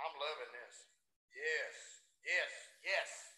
I'm 0.00 0.16
loving 0.16 0.52
this. 0.56 0.76
Yes, 1.36 1.74
yes, 2.24 2.52
yes. 2.80 3.29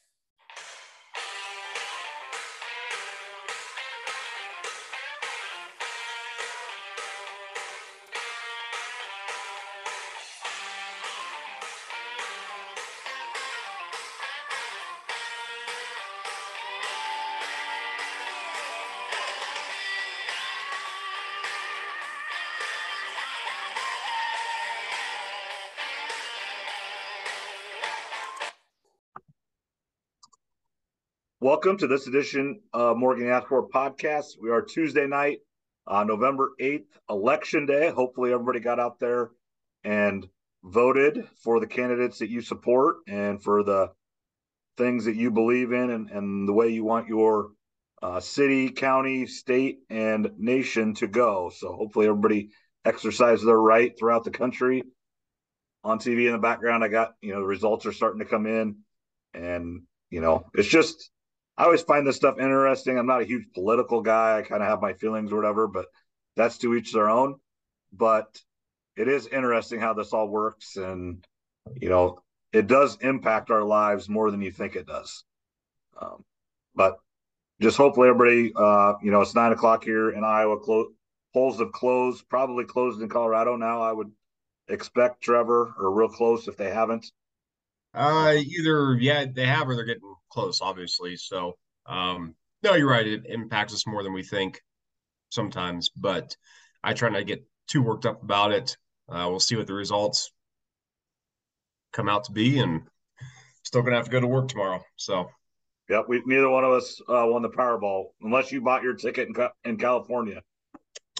Welcome 31.42 31.76
to 31.78 31.88
this 31.88 32.06
edition 32.06 32.60
of 32.72 32.96
Morgan 32.96 33.26
Asport 33.26 33.72
podcast. 33.72 34.40
We 34.40 34.50
are 34.50 34.62
Tuesday 34.62 35.08
night, 35.08 35.40
uh, 35.88 36.04
November 36.04 36.52
8th, 36.60 36.86
election 37.10 37.66
day. 37.66 37.90
Hopefully, 37.90 38.32
everybody 38.32 38.60
got 38.60 38.78
out 38.78 39.00
there 39.00 39.32
and 39.82 40.24
voted 40.62 41.28
for 41.42 41.58
the 41.58 41.66
candidates 41.66 42.20
that 42.20 42.30
you 42.30 42.42
support 42.42 42.98
and 43.08 43.42
for 43.42 43.64
the 43.64 43.90
things 44.76 45.06
that 45.06 45.16
you 45.16 45.32
believe 45.32 45.72
in 45.72 45.90
and, 45.90 46.10
and 46.10 46.46
the 46.48 46.52
way 46.52 46.68
you 46.68 46.84
want 46.84 47.08
your 47.08 47.48
uh, 48.00 48.20
city, 48.20 48.70
county, 48.70 49.26
state, 49.26 49.80
and 49.90 50.30
nation 50.38 50.94
to 50.94 51.08
go. 51.08 51.50
So, 51.52 51.72
hopefully, 51.72 52.06
everybody 52.06 52.50
exercised 52.84 53.44
their 53.44 53.58
right 53.60 53.98
throughout 53.98 54.22
the 54.22 54.30
country. 54.30 54.84
On 55.82 55.98
TV 55.98 56.26
in 56.26 56.32
the 56.34 56.38
background, 56.38 56.84
I 56.84 56.88
got, 56.88 57.14
you 57.20 57.32
know, 57.32 57.40
the 57.40 57.46
results 57.46 57.84
are 57.84 57.92
starting 57.92 58.20
to 58.20 58.26
come 58.26 58.46
in. 58.46 58.76
And, 59.34 59.82
you 60.08 60.20
know, 60.20 60.44
it's 60.54 60.68
just, 60.68 61.10
I 61.56 61.64
always 61.64 61.82
find 61.82 62.06
this 62.06 62.16
stuff 62.16 62.38
interesting. 62.38 62.98
I'm 62.98 63.06
not 63.06 63.22
a 63.22 63.26
huge 63.26 63.46
political 63.54 64.00
guy. 64.00 64.38
I 64.38 64.42
kind 64.42 64.62
of 64.62 64.68
have 64.68 64.80
my 64.80 64.94
feelings 64.94 65.32
or 65.32 65.36
whatever, 65.36 65.68
but 65.68 65.86
that's 66.36 66.58
to 66.58 66.74
each 66.74 66.92
their 66.92 67.10
own. 67.10 67.36
But 67.92 68.40
it 68.96 69.08
is 69.08 69.26
interesting 69.26 69.80
how 69.80 69.92
this 69.92 70.12
all 70.12 70.28
works. 70.28 70.76
And, 70.76 71.24
you 71.80 71.88
know, 71.88 72.20
it 72.52 72.66
does 72.66 72.96
impact 73.00 73.50
our 73.50 73.62
lives 73.62 74.08
more 74.08 74.30
than 74.30 74.42
you 74.42 74.50
think 74.50 74.76
it 74.76 74.86
does. 74.86 75.24
Um, 76.00 76.24
but 76.74 76.98
just 77.60 77.76
hopefully 77.76 78.08
everybody, 78.08 78.52
uh, 78.56 78.94
you 79.02 79.10
know, 79.10 79.20
it's 79.20 79.34
nine 79.34 79.52
o'clock 79.52 79.84
here 79.84 80.10
in 80.10 80.24
Iowa. 80.24 80.58
Clo- 80.58 80.92
polls 81.32 81.58
have 81.58 81.72
closed, 81.72 82.28
probably 82.28 82.64
closed 82.64 83.00
in 83.00 83.08
Colorado 83.08 83.56
now. 83.56 83.82
I 83.82 83.92
would 83.92 84.10
expect 84.68 85.22
Trevor 85.22 85.74
or 85.78 85.92
real 85.92 86.08
close 86.08 86.48
if 86.48 86.56
they 86.56 86.70
haven't. 86.70 87.10
Uh, 87.94 88.34
either 88.36 88.96
yeah, 88.98 89.26
they 89.30 89.46
have 89.46 89.68
or 89.68 89.76
they're 89.76 89.84
getting 89.84 90.14
close, 90.30 90.60
obviously. 90.60 91.16
So, 91.16 91.56
um, 91.86 92.34
no, 92.62 92.74
you're 92.74 92.88
right. 92.88 93.06
It 93.06 93.26
impacts 93.26 93.74
us 93.74 93.86
more 93.86 94.02
than 94.02 94.12
we 94.12 94.22
think 94.22 94.62
sometimes, 95.30 95.90
but 95.90 96.36
I 96.82 96.94
try 96.94 97.10
not 97.10 97.18
to 97.18 97.24
get 97.24 97.44
too 97.68 97.82
worked 97.82 98.06
up 98.06 98.22
about 98.22 98.52
it. 98.52 98.76
Uh, 99.08 99.26
we'll 99.28 99.40
see 99.40 99.56
what 99.56 99.66
the 99.66 99.74
results 99.74 100.32
come 101.92 102.08
out 102.08 102.24
to 102.24 102.32
be, 102.32 102.58
and 102.58 102.82
still 103.62 103.82
gonna 103.82 103.96
have 103.96 104.06
to 104.06 104.10
go 104.10 104.20
to 104.20 104.26
work 104.26 104.48
tomorrow. 104.48 104.82
So, 104.96 105.28
yeah, 105.90 106.02
we 106.08 106.22
neither 106.24 106.48
one 106.48 106.64
of 106.64 106.72
us 106.72 107.00
uh, 107.08 107.26
won 107.26 107.42
the 107.42 107.50
Powerball 107.50 108.06
unless 108.22 108.52
you 108.52 108.62
bought 108.62 108.82
your 108.82 108.94
ticket 108.94 109.28
in, 109.28 109.48
in 109.64 109.76
California. 109.76 110.42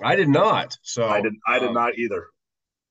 I 0.02 0.16
did 0.16 0.28
not. 0.28 0.78
So 0.82 1.06
I 1.06 1.20
did. 1.20 1.34
I 1.46 1.58
did 1.58 1.68
um, 1.68 1.74
not 1.74 1.98
either. 1.98 2.28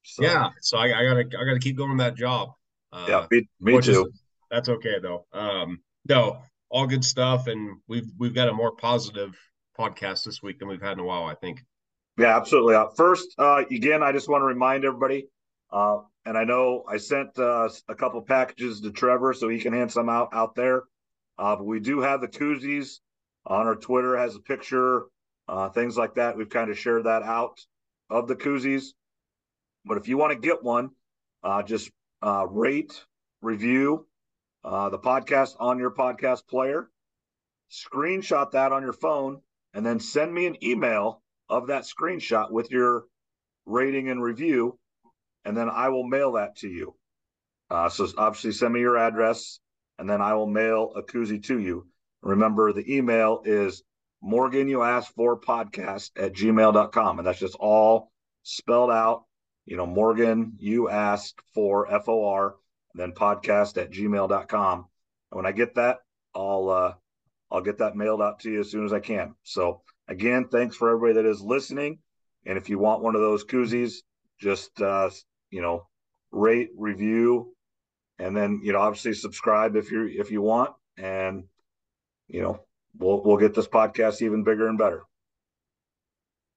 So. 0.03 0.23
Yeah, 0.23 0.49
so 0.61 0.77
I, 0.77 0.85
I, 0.85 1.03
gotta 1.03 1.19
I 1.39 1.45
gotta 1.45 1.59
keep 1.59 1.77
going 1.77 1.97
that 1.97 2.15
job. 2.15 2.49
Uh, 2.91 3.05
yeah, 3.07 3.27
me, 3.31 3.47
me 3.59 3.81
too. 3.81 4.05
Is, 4.05 4.21
that's 4.49 4.69
okay 4.69 4.99
though. 5.01 5.25
Um, 5.33 5.81
no, 6.07 6.41
all 6.69 6.87
good 6.87 7.05
stuff, 7.05 7.47
and 7.47 7.77
we've 7.87 8.09
we've 8.17 8.35
got 8.35 8.49
a 8.49 8.53
more 8.53 8.71
positive 8.71 9.37
podcast 9.77 10.25
this 10.25 10.41
week 10.41 10.59
than 10.59 10.67
we've 10.67 10.81
had 10.81 10.93
in 10.93 10.99
a 10.99 11.05
while. 11.05 11.25
I 11.25 11.35
think. 11.35 11.63
Yeah, 12.17 12.35
absolutely. 12.35 12.75
Uh, 12.75 12.87
first, 12.95 13.33
uh, 13.37 13.63
again, 13.71 14.03
I 14.03 14.11
just 14.11 14.27
want 14.27 14.41
to 14.41 14.45
remind 14.45 14.83
everybody, 14.83 15.27
uh, 15.71 15.99
and 16.25 16.37
I 16.37 16.43
know 16.43 16.83
I 16.87 16.97
sent 16.97 17.39
uh, 17.39 17.69
a 17.87 17.95
couple 17.95 18.21
packages 18.21 18.81
to 18.81 18.91
Trevor 18.91 19.33
so 19.33 19.47
he 19.47 19.59
can 19.59 19.73
hand 19.73 19.91
some 19.91 20.09
out 20.09 20.29
out 20.33 20.55
there. 20.55 20.83
Uh, 21.37 21.55
but 21.55 21.65
we 21.65 21.79
do 21.79 22.01
have 22.01 22.21
the 22.21 22.27
koozies 22.27 22.99
on 23.45 23.65
our 23.65 23.75
Twitter 23.75 24.17
has 24.17 24.35
a 24.35 24.39
picture, 24.39 25.05
uh, 25.47 25.69
things 25.69 25.97
like 25.97 26.15
that. 26.15 26.37
We've 26.37 26.49
kind 26.49 26.69
of 26.69 26.77
shared 26.77 27.05
that 27.05 27.23
out 27.23 27.59
of 28.09 28.27
the 28.27 28.35
koozies. 28.35 28.87
But 29.85 29.97
if 29.97 30.07
you 30.07 30.17
want 30.17 30.33
to 30.33 30.39
get 30.39 30.61
one, 30.63 30.91
uh, 31.43 31.63
just 31.63 31.89
uh, 32.21 32.45
rate, 32.49 33.03
review 33.41 34.05
uh, 34.63 34.89
the 34.89 34.99
podcast 34.99 35.55
on 35.59 35.79
your 35.79 35.91
podcast 35.91 36.47
player, 36.47 36.89
screenshot 37.71 38.51
that 38.51 38.71
on 38.71 38.83
your 38.83 38.93
phone, 38.93 39.41
and 39.73 39.85
then 39.85 39.99
send 39.99 40.33
me 40.33 40.45
an 40.45 40.63
email 40.63 41.21
of 41.49 41.67
that 41.67 41.83
screenshot 41.83 42.51
with 42.51 42.71
your 42.71 43.05
rating 43.65 44.09
and 44.09 44.21
review, 44.21 44.77
and 45.45 45.57
then 45.57 45.69
I 45.69 45.89
will 45.89 46.07
mail 46.07 46.33
that 46.33 46.57
to 46.57 46.67
you. 46.67 46.95
Uh, 47.69 47.89
so 47.89 48.07
obviously, 48.17 48.51
send 48.51 48.73
me 48.73 48.81
your 48.81 48.97
address, 48.97 49.59
and 49.97 50.09
then 50.09 50.21
I 50.21 50.33
will 50.33 50.47
mail 50.47 50.93
a 50.95 51.01
koozie 51.01 51.43
to 51.45 51.59
you. 51.59 51.87
Remember, 52.21 52.73
the 52.73 52.95
email 52.95 53.41
is 53.45 53.83
Morgan 54.21 54.67
you 54.67 54.83
asked 54.83 55.15
for 55.15 55.39
podcast 55.39 56.11
at 56.15 56.33
gmail.com. 56.33 57.17
And 57.17 57.27
that's 57.27 57.39
just 57.39 57.55
all 57.55 58.11
spelled 58.43 58.91
out 58.91 59.23
you 59.71 59.77
know, 59.77 59.85
Morgan, 59.85 60.51
you 60.57 60.89
asked 60.89 61.39
for 61.53 61.87
FOR, 62.03 62.57
then 62.93 63.13
podcast 63.13 63.81
at 63.81 63.89
gmail.com. 63.89 64.77
And 64.79 65.37
when 65.37 65.45
I 65.45 65.53
get 65.53 65.75
that, 65.75 65.99
I'll 66.35 66.69
uh 66.69 66.93
I'll 67.49 67.61
get 67.61 67.77
that 67.77 67.95
mailed 67.95 68.21
out 68.21 68.41
to 68.41 68.51
you 68.51 68.59
as 68.59 68.69
soon 68.69 68.83
as 68.83 68.91
I 68.91 68.99
can. 68.99 69.33
So 69.43 69.81
again, 70.09 70.49
thanks 70.51 70.75
for 70.75 70.89
everybody 70.89 71.13
that 71.13 71.25
is 71.25 71.39
listening. 71.39 71.99
And 72.45 72.57
if 72.57 72.67
you 72.67 72.79
want 72.79 73.01
one 73.01 73.15
of 73.15 73.21
those 73.21 73.45
koozies, 73.45 73.99
just 74.41 74.81
uh, 74.81 75.09
you 75.51 75.61
know, 75.61 75.87
rate, 76.33 76.71
review, 76.77 77.55
and 78.19 78.35
then 78.35 78.59
you 78.61 78.73
know, 78.73 78.79
obviously 78.79 79.13
subscribe 79.13 79.77
if 79.77 79.89
you 79.89 80.05
if 80.05 80.31
you 80.31 80.41
want. 80.41 80.71
And 80.97 81.45
you 82.27 82.41
know, 82.41 82.59
we'll 82.97 83.23
we'll 83.23 83.37
get 83.37 83.53
this 83.53 83.69
podcast 83.69 84.21
even 84.21 84.43
bigger 84.43 84.67
and 84.67 84.77
better. 84.77 85.03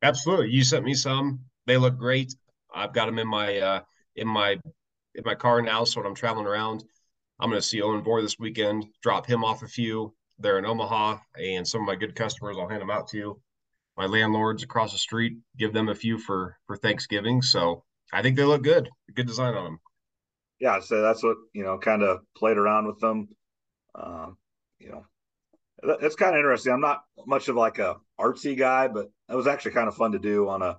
Absolutely. 0.02 0.48
You 0.50 0.64
sent 0.64 0.84
me 0.84 0.94
some. 0.94 1.44
They 1.66 1.76
look 1.76 1.96
great. 1.96 2.34
I've 2.74 2.92
got 2.92 3.06
them 3.06 3.18
in 3.18 3.28
my 3.28 3.58
uh, 3.58 3.80
in 4.16 4.28
my 4.28 4.58
in 5.14 5.24
my 5.24 5.34
car 5.34 5.62
now. 5.62 5.84
So 5.84 6.00
when 6.00 6.06
I'm 6.06 6.14
traveling 6.14 6.46
around, 6.46 6.84
I'm 7.38 7.50
going 7.50 7.60
to 7.60 7.66
see 7.66 7.82
Owen 7.82 8.02
Bohr 8.02 8.22
this 8.22 8.38
weekend. 8.38 8.86
Drop 9.02 9.26
him 9.26 9.44
off 9.44 9.62
a 9.62 9.68
few. 9.68 10.14
They're 10.38 10.58
in 10.58 10.66
Omaha, 10.66 11.18
and 11.40 11.66
some 11.66 11.82
of 11.82 11.86
my 11.86 11.94
good 11.94 12.16
customers, 12.16 12.56
I'll 12.58 12.68
hand 12.68 12.82
them 12.82 12.90
out 12.90 13.08
to 13.08 13.16
you. 13.16 13.40
My 13.96 14.06
landlords 14.06 14.64
across 14.64 14.92
the 14.92 14.98
street, 14.98 15.34
give 15.56 15.72
them 15.72 15.88
a 15.88 15.94
few 15.94 16.18
for 16.18 16.56
for 16.66 16.76
Thanksgiving. 16.76 17.42
So 17.42 17.84
I 18.12 18.22
think 18.22 18.36
they 18.36 18.44
look 18.44 18.62
good. 18.62 18.88
Good 19.14 19.26
design 19.26 19.54
on 19.54 19.64
them. 19.64 19.78
Yeah, 20.58 20.80
so 20.80 21.02
that's 21.02 21.22
what 21.22 21.36
you 21.52 21.62
know. 21.62 21.78
Kind 21.78 22.02
of 22.02 22.20
played 22.36 22.56
around 22.56 22.86
with 22.86 22.98
them. 22.98 23.28
Um, 23.94 24.36
you 24.80 24.90
know, 24.90 25.04
it's 26.00 26.16
kind 26.16 26.34
of 26.34 26.38
interesting. 26.38 26.72
I'm 26.72 26.80
not 26.80 27.02
much 27.26 27.48
of 27.48 27.56
like 27.56 27.78
a 27.78 27.96
artsy 28.18 28.58
guy, 28.58 28.88
but 28.88 29.10
it 29.28 29.34
was 29.34 29.46
actually 29.46 29.72
kind 29.72 29.88
of 29.88 29.94
fun 29.94 30.12
to 30.12 30.18
do 30.18 30.48
on 30.48 30.62
a 30.62 30.78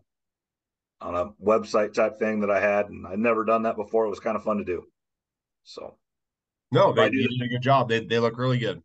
on 1.02 1.16
a 1.16 1.30
website 1.44 1.94
type 1.94 2.18
thing 2.18 2.42
that 2.42 2.50
I 2.50 2.60
had, 2.60 2.88
and 2.88 3.06
I'd 3.06 3.20
never 3.20 3.44
done 3.44 3.64
that 3.64 3.76
before. 3.76 4.06
It 4.06 4.10
was 4.10 4.20
kind 4.20 4.36
of 4.36 4.44
fun 4.44 4.58
to 4.58 4.64
do. 4.64 4.84
So, 5.64 5.98
no, 6.72 6.94
they 6.94 7.10
did 7.10 7.42
a 7.42 7.48
good 7.48 7.62
job. 7.62 7.90
They 7.90 8.00
they 8.00 8.20
look 8.20 8.38
really 8.38 8.58
good. 8.58 8.82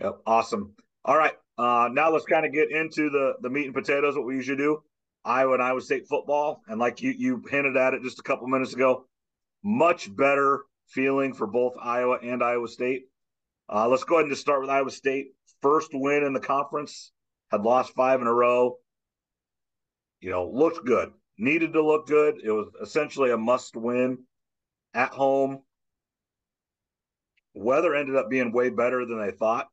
Yep, 0.00 0.20
awesome. 0.26 0.74
All 1.04 1.16
right, 1.16 1.34
uh, 1.58 1.88
now 1.92 2.10
let's 2.10 2.24
kind 2.24 2.46
of 2.46 2.52
get 2.52 2.70
into 2.70 3.10
the 3.10 3.34
the 3.40 3.50
meat 3.50 3.66
and 3.66 3.74
potatoes. 3.74 4.16
What 4.16 4.26
we 4.26 4.36
usually 4.36 4.58
do, 4.58 4.82
Iowa 5.24 5.54
and 5.54 5.62
Iowa 5.62 5.80
State 5.80 6.08
football, 6.08 6.62
and 6.66 6.80
like 6.80 7.02
you 7.02 7.14
you 7.16 7.42
hinted 7.50 7.76
at 7.76 7.94
it 7.94 8.02
just 8.02 8.18
a 8.18 8.22
couple 8.22 8.46
minutes 8.48 8.74
ago, 8.74 9.06
much 9.62 10.14
better 10.14 10.64
feeling 10.88 11.34
for 11.34 11.46
both 11.46 11.74
Iowa 11.80 12.18
and 12.22 12.42
Iowa 12.42 12.68
State. 12.68 13.04
Uh, 13.72 13.86
let's 13.88 14.04
go 14.04 14.16
ahead 14.16 14.24
and 14.24 14.32
just 14.32 14.42
start 14.42 14.60
with 14.60 14.70
Iowa 14.70 14.90
State. 14.90 15.28
First 15.62 15.90
win 15.92 16.24
in 16.24 16.32
the 16.32 16.40
conference, 16.40 17.12
had 17.50 17.62
lost 17.62 17.94
five 17.94 18.20
in 18.20 18.26
a 18.26 18.34
row 18.34 18.78
you 20.20 20.30
know, 20.30 20.48
looked 20.48 20.84
good, 20.84 21.12
needed 21.38 21.72
to 21.72 21.82
look 21.82 22.06
good. 22.06 22.40
It 22.42 22.50
was 22.50 22.68
essentially 22.80 23.30
a 23.30 23.38
must 23.38 23.76
win 23.76 24.18
at 24.94 25.10
home. 25.10 25.62
Weather 27.54 27.94
ended 27.94 28.16
up 28.16 28.30
being 28.30 28.52
way 28.52 28.70
better 28.70 29.04
than 29.06 29.20
they 29.20 29.32
thought. 29.32 29.68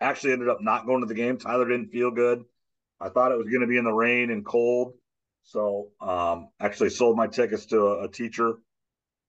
Actually, 0.00 0.32
ended 0.32 0.48
up 0.48 0.60
not 0.60 0.86
going 0.86 1.00
to 1.00 1.06
the 1.06 1.14
game. 1.14 1.36
Tyler 1.36 1.68
didn't 1.68 1.90
feel 1.90 2.10
good. 2.10 2.44
I 3.00 3.10
thought 3.10 3.32
it 3.32 3.38
was 3.38 3.48
going 3.48 3.60
to 3.60 3.66
be 3.66 3.76
in 3.76 3.84
the 3.84 3.92
rain 3.92 4.30
and 4.30 4.44
cold. 4.44 4.94
So, 5.42 5.88
um, 6.00 6.48
actually 6.60 6.90
sold 6.90 7.16
my 7.16 7.26
tickets 7.26 7.66
to 7.66 7.86
a, 7.86 8.04
a 8.04 8.08
teacher, 8.08 8.54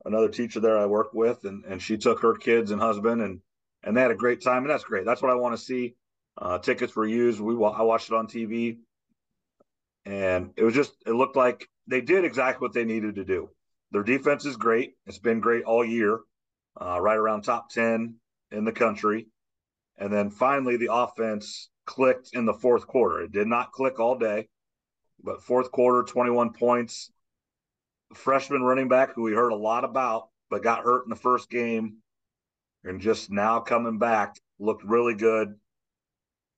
another 0.06 0.28
teacher 0.30 0.60
there 0.60 0.78
I 0.78 0.86
work 0.86 1.14
with, 1.14 1.46
and, 1.46 1.64
and 1.66 1.82
she 1.82 1.98
took 1.98 2.22
her 2.22 2.36
kids 2.36 2.72
and 2.72 2.82
husband 2.82 3.22
and 3.22 3.42
and 3.84 3.98
they 3.98 4.02
had 4.02 4.12
a 4.12 4.16
great 4.16 4.42
time, 4.42 4.64
and 4.64 4.70
that's 4.70 4.84
great. 4.84 5.06
That's 5.06 5.22
what 5.22 5.32
I 5.32 5.36
want 5.36 5.58
to 5.58 5.64
see. 5.64 5.96
Uh, 6.38 6.60
tickets 6.60 6.96
were 6.96 7.08
used. 7.08 7.40
We 7.40 7.54
I 7.56 7.82
watched 7.82 8.10
it 8.10 8.16
on 8.16 8.28
TV 8.28 8.78
and 10.06 10.52
it 10.58 10.64
was 10.64 10.74
just 10.74 10.94
it 11.06 11.12
looked 11.14 11.36
like 11.36 11.68
they 11.88 12.02
did 12.02 12.26
exactly 12.26 12.66
what 12.66 12.74
they 12.74 12.86
needed 12.86 13.16
to 13.16 13.26
do. 13.26 13.50
their 13.92 14.04
defense 14.04 14.46
is 14.46 14.56
great. 14.56 14.94
It's 15.06 15.20
been 15.20 15.40
great 15.40 15.64
all 15.66 15.84
year, 15.84 16.20
uh, 16.80 17.00
right 17.02 17.18
around 17.18 17.42
top 17.44 17.70
10 17.70 18.16
in 18.52 18.66
the 18.66 18.72
country. 18.72 19.28
And 19.98 20.12
then 20.12 20.30
finally, 20.30 20.78
the 20.78 20.94
offense 20.94 21.70
clicked 21.86 22.30
in 22.34 22.46
the 22.46 22.54
fourth 22.54 22.88
quarter. 22.88 23.22
It 23.22 23.32
did 23.32 23.48
not 23.48 23.72
click 23.72 24.00
all 24.00 24.18
day, 24.18 24.48
but 25.24 25.44
fourth 25.44 25.72
quarter, 25.72 26.04
21 26.04 26.54
points. 26.54 27.12
freshman 28.16 28.62
running 28.64 28.88
back 28.90 29.14
who 29.14 29.24
we 29.24 29.34
heard 29.34 29.52
a 29.52 29.56
lot 29.56 29.84
about, 29.84 30.30
but 30.50 30.64
got 30.64 30.84
hurt 30.84 31.04
in 31.06 31.10
the 31.10 31.16
first 31.16 31.50
game 31.50 31.98
and 32.84 33.02
just 33.02 33.32
now 33.32 33.60
coming 33.60 33.98
back, 34.00 34.36
looked 34.60 34.84
really 34.84 35.14
good. 35.14 35.56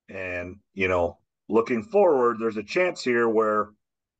And, 0.10 0.58
you 0.74 0.88
know, 0.88 1.20
looking 1.54 1.84
forward, 1.84 2.40
there's 2.40 2.58
a 2.58 2.64
chance 2.64 3.04
here 3.04 3.30
where 3.30 3.70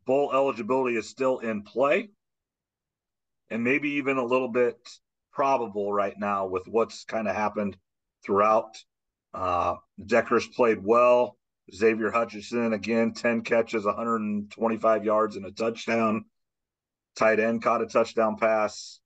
bowl 0.06 0.32
eligibility 0.32 0.96
is 0.96 1.10
still 1.10 1.40
in 1.40 1.64
play 1.64 2.12
and 3.50 3.64
maybe 3.64 3.90
even 3.94 4.18
a 4.18 4.24
little 4.24 4.50
bit 4.50 4.78
probable 5.32 5.92
right 5.92 6.14
now 6.20 6.46
with 6.46 6.68
what's 6.68 7.06
kind 7.06 7.28
of 7.28 7.36
happened 7.36 7.76
throughout. 8.24 8.78
Uh, 9.34 9.74
Dekkers 10.00 10.54
played 10.54 10.84
well. 10.84 11.36
Xavier 11.74 12.12
Hutchinson, 12.12 12.72
again, 12.72 13.14
10 13.14 13.42
catches, 13.42 13.84
125 13.84 15.04
yards, 15.04 15.36
and 15.36 15.48
a 15.48 15.52
touchdown. 15.52 16.26
Tight 17.16 17.40
end 17.40 17.64
caught 17.64 17.82
a 17.82 17.88
touchdown 17.88 18.38
pass. 18.38 19.00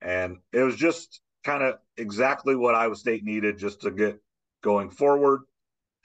And 0.00 0.36
it 0.52 0.62
was 0.62 0.76
just 0.76 1.20
kind 1.42 1.64
of 1.64 1.78
exactly 1.96 2.54
what 2.54 2.76
Iowa 2.76 2.94
State 2.94 3.24
needed 3.24 3.58
just 3.58 3.80
to 3.80 3.90
get 3.90 4.20
going 4.62 4.90
forward. 4.90 5.40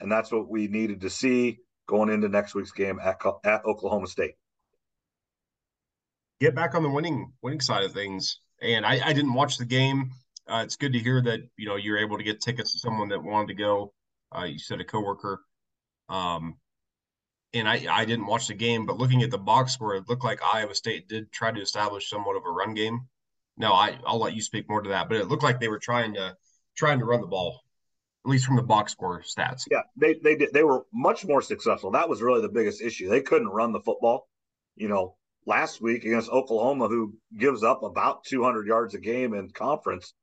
And 0.02 0.10
that's 0.10 0.32
what 0.32 0.48
we 0.48 0.66
needed 0.66 1.00
to 1.02 1.10
see 1.10 1.58
going 1.86 2.10
into 2.10 2.28
next 2.28 2.54
week's 2.54 2.72
game 2.72 2.98
at, 3.00 3.20
at 3.44 3.64
Oklahoma 3.64 4.06
State. 4.06 4.34
Get 6.40 6.54
back 6.54 6.74
on 6.74 6.82
the 6.82 6.90
winning 6.90 7.32
winning 7.40 7.60
side 7.60 7.84
of 7.84 7.92
things. 7.92 8.40
And 8.60 8.84
I, 8.84 9.00
I 9.04 9.12
didn't 9.12 9.34
watch 9.34 9.58
the 9.58 9.64
game. 9.64 10.10
Uh, 10.48 10.62
it's 10.64 10.76
good 10.76 10.92
to 10.92 10.98
hear 10.98 11.22
that 11.22 11.40
you 11.56 11.68
know 11.68 11.76
you're 11.76 11.98
able 11.98 12.18
to 12.18 12.24
get 12.24 12.40
tickets 12.40 12.72
to 12.72 12.78
someone 12.78 13.08
that 13.10 13.22
wanted 13.22 13.48
to 13.48 13.54
go. 13.54 13.94
Uh, 14.36 14.44
you 14.44 14.58
said 14.58 14.80
a 14.80 14.84
coworker. 14.84 15.40
Um, 16.08 16.56
and 17.54 17.68
I, 17.68 17.84
I 17.90 18.04
didn't 18.04 18.26
watch 18.26 18.48
the 18.48 18.54
game, 18.54 18.86
but 18.86 18.98
looking 18.98 19.22
at 19.22 19.30
the 19.30 19.38
box 19.38 19.72
score, 19.74 19.94
it 19.94 20.08
looked 20.08 20.24
like 20.24 20.40
Iowa 20.42 20.74
State 20.74 21.08
did 21.08 21.30
try 21.32 21.52
to 21.52 21.60
establish 21.60 22.08
somewhat 22.08 22.36
of 22.36 22.44
a 22.46 22.50
run 22.50 22.74
game. 22.74 23.06
Now 23.56 23.74
I, 23.74 23.98
I'll 24.06 24.18
let 24.18 24.34
you 24.34 24.40
speak 24.40 24.68
more 24.68 24.80
to 24.80 24.88
that, 24.88 25.08
but 25.08 25.18
it 25.18 25.28
looked 25.28 25.42
like 25.42 25.60
they 25.60 25.68
were 25.68 25.78
trying 25.78 26.14
to 26.14 26.34
trying 26.74 26.98
to 26.98 27.04
run 27.04 27.20
the 27.20 27.26
ball, 27.26 27.61
at 28.24 28.30
least 28.30 28.46
from 28.46 28.56
the 28.56 28.62
box 28.62 28.92
score 28.92 29.22
stats. 29.22 29.62
Yeah, 29.70 29.82
they 29.96 30.14
they 30.22 30.36
did 30.36 30.52
they 30.52 30.62
were 30.62 30.84
much 30.92 31.24
more 31.24 31.42
successful. 31.42 31.90
That 31.90 32.08
was 32.08 32.22
really 32.22 32.40
the 32.40 32.48
biggest 32.48 32.80
issue. 32.80 33.08
They 33.08 33.20
couldn't 33.20 33.48
run 33.48 33.72
the 33.72 33.80
football. 33.80 34.28
You 34.76 34.88
know, 34.88 35.16
last 35.46 35.80
week 35.80 36.04
against 36.04 36.30
Oklahoma, 36.30 36.88
who 36.88 37.14
gives 37.36 37.62
up 37.62 37.82
about 37.82 38.24
200 38.24 38.66
yards 38.66 38.94
a 38.94 38.98
game 38.98 39.34
in 39.34 39.50
conference, 39.50 40.14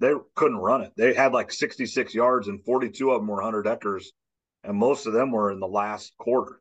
they 0.00 0.12
couldn't 0.34 0.58
run 0.58 0.82
it. 0.82 0.92
They 0.96 1.14
had 1.14 1.32
like 1.32 1.52
66 1.52 2.14
yards, 2.14 2.48
and 2.48 2.64
42 2.64 3.10
of 3.10 3.20
them 3.20 3.28
were 3.28 3.40
Hunter 3.40 3.62
Dekkers, 3.62 4.06
and 4.64 4.76
most 4.76 5.06
of 5.06 5.12
them 5.12 5.30
were 5.30 5.50
in 5.50 5.60
the 5.60 5.68
last 5.68 6.12
quarter. 6.18 6.60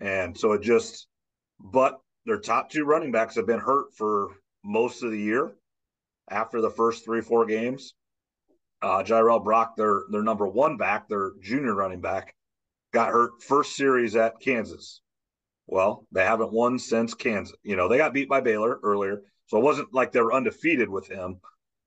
And 0.00 0.36
so 0.36 0.52
it 0.52 0.62
just, 0.62 1.06
but 1.60 2.00
their 2.24 2.40
top 2.40 2.70
two 2.70 2.84
running 2.84 3.12
backs 3.12 3.36
have 3.36 3.46
been 3.46 3.60
hurt 3.60 3.94
for 3.96 4.30
most 4.64 5.02
of 5.02 5.10
the 5.10 5.18
year 5.18 5.52
after 6.30 6.60
the 6.60 6.70
first 6.70 7.04
three, 7.04 7.20
four 7.20 7.46
games. 7.46 7.94
Uh, 8.82 9.02
Jirehl 9.04 9.44
Brock, 9.44 9.76
their 9.76 10.02
their 10.10 10.22
number 10.22 10.46
one 10.46 10.76
back, 10.76 11.08
their 11.08 11.32
junior 11.40 11.74
running 11.74 12.00
back, 12.00 12.34
got 12.92 13.10
hurt 13.10 13.42
first 13.42 13.76
series 13.76 14.16
at 14.16 14.40
Kansas. 14.40 15.00
Well, 15.66 16.06
they 16.10 16.24
haven't 16.24 16.52
won 16.52 16.78
since 16.78 17.14
Kansas. 17.14 17.56
You 17.62 17.76
know, 17.76 17.88
they 17.88 17.96
got 17.96 18.12
beat 18.12 18.28
by 18.28 18.40
Baylor 18.40 18.80
earlier, 18.82 19.22
so 19.46 19.58
it 19.58 19.64
wasn't 19.64 19.94
like 19.94 20.10
they 20.10 20.20
were 20.20 20.34
undefeated 20.34 20.88
with 20.88 21.06
him, 21.06 21.40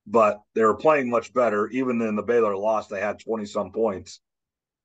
but 0.08 0.42
they 0.54 0.64
were 0.64 0.78
playing 0.78 1.10
much 1.10 1.34
better. 1.34 1.68
Even 1.68 2.02
in 2.02 2.16
the 2.16 2.24
Baylor 2.24 2.56
loss, 2.56 2.88
they 2.88 3.02
had 3.02 3.20
20 3.20 3.46
some 3.46 3.72
points. 3.72 4.22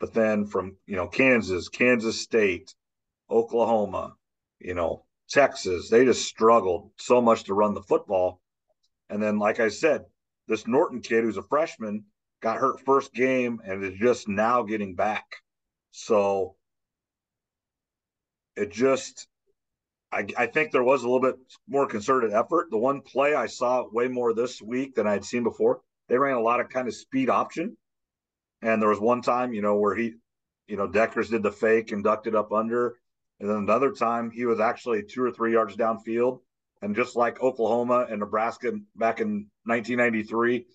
But 0.00 0.14
then 0.14 0.46
from, 0.46 0.76
you 0.86 0.96
know, 0.96 1.06
Kansas, 1.06 1.68
Kansas 1.68 2.20
State, 2.20 2.74
Oklahoma, 3.30 4.14
you 4.58 4.74
know, 4.74 5.04
Texas, 5.28 5.90
they 5.90 6.04
just 6.04 6.26
struggled 6.26 6.90
so 6.98 7.20
much 7.20 7.44
to 7.44 7.54
run 7.54 7.74
the 7.74 7.82
football. 7.82 8.40
And 9.08 9.22
then, 9.22 9.38
like 9.38 9.60
I 9.60 9.68
said, 9.68 10.06
this 10.50 10.66
Norton 10.66 11.00
kid 11.00 11.24
who's 11.24 11.38
a 11.38 11.42
freshman 11.42 12.04
got 12.42 12.58
hurt 12.58 12.80
first 12.80 13.14
game 13.14 13.60
and 13.64 13.82
is 13.82 13.98
just 13.98 14.28
now 14.28 14.62
getting 14.62 14.94
back. 14.94 15.24
So 15.92 16.56
it 18.56 18.70
just, 18.70 19.26
I, 20.12 20.26
I 20.36 20.46
think 20.46 20.72
there 20.72 20.82
was 20.82 21.02
a 21.02 21.08
little 21.08 21.22
bit 21.22 21.36
more 21.66 21.86
concerted 21.86 22.32
effort. 22.32 22.70
The 22.70 22.76
one 22.76 23.00
play 23.00 23.34
I 23.34 23.46
saw 23.46 23.86
way 23.90 24.08
more 24.08 24.34
this 24.34 24.60
week 24.60 24.94
than 24.94 25.06
I'd 25.06 25.24
seen 25.24 25.44
before, 25.44 25.80
they 26.08 26.18
ran 26.18 26.36
a 26.36 26.42
lot 26.42 26.60
of 26.60 26.68
kind 26.68 26.88
of 26.88 26.94
speed 26.94 27.30
option. 27.30 27.76
And 28.60 28.82
there 28.82 28.90
was 28.90 29.00
one 29.00 29.22
time, 29.22 29.54
you 29.54 29.62
know, 29.62 29.76
where 29.76 29.94
he, 29.94 30.16
you 30.66 30.76
know, 30.76 30.86
Dekkers 30.86 31.30
did 31.30 31.42
the 31.42 31.52
fake 31.52 31.92
and 31.92 32.04
ducked 32.04 32.26
it 32.26 32.34
up 32.34 32.52
under 32.52 32.96
and 33.40 33.48
then 33.48 33.56
another 33.56 33.90
time, 33.90 34.30
he 34.30 34.44
was 34.44 34.60
actually 34.60 35.02
two 35.02 35.22
or 35.22 35.30
three 35.30 35.52
yards 35.52 35.74
downfield. 35.74 36.40
And 36.82 36.94
just 36.94 37.16
like 37.16 37.42
Oklahoma 37.42 38.06
and 38.08 38.20
Nebraska 38.20 38.72
back 38.96 39.20
in 39.20 39.46
1993, 39.70 40.66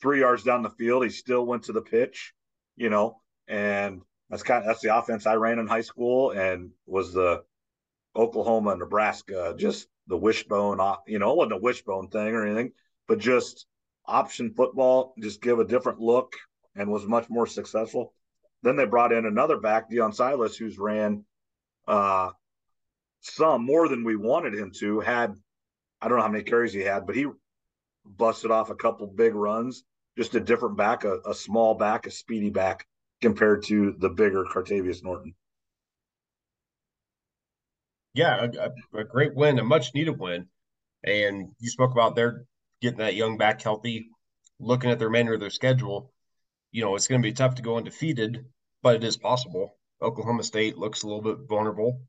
three 0.00 0.20
yards 0.20 0.42
down 0.42 0.62
the 0.62 0.70
field, 0.70 1.04
he 1.04 1.10
still 1.10 1.44
went 1.44 1.64
to 1.64 1.72
the 1.72 1.82
pitch, 1.82 2.32
you 2.76 2.90
know. 2.90 3.20
And 3.48 4.02
that's 4.30 4.42
kind 4.42 4.60
of 4.60 4.66
that's 4.66 4.80
the 4.80 4.96
offense 4.96 5.26
I 5.26 5.34
ran 5.34 5.58
in 5.58 5.66
high 5.66 5.82
school 5.82 6.30
and 6.30 6.70
was 6.86 7.12
the 7.12 7.42
Oklahoma, 8.16 8.76
Nebraska, 8.76 9.54
just 9.56 9.88
the 10.06 10.16
wishbone, 10.16 10.80
you 11.06 11.18
know, 11.18 11.32
it 11.32 11.36
wasn't 11.36 11.54
a 11.54 11.62
wishbone 11.62 12.08
thing 12.08 12.34
or 12.34 12.46
anything, 12.46 12.72
but 13.08 13.18
just 13.18 13.66
option 14.06 14.54
football, 14.54 15.14
just 15.20 15.42
give 15.42 15.58
a 15.58 15.64
different 15.64 16.00
look 16.00 16.34
and 16.74 16.90
was 16.90 17.06
much 17.06 17.28
more 17.28 17.46
successful. 17.46 18.14
Then 18.62 18.76
they 18.76 18.86
brought 18.86 19.12
in 19.12 19.26
another 19.26 19.58
back, 19.58 19.90
Deon 19.90 20.14
Silas, 20.14 20.56
who's 20.56 20.78
ran 20.78 21.24
uh, 21.86 22.30
some 23.20 23.64
more 23.64 23.88
than 23.88 24.04
we 24.04 24.16
wanted 24.16 24.54
him 24.54 24.72
to. 24.78 25.00
Had 25.00 25.34
I 26.00 26.08
don't 26.08 26.18
know 26.18 26.24
how 26.24 26.30
many 26.30 26.44
carries 26.44 26.72
he 26.72 26.80
had, 26.80 27.06
but 27.06 27.16
he 27.16 27.26
busted 28.06 28.50
off 28.50 28.70
a 28.70 28.74
couple 28.74 29.06
big 29.06 29.34
runs. 29.34 29.84
Just 30.16 30.34
a 30.34 30.40
different 30.40 30.76
back, 30.76 31.04
a, 31.04 31.18
a 31.26 31.34
small 31.34 31.74
back, 31.74 32.06
a 32.06 32.10
speedy 32.10 32.50
back 32.50 32.86
compared 33.20 33.64
to 33.64 33.94
the 33.98 34.08
bigger 34.08 34.44
Cartevious 34.44 35.02
Norton. 35.02 35.34
Yeah, 38.14 38.46
a, 38.46 38.98
a, 38.98 39.04
great 39.04 39.34
win, 39.34 39.58
a 39.58 39.64
much 39.64 39.94
needed 39.94 40.18
win. 40.18 40.46
And 41.04 41.48
you 41.60 41.68
spoke 41.68 41.92
about 41.92 42.16
their 42.16 42.46
getting 42.80 43.00
that 43.00 43.14
young 43.14 43.36
back 43.36 43.60
healthy, 43.60 44.08
looking 44.58 44.90
at 44.90 44.98
the 44.98 45.06
remainder 45.06 45.34
of 45.34 45.40
their 45.40 45.50
schedule. 45.50 46.12
You 46.72 46.82
know, 46.82 46.96
it's 46.96 47.08
going 47.08 47.20
to 47.20 47.26
be 47.26 47.34
tough 47.34 47.56
to 47.56 47.62
go 47.62 47.76
undefeated, 47.76 48.46
but 48.82 48.96
it 48.96 49.04
is 49.04 49.18
possible. 49.18 49.76
Oklahoma 50.00 50.44
State 50.44 50.78
looks 50.78 51.02
a 51.02 51.06
little 51.06 51.22
bit 51.22 51.46
vulnerable. 51.46 52.00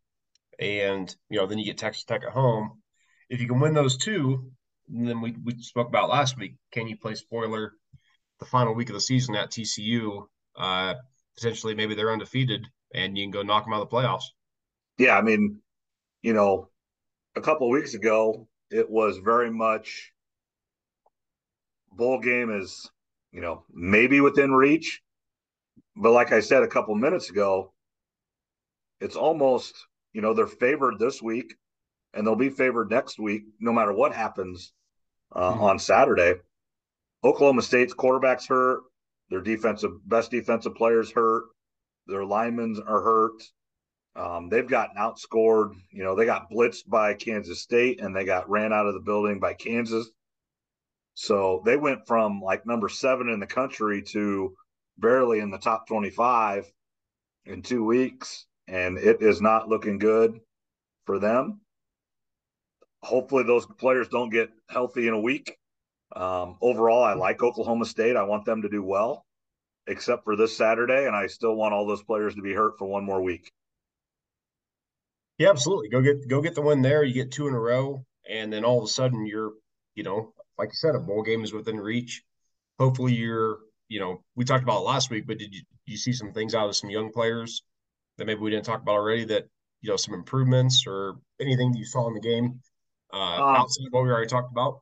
And, 0.59 1.13
you 1.29 1.39
know, 1.39 1.45
then 1.45 1.57
you 1.57 1.65
get 1.65 1.77
Texas 1.77 2.03
Tech 2.05 2.23
at 2.23 2.33
home. 2.33 2.81
If 3.29 3.41
you 3.41 3.47
can 3.47 3.59
win 3.59 3.73
those 3.73 3.97
two, 3.97 4.51
then 4.87 5.21
we, 5.21 5.35
we 5.43 5.61
spoke 5.61 5.87
about 5.87 6.09
last 6.09 6.37
week, 6.37 6.55
can 6.71 6.87
you 6.87 6.97
play 6.97 7.15
spoiler 7.15 7.73
the 8.39 8.45
final 8.45 8.73
week 8.73 8.89
of 8.89 8.93
the 8.93 9.01
season 9.01 9.35
at 9.35 9.51
TCU? 9.51 10.27
Uh, 10.55 10.95
potentially, 11.35 11.75
maybe 11.75 11.95
they're 11.95 12.11
undefeated 12.11 12.65
and 12.93 13.17
you 13.17 13.23
can 13.23 13.31
go 13.31 13.41
knock 13.41 13.65
them 13.65 13.73
out 13.73 13.81
of 13.81 13.89
the 13.89 13.95
playoffs. 13.95 14.23
Yeah. 14.97 15.17
I 15.17 15.21
mean, 15.21 15.59
you 16.21 16.33
know, 16.33 16.69
a 17.35 17.41
couple 17.41 17.67
of 17.67 17.71
weeks 17.71 17.93
ago, 17.93 18.47
it 18.71 18.89
was 18.89 19.17
very 19.17 19.51
much 19.51 20.11
bowl 21.91 22.19
game 22.19 22.49
is, 22.51 22.89
you 23.31 23.41
know, 23.41 23.63
maybe 23.73 24.21
within 24.21 24.51
reach. 24.51 25.01
But 25.95 26.11
like 26.11 26.31
I 26.31 26.39
said 26.39 26.63
a 26.63 26.67
couple 26.67 26.95
minutes 26.95 27.29
ago, 27.29 27.73
it's 28.99 29.15
almost 29.15 29.75
you 30.13 30.21
know 30.21 30.33
they're 30.33 30.47
favored 30.47 30.99
this 30.99 31.21
week 31.21 31.55
and 32.13 32.25
they'll 32.25 32.35
be 32.35 32.49
favored 32.49 32.89
next 32.89 33.19
week 33.19 33.43
no 33.59 33.71
matter 33.71 33.93
what 33.93 34.13
happens 34.13 34.73
uh, 35.33 35.51
mm-hmm. 35.51 35.63
on 35.63 35.79
saturday. 35.79 36.35
Oklahoma 37.23 37.61
state's 37.61 37.93
quarterbacks 37.93 38.47
hurt. 38.47 38.81
Their 39.29 39.41
defensive 39.41 39.91
best 40.07 40.31
defensive 40.31 40.75
players 40.75 41.11
hurt. 41.11 41.45
Their 42.05 42.23
linemen 42.23 42.81
are 42.87 43.01
hurt. 43.01 43.43
Um, 44.15 44.49
they've 44.49 44.67
gotten 44.67 44.97
outscored. 44.97 45.73
You 45.91 46.03
know 46.03 46.15
they 46.15 46.25
got 46.25 46.49
blitzed 46.49 46.87
by 46.87 47.13
kansas 47.13 47.61
state 47.61 48.01
and 48.01 48.15
they 48.15 48.25
got 48.25 48.49
ran 48.49 48.73
out 48.73 48.87
of 48.87 48.93
the 48.93 49.01
building 49.01 49.39
by 49.39 49.53
kansas. 49.53 50.09
So 51.13 51.61
they 51.65 51.77
went 51.77 52.05
from 52.07 52.41
like 52.41 52.65
number 52.65 52.89
seven 52.89 53.29
in 53.29 53.39
the 53.39 53.47
country 53.47 54.03
to 54.13 54.55
barely 54.97 55.39
in 55.39 55.51
the 55.51 55.57
top 55.57 55.87
25 55.87 56.71
in 57.45 57.61
two 57.61 57.83
weeks 57.83 58.45
and 58.67 58.97
it 58.97 59.21
is 59.21 59.41
not 59.41 59.67
looking 59.67 59.97
good 59.97 60.39
for 61.05 61.19
them. 61.19 61.61
Hopefully, 63.07 63.43
those 63.43 63.65
players 63.65 64.09
don't 64.09 64.29
get 64.29 64.49
healthy 64.69 65.07
in 65.07 65.13
a 65.13 65.19
week. 65.19 65.55
Um, 66.13 66.57
overall, 66.61 67.05
I 67.05 67.13
like 67.13 67.41
Oklahoma 67.41 67.85
State. 67.85 68.17
I 68.17 68.23
want 68.23 68.43
them 68.43 68.63
to 68.63 68.69
do 68.69 68.83
well, 68.83 69.25
except 69.87 70.25
for 70.25 70.35
this 70.35 70.57
Saturday, 70.57 71.05
and 71.07 71.15
I 71.15 71.27
still 71.27 71.55
want 71.55 71.73
all 71.73 71.87
those 71.87 72.03
players 72.03 72.35
to 72.35 72.41
be 72.41 72.53
hurt 72.53 72.77
for 72.77 72.85
one 72.85 73.05
more 73.05 73.21
week. 73.21 73.49
Yeah, 75.37 75.51
absolutely. 75.51 75.87
Go 75.87 76.01
get 76.01 76.27
go 76.27 76.41
get 76.41 76.53
the 76.53 76.61
win 76.61 76.81
there. 76.81 77.01
You 77.01 77.13
get 77.13 77.31
two 77.31 77.47
in 77.47 77.53
a 77.53 77.59
row, 77.59 78.03
and 78.29 78.51
then 78.51 78.65
all 78.65 78.79
of 78.79 78.83
a 78.83 78.87
sudden 78.89 79.25
you're, 79.25 79.53
you 79.95 80.03
know, 80.03 80.33
like 80.57 80.67
you 80.69 80.75
said, 80.75 80.93
a 80.93 80.99
bowl 80.99 81.23
game 81.23 81.45
is 81.45 81.53
within 81.53 81.79
reach. 81.79 82.23
Hopefully, 82.77 83.13
you're, 83.13 83.59
you 83.87 84.01
know, 84.01 84.21
we 84.35 84.43
talked 84.43 84.63
about 84.63 84.83
last 84.83 85.09
week, 85.09 85.27
but 85.27 85.37
did 85.37 85.55
you, 85.55 85.61
you 85.85 85.95
see 85.95 86.11
some 86.11 86.33
things 86.33 86.55
out 86.55 86.67
of 86.67 86.75
some 86.75 86.89
young 86.89 87.13
players 87.13 87.63
that 88.17 88.25
maybe 88.25 88.41
we 88.41 88.49
didn't 88.49 88.65
talk 88.65 88.81
about 88.81 88.95
already? 88.95 89.23
That 89.23 89.45
you 89.79 89.89
know, 89.89 89.95
some 89.95 90.13
improvements 90.13 90.83
or 90.85 91.15
anything 91.39 91.71
that 91.71 91.79
you 91.79 91.85
saw 91.85 92.05
in 92.09 92.13
the 92.13 92.19
game 92.19 92.59
uh, 93.13 93.17
um, 93.17 93.55
outside 93.55 93.87
of 93.87 93.93
what 93.93 94.03
we 94.03 94.09
already 94.09 94.27
talked 94.27 94.51
about? 94.51 94.81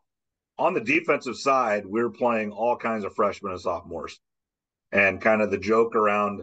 On 0.58 0.74
the 0.74 0.82
defensive 0.82 1.38
side, 1.38 1.86
we're 1.86 2.10
playing 2.10 2.52
all 2.52 2.78
kinds 2.78 3.04
of 3.04 3.14
freshmen 3.14 3.52
and 3.52 3.62
sophomores, 3.62 4.20
and 4.92 5.22
kind 5.22 5.42
of 5.42 5.52
the 5.52 5.58
joke 5.58 5.96
around 5.96 6.42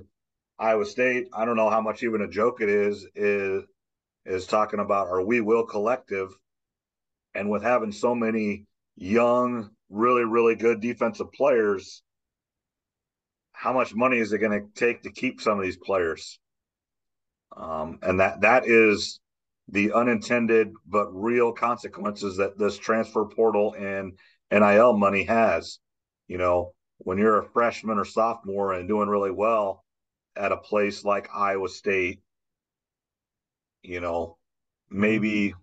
Iowa 0.58 0.84
State. 0.84 1.28
I 1.32 1.44
don't 1.44 1.56
know 1.56 1.70
how 1.70 1.80
much 1.80 2.02
even 2.02 2.22
a 2.22 2.28
joke 2.28 2.60
it 2.60 2.68
is. 2.68 3.06
Is 3.14 3.64
is 4.24 4.46
talking 4.46 4.80
about 4.80 5.08
our 5.08 5.22
We 5.22 5.40
Will 5.40 5.64
collective, 5.64 6.28
and 7.34 7.50
with 7.50 7.62
having 7.62 7.92
so 7.92 8.14
many 8.14 8.66
young, 8.96 9.70
really, 9.88 10.24
really 10.24 10.54
good 10.54 10.80
defensive 10.80 11.32
players, 11.32 12.02
how 13.52 13.72
much 13.72 13.94
money 13.94 14.18
is 14.18 14.32
it 14.32 14.38
going 14.38 14.52
to 14.52 14.68
take 14.74 15.02
to 15.02 15.10
keep 15.10 15.40
some 15.40 15.58
of 15.58 15.64
these 15.64 15.76
players? 15.76 16.38
Um, 17.56 17.98
and 18.02 18.20
that 18.20 18.42
that 18.42 18.66
is 18.66 19.20
the 19.68 19.92
unintended 19.92 20.72
but 20.86 21.08
real 21.12 21.52
consequences 21.52 22.36
that 22.36 22.58
this 22.58 22.78
transfer 22.78 23.24
portal 23.24 23.74
and 23.78 24.18
NIL 24.50 24.92
money 24.96 25.24
has. 25.24 25.78
You 26.28 26.38
know, 26.38 26.74
when 26.98 27.18
you're 27.18 27.40
a 27.40 27.48
freshman 27.50 27.98
or 27.98 28.04
sophomore 28.04 28.72
and 28.72 28.88
doing 28.88 29.08
really 29.08 29.30
well 29.30 29.84
at 30.36 30.52
a 30.52 30.56
place 30.56 31.04
like 31.04 31.28
Iowa 31.34 31.68
State, 31.68 32.20
you 33.82 34.00
know, 34.00 34.38
maybe 34.90 35.54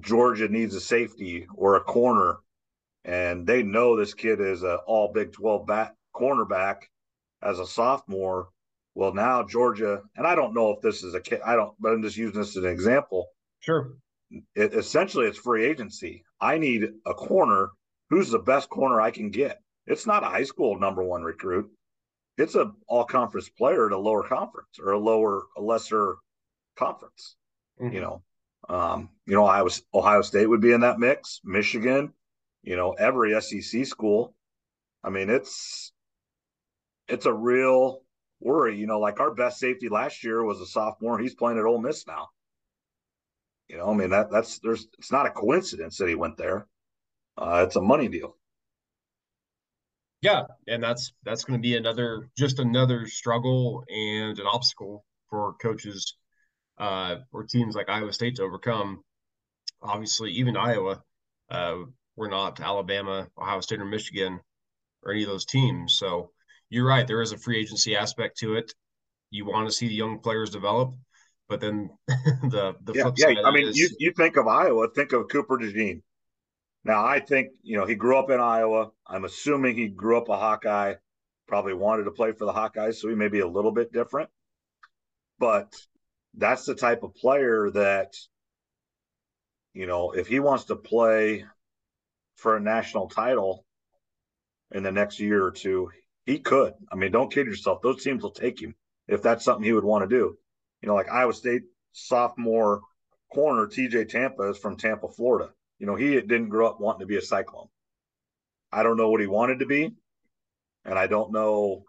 Georgia 0.00 0.48
needs 0.48 0.74
a 0.74 0.80
safety 0.80 1.46
or 1.54 1.76
a 1.76 1.80
corner, 1.80 2.38
and 3.04 3.46
they 3.46 3.62
know 3.62 3.96
this 3.96 4.14
kid 4.14 4.40
is 4.40 4.62
an 4.62 4.78
all 4.86 5.12
Big 5.12 5.32
12 5.32 5.66
back 5.66 5.94
cornerback 6.14 6.82
as 7.42 7.58
a 7.58 7.66
sophomore. 7.66 8.48
Well, 8.98 9.14
now 9.14 9.44
Georgia, 9.44 10.02
and 10.16 10.26
I 10.26 10.34
don't 10.34 10.54
know 10.54 10.72
if 10.72 10.80
this 10.80 11.04
is 11.04 11.14
a 11.14 11.20
kid, 11.20 11.40
I 11.46 11.54
don't, 11.54 11.72
but 11.78 11.92
I'm 11.92 12.02
just 12.02 12.16
using 12.16 12.40
this 12.40 12.56
as 12.56 12.64
an 12.64 12.70
example. 12.70 13.28
Sure. 13.60 13.92
It, 14.56 14.74
essentially, 14.74 15.26
it's 15.26 15.38
free 15.38 15.66
agency. 15.66 16.24
I 16.40 16.58
need 16.58 16.82
a 17.06 17.14
corner. 17.14 17.68
Who's 18.10 18.28
the 18.28 18.40
best 18.40 18.68
corner 18.70 19.00
I 19.00 19.12
can 19.12 19.30
get? 19.30 19.60
It's 19.86 20.04
not 20.04 20.24
a 20.24 20.26
high 20.26 20.42
school 20.42 20.80
number 20.80 21.04
one 21.04 21.22
recruit. 21.22 21.70
It's 22.38 22.56
a 22.56 22.72
all 22.88 23.04
conference 23.04 23.48
player 23.48 23.86
at 23.86 23.92
a 23.92 23.96
lower 23.96 24.24
conference 24.26 24.80
or 24.84 24.90
a 24.90 24.98
lower, 24.98 25.44
a 25.56 25.62
lesser 25.62 26.16
conference. 26.76 27.36
Mm-hmm. 27.80 27.94
You 27.94 28.00
know, 28.00 28.22
um, 28.68 29.10
you 29.26 29.34
know, 29.34 29.44
Ohio, 29.44 29.68
Ohio 29.94 30.22
State 30.22 30.48
would 30.48 30.60
be 30.60 30.72
in 30.72 30.80
that 30.80 30.98
mix. 30.98 31.40
Michigan, 31.44 32.14
you 32.64 32.74
know, 32.74 32.94
every 32.94 33.40
SEC 33.40 33.86
school. 33.86 34.34
I 35.04 35.10
mean, 35.10 35.30
it's 35.30 35.92
it's 37.06 37.26
a 37.26 37.32
real 37.32 38.02
worry. 38.40 38.76
You 38.76 38.86
know, 38.86 39.00
like 39.00 39.20
our 39.20 39.34
best 39.34 39.58
safety 39.58 39.88
last 39.88 40.24
year 40.24 40.42
was 40.44 40.60
a 40.60 40.66
sophomore. 40.66 41.18
He's 41.18 41.34
playing 41.34 41.58
at 41.58 41.64
Ole 41.64 41.80
Miss 41.80 42.06
now. 42.06 42.28
You 43.68 43.78
know, 43.78 43.90
I 43.90 43.94
mean 43.94 44.10
that 44.10 44.30
that's 44.30 44.58
there's 44.60 44.86
it's 44.98 45.12
not 45.12 45.26
a 45.26 45.30
coincidence 45.30 45.98
that 45.98 46.08
he 46.08 46.14
went 46.14 46.36
there. 46.36 46.66
Uh, 47.36 47.64
it's 47.66 47.76
a 47.76 47.82
money 47.82 48.08
deal. 48.08 48.36
Yeah, 50.20 50.42
and 50.66 50.82
that's 50.82 51.12
that's 51.24 51.44
going 51.44 51.60
to 51.60 51.62
be 51.62 51.76
another 51.76 52.28
just 52.36 52.58
another 52.58 53.06
struggle 53.06 53.84
and 53.88 54.38
an 54.38 54.46
obstacle 54.46 55.04
for 55.30 55.54
coaches 55.60 56.16
uh, 56.78 57.16
or 57.32 57.44
teams 57.44 57.74
like 57.74 57.88
Iowa 57.88 58.12
State 58.12 58.36
to 58.36 58.42
overcome. 58.42 59.04
Obviously, 59.82 60.32
even 60.32 60.56
Iowa, 60.56 61.02
uh, 61.50 61.76
we're 62.16 62.28
not 62.28 62.58
Alabama, 62.58 63.28
Ohio 63.38 63.60
State, 63.60 63.80
or 63.80 63.84
Michigan, 63.84 64.40
or 65.04 65.12
any 65.12 65.22
of 65.22 65.28
those 65.28 65.44
teams. 65.44 65.96
So 65.96 66.32
you're 66.70 66.86
right. 66.86 67.06
There 67.06 67.22
is 67.22 67.32
a 67.32 67.38
free 67.38 67.58
agency 67.60 67.96
aspect 67.96 68.38
to 68.38 68.54
it. 68.54 68.72
You 69.30 69.46
want 69.46 69.68
to 69.68 69.74
see 69.74 69.88
the 69.88 69.94
young 69.94 70.18
players 70.20 70.50
develop, 70.50 70.94
but 71.48 71.60
then 71.60 71.90
the 72.06 72.74
the 72.82 72.92
yeah, 72.94 73.02
flip 73.02 73.14
yeah. 73.18 73.26
side 73.26 73.36
I 73.44 73.50
mean, 73.50 73.68
is, 73.68 73.76
you 73.76 73.90
you 73.98 74.12
think 74.12 74.36
of 74.36 74.46
Iowa, 74.46 74.88
think 74.94 75.12
of 75.12 75.28
Cooper 75.28 75.58
DeJean. 75.58 76.02
Now, 76.84 77.04
I 77.04 77.20
think 77.20 77.48
you 77.62 77.76
know 77.76 77.86
he 77.86 77.94
grew 77.94 78.18
up 78.18 78.30
in 78.30 78.40
Iowa. 78.40 78.90
I'm 79.06 79.24
assuming 79.24 79.76
he 79.76 79.88
grew 79.88 80.18
up 80.18 80.28
a 80.28 80.36
Hawkeye. 80.36 80.94
Probably 81.46 81.74
wanted 81.74 82.04
to 82.04 82.10
play 82.10 82.32
for 82.32 82.44
the 82.44 82.52
Hawkeyes, 82.52 82.96
so 82.96 83.08
he 83.08 83.14
may 83.14 83.28
be 83.28 83.40
a 83.40 83.48
little 83.48 83.72
bit 83.72 83.92
different. 83.92 84.28
But 85.38 85.74
that's 86.34 86.66
the 86.66 86.74
type 86.74 87.02
of 87.02 87.14
player 87.14 87.70
that, 87.70 88.14
you 89.72 89.86
know, 89.86 90.12
if 90.12 90.28
he 90.28 90.40
wants 90.40 90.64
to 90.64 90.76
play 90.76 91.44
for 92.36 92.56
a 92.56 92.60
national 92.60 93.08
title 93.08 93.64
in 94.72 94.82
the 94.82 94.92
next 94.92 95.20
year 95.20 95.42
or 95.42 95.50
two, 95.50 95.90
he 96.28 96.38
could. 96.38 96.74
I 96.92 96.94
mean, 96.94 97.10
don't 97.10 97.32
kid 97.32 97.46
yourself; 97.46 97.80
those 97.80 98.04
teams 98.04 98.22
will 98.22 98.30
take 98.30 98.60
him 98.60 98.74
if 99.06 99.22
that's 99.22 99.42
something 99.42 99.64
he 99.64 99.72
would 99.72 99.82
want 99.82 100.08
to 100.08 100.14
do. 100.14 100.36
You 100.82 100.88
know, 100.88 100.94
like 100.94 101.10
Iowa 101.10 101.32
State 101.32 101.62
sophomore 101.92 102.82
corner 103.32 103.66
TJ 103.66 104.10
Tampa 104.10 104.50
is 104.50 104.58
from 104.58 104.76
Tampa, 104.76 105.08
Florida. 105.08 105.52
You 105.78 105.86
know, 105.86 105.94
he 105.94 106.20
didn't 106.20 106.50
grow 106.50 106.68
up 106.68 106.80
wanting 106.80 107.00
to 107.00 107.06
be 107.06 107.16
a 107.16 107.22
Cyclone. 107.22 107.68
I 108.70 108.82
don't 108.82 108.98
know 108.98 109.08
what 109.08 109.22
he 109.22 109.26
wanted 109.26 109.60
to 109.60 109.66
be, 109.66 109.90
and 110.84 110.98
I 110.98 111.06
don't 111.06 111.32
know 111.32 111.84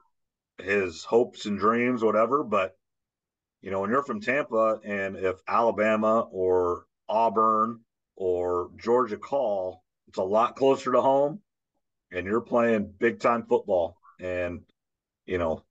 his 0.58 1.03
hopes 1.03 1.46
and 1.46 1.60
dreams, 1.60 2.01
whatever. 2.01 2.41
But 2.41 2.77
you 3.62 3.72
know, 3.72 3.81
when 3.81 3.89
you're 3.89 4.03
from 4.03 4.22
Tampa, 4.22 4.79
and 4.86 5.17
if 5.17 5.36
Alabama 5.50 6.22
or 6.31 6.86
Auburn 7.10 7.81
or 8.15 8.69
Georgia 8.77 9.17
call, 9.17 9.84
it's 10.08 10.17
a 10.17 10.24
lot 10.24 10.55
closer 10.55 10.93
to 10.93 11.01
home, 11.01 11.41
and 12.13 12.25
you're 12.25 12.39
playing 12.39 12.93
big 13.00 13.19
time 13.19 13.46
football. 13.46 13.99
And 14.19 14.61
you 15.25 15.38
know, 15.38 15.63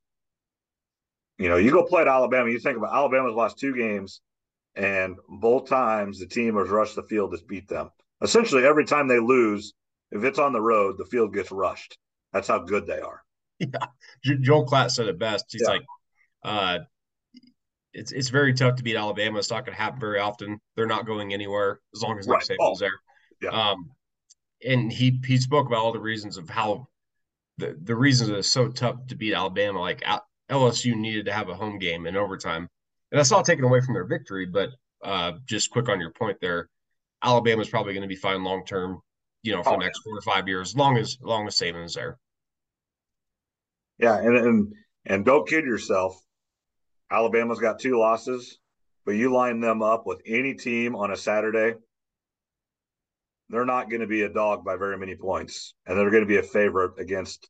you 1.38 1.48
know, 1.48 1.56
you 1.56 1.70
go 1.70 1.84
play 1.84 2.02
at 2.02 2.08
Alabama, 2.08 2.50
you 2.50 2.58
think 2.58 2.76
about 2.76 2.94
Alabama's 2.94 3.34
lost 3.34 3.58
two 3.58 3.74
games, 3.74 4.20
and 4.74 5.16
both 5.28 5.68
times 5.68 6.18
the 6.18 6.26
team 6.26 6.56
has 6.56 6.68
rushed 6.68 6.96
the 6.96 7.02
field 7.02 7.32
to 7.32 7.44
beat 7.46 7.68
them. 7.68 7.90
Essentially, 8.22 8.64
every 8.64 8.84
time 8.84 9.06
they 9.06 9.20
lose, 9.20 9.74
if 10.10 10.24
it's 10.24 10.38
on 10.38 10.52
the 10.52 10.60
road, 10.60 10.96
the 10.98 11.04
field 11.04 11.32
gets 11.32 11.52
rushed. 11.52 11.98
That's 12.32 12.48
how 12.48 12.60
good 12.60 12.86
they 12.86 13.00
are. 13.00 13.22
Yeah. 13.60 14.36
Joel 14.40 14.66
Klatt 14.66 14.92
said 14.92 15.08
it 15.08 15.18
best. 15.18 15.46
He's 15.50 15.62
yeah. 15.62 15.68
like, 15.68 15.82
uh, 16.44 16.78
it's 17.92 18.12
it's 18.12 18.28
very 18.28 18.54
tough 18.54 18.76
to 18.76 18.84
beat 18.84 18.94
Alabama. 18.94 19.38
It's 19.38 19.50
not 19.50 19.66
going 19.66 19.76
to 19.76 19.82
happen 19.82 19.98
very 19.98 20.20
often. 20.20 20.60
They're 20.76 20.86
not 20.86 21.06
going 21.06 21.32
anywhere 21.32 21.80
as 21.92 22.00
long 22.00 22.20
as 22.20 22.28
Nick 22.28 22.34
right. 22.34 22.44
Saban's 22.44 22.56
oh. 22.60 22.76
there. 22.78 22.92
Yeah. 23.42 23.70
Um, 23.70 23.90
and 24.64 24.92
he 24.92 25.20
he 25.26 25.38
spoke 25.38 25.66
about 25.66 25.80
all 25.80 25.92
the 25.92 25.98
reasons 25.98 26.36
of 26.36 26.48
how 26.48 26.86
the 27.58 27.76
the 27.82 27.94
reasons 27.94 28.30
it's 28.30 28.50
so 28.50 28.68
tough 28.68 29.06
to 29.08 29.16
beat 29.16 29.34
Alabama. 29.34 29.80
Like 29.80 30.02
LSU 30.50 30.94
needed 30.94 31.26
to 31.26 31.32
have 31.32 31.48
a 31.48 31.54
home 31.54 31.78
game 31.78 32.06
in 32.06 32.16
overtime, 32.16 32.68
and 33.12 33.18
that's 33.18 33.30
not 33.30 33.44
taken 33.44 33.64
away 33.64 33.80
from 33.80 33.94
their 33.94 34.06
victory. 34.06 34.46
But 34.46 34.70
uh, 35.04 35.32
just 35.46 35.70
quick 35.70 35.88
on 35.88 36.00
your 36.00 36.12
point 36.12 36.38
there, 36.40 36.70
Alabama's 37.22 37.68
probably 37.68 37.92
going 37.92 38.02
to 38.02 38.08
be 38.08 38.16
fine 38.16 38.42
long 38.42 38.64
term. 38.64 39.00
You 39.42 39.54
know, 39.54 39.62
for 39.62 39.70
oh, 39.70 39.78
the 39.78 39.84
next 39.84 40.00
four 40.00 40.16
or 40.16 40.22
five 40.22 40.48
years, 40.48 40.70
as 40.70 40.76
long 40.76 40.96
as, 40.96 41.10
as 41.10 41.18
long 41.22 41.46
as 41.46 41.56
Saban 41.56 41.84
is 41.84 41.94
there. 41.94 42.18
Yeah, 43.98 44.18
and 44.18 44.36
and 44.36 44.74
and 45.06 45.24
don't 45.24 45.48
kid 45.48 45.64
yourself. 45.64 46.20
Alabama's 47.10 47.60
got 47.60 47.78
two 47.78 47.98
losses, 47.98 48.58
but 49.06 49.12
you 49.12 49.32
line 49.32 49.60
them 49.60 49.82
up 49.82 50.06
with 50.06 50.20
any 50.26 50.54
team 50.54 50.94
on 50.94 51.10
a 51.10 51.16
Saturday, 51.16 51.74
they're 53.50 53.64
not 53.64 53.90
going 53.90 54.00
to 54.00 54.06
be 54.06 54.22
a 54.22 54.28
dog 54.28 54.64
by 54.64 54.76
very 54.76 54.98
many 54.98 55.14
points, 55.14 55.74
and 55.86 55.98
they're 55.98 56.10
going 56.10 56.22
to 56.22 56.28
be 56.28 56.38
a 56.38 56.42
favorite 56.42 56.92
against 56.98 57.48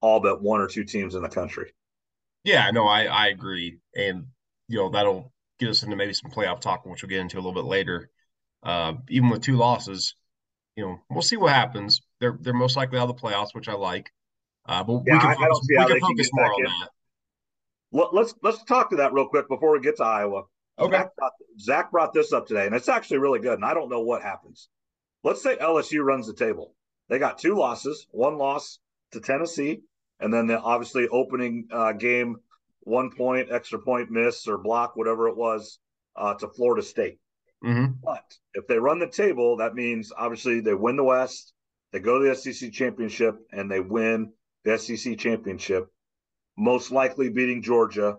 all 0.00 0.20
but 0.20 0.42
one 0.42 0.60
or 0.60 0.66
two 0.66 0.84
teams 0.84 1.14
in 1.14 1.22
the 1.22 1.28
country. 1.28 1.72
Yeah, 2.44 2.70
no, 2.70 2.86
I 2.86 3.04
I 3.04 3.26
agree, 3.28 3.78
and 3.94 4.26
you 4.68 4.78
know 4.78 4.90
that'll 4.90 5.32
get 5.58 5.68
us 5.68 5.82
into 5.82 5.96
maybe 5.96 6.14
some 6.14 6.30
playoff 6.30 6.60
talk, 6.60 6.86
which 6.86 7.02
we'll 7.02 7.10
get 7.10 7.20
into 7.20 7.36
a 7.36 7.42
little 7.42 7.52
bit 7.52 7.68
later. 7.68 8.10
Uh, 8.62 8.94
even 9.08 9.30
with 9.30 9.42
two 9.42 9.56
losses, 9.56 10.14
you 10.76 10.84
know, 10.84 11.00
we'll 11.10 11.22
see 11.22 11.36
what 11.36 11.52
happens. 11.52 12.00
They're 12.20 12.38
they're 12.40 12.54
most 12.54 12.76
likely 12.76 12.98
out 12.98 13.08
of 13.08 13.16
the 13.16 13.22
playoffs, 13.22 13.54
which 13.54 13.68
I 13.68 13.74
like. 13.74 14.10
Uh, 14.66 14.84
but 14.84 15.02
yeah, 15.06 15.14
we 15.14 15.20
can 15.20 15.36
focus, 15.36 15.66
we 15.68 15.76
can 15.76 16.00
focus 16.00 16.30
more 16.32 16.46
on 16.46 16.62
that. 16.62 16.90
Let's 18.12 18.34
let's 18.42 18.62
talk 18.64 18.90
to 18.90 18.96
that 18.96 19.12
real 19.12 19.26
quick 19.26 19.48
before 19.48 19.72
we 19.72 19.80
get 19.80 19.96
to 19.96 20.04
Iowa. 20.04 20.44
Okay. 20.78 20.96
Zach 20.96 21.16
brought, 21.16 21.32
Zach 21.58 21.90
brought 21.90 22.12
this 22.12 22.32
up 22.32 22.46
today, 22.46 22.66
and 22.66 22.74
it's 22.74 22.88
actually 22.88 23.18
really 23.18 23.40
good. 23.40 23.54
And 23.54 23.64
I 23.64 23.74
don't 23.74 23.90
know 23.90 24.00
what 24.00 24.22
happens. 24.22 24.68
Let's 25.22 25.42
say 25.42 25.56
LSU 25.56 26.02
runs 26.02 26.26
the 26.26 26.34
table. 26.34 26.74
They 27.08 27.18
got 27.18 27.38
two 27.38 27.54
losses, 27.54 28.06
one 28.10 28.38
loss 28.38 28.78
to 29.12 29.20
Tennessee, 29.20 29.82
and 30.20 30.32
then 30.32 30.46
the 30.46 30.60
obviously 30.60 31.08
opening 31.08 31.66
uh, 31.70 31.92
game, 31.92 32.36
one 32.80 33.10
point, 33.10 33.50
extra 33.50 33.78
point 33.78 34.10
miss 34.10 34.46
or 34.46 34.58
block, 34.58 34.96
whatever 34.96 35.28
it 35.28 35.36
was, 35.36 35.78
uh, 36.16 36.34
to 36.34 36.48
Florida 36.48 36.82
State. 36.82 37.18
Mm-hmm. 37.64 37.92
But 38.02 38.24
if 38.54 38.66
they 38.66 38.78
run 38.78 38.98
the 38.98 39.08
table, 39.08 39.56
that 39.58 39.74
means 39.74 40.12
obviously 40.16 40.60
they 40.60 40.74
win 40.74 40.96
the 40.96 41.04
West, 41.04 41.52
they 41.92 41.98
go 41.98 42.18
to 42.18 42.28
the 42.28 42.34
SEC 42.34 42.72
championship, 42.72 43.36
and 43.52 43.70
they 43.70 43.80
win 43.80 44.32
the 44.64 44.78
SEC 44.78 45.18
championship, 45.18 45.88
most 46.56 46.90
likely 46.90 47.28
beating 47.28 47.62
Georgia 47.62 48.16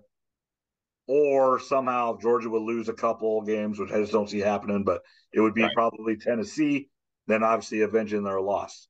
or 1.08 1.60
somehow 1.60 2.18
Georgia 2.18 2.50
would 2.50 2.62
lose 2.62 2.88
a 2.88 2.94
couple 2.94 3.42
games, 3.42 3.80
which 3.80 3.92
I 3.92 4.00
just 4.00 4.12
don't 4.12 4.30
see 4.30 4.40
happening. 4.40 4.84
But 4.84 5.02
it 5.34 5.42
would 5.42 5.54
be 5.54 5.64
right. 5.64 5.74
probably 5.74 6.16
Tennessee, 6.16 6.90
then 7.28 7.44
obviously 7.44 7.82
avenging 7.82 8.24
their 8.24 8.42
loss. 8.42 8.88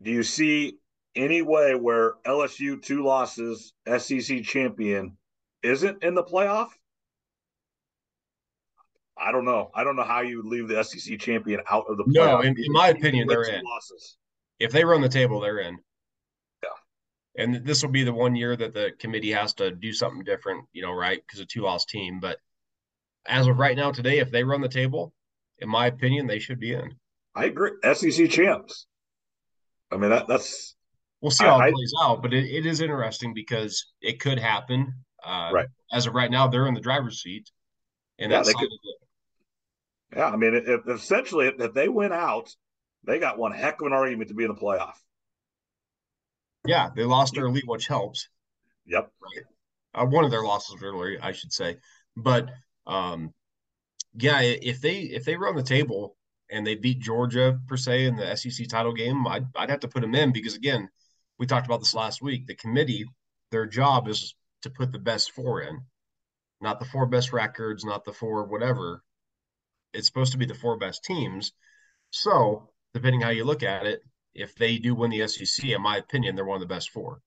Do 0.00 0.10
you 0.10 0.22
see 0.22 0.78
any 1.16 1.42
way 1.42 1.74
where 1.74 2.14
LSU 2.24 2.80
two 2.80 3.04
losses, 3.04 3.72
SEC 3.98 4.42
champion, 4.44 5.16
isn't 5.62 6.02
in 6.02 6.14
the 6.14 6.22
playoff? 6.22 6.68
I 9.20 9.32
don't 9.32 9.44
know. 9.44 9.70
I 9.74 9.82
don't 9.82 9.96
know 9.96 10.04
how 10.04 10.20
you 10.20 10.42
leave 10.42 10.68
the 10.68 10.82
SEC 10.84 11.18
champion 11.18 11.60
out 11.68 11.86
of 11.88 11.96
the 11.96 12.04
playoff. 12.04 12.14
No, 12.14 12.40
in, 12.40 12.56
in 12.56 12.72
my 12.72 12.88
opinion, 12.88 13.26
they're 13.26 13.42
in. 13.42 13.64
Losses. 13.64 14.16
If 14.60 14.70
they 14.70 14.84
run 14.84 15.00
the 15.00 15.08
table, 15.08 15.40
they're 15.40 15.58
in. 15.58 15.78
Yeah. 16.62 17.44
And 17.44 17.64
this 17.64 17.82
will 17.82 17.90
be 17.90 18.04
the 18.04 18.12
one 18.12 18.36
year 18.36 18.54
that 18.56 18.74
the 18.74 18.92
committee 18.98 19.32
has 19.32 19.54
to 19.54 19.72
do 19.72 19.92
something 19.92 20.22
different, 20.22 20.66
you 20.72 20.82
know, 20.82 20.92
right? 20.92 21.20
Because 21.26 21.40
a 21.40 21.46
two 21.46 21.62
loss 21.62 21.84
team. 21.84 22.20
But 22.20 22.38
as 23.26 23.48
of 23.48 23.58
right 23.58 23.76
now, 23.76 23.90
today, 23.90 24.18
if 24.18 24.30
they 24.30 24.44
run 24.44 24.60
the 24.60 24.68
table, 24.68 25.12
in 25.60 25.68
my 25.68 25.86
opinion, 25.86 26.26
they 26.26 26.38
should 26.38 26.60
be 26.60 26.72
in. 26.72 26.94
I 27.34 27.46
agree. 27.46 27.72
SEC 27.92 28.30
champs. 28.30 28.86
I 29.90 29.96
mean, 29.96 30.10
that, 30.10 30.26
that's. 30.28 30.74
We'll 31.20 31.30
see 31.30 31.44
how 31.44 31.58
I, 31.58 31.68
it 31.68 31.74
plays 31.74 31.92
I, 32.00 32.06
out, 32.06 32.22
but 32.22 32.32
it, 32.32 32.44
it 32.44 32.66
is 32.66 32.80
interesting 32.80 33.34
because 33.34 33.92
it 34.00 34.20
could 34.20 34.38
happen. 34.38 34.92
Uh, 35.24 35.50
right. 35.52 35.66
As 35.92 36.06
of 36.06 36.14
right 36.14 36.30
now, 36.30 36.48
they're 36.48 36.66
in 36.66 36.74
the 36.74 36.80
driver's 36.80 37.22
seat, 37.22 37.50
and 38.18 38.30
yeah, 38.30 38.38
that's 38.38 38.54
could, 38.54 38.68
yeah. 40.14 40.28
I 40.28 40.36
mean, 40.36 40.54
if, 40.54 40.86
essentially, 40.86 41.52
if 41.58 41.74
they 41.74 41.88
win 41.88 42.12
out, 42.12 42.54
they 43.04 43.18
got 43.18 43.38
one 43.38 43.52
heck 43.52 43.80
of 43.80 43.86
an 43.86 43.92
argument 43.92 44.28
to 44.28 44.34
be 44.34 44.44
in 44.44 44.50
the 44.50 44.60
playoff. 44.60 44.94
Yeah, 46.66 46.90
they 46.94 47.04
lost 47.04 47.34
their 47.34 47.46
elite, 47.46 47.66
which 47.66 47.86
helps. 47.86 48.28
Yep. 48.86 49.10
Right. 49.22 49.44
Uh, 49.94 50.06
one 50.06 50.24
of 50.24 50.30
their 50.30 50.42
losses, 50.42 50.80
really, 50.80 51.18
I 51.18 51.32
should 51.32 51.52
say. 51.52 51.78
But 52.16 52.48
um, 52.86 53.32
yeah, 54.14 54.40
if 54.40 54.80
they 54.80 55.00
if 55.00 55.24
they 55.24 55.36
run 55.36 55.56
the 55.56 55.62
table 55.62 56.16
and 56.50 56.66
they 56.66 56.74
beat 56.74 57.00
Georgia 57.00 57.58
per 57.66 57.76
se 57.76 58.06
in 58.06 58.16
the 58.16 58.36
SEC 58.36 58.68
title 58.68 58.92
game, 58.92 59.26
I'd 59.26 59.46
I'd 59.56 59.70
have 59.70 59.80
to 59.80 59.88
put 59.88 60.02
them 60.02 60.14
in 60.14 60.32
because 60.32 60.54
again, 60.54 60.88
we 61.38 61.46
talked 61.46 61.66
about 61.66 61.80
this 61.80 61.94
last 61.94 62.22
week. 62.22 62.46
The 62.46 62.54
committee, 62.54 63.04
their 63.50 63.66
job 63.66 64.08
is 64.08 64.34
to 64.62 64.70
put 64.70 64.92
the 64.92 64.98
best 64.98 65.32
four 65.32 65.62
in, 65.62 65.80
not 66.60 66.80
the 66.80 66.86
four 66.86 67.06
best 67.06 67.32
records, 67.32 67.84
not 67.84 68.04
the 68.04 68.12
four 68.12 68.44
whatever. 68.44 69.02
It's 69.94 70.06
supposed 70.06 70.32
to 70.32 70.38
be 70.38 70.46
the 70.46 70.54
four 70.54 70.76
best 70.78 71.04
teams. 71.04 71.52
So 72.10 72.70
depending 72.94 73.20
how 73.20 73.30
you 73.30 73.44
look 73.44 73.62
at 73.62 73.86
it, 73.86 74.02
if 74.34 74.54
they 74.54 74.78
do 74.78 74.94
win 74.94 75.10
the 75.10 75.26
SEC, 75.28 75.70
in 75.70 75.82
my 75.82 75.96
opinion, 75.96 76.36
they're 76.36 76.44
one 76.44 76.56
of 76.62 76.68
the 76.68 76.74
best 76.74 76.90
four. 76.90 77.20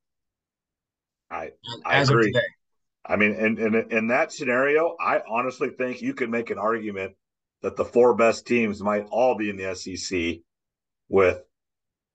I, 1.30 1.52
I 1.86 1.98
As 1.98 2.10
agree. 2.10 2.34
I 3.06 3.16
mean, 3.16 3.34
in, 3.34 3.58
in 3.58 3.92
in 3.92 4.08
that 4.08 4.32
scenario, 4.32 4.96
I 5.00 5.22
honestly 5.28 5.70
think 5.70 6.02
you 6.02 6.14
could 6.14 6.30
make 6.30 6.50
an 6.50 6.60
argument 6.60 7.16
that 7.62 7.76
the 7.76 7.86
four 7.86 8.16
best 8.16 8.46
teams 8.46 8.82
might 8.82 9.08
all 9.10 9.36
be 9.36 9.50
in 9.50 9.58
the 9.58 9.76
SEC 9.76 10.42
with 11.10 11.42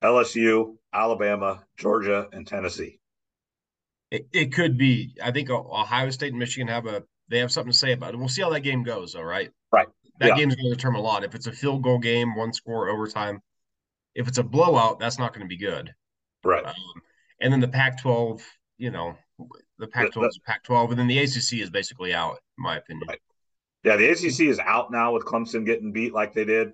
LSU, 0.02 0.76
Alabama, 0.92 1.64
Georgia, 1.76 2.28
and 2.32 2.46
Tennessee. 2.46 3.00
It, 4.10 4.28
it 4.32 4.52
could 4.52 4.78
be. 4.78 5.16
I 5.22 5.32
think 5.32 5.50
Ohio 5.50 6.10
State 6.10 6.30
and 6.30 6.38
Michigan 6.38 6.68
have 6.68 6.86
a 6.86 7.02
they 7.28 7.38
have 7.40 7.50
something 7.50 7.72
to 7.72 7.78
say 7.78 7.92
about 7.92 8.14
it. 8.14 8.18
We'll 8.18 8.28
see 8.28 8.42
how 8.42 8.50
that 8.50 8.60
game 8.60 8.84
goes, 8.84 9.12
though, 9.12 9.22
right? 9.22 9.50
Right. 9.72 9.88
That 10.20 10.28
yeah. 10.28 10.36
game's 10.36 10.54
going 10.54 10.70
to 10.70 10.74
determine 10.74 11.00
a 11.00 11.04
lot. 11.04 11.24
If 11.24 11.34
it's 11.34 11.48
a 11.48 11.52
field 11.52 11.82
goal 11.82 11.98
game, 11.98 12.36
one 12.36 12.52
score 12.52 12.88
overtime, 12.88 13.42
if 14.14 14.28
it's 14.28 14.38
a 14.38 14.44
blowout, 14.44 15.00
that's 15.00 15.18
not 15.18 15.34
going 15.34 15.44
to 15.44 15.48
be 15.48 15.58
good. 15.58 15.92
Right. 16.44 16.64
Um, 16.64 16.74
and 17.40 17.52
then 17.52 17.60
the 17.60 17.68
Pac-12, 17.68 18.40
you 18.78 18.90
know, 18.90 19.16
the 19.78 19.86
Pac-12 19.86 20.28
is 20.28 20.40
Pac-12, 20.46 20.90
and 20.90 20.98
then 20.98 21.06
the 21.06 21.18
ACC 21.18 21.54
is 21.54 21.70
basically 21.70 22.14
out, 22.14 22.38
in 22.58 22.64
my 22.64 22.76
opinion. 22.76 23.08
Right. 23.08 23.20
Yeah, 23.84 23.96
the 23.96 24.08
ACC 24.08 24.48
is 24.48 24.58
out 24.58 24.90
now 24.90 25.12
with 25.12 25.24
Clemson 25.24 25.64
getting 25.64 25.92
beat 25.92 26.12
like 26.12 26.34
they 26.34 26.44
did. 26.44 26.72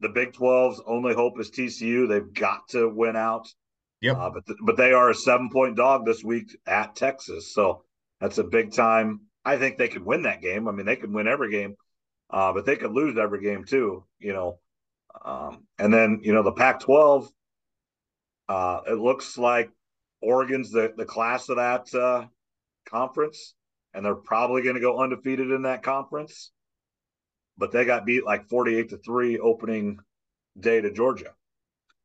The 0.00 0.08
Big 0.08 0.32
12's 0.32 0.80
only 0.86 1.14
hope 1.14 1.38
is 1.38 1.50
TCU. 1.50 2.08
They've 2.08 2.32
got 2.32 2.68
to 2.68 2.88
win 2.88 3.16
out. 3.16 3.48
Yep. 4.00 4.16
Uh, 4.16 4.30
but 4.30 4.46
th- 4.46 4.58
but 4.62 4.76
they 4.76 4.92
are 4.92 5.10
a 5.10 5.14
seven 5.14 5.50
point 5.50 5.76
dog 5.76 6.06
this 6.06 6.24
week 6.24 6.56
at 6.66 6.96
Texas, 6.96 7.52
so 7.52 7.84
that's 8.18 8.38
a 8.38 8.44
big 8.44 8.72
time. 8.72 9.20
I 9.44 9.58
think 9.58 9.76
they 9.76 9.88
could 9.88 10.04
win 10.04 10.22
that 10.22 10.40
game. 10.40 10.68
I 10.68 10.72
mean, 10.72 10.86
they 10.86 10.96
could 10.96 11.12
win 11.12 11.28
every 11.28 11.50
game, 11.50 11.76
uh, 12.30 12.52
but 12.52 12.64
they 12.64 12.76
could 12.76 12.92
lose 12.92 13.18
every 13.18 13.42
game 13.42 13.64
too. 13.64 14.04
You 14.18 14.32
know, 14.32 14.58
um, 15.22 15.66
and 15.78 15.92
then 15.92 16.20
you 16.22 16.32
know 16.32 16.42
the 16.42 16.52
Pac 16.52 16.80
12. 16.80 17.30
Uh, 18.48 18.80
it 18.88 18.98
looks 18.98 19.36
like 19.36 19.70
Oregon's 20.22 20.70
the 20.70 20.92
the 20.96 21.04
class 21.04 21.48
of 21.48 21.56
that 21.56 21.94
uh, 21.94 22.26
conference 22.86 23.54
and 23.94 24.04
they're 24.04 24.14
probably 24.14 24.62
going 24.62 24.74
to 24.74 24.80
go 24.80 25.00
undefeated 25.00 25.50
in 25.50 25.62
that 25.62 25.82
conference. 25.82 26.50
But 27.58 27.72
they 27.72 27.84
got 27.84 28.06
beat 28.06 28.24
like 28.24 28.48
48 28.48 28.90
to 28.90 28.98
3 28.98 29.38
opening 29.38 29.98
day 30.58 30.80
to 30.80 30.90
Georgia. 30.90 31.34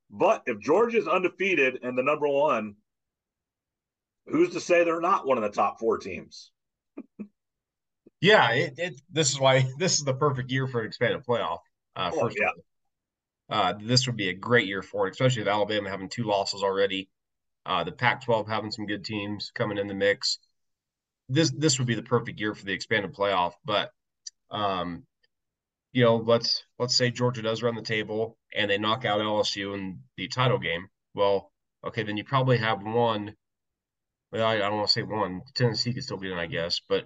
But 0.10 0.43
if 0.45 0.60
Georgia's 0.60 1.08
undefeated 1.08 1.80
and 1.84 1.97
the 1.97 2.04
number 2.04 2.28
one, 2.28 2.75
who's 4.28 4.51
to 4.51 4.60
say 4.60 4.84
they're 4.84 5.01
not 5.01 5.25
one 5.25 5.38
of 5.38 5.43
the 5.43 5.49
top 5.49 5.80
four 5.80 5.97
teams? 5.97 6.51
yeah, 8.21 8.51
it, 8.51 8.73
it, 8.78 9.01
this 9.12 9.32
is 9.32 9.39
why 9.39 9.65
this 9.78 9.97
is 9.97 10.04
the 10.04 10.13
perfect 10.13 10.51
year 10.51 10.67
for 10.67 10.82
an 10.82 10.88
expanded 10.88 11.23
playoff. 11.25 11.60
Uh, 11.95 12.12
oh, 12.13 12.21
first 12.21 12.38
yeah. 12.39 12.49
Uh, 13.47 13.73
this 13.80 14.08
would 14.08 14.17
be 14.17 14.30
a 14.30 14.34
great 14.34 14.67
year 14.67 14.82
for 14.82 15.08
it, 15.08 15.12
especially 15.12 15.43
with 15.43 15.47
Alabama 15.47 15.89
having 15.89 16.10
two 16.10 16.23
losses 16.23 16.63
already. 16.63 17.10
Uh, 17.65 17.84
the 17.84 17.91
Pac-12 17.91 18.47
having 18.47 18.71
some 18.71 18.86
good 18.86 19.04
teams 19.04 19.51
coming 19.56 19.78
in 19.78 19.88
the 19.88 19.93
mix 19.93 20.39
this 21.30 21.51
this 21.51 21.78
would 21.80 21.88
be 21.88 21.95
the 21.95 22.04
perfect 22.04 22.39
year 22.39 22.54
for 22.54 22.65
the 22.65 22.73
expanded 22.73 23.13
playoff. 23.13 23.54
But 23.63 23.91
um, 24.51 25.04
you 25.91 26.04
know, 26.04 26.17
let's 26.17 26.63
let's 26.80 26.95
say 26.95 27.12
Georgia 27.12 27.41
does 27.41 27.63
run 27.63 27.75
the 27.75 27.82
table 27.82 28.38
and 28.54 28.69
they 28.69 28.78
knock 28.78 29.06
out 29.06 29.19
LSU 29.19 29.73
in 29.73 29.99
the 30.17 30.28
title 30.28 30.60
game. 30.60 30.88
Well, 31.13 31.51
okay, 31.86 32.04
then 32.04 32.17
you 32.17 32.23
probably 32.23 32.58
have 32.58 32.84
one. 32.84 33.36
Well, 34.32 34.45
I, 34.45 34.56
I 34.56 34.58
don't 34.60 34.78
want 34.78 34.88
to 34.88 34.93
say 34.93 35.04
one. 35.04 35.41
Tennessee 35.56 35.93
could 35.93 36.04
still 36.04 36.17
be 36.17 36.32
in, 36.32 36.38
I 36.38 36.47
guess, 36.47 36.82
but 36.88 37.06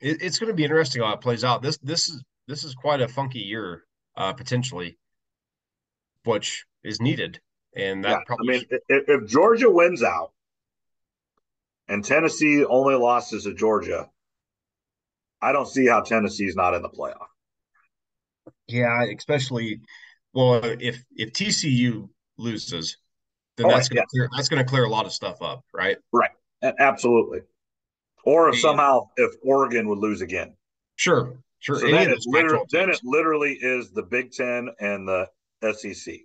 it, 0.00 0.22
it's 0.22 0.38
going 0.38 0.48
to 0.48 0.54
be 0.54 0.64
interesting 0.64 1.02
how 1.02 1.14
it 1.14 1.20
plays 1.20 1.44
out. 1.44 1.62
This 1.62 1.78
this 1.78 2.08
is 2.08 2.22
this 2.46 2.64
is 2.64 2.74
quite 2.74 3.00
a 3.00 3.08
funky 3.08 3.40
year 3.40 3.84
uh, 4.16 4.32
potentially, 4.32 4.98
which 6.24 6.66
is 6.84 7.00
needed. 7.00 7.40
And 7.76 8.04
that 8.04 8.10
yeah, 8.10 8.18
probably 8.26 8.54
I 8.54 8.58
mean, 8.58 8.66
if, 8.88 9.04
if 9.08 9.28
Georgia 9.28 9.70
wins 9.70 10.02
out, 10.02 10.32
and 11.88 12.04
Tennessee 12.04 12.64
only 12.64 12.94
losses 12.94 13.44
to 13.44 13.54
Georgia, 13.54 14.10
I 15.40 15.52
don't 15.52 15.68
see 15.68 15.86
how 15.86 16.00
Tennessee's 16.00 16.56
not 16.56 16.74
in 16.74 16.82
the 16.82 16.88
playoff. 16.88 17.26
Yeah, 18.66 19.04
especially 19.04 19.80
well, 20.32 20.60
if 20.64 21.02
if 21.16 21.32
TCU 21.32 22.08
loses, 22.38 22.96
then 23.56 23.66
oh, 23.66 23.70
that's 23.70 23.88
gonna 23.88 24.00
yeah. 24.00 24.04
clear, 24.10 24.28
that's 24.34 24.48
going 24.48 24.62
to 24.62 24.68
clear 24.68 24.84
a 24.84 24.88
lot 24.88 25.06
of 25.06 25.12
stuff 25.12 25.40
up, 25.40 25.64
right? 25.72 25.96
Right, 26.12 26.30
absolutely. 26.78 27.40
Or 28.24 28.48
if 28.48 28.54
and, 28.54 28.60
somehow 28.60 29.08
if 29.16 29.32
Oregon 29.42 29.88
would 29.88 29.98
lose 29.98 30.20
again, 30.20 30.54
sure, 30.96 31.38
sure. 31.60 31.76
So 31.76 31.90
then, 31.90 32.10
it 32.10 32.18
literally, 32.26 32.64
then 32.70 32.90
it 32.90 33.00
literally 33.04 33.52
is 33.54 33.90
the 33.90 34.02
Big 34.02 34.32
Ten 34.32 34.68
and 34.80 35.06
the 35.08 35.28
SEC, 35.72 36.16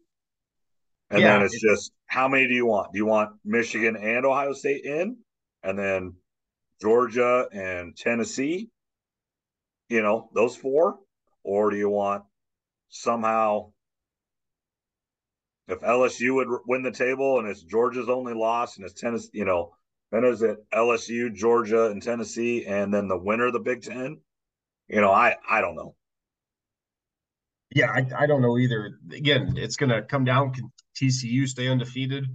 and 1.11 1.21
yeah, 1.21 1.33
then 1.33 1.41
it's 1.45 1.59
just 1.59 1.91
how 2.07 2.29
many 2.29 2.47
do 2.47 2.53
you 2.53 2.65
want? 2.65 2.93
Do 2.93 2.97
you 2.97 3.05
want 3.05 3.31
Michigan 3.43 3.97
and 3.97 4.25
Ohio 4.25 4.53
State 4.53 4.85
in, 4.85 5.17
and 5.61 5.77
then 5.77 6.15
Georgia 6.81 7.47
and 7.51 7.95
Tennessee, 7.95 8.69
you 9.89 10.01
know, 10.01 10.29
those 10.33 10.55
four? 10.55 10.97
Or 11.43 11.69
do 11.69 11.77
you 11.77 11.89
want 11.89 12.23
somehow, 12.89 13.71
if 15.67 15.81
LSU 15.81 16.35
would 16.35 16.47
win 16.65 16.83
the 16.83 16.91
table 16.91 17.39
and 17.39 17.47
it's 17.47 17.63
Georgia's 17.63 18.09
only 18.09 18.33
loss 18.33 18.77
and 18.77 18.85
it's 18.85 18.99
Tennessee, 18.99 19.31
you 19.33 19.45
know, 19.45 19.73
then 20.11 20.23
is 20.23 20.41
it 20.41 20.57
LSU, 20.73 21.33
Georgia, 21.33 21.87
and 21.87 22.01
Tennessee, 22.01 22.65
and 22.65 22.93
then 22.93 23.07
the 23.07 23.17
winner 23.17 23.47
of 23.47 23.53
the 23.53 23.59
Big 23.59 23.81
Ten? 23.81 24.21
You 24.87 25.01
know, 25.01 25.11
I 25.11 25.35
I 25.49 25.59
don't 25.59 25.75
know. 25.75 25.95
Yeah, 27.73 27.89
I, 27.91 28.05
I 28.23 28.27
don't 28.27 28.41
know 28.41 28.57
either. 28.57 28.99
Again, 29.13 29.55
it's 29.57 29.77
going 29.77 29.89
to 29.89 30.01
come 30.01 30.25
down. 30.25 30.53
TCU 30.95 31.47
stay 31.47 31.67
undefeated? 31.67 32.25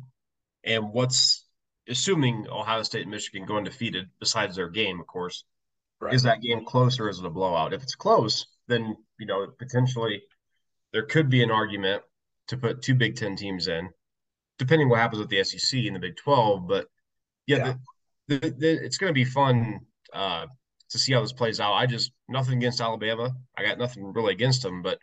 And 0.65 0.93
what's 0.93 1.45
assuming 1.89 2.47
Ohio 2.51 2.83
State 2.83 3.03
and 3.03 3.11
Michigan 3.11 3.47
go 3.47 3.57
undefeated, 3.57 4.09
besides 4.19 4.57
their 4.57 4.69
game, 4.69 5.01
of 5.01 5.07
course, 5.07 5.45
right. 6.01 6.15
is 6.15 6.23
that 6.25 6.41
game 6.41 6.65
close 6.65 6.99
or 6.99 7.09
is 7.09 7.19
it 7.19 7.25
a 7.25 7.31
blowout? 7.31 7.73
If 7.73 7.83
it's 7.83 7.95
close, 7.95 8.47
then 8.67 8.97
you 9.19 9.27
know 9.27 9.47
potentially 9.59 10.23
there 10.93 11.05
could 11.05 11.29
be 11.29 11.43
an 11.43 11.51
argument 11.51 12.03
to 12.49 12.57
put 12.57 12.83
two 12.83 12.95
Big 12.95 13.17
Ten 13.17 13.37
teams 13.37 13.69
in, 13.69 13.91
depending 14.59 14.89
what 14.89 15.01
happens 15.01 15.21
with 15.21 15.31
the 15.31 15.43
SEC 15.45 15.85
and 15.85 15.97
the 15.97 16.01
Big 16.01 16.17
Twelve. 16.17 16.67
But 16.67 16.87
yeah, 17.47 17.57
yeah. 17.57 17.75
The, 18.29 18.39
the, 18.39 18.51
the, 18.51 18.85
it's 18.85 18.99
going 18.99 19.11
to 19.11 19.15
be 19.15 19.25
fun 19.25 19.81
uh, 20.13 20.47
to 20.91 20.99
see 20.99 21.13
how 21.13 21.21
this 21.21 21.33
plays 21.33 21.61
out. 21.61 21.75
I 21.75 21.87
just 21.87 22.13
nothing 22.29 22.59
against 22.59 22.81
Alabama. 22.81 23.33
I 23.57 23.65
got 23.65 23.79
nothing 23.79 24.13
really 24.13 24.33
against 24.33 24.63
them, 24.63 24.83
but 24.83 24.99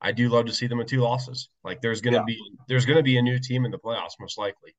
I 0.00 0.12
do 0.12 0.28
love 0.28 0.46
to 0.46 0.52
see 0.52 0.66
them 0.66 0.78
with 0.78 0.88
two 0.88 1.00
losses. 1.00 1.48
Like 1.62 1.82
there's 1.82 2.00
going 2.00 2.14
to 2.14 2.20
yeah. 2.20 2.24
be 2.26 2.38
there's 2.68 2.86
going 2.86 2.96
to 2.96 3.02
be 3.02 3.18
a 3.18 3.22
new 3.22 3.38
team 3.38 3.64
in 3.64 3.70
the 3.70 3.78
playoffs 3.78 4.14
most 4.18 4.38
likely. 4.38 4.74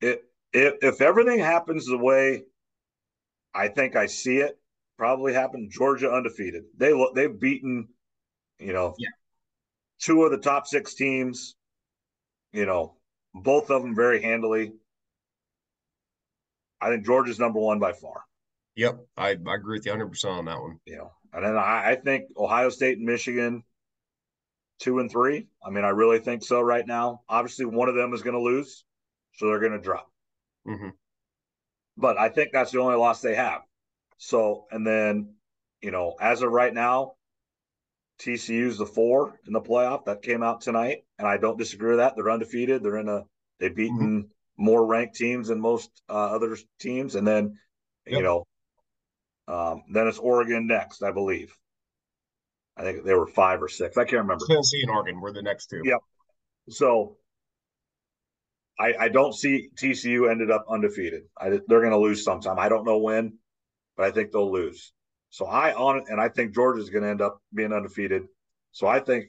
It 0.00 0.22
if 0.52 0.74
if 0.82 1.00
everything 1.00 1.38
happens 1.38 1.86
the 1.86 1.98
way 1.98 2.44
I 3.54 3.68
think 3.68 3.96
I 3.96 4.06
see 4.06 4.38
it 4.38 4.58
probably 4.98 5.32
happen. 5.32 5.68
Georgia 5.70 6.10
undefeated. 6.10 6.64
They 6.76 6.92
look 6.92 7.14
they've 7.14 7.40
beaten, 7.40 7.88
you 8.58 8.72
know, 8.72 8.94
yeah. 8.98 9.08
two 10.00 10.24
of 10.24 10.30
the 10.30 10.38
top 10.38 10.66
six 10.66 10.94
teams. 10.94 11.56
You 12.52 12.66
know, 12.66 12.96
both 13.34 13.70
of 13.70 13.82
them 13.82 13.94
very 13.94 14.22
handily. 14.22 14.72
I 16.80 16.90
think 16.90 17.06
Georgia's 17.06 17.38
number 17.38 17.58
one 17.58 17.78
by 17.78 17.92
far. 17.92 18.22
Yep, 18.76 18.98
I, 19.16 19.28
I 19.28 19.54
agree 19.54 19.78
with 19.78 19.86
you 19.86 19.92
100 19.92 20.08
percent 20.08 20.34
on 20.34 20.44
that 20.46 20.60
one. 20.60 20.78
Yeah, 20.86 21.08
and 21.32 21.44
then 21.44 21.56
I, 21.56 21.92
I 21.92 21.94
think 21.96 22.26
Ohio 22.36 22.68
State 22.68 22.98
and 22.98 23.06
Michigan, 23.06 23.62
two 24.78 24.98
and 24.98 25.10
three. 25.10 25.48
I 25.64 25.70
mean, 25.70 25.84
I 25.84 25.90
really 25.90 26.18
think 26.18 26.42
so 26.42 26.60
right 26.60 26.86
now. 26.86 27.22
Obviously, 27.28 27.64
one 27.64 27.88
of 27.88 27.94
them 27.94 28.12
is 28.12 28.22
going 28.22 28.34
to 28.34 28.42
lose, 28.42 28.84
so 29.34 29.46
they're 29.46 29.60
going 29.60 29.72
to 29.72 29.78
drop. 29.78 30.10
Mm-hmm. 30.66 30.90
But 31.96 32.18
I 32.18 32.28
think 32.28 32.50
that's 32.52 32.72
the 32.72 32.80
only 32.80 32.96
loss 32.96 33.20
they 33.20 33.34
have. 33.34 33.62
So, 34.18 34.66
and 34.70 34.86
then, 34.86 35.34
you 35.80 35.90
know, 35.90 36.16
as 36.20 36.42
of 36.42 36.50
right 36.50 36.72
now, 36.72 37.12
TCU's 38.18 38.78
the 38.78 38.86
four 38.86 39.38
in 39.46 39.52
the 39.52 39.60
playoff 39.60 40.06
that 40.06 40.22
came 40.22 40.42
out 40.42 40.60
tonight, 40.60 41.04
and 41.18 41.28
I 41.28 41.36
don't 41.36 41.58
disagree 41.58 41.90
with 41.90 41.98
that. 41.98 42.16
They're 42.16 42.30
undefeated. 42.30 42.82
They're 42.82 42.98
in 42.98 43.08
a 43.08 43.24
they've 43.60 43.74
beaten 43.74 44.22
mm-hmm. 44.22 44.64
more 44.64 44.86
ranked 44.86 45.16
teams 45.16 45.48
than 45.48 45.60
most 45.60 45.90
uh, 46.08 46.34
other 46.34 46.56
teams, 46.80 47.14
and 47.14 47.26
then 47.26 47.58
yep. 48.06 48.18
you 48.18 48.22
know, 48.22 48.46
um, 49.48 49.82
then 49.92 50.08
it's 50.08 50.18
Oregon 50.18 50.66
next, 50.66 51.02
I 51.02 51.12
believe. 51.12 51.54
I 52.76 52.82
think 52.82 53.04
they 53.04 53.14
were 53.14 53.26
five 53.26 53.62
or 53.62 53.68
six. 53.68 53.96
I 53.96 54.04
can't 54.04 54.22
remember. 54.22 54.44
Tennessee 54.46 54.82
and 54.82 54.90
Oregon 54.90 55.20
were 55.20 55.32
the 55.32 55.42
next 55.42 55.66
two. 55.66 55.80
Yep. 55.82 55.98
So 56.68 57.16
I, 58.78 58.94
I 58.98 59.08
don't 59.08 59.34
see 59.34 59.70
TCU 59.76 60.30
ended 60.30 60.50
up 60.50 60.66
undefeated. 60.68 61.22
I, 61.38 61.60
they're 61.66 61.80
going 61.80 61.90
to 61.90 61.98
lose 61.98 62.24
sometime. 62.24 62.58
I 62.58 62.68
don't 62.68 62.84
know 62.84 62.98
when, 62.98 63.38
but 63.96 64.06
I 64.06 64.10
think 64.10 64.32
they'll 64.32 64.52
lose. 64.52 64.92
So 65.30 65.46
I 65.46 65.72
on 65.72 66.04
and 66.08 66.20
I 66.20 66.28
think 66.28 66.54
Georgia's 66.54 66.90
going 66.90 67.02
to 67.02 67.10
end 67.10 67.22
up 67.22 67.40
being 67.54 67.72
undefeated. 67.72 68.24
So 68.72 68.86
I 68.86 69.00
think 69.00 69.26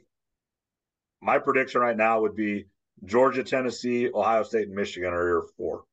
my 1.22 1.40
prediction 1.40 1.82
right 1.82 1.98
now 1.98 2.22
would 2.22 2.36
be 2.36 2.68
Georgia, 3.06 3.44
Tennessee, 3.44 4.10
Ohio 4.14 4.44
State, 4.44 4.68
and 4.68 4.76
Michigan 4.76 5.14
are 5.14 5.28
your 5.28 5.48
four. 5.58 5.84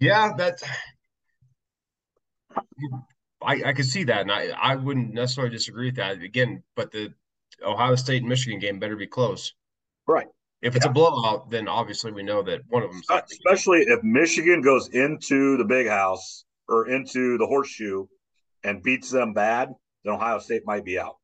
Yeah, 0.00 0.32
that's. 0.36 0.62
I 3.44 3.62
I 3.66 3.72
could 3.72 3.86
see 3.86 4.04
that, 4.04 4.22
and 4.22 4.32
I 4.32 4.48
I 4.60 4.76
wouldn't 4.76 5.14
necessarily 5.14 5.52
disagree 5.52 5.86
with 5.88 5.96
that 5.96 6.22
again. 6.22 6.62
But 6.76 6.90
the 6.92 7.12
Ohio 7.62 7.94
State 7.94 8.22
and 8.22 8.28
Michigan 8.28 8.58
game 8.58 8.78
better 8.78 8.96
be 8.96 9.06
close. 9.06 9.54
Right. 10.06 10.26
If 10.62 10.76
it's 10.76 10.86
yeah. 10.86 10.90
a 10.90 10.94
blowout, 10.94 11.50
then 11.50 11.68
obviously 11.68 12.10
we 12.10 12.22
know 12.22 12.42
that 12.42 12.62
one 12.68 12.82
of 12.82 12.90
them. 12.90 13.02
Especially 13.10 13.82
if 13.82 14.02
Michigan 14.02 14.62
goes 14.62 14.88
into 14.88 15.58
the 15.58 15.64
big 15.64 15.86
house 15.86 16.44
or 16.68 16.88
into 16.88 17.36
the 17.36 17.46
horseshoe 17.46 18.06
and 18.62 18.82
beats 18.82 19.10
them 19.10 19.34
bad, 19.34 19.68
then 20.04 20.14
Ohio 20.14 20.38
State 20.38 20.62
might 20.64 20.84
be 20.84 20.98
out. 20.98 21.16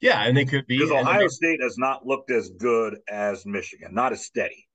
Yeah, 0.00 0.24
and 0.24 0.36
they 0.36 0.44
could 0.44 0.66
be 0.66 0.78
because 0.78 0.90
Ohio 0.90 1.28
State 1.28 1.62
has 1.62 1.78
not 1.78 2.04
looked 2.04 2.30
as 2.30 2.50
good 2.50 2.98
as 3.08 3.46
Michigan, 3.46 3.94
not 3.94 4.12
as 4.12 4.24
steady. 4.24 4.66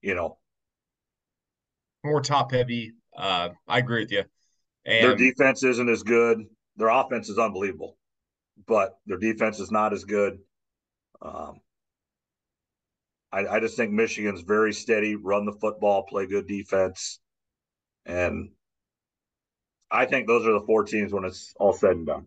You 0.00 0.14
know, 0.14 0.38
more 2.04 2.22
top 2.22 2.52
heavy. 2.52 2.92
Uh, 3.16 3.50
I 3.66 3.78
agree 3.78 4.02
with 4.02 4.12
you. 4.12 4.24
And 4.90 5.04
their 5.04 5.16
defense 5.16 5.62
isn't 5.62 5.88
as 5.88 6.02
good. 6.02 6.44
Their 6.76 6.88
offense 6.88 7.28
is 7.28 7.38
unbelievable, 7.38 7.96
but 8.66 8.98
their 9.06 9.18
defense 9.18 9.60
is 9.60 9.70
not 9.70 9.92
as 9.92 10.04
good. 10.04 10.38
Um, 11.22 11.60
I, 13.32 13.46
I 13.46 13.60
just 13.60 13.76
think 13.76 13.92
Michigan's 13.92 14.40
very 14.40 14.72
steady, 14.72 15.14
run 15.14 15.44
the 15.44 15.52
football, 15.52 16.02
play 16.02 16.26
good 16.26 16.48
defense, 16.48 17.20
and 18.04 18.50
I 19.90 20.06
think 20.06 20.26
those 20.26 20.46
are 20.46 20.52
the 20.52 20.66
four 20.66 20.84
teams 20.84 21.12
when 21.12 21.24
it's 21.24 21.52
all 21.58 21.72
said 21.72 21.92
and 21.92 22.06
done. 22.06 22.26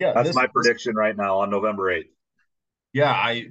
Yeah, 0.00 0.12
that's 0.14 0.28
this, 0.28 0.36
my 0.36 0.46
prediction 0.46 0.94
right 0.96 1.16
now 1.16 1.38
on 1.40 1.50
November 1.50 1.90
eighth. 1.90 2.10
Yeah, 2.92 3.10
I 3.12 3.46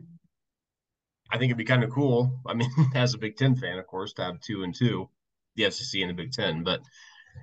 I 1.31 1.37
think 1.37 1.49
it'd 1.49 1.57
be 1.57 1.65
kind 1.65 1.83
of 1.83 1.91
cool. 1.91 2.41
I 2.45 2.53
mean, 2.53 2.69
as 2.95 3.13
a 3.13 3.17
Big 3.17 3.37
Ten 3.37 3.55
fan, 3.55 3.77
of 3.77 3.87
course, 3.87 4.13
to 4.13 4.23
have 4.23 4.39
two 4.41 4.63
and 4.63 4.73
two, 4.73 5.09
the 5.55 5.69
SEC 5.71 6.01
and 6.01 6.09
the 6.09 6.13
Big 6.13 6.31
Ten. 6.31 6.63
But 6.63 6.81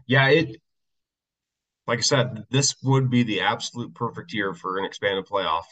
yeah, 0.06 0.28
it 0.28 0.56
like 1.86 1.98
I 1.98 2.02
said, 2.02 2.44
this 2.50 2.76
would 2.82 3.10
be 3.10 3.22
the 3.22 3.42
absolute 3.42 3.94
perfect 3.94 4.32
year 4.32 4.54
for 4.54 4.78
an 4.78 4.84
expanded 4.84 5.26
playoff, 5.26 5.64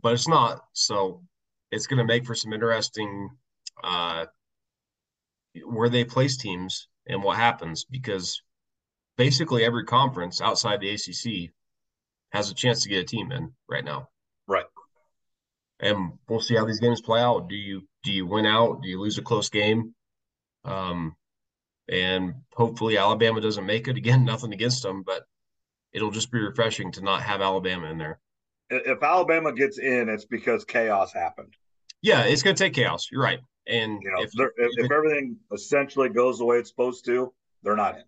but 0.00 0.12
it's 0.12 0.28
not. 0.28 0.60
So 0.72 1.22
it's 1.70 1.86
going 1.86 1.98
to 1.98 2.04
make 2.04 2.26
for 2.26 2.34
some 2.34 2.52
interesting 2.52 3.30
uh, 3.82 4.26
where 5.64 5.88
they 5.88 6.04
place 6.04 6.36
teams 6.36 6.88
and 7.06 7.22
what 7.22 7.36
happens 7.36 7.84
because 7.84 8.42
basically 9.16 9.64
every 9.64 9.84
conference 9.84 10.40
outside 10.40 10.80
the 10.80 10.90
ACC 10.90 11.52
has 12.32 12.50
a 12.50 12.54
chance 12.54 12.82
to 12.82 12.88
get 12.88 13.02
a 13.02 13.04
team 13.04 13.30
in 13.32 13.52
right 13.68 13.84
now. 13.84 14.08
Right. 14.48 14.64
And 15.80 16.12
we'll 16.28 16.40
see 16.40 16.56
how 16.56 16.64
these 16.64 16.80
games 16.80 17.00
play 17.00 17.20
out. 17.20 17.48
Do 17.48 17.56
you 17.56 17.82
do 18.04 18.12
you 18.12 18.26
win 18.26 18.46
out? 18.46 18.82
Do 18.82 18.88
you 18.88 19.00
lose 19.00 19.18
a 19.18 19.22
close 19.22 19.48
game? 19.48 19.94
Um, 20.64 21.16
and 21.88 22.34
hopefully 22.54 22.96
Alabama 22.96 23.40
doesn't 23.40 23.66
make 23.66 23.88
it 23.88 23.96
again. 23.96 24.24
Nothing 24.24 24.52
against 24.52 24.82
them, 24.82 25.02
but 25.02 25.24
it'll 25.92 26.10
just 26.10 26.30
be 26.30 26.38
refreshing 26.38 26.92
to 26.92 27.02
not 27.02 27.22
have 27.22 27.40
Alabama 27.40 27.88
in 27.88 27.98
there. 27.98 28.18
If 28.70 29.02
Alabama 29.02 29.52
gets 29.52 29.78
in, 29.78 30.08
it's 30.08 30.24
because 30.24 30.64
chaos 30.64 31.12
happened. 31.12 31.54
Yeah, 32.00 32.22
it's 32.22 32.42
going 32.42 32.56
to 32.56 32.64
take 32.64 32.74
chaos. 32.74 33.08
You're 33.10 33.22
right. 33.22 33.40
And 33.66 34.00
you 34.02 34.10
know, 34.10 34.22
if, 34.22 34.30
if, 34.34 34.50
if, 34.56 34.84
if 34.84 34.90
everything 34.90 35.36
essentially 35.52 36.08
goes 36.08 36.38
the 36.38 36.44
way 36.44 36.56
it's 36.56 36.70
supposed 36.70 37.04
to, 37.04 37.32
they're 37.62 37.76
not 37.76 37.96
in. 37.96 38.04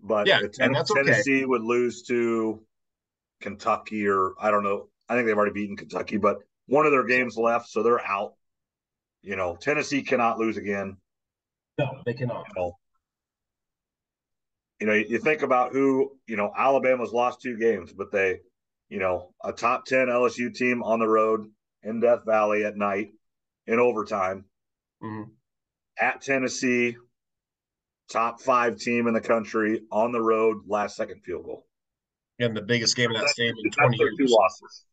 But 0.00 0.26
yeah, 0.26 0.40
ten- 0.52 0.74
Tennessee 0.74 1.38
okay. 1.38 1.44
would 1.44 1.62
lose 1.62 2.02
to 2.04 2.62
Kentucky, 3.40 4.06
or 4.06 4.32
I 4.40 4.50
don't 4.50 4.62
know. 4.62 4.88
I 5.08 5.16
think 5.16 5.26
they've 5.26 5.36
already 5.36 5.52
beaten 5.52 5.76
Kentucky, 5.76 6.16
but 6.16 6.38
one 6.66 6.86
of 6.86 6.92
their 6.92 7.04
games 7.04 7.36
left, 7.36 7.68
so 7.68 7.82
they're 7.82 8.04
out. 8.06 8.34
You 9.22 9.36
know, 9.36 9.56
Tennessee 9.60 10.02
cannot 10.02 10.38
lose 10.38 10.56
again. 10.56 10.96
No, 11.78 12.00
they 12.06 12.14
cannot. 12.14 12.46
You 12.48 12.54
know, 12.62 12.78
you 14.80 14.86
know, 14.86 14.94
you 14.94 15.18
think 15.18 15.42
about 15.42 15.72
who, 15.72 16.12
you 16.26 16.36
know, 16.36 16.52
Alabama's 16.56 17.12
lost 17.12 17.42
two 17.42 17.58
games, 17.58 17.92
but 17.92 18.12
they, 18.12 18.40
you 18.88 18.98
know, 18.98 19.34
a 19.42 19.52
top 19.52 19.86
10 19.86 20.06
LSU 20.06 20.54
team 20.54 20.82
on 20.82 21.00
the 21.00 21.08
road 21.08 21.50
in 21.82 22.00
Death 22.00 22.24
Valley 22.24 22.64
at 22.64 22.76
night 22.76 23.10
in 23.66 23.80
overtime. 23.80 24.44
Mm-hmm. 25.02 25.30
At 26.00 26.22
Tennessee, 26.22 26.96
top 28.10 28.40
five 28.40 28.78
team 28.78 29.08
in 29.08 29.14
the 29.14 29.20
country 29.20 29.82
on 29.90 30.12
the 30.12 30.22
road, 30.22 30.58
last 30.66 30.96
second 30.96 31.22
field 31.24 31.44
goal. 31.44 31.66
And 32.38 32.56
the 32.56 32.62
biggest 32.62 32.94
game 32.94 33.10
in 33.10 33.20
that 33.20 33.28
stadium 33.30 33.56
in 33.64 33.70
20 33.70 33.96
years. 33.96 34.14
Two 34.16 34.26
losses. 34.28 34.84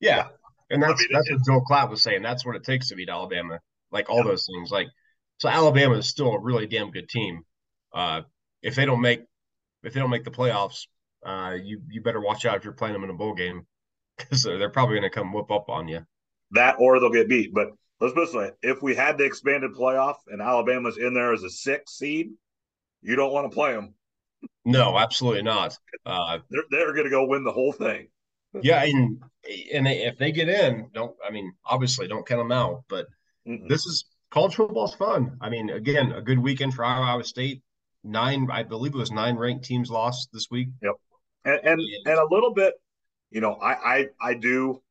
Yeah. 0.00 0.16
yeah. 0.16 0.28
And 0.70 0.82
that's 0.82 0.92
I 0.92 0.96
mean, 0.96 1.08
that's 1.12 1.30
what 1.30 1.44
Joe 1.44 1.64
Klatt 1.68 1.90
was 1.90 2.02
saying. 2.02 2.22
That's 2.22 2.46
what 2.46 2.56
it 2.56 2.64
takes 2.64 2.88
to 2.88 2.94
beat 2.94 3.10
Alabama. 3.10 3.60
Like 3.92 4.08
all 4.08 4.18
yeah. 4.18 4.24
those 4.24 4.46
things. 4.46 4.70
Like 4.70 4.86
so 5.38 5.48
Alabama 5.48 5.96
is 5.96 6.08
still 6.08 6.32
a 6.32 6.40
really 6.40 6.66
damn 6.66 6.90
good 6.90 7.08
team. 7.08 7.42
Uh, 7.92 8.22
if 8.62 8.74
they 8.74 8.84
don't 8.84 9.00
make 9.00 9.22
if 9.82 9.94
they 9.94 10.00
don't 10.00 10.10
make 10.10 10.24
the 10.24 10.30
playoffs, 10.30 10.86
uh, 11.24 11.56
you 11.62 11.80
you 11.88 12.02
better 12.02 12.20
watch 12.20 12.44
out 12.46 12.56
if 12.56 12.64
you're 12.64 12.72
playing 12.72 12.94
them 12.94 13.04
in 13.04 13.10
a 13.10 13.14
bowl 13.14 13.34
game 13.34 13.66
because 14.18 14.42
they're 14.42 14.70
probably 14.70 14.96
going 14.98 15.10
to 15.10 15.14
come 15.14 15.32
whoop 15.32 15.50
up 15.50 15.68
on 15.68 15.88
you. 15.88 16.04
That 16.52 16.76
or 16.78 16.98
they'll 16.98 17.10
get 17.10 17.28
beat. 17.28 17.54
But 17.54 17.68
let's 18.00 18.14
put 18.14 18.22
it 18.22 18.26
this 18.26 18.34
way: 18.34 18.50
if 18.62 18.82
we 18.82 18.94
had 18.94 19.18
the 19.18 19.24
expanded 19.24 19.72
playoff 19.72 20.16
and 20.28 20.42
Alabama's 20.42 20.98
in 20.98 21.14
there 21.14 21.32
as 21.32 21.42
a 21.42 21.50
six 21.50 21.98
seed, 21.98 22.30
you 23.02 23.16
don't 23.16 23.32
want 23.32 23.50
to 23.50 23.54
play 23.54 23.72
them. 23.72 23.94
No, 24.64 24.98
absolutely 24.98 25.42
not. 25.42 25.76
Uh, 26.04 26.38
they're 26.50 26.64
they're 26.70 26.92
going 26.92 27.04
to 27.04 27.10
go 27.10 27.26
win 27.26 27.44
the 27.44 27.52
whole 27.52 27.72
thing. 27.72 28.08
yeah, 28.62 28.82
and 28.84 29.22
and 29.72 29.86
they, 29.86 30.04
if 30.04 30.18
they 30.18 30.32
get 30.32 30.48
in, 30.48 30.88
don't 30.92 31.14
I 31.26 31.30
mean 31.30 31.52
obviously 31.64 32.08
don't 32.08 32.26
count 32.26 32.40
them 32.40 32.52
out. 32.52 32.84
But 32.88 33.06
Mm-mm. 33.46 33.68
this 33.68 33.86
is 33.86 34.04
college 34.30 34.54
football's 34.54 34.94
fun. 34.94 35.36
I 35.40 35.50
mean, 35.50 35.70
again, 35.70 36.12
a 36.12 36.20
good 36.20 36.38
weekend 36.38 36.74
for 36.74 36.84
Iowa 36.84 37.24
State. 37.24 37.62
Nine, 38.02 38.48
I 38.50 38.62
believe 38.62 38.94
it 38.94 38.98
was 38.98 39.10
nine 39.10 39.36
ranked 39.36 39.64
teams 39.64 39.90
lost 39.90 40.30
this 40.32 40.50
week. 40.50 40.68
Yep, 40.82 40.94
and 41.44 41.60
and, 41.64 41.80
and 42.06 42.18
a 42.18 42.26
little 42.30 42.54
bit, 42.54 42.74
you 43.30 43.40
know, 43.40 43.54
I 43.54 43.72
I 43.72 44.06
I 44.20 44.34
do. 44.34 44.82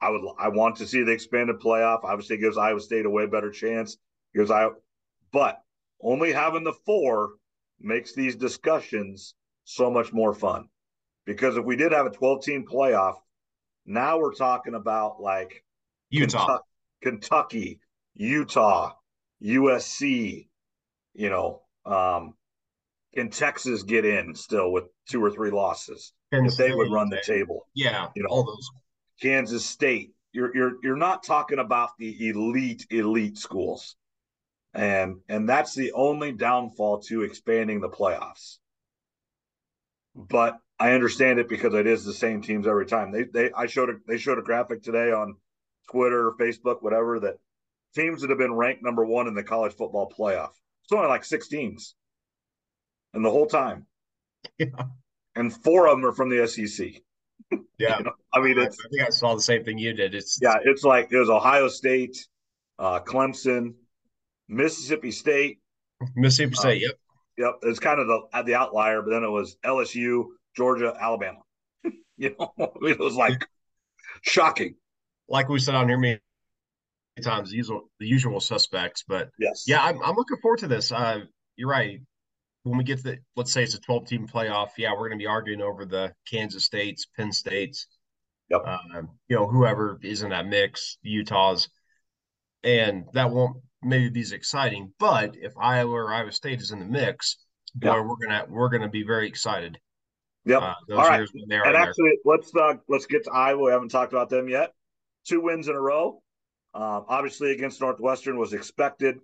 I 0.00 0.10
would 0.10 0.22
I 0.38 0.48
want 0.48 0.76
to 0.76 0.86
see 0.86 1.02
the 1.02 1.10
expanded 1.10 1.56
playoff. 1.58 2.04
Obviously, 2.04 2.36
it 2.36 2.40
gives 2.40 2.56
Iowa 2.56 2.80
State 2.80 3.06
a 3.06 3.10
way 3.10 3.26
better 3.26 3.50
chance. 3.50 3.96
Because 4.32 4.50
I, 4.50 4.68
but 5.32 5.60
only 6.00 6.32
having 6.32 6.64
the 6.64 6.74
four 6.84 7.34
makes 7.80 8.12
these 8.12 8.36
discussions 8.36 9.34
so 9.64 9.90
much 9.90 10.12
more 10.12 10.34
fun. 10.34 10.68
Because 11.24 11.56
if 11.56 11.64
we 11.64 11.76
did 11.76 11.92
have 11.92 12.06
a 12.06 12.10
12 12.10 12.44
team 12.44 12.64
playoff, 12.64 13.16
now 13.86 14.18
we're 14.18 14.34
talking 14.34 14.74
about 14.74 15.20
like 15.20 15.64
Utah, 16.10 16.58
Kentucky, 17.02 17.80
Utah, 18.14 18.92
USC, 19.42 20.48
you 21.14 21.30
know, 21.30 21.62
um, 21.88 22.34
can 23.14 23.30
Texas 23.30 23.82
get 23.82 24.04
in 24.04 24.34
still 24.34 24.70
with 24.70 24.84
two 25.08 25.22
or 25.24 25.30
three 25.30 25.50
losses? 25.50 26.12
if 26.30 26.56
they 26.56 26.72
would 26.72 26.92
run 26.92 27.08
the 27.08 27.22
table. 27.24 27.66
Yeah, 27.74 28.08
you 28.14 28.22
know, 28.22 28.28
all 28.28 28.44
those. 28.44 28.70
Kansas 29.20 29.64
State. 29.64 30.12
You're 30.32 30.54
you're 30.54 30.72
you're 30.82 30.96
not 30.96 31.22
talking 31.24 31.58
about 31.58 31.90
the 31.98 32.28
elite 32.28 32.86
elite 32.90 33.38
schools. 33.38 33.96
and 34.74 35.16
and 35.28 35.48
that's 35.48 35.74
the 35.74 35.92
only 35.92 36.32
downfall 36.32 37.00
to 37.08 37.22
expanding 37.22 37.80
the 37.80 37.88
playoffs. 37.88 38.58
But 40.14 40.58
I 40.78 40.92
understand 40.92 41.38
it 41.40 41.48
because 41.48 41.74
it 41.74 41.86
is 41.86 42.04
the 42.04 42.12
same 42.12 42.42
teams 42.42 42.66
every 42.66 42.86
time. 42.86 43.10
They 43.10 43.24
they 43.24 43.50
I 43.52 43.66
showed 43.66 43.88
a 43.90 43.94
they 44.06 44.18
showed 44.18 44.38
a 44.38 44.42
graphic 44.42 44.82
today 44.82 45.10
on 45.12 45.36
Twitter, 45.90 46.32
Facebook, 46.38 46.82
whatever 46.82 47.18
that 47.20 47.38
teams 47.94 48.20
that 48.20 48.30
have 48.30 48.38
been 48.38 48.52
ranked 48.54 48.82
number 48.82 49.04
one 49.04 49.26
in 49.28 49.34
the 49.34 49.42
college 49.42 49.74
football 49.74 50.12
playoff. 50.16 50.52
It's 50.88 50.96
only 50.96 51.08
like 51.08 51.22
six 51.22 51.48
teams, 51.48 51.94
and 53.12 53.22
the 53.22 53.30
whole 53.30 53.44
time, 53.44 53.84
Yeah. 54.58 54.68
and 55.36 55.52
four 55.52 55.86
of 55.86 55.98
them 55.98 56.06
are 56.06 56.12
from 56.14 56.30
the 56.30 56.46
SEC. 56.48 57.02
Yeah. 57.78 57.98
You 57.98 58.04
know, 58.04 58.12
I 58.34 58.40
mean, 58.40 58.58
I, 58.58 58.64
it's 58.64 58.76
I 58.84 58.88
think 58.88 59.06
I 59.06 59.10
saw 59.10 59.34
the 59.34 59.40
same 59.40 59.64
thing 59.64 59.78
you 59.78 59.92
did. 59.92 60.14
It's 60.14 60.38
yeah, 60.42 60.56
it's 60.64 60.82
like 60.82 61.08
it 61.12 61.16
was 61.18 61.30
Ohio 61.30 61.68
State, 61.68 62.26
uh, 62.78 63.00
Clemson, 63.00 63.74
Mississippi 64.48 65.12
State. 65.12 65.60
Mississippi 66.16 66.56
State. 66.56 66.82
Yep. 66.82 66.92
Yep, 67.38 67.54
it's 67.62 67.78
kind 67.78 68.00
of 68.00 68.06
the 68.08 68.42
the 68.42 68.54
outlier, 68.56 69.00
but 69.02 69.10
then 69.10 69.22
it 69.22 69.30
was 69.30 69.56
LSU, 69.64 70.24
Georgia, 70.56 70.94
Alabama. 71.00 71.38
you 72.16 72.34
know, 72.38 72.52
it 72.82 72.98
was 72.98 73.14
like 73.14 73.46
shocking. 74.22 74.74
Like 75.28 75.48
we 75.48 75.58
said 75.60 75.74
on 75.76 75.88
here 75.88 75.98
many 75.98 76.18
times, 77.22 77.50
the 77.50 77.56
usual 77.56 77.90
the 78.00 78.06
usual 78.06 78.40
suspects. 78.40 79.04
But 79.06 79.30
Yes. 79.38 79.64
yeah, 79.66 79.82
I'm 79.82 80.02
I'm 80.02 80.16
looking 80.16 80.38
forward 80.38 80.60
to 80.60 80.68
this. 80.68 80.92
Uh, 80.92 81.20
you're 81.56 81.68
right. 81.68 82.00
When 82.64 82.76
we 82.78 82.84
get 82.84 82.98
to 82.98 83.02
the 83.04 83.18
let's 83.36 83.52
say 83.52 83.62
it's 83.62 83.74
a 83.74 83.80
12 83.80 84.06
team 84.06 84.26
playoff, 84.26 84.70
yeah, 84.76 84.92
we're 84.92 85.08
going 85.08 85.18
to 85.18 85.22
be 85.22 85.26
arguing 85.26 85.62
over 85.62 85.84
the 85.86 86.12
Kansas 86.30 86.64
States, 86.64 87.06
Penn 87.16 87.32
States, 87.32 87.86
Yep. 88.50 88.62
um, 88.66 89.08
you 89.28 89.36
know, 89.36 89.46
whoever 89.46 89.98
is 90.02 90.22
in 90.22 90.30
that 90.30 90.46
mix, 90.46 90.98
Utahs, 91.02 91.68
and 92.64 93.04
that 93.14 93.30
won't 93.30 93.56
maybe 93.82 94.08
be 94.10 94.20
as 94.20 94.32
exciting. 94.32 94.92
But 94.98 95.36
if 95.36 95.52
Iowa 95.58 95.92
or 95.92 96.12
Iowa 96.12 96.32
State 96.32 96.60
is 96.60 96.70
in 96.72 96.80
the 96.80 96.84
mix, 96.86 97.38
boy, 97.74 98.02
we're 98.02 98.16
gonna 98.26 98.44
we're 98.48 98.68
gonna 98.68 98.88
be 98.88 99.02
very 99.04 99.28
excited. 99.28 99.78
Yep. 100.44 100.62
Uh, 100.62 100.74
those 100.88 100.98
All 100.98 101.04
right. 101.08 101.16
years 101.18 101.30
when 101.32 101.44
they 101.48 101.56
are 101.56 101.64
and 101.66 101.74
there. 101.74 101.82
actually, 101.82 102.12
let's 102.24 102.50
uh, 102.54 102.74
let's 102.88 103.06
get 103.06 103.24
to 103.24 103.30
Iowa. 103.32 103.64
We 103.64 103.70
haven't 103.70 103.90
talked 103.90 104.12
about 104.12 104.28
them 104.30 104.48
yet. 104.48 104.72
Two 105.26 105.40
wins 105.42 105.68
in 105.68 105.74
a 105.74 105.80
row. 105.80 106.22
Um, 106.78 107.06
obviously, 107.08 107.50
against 107.50 107.80
Northwestern 107.80 108.38
was 108.38 108.52
expected. 108.52 109.18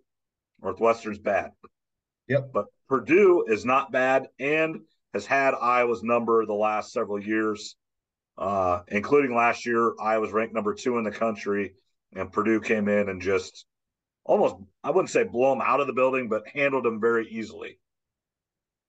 Northwestern's 0.60 1.20
bad. 1.20 1.52
Yep. 2.26 2.50
But 2.52 2.66
Purdue 2.88 3.44
is 3.46 3.64
not 3.64 3.92
bad 3.92 4.26
and 4.40 4.80
has 5.12 5.24
had 5.24 5.54
Iowa's 5.54 6.02
number 6.02 6.44
the 6.44 6.52
last 6.52 6.92
several 6.92 7.22
years, 7.22 7.76
uh, 8.36 8.80
including 8.88 9.36
last 9.36 9.66
year. 9.66 9.94
Iowa's 10.02 10.32
ranked 10.32 10.52
number 10.52 10.74
two 10.74 10.98
in 10.98 11.04
the 11.04 11.12
country, 11.12 11.74
and 12.16 12.32
Purdue 12.32 12.60
came 12.60 12.88
in 12.88 13.08
and 13.08 13.22
just 13.22 13.66
almost, 14.24 14.56
I 14.82 14.90
wouldn't 14.90 15.10
say 15.10 15.22
blow 15.22 15.50
them 15.50 15.62
out 15.64 15.78
of 15.78 15.86
the 15.86 15.92
building, 15.92 16.28
but 16.28 16.48
handled 16.52 16.84
them 16.84 17.00
very 17.00 17.28
easily. 17.28 17.78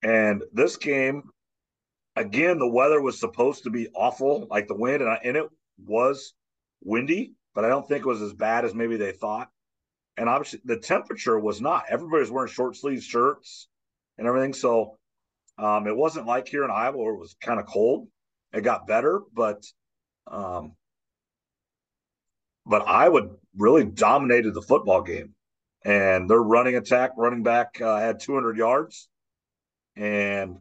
And 0.01 0.41
this 0.51 0.77
game, 0.77 1.21
again, 2.15 2.57
the 2.57 2.67
weather 2.67 2.99
was 2.99 3.19
supposed 3.19 3.65
to 3.65 3.69
be 3.69 3.89
awful, 3.93 4.47
like 4.49 4.67
the 4.67 4.75
wind, 4.75 5.03
and, 5.03 5.11
I, 5.11 5.19
and 5.23 5.37
it 5.37 5.45
was 5.85 6.33
windy, 6.83 7.33
but 7.55 7.65
I 7.65 7.69
don't 7.69 7.87
think 7.87 8.01
it 8.01 8.07
was 8.07 8.21
as 8.21 8.33
bad 8.33 8.65
as 8.65 8.75
maybe 8.75 8.97
they 8.97 9.13
thought. 9.13 9.49
And 10.17 10.29
obviously, 10.29 10.59
the 10.65 10.77
temperature 10.77 11.39
was 11.39 11.61
not. 11.61 11.85
Everybody 11.89 12.19
was 12.21 12.31
wearing 12.31 12.51
short 12.51 12.75
sleeve 12.75 13.01
shirts 13.01 13.67
and 14.17 14.27
everything. 14.27 14.53
So 14.53 14.97
um, 15.57 15.87
it 15.87 15.95
wasn't 15.95 16.27
like 16.27 16.47
here 16.47 16.63
in 16.63 16.71
Iowa 16.71 16.97
where 16.97 17.13
it 17.13 17.19
was 17.19 17.35
kind 17.41 17.59
of 17.59 17.65
cold. 17.65 18.07
It 18.53 18.61
got 18.61 18.87
better, 18.87 19.21
but 19.33 19.65
um, 20.27 20.73
but 22.65 22.87
Iowa 22.87 23.29
really 23.57 23.85
dominated 23.85 24.53
the 24.53 24.61
football 24.61 25.01
game, 25.01 25.35
and 25.83 26.29
their 26.29 26.41
running 26.41 26.75
attack, 26.75 27.11
running 27.17 27.43
back 27.43 27.79
uh, 27.81 27.99
had 27.99 28.19
200 28.19 28.57
yards, 28.57 29.09
and 29.95 30.57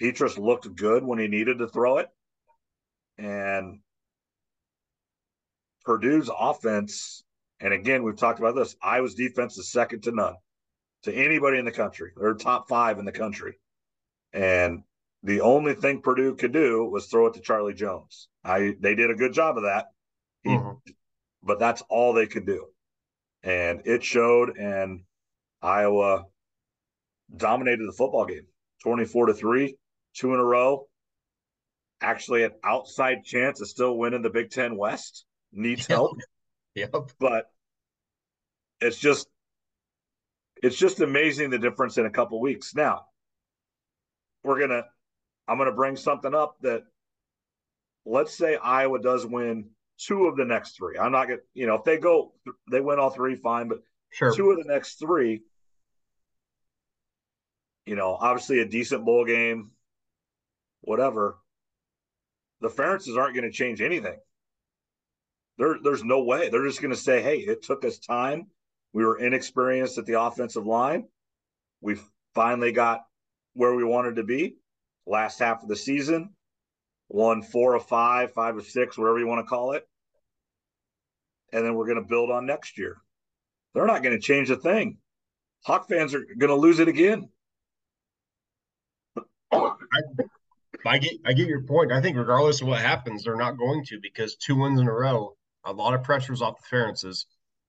Petras 0.00 0.38
looked 0.38 0.74
good 0.74 1.04
when 1.04 1.18
he 1.18 1.26
needed 1.26 1.58
to 1.58 1.68
throw 1.68 1.98
it, 1.98 2.08
and 3.18 3.80
Purdue's 5.84 6.30
offense, 6.36 7.24
and 7.60 7.72
again 7.72 8.02
we've 8.02 8.16
talked 8.16 8.38
about 8.38 8.54
this. 8.54 8.76
Iowa's 8.82 9.14
defense 9.14 9.58
is 9.58 9.70
second 9.70 10.02
to 10.02 10.12
none 10.12 10.34
to 11.02 11.12
anybody 11.12 11.58
in 11.58 11.64
the 11.64 11.72
country. 11.72 12.12
They're 12.16 12.34
top 12.34 12.68
five 12.68 12.98
in 12.98 13.04
the 13.04 13.12
country, 13.12 13.58
and 14.32 14.82
the 15.22 15.40
only 15.40 15.74
thing 15.74 16.02
Purdue 16.02 16.34
could 16.34 16.52
do 16.52 16.84
was 16.84 17.06
throw 17.06 17.26
it 17.26 17.34
to 17.34 17.40
Charlie 17.40 17.74
Jones. 17.74 18.28
I 18.44 18.74
they 18.80 18.94
did 18.94 19.10
a 19.10 19.14
good 19.14 19.32
job 19.32 19.56
of 19.56 19.64
that. 19.64 19.86
He, 20.42 20.50
Mhm. 20.50 20.80
But 21.44 21.58
that's 21.58 21.82
all 21.88 22.12
they 22.12 22.26
could 22.26 22.46
do. 22.46 22.68
And 23.42 23.82
it 23.84 24.04
showed 24.04 24.56
and 24.56 25.04
Iowa 25.60 26.26
dominated 27.34 27.86
the 27.86 27.92
football 27.92 28.26
game. 28.26 28.46
24 28.82 29.26
to 29.26 29.34
3, 29.34 29.76
two 30.14 30.34
in 30.34 30.40
a 30.40 30.44
row. 30.44 30.88
Actually 32.00 32.44
an 32.44 32.52
outside 32.64 33.24
chance 33.24 33.60
of 33.60 33.68
still 33.68 33.96
winning 33.96 34.22
the 34.22 34.30
Big 34.30 34.50
10 34.50 34.76
West. 34.76 35.24
Needs 35.52 35.86
Yep. 35.88 35.96
help, 35.96 36.18
Yep. 36.74 36.94
but 37.18 37.52
it's 38.80 38.98
just 38.98 39.28
it's 40.62 40.76
just 40.76 41.00
amazing 41.00 41.50
the 41.50 41.58
difference 41.58 41.98
in 41.98 42.06
a 42.06 42.10
couple 42.10 42.40
weeks. 42.40 42.74
Now, 42.74 43.06
we're 44.42 44.58
to 44.70 44.86
I'm 45.46 45.58
going 45.58 45.68
to 45.68 45.76
bring 45.76 45.96
something 45.96 46.34
up 46.34 46.56
that 46.62 46.84
let's 48.04 48.34
say 48.34 48.56
Iowa 48.56 49.00
does 49.00 49.26
win 49.26 49.70
two 49.98 50.26
of 50.26 50.36
the 50.36 50.44
next 50.44 50.76
three. 50.76 50.96
I'm 50.98 51.12
not 51.12 51.28
to, 51.28 51.42
you 51.54 51.66
know, 51.66 51.74
if 51.74 51.84
they 51.84 51.98
go, 51.98 52.32
they 52.70 52.80
win 52.80 52.98
all 52.98 53.10
three, 53.10 53.36
fine, 53.36 53.68
but 53.68 53.82
Sure. 54.10 54.32
two 54.34 54.50
of 54.50 54.58
the 54.58 54.64
next 54.70 54.98
three, 54.98 55.42
you 57.86 57.94
know, 57.94 58.16
obviously 58.20 58.60
a 58.60 58.66
decent 58.66 59.04
bowl 59.04 59.24
game, 59.24 59.70
whatever. 60.82 61.38
The 62.60 62.68
Ferentzes 62.68 63.16
aren't 63.16 63.34
going 63.34 63.50
to 63.50 63.56
change 63.56 63.80
anything. 63.80 64.18
There, 65.58 65.76
there's 65.82 66.04
no 66.04 66.22
way. 66.22 66.48
They're 66.48 66.66
just 66.66 66.80
going 66.80 66.94
to 66.94 67.00
say, 67.00 67.22
hey, 67.22 67.38
it 67.38 67.62
took 67.62 67.84
us 67.84 67.98
time. 67.98 68.46
We 68.92 69.04
were 69.04 69.18
inexperienced 69.18 69.98
at 69.98 70.06
the 70.06 70.20
offensive 70.20 70.66
line. 70.66 71.04
We 71.80 71.96
finally 72.34 72.72
got 72.72 73.02
where 73.54 73.74
we 73.74 73.84
wanted 73.84 74.16
to 74.16 74.24
be 74.24 74.56
last 75.06 75.38
half 75.38 75.62
of 75.62 75.68
the 75.68 75.76
season. 75.76 76.30
Won 77.08 77.42
four 77.42 77.74
of 77.74 77.86
five, 77.86 78.32
five 78.32 78.56
of 78.56 78.64
six, 78.64 78.96
whatever 78.96 79.18
you 79.18 79.26
want 79.26 79.44
to 79.44 79.48
call 79.48 79.72
it. 79.72 79.86
And 81.52 81.64
then 81.64 81.74
we're 81.74 81.86
going 81.86 82.02
to 82.02 82.08
build 82.08 82.30
on 82.30 82.46
next 82.46 82.78
year. 82.78 82.96
They're 83.74 83.86
not 83.86 84.02
going 84.02 84.16
to 84.16 84.22
change 84.22 84.50
a 84.50 84.56
thing. 84.56 84.98
Hawk 85.64 85.88
fans 85.88 86.14
are 86.14 86.24
going 86.38 86.50
to 86.50 86.56
lose 86.56 86.78
it 86.78 86.88
again. 86.88 87.28
I 90.84 90.98
get 90.98 91.12
I 91.24 91.32
get 91.32 91.48
your 91.48 91.62
point. 91.62 91.92
I 91.92 92.00
think 92.00 92.16
regardless 92.16 92.60
of 92.60 92.68
what 92.68 92.80
happens, 92.80 93.24
they're 93.24 93.36
not 93.36 93.58
going 93.58 93.84
to 93.86 94.00
because 94.00 94.36
two 94.36 94.56
wins 94.56 94.80
in 94.80 94.88
a 94.88 94.92
row, 94.92 95.36
a 95.64 95.72
lot 95.72 95.94
of 95.94 96.02
pressures 96.02 96.42
off 96.42 96.60
the 96.60 96.76
Ferentzes. 96.76 97.24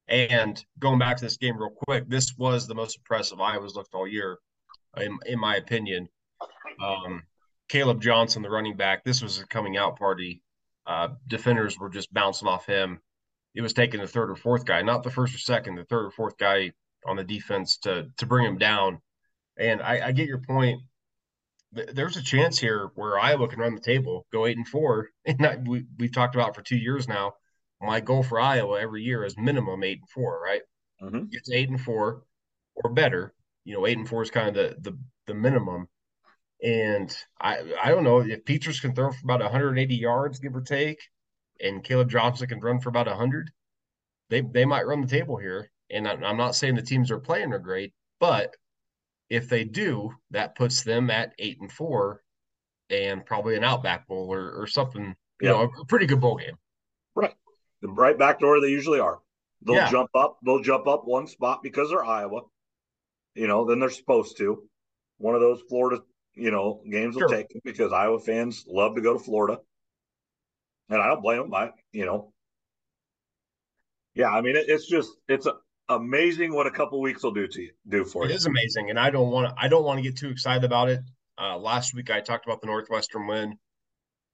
And 0.08 0.64
going 0.80 1.00
back 1.00 1.18
to 1.18 1.26
this 1.26 1.38
game 1.38 1.58
real 1.58 1.70
quick, 1.70 2.10
this 2.10 2.34
was 2.38 2.68
the 2.68 2.76
most 2.76 2.98
impressive 2.98 3.40
Iowa's 3.40 3.76
looked 3.76 3.94
all 3.94 4.08
year, 4.08 4.38
in, 4.98 5.18
in 5.26 5.40
my 5.40 5.56
opinion. 5.56 6.10
Um, 6.84 7.24
Caleb 7.70 8.02
Johnson, 8.02 8.42
the 8.42 8.50
running 8.50 8.76
back, 8.76 9.04
this 9.04 9.22
was 9.22 9.40
a 9.40 9.48
coming 9.48 9.78
out 9.78 9.98
party. 9.98 10.42
Uh, 10.86 11.10
defenders 11.28 11.80
were 11.80 11.90
just 11.90 12.14
bouncing 12.14 12.48
off 12.48 12.66
him. 12.66 13.00
It 13.56 13.62
was 13.62 13.74
taking 13.74 14.02
the 14.02 14.08
third 14.08 14.30
or 14.30 14.36
fourth 14.36 14.66
guy, 14.66 14.82
not 14.82 15.04
the 15.04 15.12
first 15.12 15.34
or 15.34 15.38
second, 15.38 15.76
the 15.76 15.86
third 15.86 16.06
or 16.06 16.12
fourth 16.12 16.38
guy 16.38 16.74
on 17.06 17.16
the 17.16 17.24
defense 17.24 17.78
to 17.80 18.10
to 18.18 18.26
bring 18.26 18.46
him 18.46 18.58
down. 18.58 19.00
And 19.58 19.82
I, 19.82 20.08
I 20.08 20.12
get 20.12 20.28
your 20.28 20.40
point 20.40 20.82
there's 21.74 22.18
a 22.18 22.24
chance 22.24 22.60
here 22.60 22.92
where 22.96 23.20
Iowa 23.20 23.48
can 23.48 23.60
run 23.60 23.76
the 23.76 23.82
table, 23.82 24.26
go 24.32 24.46
eight 24.46 24.58
and 24.58 24.68
four. 24.68 25.10
And 25.26 25.46
I, 25.46 25.58
we 25.66 25.86
we've 25.98 26.14
talked 26.14 26.36
about 26.36 26.56
for 26.56 26.62
two 26.62 26.78
years 26.78 27.08
now. 27.08 27.34
My 27.84 28.00
goal 28.00 28.24
for 28.24 28.40
Iowa 28.40 28.80
every 28.80 29.04
year 29.04 29.26
is 29.26 29.38
minimum 29.38 29.84
eight 29.84 30.00
and 30.00 30.10
four, 30.10 30.42
right? 30.42 30.62
Mhm. 31.02 31.28
It's 31.32 31.52
eight 31.52 31.70
and 31.70 31.80
four 31.82 32.24
or 32.76 32.92
better. 32.94 33.34
You 33.66 33.74
know, 33.76 33.86
eight 33.86 33.98
and 33.98 34.08
four 34.08 34.22
is 34.24 34.32
kind 34.32 34.56
of 34.56 34.82
the 34.84 34.92
the, 34.92 34.98
the 35.28 35.34
minimum. 35.34 35.90
And 36.64 37.16
I 37.42 37.60
I 37.84 37.90
don't 37.90 38.06
know 38.06 38.20
if 38.22 38.46
Petras 38.46 38.82
can 38.82 38.96
throw 38.96 39.12
for 39.12 39.20
about 39.26 39.42
180 39.42 39.96
yards, 39.96 40.40
give 40.40 40.56
or 40.56 40.62
take, 40.62 41.02
and 41.60 41.84
Caleb 41.84 42.10
Johnson 42.10 42.48
can 42.48 42.62
run 42.62 42.80
for 42.80 42.90
about 42.90 43.08
100. 43.08 43.52
They 44.30 44.42
they 44.42 44.66
might 44.66 44.88
run 44.88 45.02
the 45.02 45.08
table 45.08 45.38
here. 45.38 45.70
And 45.90 46.08
I'm 46.08 46.24
I'm 46.24 46.38
not 46.38 46.56
saying 46.56 46.76
the 46.76 46.82
teams 46.82 47.12
are 47.12 47.20
playing 47.20 47.52
are 47.54 47.60
great, 47.60 47.94
but 48.20 48.56
if 49.30 49.50
they 49.50 49.66
do, 49.66 50.14
that 50.32 50.56
puts 50.56 50.84
them 50.84 51.10
at 51.10 51.34
eight 51.38 51.60
and 51.60 51.72
four, 51.72 52.24
and 52.90 53.26
probably 53.26 53.56
an 53.56 53.64
Outback 53.64 54.08
Bowl 54.08 54.32
or, 54.34 54.52
or 54.62 54.68
something. 54.68 55.16
You 55.42 55.50
Yeah. 55.50 55.52
know, 55.52 55.72
a 55.82 55.86
pretty 55.86 56.06
good 56.06 56.22
bowl 56.22 56.38
game. 56.38 56.58
Right 57.84 58.18
back 58.18 58.40
where 58.42 58.62
they 58.62 58.70
usually 58.70 59.00
are. 59.00 59.20
They'll 59.62 59.76
Yeah. 59.76 59.90
jump 59.92 60.10
up. 60.16 60.40
They'll 60.46 60.62
jump 60.62 60.88
up 60.88 61.06
one 61.06 61.28
spot 61.28 61.62
because 61.62 61.90
they're 61.90 62.04
Iowa. 62.04 62.42
You 63.36 63.48
know, 63.48 63.66
then 63.66 63.80
they're 63.80 63.90
supposed 63.90 64.38
to. 64.38 64.68
One 65.18 65.36
of 65.36 65.42
those 65.42 65.62
Florida, 65.70 66.02
you 66.34 66.52
know, 66.52 66.82
games 66.90 67.16
will 67.16 67.28
take 67.28 67.50
them 67.50 67.62
because 67.64 67.92
Iowa 67.92 68.20
fans 68.20 68.66
love 68.68 68.96
to 68.96 69.02
go 69.02 69.14
to 69.14 69.20
Florida, 69.20 69.60
and 70.90 71.02
I 71.02 71.08
don't 71.08 71.22
blame 71.22 71.42
them. 71.44 71.54
I, 71.54 71.72
you 71.92 72.06
know, 72.06 72.34
yeah, 74.16 74.30
I 74.30 74.42
mean, 74.42 74.56
it, 74.56 74.66
it's 74.70 74.88
just 74.88 75.12
it's 75.28 75.46
a 75.46 75.56
amazing 75.90 76.54
what 76.54 76.68
a 76.68 76.72
couple 76.72 77.02
weeks 77.02 77.24
will 77.24 77.32
do 77.34 77.48
to 77.48 77.62
you, 77.62 77.72
do 77.88 78.06
for 78.06 78.26
It 78.26 78.30
you. 78.30 78.36
is 78.36 78.46
amazing, 78.46 78.90
and 78.90 79.00
I 79.00 79.10
don't 79.10 79.32
want 79.32 79.50
to. 79.50 79.62
I 79.62 79.68
don't 79.68 79.84
want 79.84 79.98
to 79.98 80.04
get 80.04 80.18
too 80.18 80.30
excited 80.30 80.64
about 80.64 80.90
it. 80.90 81.02
Uh, 81.38 81.58
last 81.58 81.94
week 81.94 82.12
I 82.12 82.22
talked 82.22 82.46
about 82.46 82.62
the 82.62 82.68
Northwestern 82.68 83.28
win. 83.28 83.58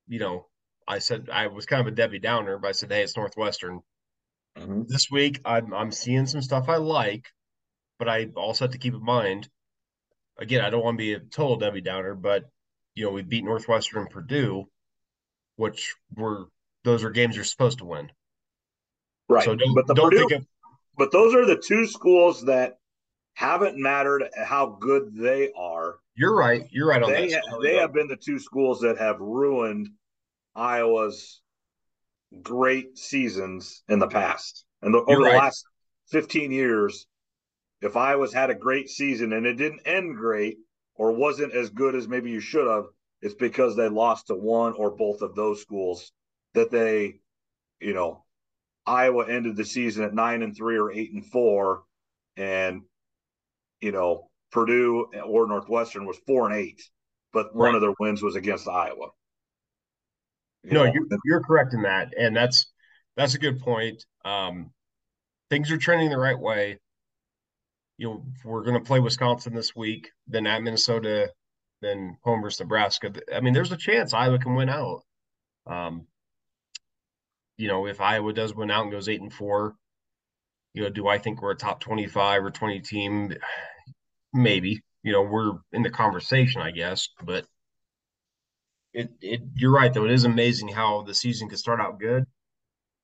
You 0.07 0.19
know, 0.19 0.47
I 0.89 0.99
said 0.99 1.29
I 1.31 1.47
was 1.47 1.67
kind 1.67 1.79
of 1.81 1.87
a 1.87 1.95
Debbie 1.95 2.19
Downer, 2.19 2.57
but 2.57 2.69
I 2.69 2.71
said, 2.71 2.91
"Hey, 2.91 3.03
it's 3.03 3.15
Northwestern." 3.15 3.81
Mhm. 4.57 4.87
This 4.87 5.09
week 5.11 5.39
I'm 5.45 5.73
I'm 5.73 5.91
seeing 5.91 6.25
some 6.25 6.41
stuff 6.41 6.67
I 6.67 6.77
like, 6.77 7.27
but 7.99 8.09
I 8.09 8.25
also 8.35 8.65
have 8.65 8.71
to 8.71 8.79
keep 8.79 8.95
in 8.95 9.03
mind. 9.03 9.47
Again, 10.37 10.65
I 10.65 10.69
don't 10.71 10.83
want 10.83 10.95
to 10.95 11.03
be 11.03 11.13
a 11.13 11.19
total 11.19 11.57
Debbie 11.57 11.81
Downer, 11.81 12.15
but 12.15 12.49
you 12.95 13.05
know, 13.05 13.11
we 13.11 13.21
beat 13.21 13.43
Northwestern 13.45 14.01
and 14.01 14.09
Purdue, 14.09 14.67
which 15.57 15.95
were 16.15 16.45
those 16.83 17.03
are 17.03 17.11
games 17.11 17.35
you're 17.35 17.45
supposed 17.45 17.77
to 17.79 17.85
win. 17.85 18.11
Right. 19.29 19.45
So 19.45 19.55
don't 19.55 19.75
but 19.75 19.85
the 19.85 19.93
don't 19.93 20.09
Purdue, 20.09 20.27
think 20.27 20.41
of 20.41 20.47
but 20.97 21.11
those 21.11 21.35
are 21.35 21.45
the 21.45 21.55
two 21.55 21.85
schools 21.85 22.45
that 22.45 22.79
haven't 23.35 23.77
mattered 23.77 24.27
how 24.43 24.65
good 24.81 25.15
they 25.15 25.51
are. 25.55 25.99
you're 26.15 26.35
right. 26.35 26.67
You're 26.71 26.87
right 26.87 27.01
on 27.03 27.11
They 27.11 27.27
that. 27.29 27.43
ha- 27.47 27.59
they 27.61 27.75
have 27.75 27.93
been 27.93 28.07
the 28.07 28.17
two 28.17 28.39
schools 28.39 28.81
that 28.81 28.97
have 28.97 29.19
ruined 29.19 29.87
Iowa's 30.55 31.41
great 32.41 32.97
seasons 32.97 33.83
in 33.87 33.99
the 33.99 34.07
past. 34.07 34.65
And 34.81 34.93
the, 34.93 34.99
over 34.99 35.11
You're 35.11 35.31
the 35.31 35.37
last 35.37 35.65
15 36.09 36.51
years, 36.51 37.07
if 37.81 37.95
Iowa's 37.95 38.33
had 38.33 38.49
a 38.49 38.55
great 38.55 38.89
season 38.89 39.33
and 39.33 39.45
it 39.45 39.55
didn't 39.55 39.81
end 39.85 40.15
great 40.15 40.57
or 40.95 41.11
wasn't 41.11 41.53
as 41.53 41.69
good 41.69 41.95
as 41.95 42.07
maybe 42.07 42.29
you 42.29 42.39
should 42.39 42.67
have, 42.67 42.85
it's 43.21 43.35
because 43.35 43.75
they 43.75 43.89
lost 43.89 44.27
to 44.27 44.35
one 44.35 44.73
or 44.73 44.91
both 44.91 45.21
of 45.21 45.35
those 45.35 45.61
schools 45.61 46.11
that 46.53 46.71
they, 46.71 47.19
you 47.79 47.93
know, 47.93 48.23
Iowa 48.85 49.27
ended 49.27 49.55
the 49.55 49.65
season 49.65 50.03
at 50.03 50.13
nine 50.13 50.41
and 50.41 50.55
three 50.55 50.77
or 50.77 50.91
eight 50.91 51.13
and 51.13 51.25
four, 51.25 51.83
and 52.35 52.81
you 53.81 53.91
know 53.91 54.29
Purdue 54.51 55.05
or 55.23 55.47
Northwestern 55.47 56.05
was 56.05 56.17
four 56.25 56.49
and 56.49 56.55
eight, 56.55 56.81
but 57.31 57.55
one 57.55 57.75
of 57.75 57.81
their 57.81 57.93
wins 57.99 58.23
was 58.23 58.35
against 58.35 58.67
Iowa. 58.67 59.09
You 60.63 60.73
No, 60.73 60.85
know, 60.85 60.91
you're, 60.93 61.05
you're 61.25 61.41
correct 61.43 61.73
in 61.73 61.83
that, 61.83 62.13
and 62.17 62.35
that's 62.35 62.67
that's 63.15 63.35
a 63.35 63.39
good 63.39 63.59
point. 63.59 64.05
Um, 64.25 64.71
things 65.49 65.71
are 65.71 65.77
trending 65.77 66.09
the 66.09 66.17
right 66.17 66.39
way. 66.39 66.79
You 67.97 68.07
know, 68.07 68.25
we're 68.45 68.63
going 68.63 68.75
to 68.75 68.85
play 68.85 68.99
Wisconsin 68.99 69.53
this 69.53 69.75
week, 69.75 70.11
then 70.27 70.47
at 70.47 70.61
Minnesota, 70.63 71.31
then 71.81 72.17
home 72.23 72.41
versus 72.41 72.61
Nebraska. 72.61 73.13
I 73.33 73.41
mean, 73.41 73.53
there's 73.53 73.71
a 73.71 73.77
chance 73.77 74.13
Iowa 74.13 74.39
can 74.39 74.55
win 74.55 74.69
out. 74.69 75.03
Um, 75.67 76.07
you 77.57 77.67
know, 77.67 77.85
if 77.87 77.99
Iowa 78.01 78.33
does 78.33 78.53
win 78.55 78.71
out 78.71 78.83
and 78.83 78.91
goes 78.91 79.09
eight 79.09 79.21
and 79.21 79.33
four, 79.33 79.75
you 80.73 80.83
know, 80.83 80.89
do 80.89 81.07
I 81.07 81.17
think 81.17 81.41
we're 81.41 81.51
a 81.51 81.55
top 81.57 81.79
twenty-five 81.79 82.43
or 82.43 82.51
twenty 82.51 82.79
team? 82.79 83.33
Maybe. 84.33 84.81
You 85.03 85.13
know, 85.13 85.23
we're 85.23 85.53
in 85.71 85.83
the 85.83 85.89
conversation, 85.89 86.61
I 86.61 86.71
guess, 86.71 87.09
but 87.23 87.45
it 88.93 89.11
it 89.21 89.41
you're 89.55 89.71
right 89.71 89.93
though. 89.93 90.05
It 90.05 90.11
is 90.11 90.23
amazing 90.25 90.69
how 90.69 91.03
the 91.03 91.13
season 91.13 91.49
could 91.49 91.59
start 91.59 91.79
out 91.79 91.99
good, 91.99 92.25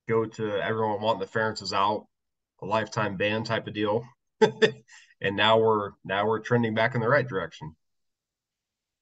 go 0.10 0.26
to 0.26 0.62
everyone 0.64 1.02
wanting 1.02 1.22
the 1.22 1.28
Ferentz 1.28 1.74
out, 1.74 2.08
a 2.62 2.66
lifetime 2.66 3.18
ban 3.18 3.44
type 3.44 3.68
of 3.68 3.74
deal, 3.74 4.04
and 4.42 5.36
now 5.36 5.60
we're 5.60 5.92
now 6.04 6.26
we're 6.28 6.40
trending 6.40 6.74
back 6.74 6.96
in 6.96 7.02
the 7.02 7.10
right 7.10 7.28
direction. 7.28 7.76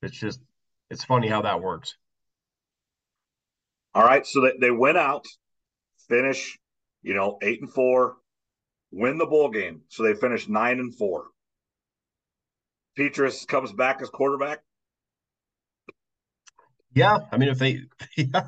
It's 0.01 0.17
just 0.17 0.41
it's 0.89 1.03
funny 1.05 1.27
how 1.27 1.41
that 1.43 1.61
works. 1.61 1.95
all 3.95 4.03
right. 4.03 4.25
So 4.25 4.41
they, 4.41 4.53
they 4.59 4.71
went 4.71 4.97
out, 4.97 5.25
finish, 6.09 6.57
you 7.01 7.13
know, 7.13 7.37
eight 7.41 7.61
and 7.61 7.71
four, 7.71 8.17
win 8.91 9.17
the 9.17 9.25
bowl 9.25 9.49
game. 9.49 9.81
So 9.89 10.03
they 10.03 10.13
finished 10.13 10.49
nine 10.49 10.79
and 10.79 10.95
four. 10.95 11.27
Petras 12.97 13.47
comes 13.47 13.71
back 13.73 14.01
as 14.01 14.09
quarterback. 14.09 14.61
Yeah, 16.93 17.19
I 17.31 17.37
mean 17.37 17.49
if 17.49 17.59
they, 17.59 17.81
yeah, 18.17 18.47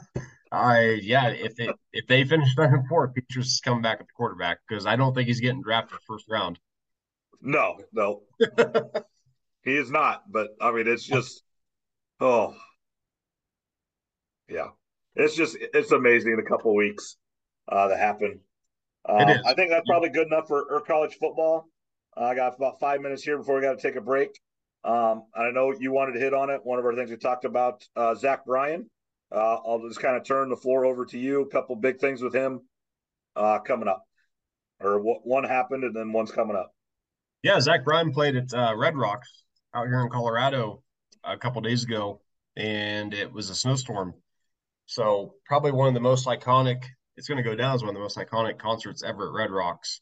I 0.52 1.00
yeah 1.02 1.30
if 1.30 1.56
they 1.56 1.70
if 1.92 2.08
they 2.08 2.24
finish 2.24 2.56
nine 2.58 2.74
and 2.74 2.88
four, 2.88 3.12
Petras 3.12 3.46
is 3.46 3.62
coming 3.64 3.82
back 3.82 4.00
at 4.00 4.08
the 4.08 4.14
quarterback 4.16 4.60
because 4.68 4.86
I 4.86 4.96
don't 4.96 5.14
think 5.14 5.28
he's 5.28 5.40
getting 5.40 5.62
drafted 5.62 6.00
first 6.08 6.26
round. 6.30 6.60
No, 7.42 7.80
no, 7.92 8.24
he 9.64 9.76
is 9.76 9.92
not. 9.92 10.32
But 10.32 10.50
I 10.62 10.72
mean, 10.72 10.88
it's 10.88 11.04
just, 11.04 11.44
oh, 12.20 12.56
yeah, 14.50 14.70
it's 15.16 15.36
just 15.36 15.58
it's 15.60 15.92
amazing 15.92 16.38
the 16.38 16.44
couple 16.44 16.76
weeks 16.76 17.18
uh, 17.68 17.88
that 17.90 18.00
happened. 18.00 18.40
Is. 19.08 19.40
I 19.46 19.54
think 19.54 19.70
that's 19.70 19.88
probably 19.88 20.10
good 20.10 20.28
enough 20.28 20.48
for, 20.48 20.66
for 20.68 20.82
college 20.82 21.16
football. 21.20 21.68
Uh, 22.18 22.24
I 22.26 22.36
got 22.36 22.56
about 22.56 22.80
five 22.80 23.02
minutes 23.02 23.22
here 23.22 23.38
before 23.38 23.56
we 23.56 23.62
got 23.62 23.78
to 23.78 23.88
take 23.88 23.98
a 23.98 24.02
break. 24.02 24.40
Um, 24.86 25.24
I 25.36 25.50
know 25.50 25.74
you 25.78 25.92
wanted 25.92 26.14
to 26.14 26.20
hit 26.20 26.34
on 26.34 26.52
it. 26.52 26.62
One 26.64 26.78
of 26.78 26.86
our 26.86 26.96
things 26.96 27.10
we 27.10 27.18
talked 27.18 27.44
about, 27.44 27.84
uh, 27.96 28.14
Zach 28.14 28.46
Bryan. 28.46 28.88
Uh, 29.32 29.56
I'll 29.56 29.82
just 29.88 30.00
kind 30.00 30.16
of 30.16 30.24
turn 30.24 30.50
the 30.50 30.56
floor 30.56 30.86
over 30.86 31.06
to 31.08 31.18
you. 31.18 31.42
A 31.42 31.48
couple 31.48 31.76
big 31.76 32.00
things 32.00 32.22
with 32.22 32.36
him 32.36 32.62
uh, 33.36 33.60
coming 33.60 33.88
up, 33.88 34.06
or 34.80 35.02
what 35.02 35.26
one 35.26 35.44
happened 35.44 35.84
and 35.84 35.96
then 35.96 36.14
one's 36.14 36.32
coming 36.32 36.56
up. 36.56 36.72
Yeah, 37.42 37.60
Zach 37.60 37.84
Bryan 37.84 38.14
played 38.14 38.36
at 38.36 38.54
uh, 38.54 38.76
Red 38.78 38.96
Rocks 38.96 39.28
out 39.74 39.88
here 39.88 40.02
in 40.02 40.10
Colorado 40.10 40.84
a 41.24 41.36
couple 41.36 41.62
days 41.62 41.84
ago, 41.84 42.22
and 42.56 43.12
it 43.12 43.34
was 43.34 43.50
a 43.50 43.56
snowstorm. 43.56 44.14
So 44.86 45.34
probably 45.48 45.72
one 45.72 45.88
of 45.88 45.96
the 45.96 46.00
most 46.00 46.28
iconic. 46.28 46.84
It's 47.18 47.28
going 47.28 47.44
to 47.44 47.50
go 47.50 47.56
down 47.56 47.74
as 47.74 47.82
one 47.82 47.90
of 47.90 47.96
the 47.96 48.02
most 48.02 48.18
iconic 48.18 48.60
concerts 48.60 49.02
ever 49.04 49.30
at 49.30 49.34
Red 49.34 49.50
Rocks. 49.50 50.02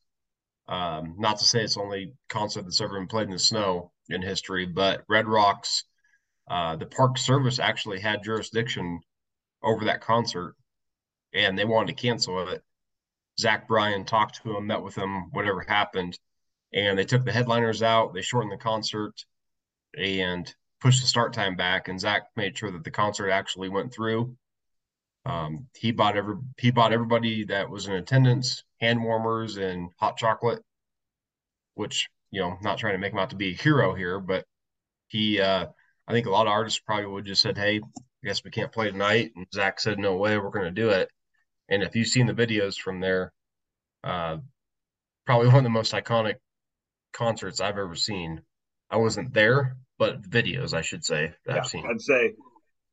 Um, 0.68 1.16
not 1.18 1.40
to 1.40 1.46
say 1.46 1.62
it's 1.64 1.78
only 1.78 2.14
concert 2.28 2.64
that's 2.64 2.82
ever 2.82 3.00
been 3.00 3.08
played 3.08 3.28
in 3.28 3.32
the 3.32 3.40
snow 3.40 3.93
in 4.10 4.22
history, 4.22 4.66
but 4.66 5.04
Red 5.08 5.28
Rocks, 5.28 5.84
uh, 6.50 6.76
the 6.76 6.86
Park 6.86 7.18
Service 7.18 7.60
actually 7.60 8.00
had 8.00 8.24
jurisdiction 8.24 9.00
over 9.62 9.86
that 9.86 10.02
concert, 10.02 10.56
and 11.34 11.58
they 11.58 11.66
wanted 11.66 11.96
to 11.96 12.02
cancel 12.02 12.48
it. 12.50 12.62
Zach 13.40 13.68
Bryan 13.68 14.06
talked 14.06 14.44
to 14.44 14.58
him, 14.58 14.68
met 14.68 14.84
with 14.84 14.96
him, 14.96 15.32
whatever 15.32 15.62
happened, 15.62 16.20
and 16.74 16.98
they 16.98 17.06
took 17.06 17.24
the 17.24 17.32
headliners 17.32 17.82
out. 17.82 18.14
They 18.14 18.22
shortened 18.22 18.52
the 18.52 18.58
concert 18.58 19.14
and 19.98 20.54
pushed 20.82 21.02
the 21.02 21.08
start 21.08 21.34
time 21.34 21.56
back. 21.56 21.88
And 21.88 22.00
Zach 22.00 22.24
made 22.36 22.58
sure 22.58 22.72
that 22.72 22.84
the 22.84 22.92
concert 22.92 23.30
actually 23.32 23.70
went 23.70 23.94
through. 23.94 24.36
Um, 25.26 25.68
he 25.78 25.92
bought 25.92 26.18
every 26.18 26.36
he 26.58 26.72
bought 26.72 26.92
everybody 26.92 27.46
that 27.46 27.70
was 27.70 27.88
in 27.88 27.94
attendance 27.94 28.64
hand 28.82 29.02
warmers 29.02 29.56
and 29.56 29.90
hot 29.98 30.18
chocolate, 30.18 30.62
which 31.76 32.10
you 32.34 32.42
know, 32.42 32.58
not 32.64 32.80
trying 32.80 32.96
to 32.96 32.98
make 32.98 33.14
him 33.14 33.20
out 33.20 33.30
to 33.30 33.36
be 33.36 33.52
a 33.52 33.56
hero 33.56 33.94
here, 33.94 34.20
but 34.20 34.44
he 35.08 35.40
uh 35.40 35.68
I 36.08 36.12
think 36.12 36.26
a 36.26 36.32
lot 36.32 36.48
of 36.48 36.52
artists 36.52 36.80
probably 36.80 37.06
would 37.06 37.26
just 37.26 37.44
said, 37.44 37.58
Hey, 37.58 37.78
I 37.78 38.28
guess 38.28 38.44
we 38.44 38.50
can't 38.50 38.72
play 38.72 38.90
tonight. 38.90 39.32
And 39.36 39.46
Zach 39.54 39.80
said, 39.80 40.00
No 40.00 40.18
way, 40.18 40.38
we're 40.40 40.50
gonna 40.50 40.72
do 40.72 40.90
it. 40.90 41.10
And 41.70 41.84
if 41.84 41.96
you've 41.96 42.08
seen 42.08 42.26
the 42.26 42.34
videos 42.34 42.76
from 42.76 43.00
there, 43.00 43.32
uh 44.04 44.38
probably 45.28 45.48
one 45.50 45.58
of 45.58 45.64
the 45.64 45.70
most 45.70 45.94
iconic 45.94 46.38
concerts 47.14 47.62
I've 47.62 47.78
ever 47.78 47.94
seen. 47.94 48.42
I 48.90 48.98
wasn't 48.98 49.32
there, 49.32 49.78
but 50.00 50.24
videos, 50.24 50.74
I 50.74 50.82
should 50.82 51.06
say, 51.06 51.34
that 51.46 51.60
I've 51.60 51.68
seen. 51.68 51.86
I'd 51.88 52.02
say, 52.02 52.34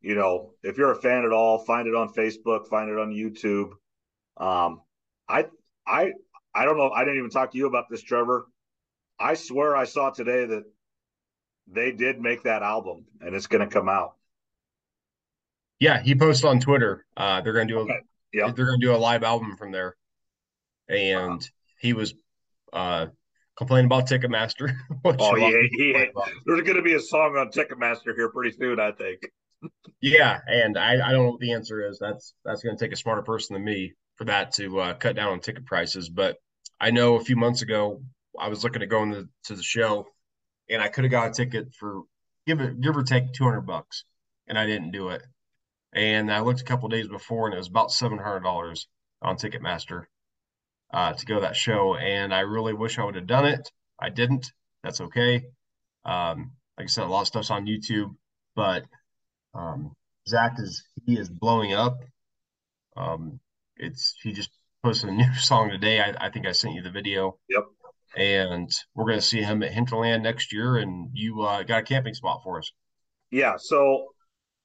you 0.02 0.16
know, 0.16 0.52
if 0.62 0.76
you're 0.76 0.92
a 0.92 1.00
fan 1.00 1.24
at 1.24 1.32
all, 1.32 1.64
find 1.64 1.88
it 1.88 1.94
on 1.94 2.12
Facebook, 2.12 2.68
find 2.68 2.90
it 2.90 2.98
on 2.98 3.10
YouTube. 3.10 3.70
Um, 4.36 4.82
I, 5.28 5.46
I, 5.86 6.12
I 6.54 6.64
don't 6.66 6.76
know. 6.76 6.90
I 6.90 7.04
didn't 7.04 7.18
even 7.18 7.30
talk 7.30 7.52
to 7.52 7.58
you 7.58 7.66
about 7.66 7.86
this, 7.90 8.02
Trevor. 8.02 8.46
I 9.20 9.34
swear 9.34 9.76
I 9.76 9.84
saw 9.84 10.10
today 10.10 10.46
that 10.46 10.64
they 11.66 11.92
did 11.92 12.20
make 12.20 12.44
that 12.44 12.62
album 12.62 13.04
and 13.20 13.34
it's 13.34 13.46
going 13.46 13.66
to 13.66 13.72
come 13.72 13.88
out. 13.88 14.14
Yeah, 15.78 16.02
he 16.02 16.14
posted 16.14 16.46
on 16.46 16.60
Twitter. 16.60 17.06
Uh, 17.16 17.40
they're 17.40 17.54
gonna 17.54 17.66
do 17.66 17.78
a 17.78 17.82
Okay. 17.82 18.00
Yep. 18.34 18.54
they're 18.54 18.66
gonna 18.66 18.78
do 18.78 18.94
a 18.94 18.98
live 18.98 19.22
album 19.22 19.56
from 19.56 19.72
there, 19.72 19.96
and 20.88 21.42
he 21.80 21.94
was 21.94 22.12
uh 22.72 23.06
complaining 23.56 23.86
about 23.86 24.06
Ticketmaster. 24.06 24.76
Oh, 25.04 25.10
a 25.10 25.12
lot 25.12 25.54
of 25.54 25.60
he, 25.70 25.94
he, 25.94 26.06
there's 26.44 26.60
going 26.62 26.76
to 26.76 26.82
be 26.82 26.94
a 26.94 27.00
song 27.00 27.36
on 27.38 27.48
Ticketmaster 27.50 28.14
here 28.14 28.28
pretty 28.28 28.54
soon, 28.54 28.78
I 28.78 28.92
think. 28.92 29.20
Yeah, 30.02 30.38
and 30.46 30.76
I, 30.76 30.92
I 30.92 31.12
don't 31.12 31.24
know 31.24 31.30
what 31.30 31.40
the 31.40 31.52
answer 31.52 31.88
is. 31.88 31.98
That's 31.98 32.34
that's 32.44 32.62
going 32.62 32.76
to 32.76 32.84
take 32.84 32.92
a 32.92 32.96
smarter 32.96 33.22
person 33.22 33.54
than 33.54 33.64
me 33.64 33.94
for 34.16 34.24
that 34.24 34.52
to 34.54 34.80
uh, 34.80 34.94
cut 34.94 35.16
down 35.16 35.32
on 35.32 35.40
ticket 35.40 35.64
prices. 35.64 36.10
But 36.10 36.36
I 36.78 36.90
know 36.90 37.16
a 37.16 37.24
few 37.24 37.36
months 37.36 37.62
ago 37.62 38.02
I 38.38 38.48
was 38.48 38.64
looking 38.64 38.82
at 38.82 38.88
going 38.88 39.12
to, 39.12 39.28
to 39.44 39.54
the 39.54 39.62
show, 39.62 40.06
and 40.68 40.82
I 40.82 40.88
could 40.88 41.04
have 41.04 41.10
got 41.10 41.30
a 41.30 41.32
ticket 41.32 41.74
for 41.74 42.02
give 42.46 42.60
it 42.60 42.80
give 42.80 42.96
or 42.96 43.02
take 43.02 43.32
two 43.32 43.44
hundred 43.44 43.62
bucks, 43.62 44.04
and 44.48 44.58
I 44.58 44.66
didn't 44.66 44.92
do 44.92 45.08
it. 45.10 45.22
And 45.92 46.32
I 46.32 46.40
looked 46.40 46.60
a 46.60 46.64
couple 46.64 46.88
days 46.88 47.08
before, 47.08 47.46
and 47.46 47.54
it 47.54 47.58
was 47.58 47.68
about 47.68 47.92
seven 47.92 48.18
hundred 48.18 48.40
dollars 48.40 48.86
on 49.22 49.36
Ticketmaster 49.36 50.04
uh, 50.92 51.12
to 51.12 51.26
go 51.26 51.36
to 51.36 51.40
that 51.42 51.56
show. 51.56 51.96
And 51.96 52.34
I 52.34 52.40
really 52.40 52.72
wish 52.72 52.98
I 52.98 53.04
would 53.04 53.16
have 53.16 53.26
done 53.26 53.46
it. 53.46 53.70
I 53.98 54.08
didn't. 54.08 54.52
That's 54.82 55.00
okay. 55.00 55.44
Um, 56.04 56.52
like 56.78 56.84
I 56.84 56.86
said, 56.86 57.04
a 57.04 57.08
lot 57.08 57.22
of 57.22 57.26
stuff's 57.26 57.50
on 57.50 57.66
YouTube, 57.66 58.14
but 58.56 58.84
um, 59.54 59.94
Zach 60.26 60.54
is 60.58 60.84
he 61.04 61.18
is 61.18 61.28
blowing 61.28 61.72
up. 61.72 61.98
Um, 62.96 63.40
it's 63.76 64.14
he 64.22 64.32
just 64.32 64.50
posted 64.82 65.10
a 65.10 65.12
new 65.12 65.34
song 65.38 65.70
today. 65.70 66.00
I, 66.00 66.26
I 66.26 66.30
think 66.30 66.46
I 66.46 66.52
sent 66.52 66.74
you 66.74 66.82
the 66.82 66.90
video. 66.90 67.38
Yep. 67.48 67.64
And 68.16 68.70
we're 68.94 69.06
going 69.06 69.18
to 69.18 69.24
see 69.24 69.42
him 69.42 69.62
at 69.62 69.72
Hinterland 69.72 70.22
next 70.22 70.52
year. 70.52 70.76
And 70.76 71.10
you 71.12 71.42
uh, 71.42 71.62
got 71.62 71.80
a 71.80 71.84
camping 71.84 72.14
spot 72.14 72.40
for 72.42 72.58
us. 72.58 72.72
Yeah. 73.30 73.56
So 73.58 74.06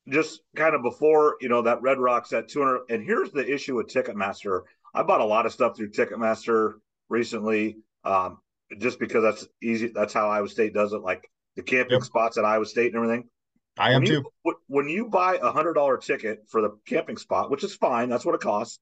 just 0.09 0.41
kind 0.55 0.75
of 0.75 0.83
before 0.83 1.37
you 1.41 1.49
know 1.49 1.63
that 1.63 1.81
Red 1.81 1.99
Rocks 1.99 2.33
at 2.33 2.49
200. 2.49 2.83
And 2.89 3.03
here's 3.03 3.31
the 3.31 3.47
issue 3.51 3.75
with 3.75 3.87
Ticketmaster. 3.87 4.61
I 4.93 5.03
bought 5.03 5.21
a 5.21 5.25
lot 5.25 5.45
of 5.45 5.53
stuff 5.53 5.75
through 5.75 5.91
Ticketmaster 5.91 6.73
recently, 7.09 7.77
um, 8.03 8.39
just 8.79 8.99
because 8.99 9.23
that's 9.23 9.47
easy. 9.61 9.91
That's 9.93 10.13
how 10.13 10.29
Iowa 10.29 10.47
State 10.47 10.73
does 10.73 10.93
it. 10.93 11.01
Like 11.01 11.29
the 11.55 11.63
camping 11.63 11.95
yep. 11.95 12.03
spots 12.03 12.37
at 12.37 12.45
Iowa 12.45 12.65
State 12.65 12.93
and 12.93 12.95
everything. 12.95 13.29
I 13.77 13.91
am 13.91 14.03
when 14.03 14.11
you, 14.11 14.25
too. 14.43 14.53
When 14.67 14.89
you 14.89 15.07
buy 15.07 15.37
a 15.41 15.51
hundred 15.51 15.73
dollar 15.73 15.97
ticket 15.97 16.43
for 16.47 16.61
the 16.61 16.77
camping 16.85 17.17
spot, 17.17 17.51
which 17.51 17.63
is 17.63 17.75
fine, 17.75 18.09
that's 18.09 18.25
what 18.25 18.35
it 18.35 18.41
costs. 18.41 18.79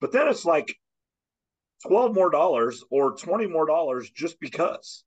But 0.00 0.12
then 0.12 0.28
it's 0.28 0.44
like 0.44 0.76
twelve 1.86 2.14
more 2.14 2.30
dollars 2.30 2.84
or 2.90 3.16
twenty 3.16 3.46
more 3.46 3.66
dollars 3.66 4.10
just 4.10 4.38
because. 4.40 5.04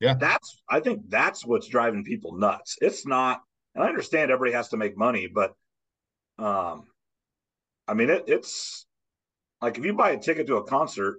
Yeah, 0.00 0.14
that's 0.14 0.62
I 0.68 0.80
think 0.80 1.02
that's 1.08 1.44
what's 1.44 1.68
driving 1.68 2.04
people 2.04 2.36
nuts. 2.36 2.78
It's 2.80 3.06
not, 3.06 3.42
and 3.74 3.84
I 3.84 3.88
understand 3.88 4.30
everybody 4.30 4.56
has 4.56 4.70
to 4.70 4.76
make 4.76 4.96
money, 4.96 5.28
but 5.32 5.52
um, 6.38 6.84
I 7.86 7.94
mean 7.94 8.10
it, 8.10 8.24
it's 8.26 8.86
like 9.60 9.78
if 9.78 9.84
you 9.84 9.92
buy 9.92 10.12
a 10.12 10.18
ticket 10.18 10.46
to 10.46 10.56
a 10.56 10.64
concert, 10.64 11.18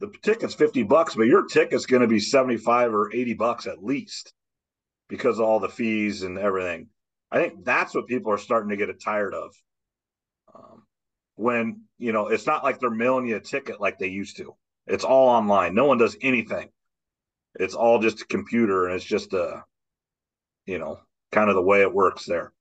the 0.00 0.10
ticket's 0.22 0.54
fifty 0.54 0.82
bucks, 0.82 1.14
but 1.14 1.26
your 1.26 1.46
ticket's 1.46 1.86
going 1.86 2.02
to 2.02 2.08
be 2.08 2.20
seventy 2.20 2.56
five 2.56 2.94
or 2.94 3.12
eighty 3.14 3.34
bucks 3.34 3.66
at 3.66 3.84
least 3.84 4.32
because 5.08 5.38
of 5.38 5.44
all 5.44 5.60
the 5.60 5.68
fees 5.68 6.22
and 6.22 6.38
everything. 6.38 6.88
I 7.30 7.38
think 7.38 7.64
that's 7.64 7.94
what 7.94 8.06
people 8.06 8.32
are 8.32 8.38
starting 8.38 8.70
to 8.70 8.76
get 8.76 9.02
tired 9.02 9.34
of. 9.34 9.54
When 11.36 11.82
you 11.98 12.12
know 12.12 12.28
it's 12.28 12.46
not 12.46 12.64
like 12.64 12.78
they're 12.78 12.90
mailing 12.90 13.26
you 13.26 13.36
a 13.36 13.40
ticket 13.40 13.80
like 13.80 13.98
they 13.98 14.08
used 14.08 14.36
to. 14.38 14.54
It's 14.86 15.04
all 15.04 15.28
online. 15.28 15.74
No 15.74 15.86
one 15.86 15.98
does 15.98 16.16
anything. 16.20 16.70
It's 17.54 17.74
all 17.74 17.98
just 17.98 18.22
a 18.22 18.26
computer, 18.26 18.86
and 18.86 18.96
it's 18.96 19.04
just 19.04 19.32
a, 19.32 19.64
you 20.66 20.78
know, 20.78 21.00
kind 21.30 21.48
of 21.48 21.54
the 21.54 21.62
way 21.62 21.82
it 21.82 21.92
works 21.92 22.24
there. 22.24 22.52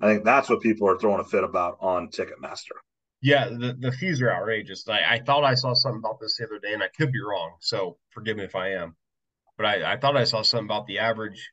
I 0.00 0.06
think 0.06 0.24
that's 0.24 0.48
what 0.48 0.62
people 0.62 0.88
are 0.88 0.98
throwing 0.98 1.20
a 1.20 1.24
fit 1.24 1.44
about 1.44 1.76
on 1.80 2.08
Ticketmaster. 2.08 2.78
Yeah, 3.22 3.48
the, 3.48 3.76
the 3.78 3.92
fees 3.92 4.22
are 4.22 4.32
outrageous. 4.32 4.88
I, 4.88 5.00
I 5.16 5.20
thought 5.20 5.44
I 5.44 5.54
saw 5.54 5.74
something 5.74 5.98
about 5.98 6.20
this 6.20 6.38
the 6.38 6.46
other 6.46 6.58
day, 6.58 6.72
and 6.72 6.82
I 6.82 6.88
could 6.88 7.12
be 7.12 7.20
wrong. 7.20 7.56
So 7.60 7.98
forgive 8.10 8.38
me 8.38 8.44
if 8.44 8.56
I 8.56 8.70
am. 8.74 8.96
But 9.58 9.66
I, 9.66 9.92
I 9.92 9.96
thought 9.98 10.16
I 10.16 10.24
saw 10.24 10.40
something 10.40 10.66
about 10.66 10.86
the 10.86 11.00
average 11.00 11.50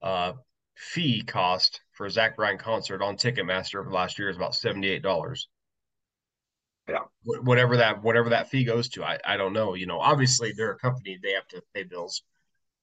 uh, 0.00 0.32
fee 0.76 1.22
cost 1.22 1.82
for 1.92 2.06
a 2.06 2.10
Zach 2.10 2.36
Bryan 2.36 2.56
concert 2.56 3.02
on 3.02 3.16
Ticketmaster 3.16 3.92
last 3.92 4.18
year 4.18 4.30
is 4.30 4.36
about 4.36 4.54
seventy 4.54 4.88
eight 4.88 5.02
dollars. 5.02 5.48
Yeah, 6.88 7.04
whatever 7.24 7.76
that 7.76 8.02
whatever 8.02 8.30
that 8.30 8.48
fee 8.48 8.64
goes 8.64 8.88
to, 8.90 9.04
I 9.04 9.18
I 9.24 9.36
don't 9.36 9.52
know. 9.52 9.74
You 9.74 9.86
know, 9.86 10.00
obviously 10.00 10.52
they're 10.56 10.72
a 10.72 10.78
company; 10.78 11.18
they 11.22 11.32
have 11.32 11.46
to 11.48 11.62
pay 11.74 11.82
bills 11.82 12.22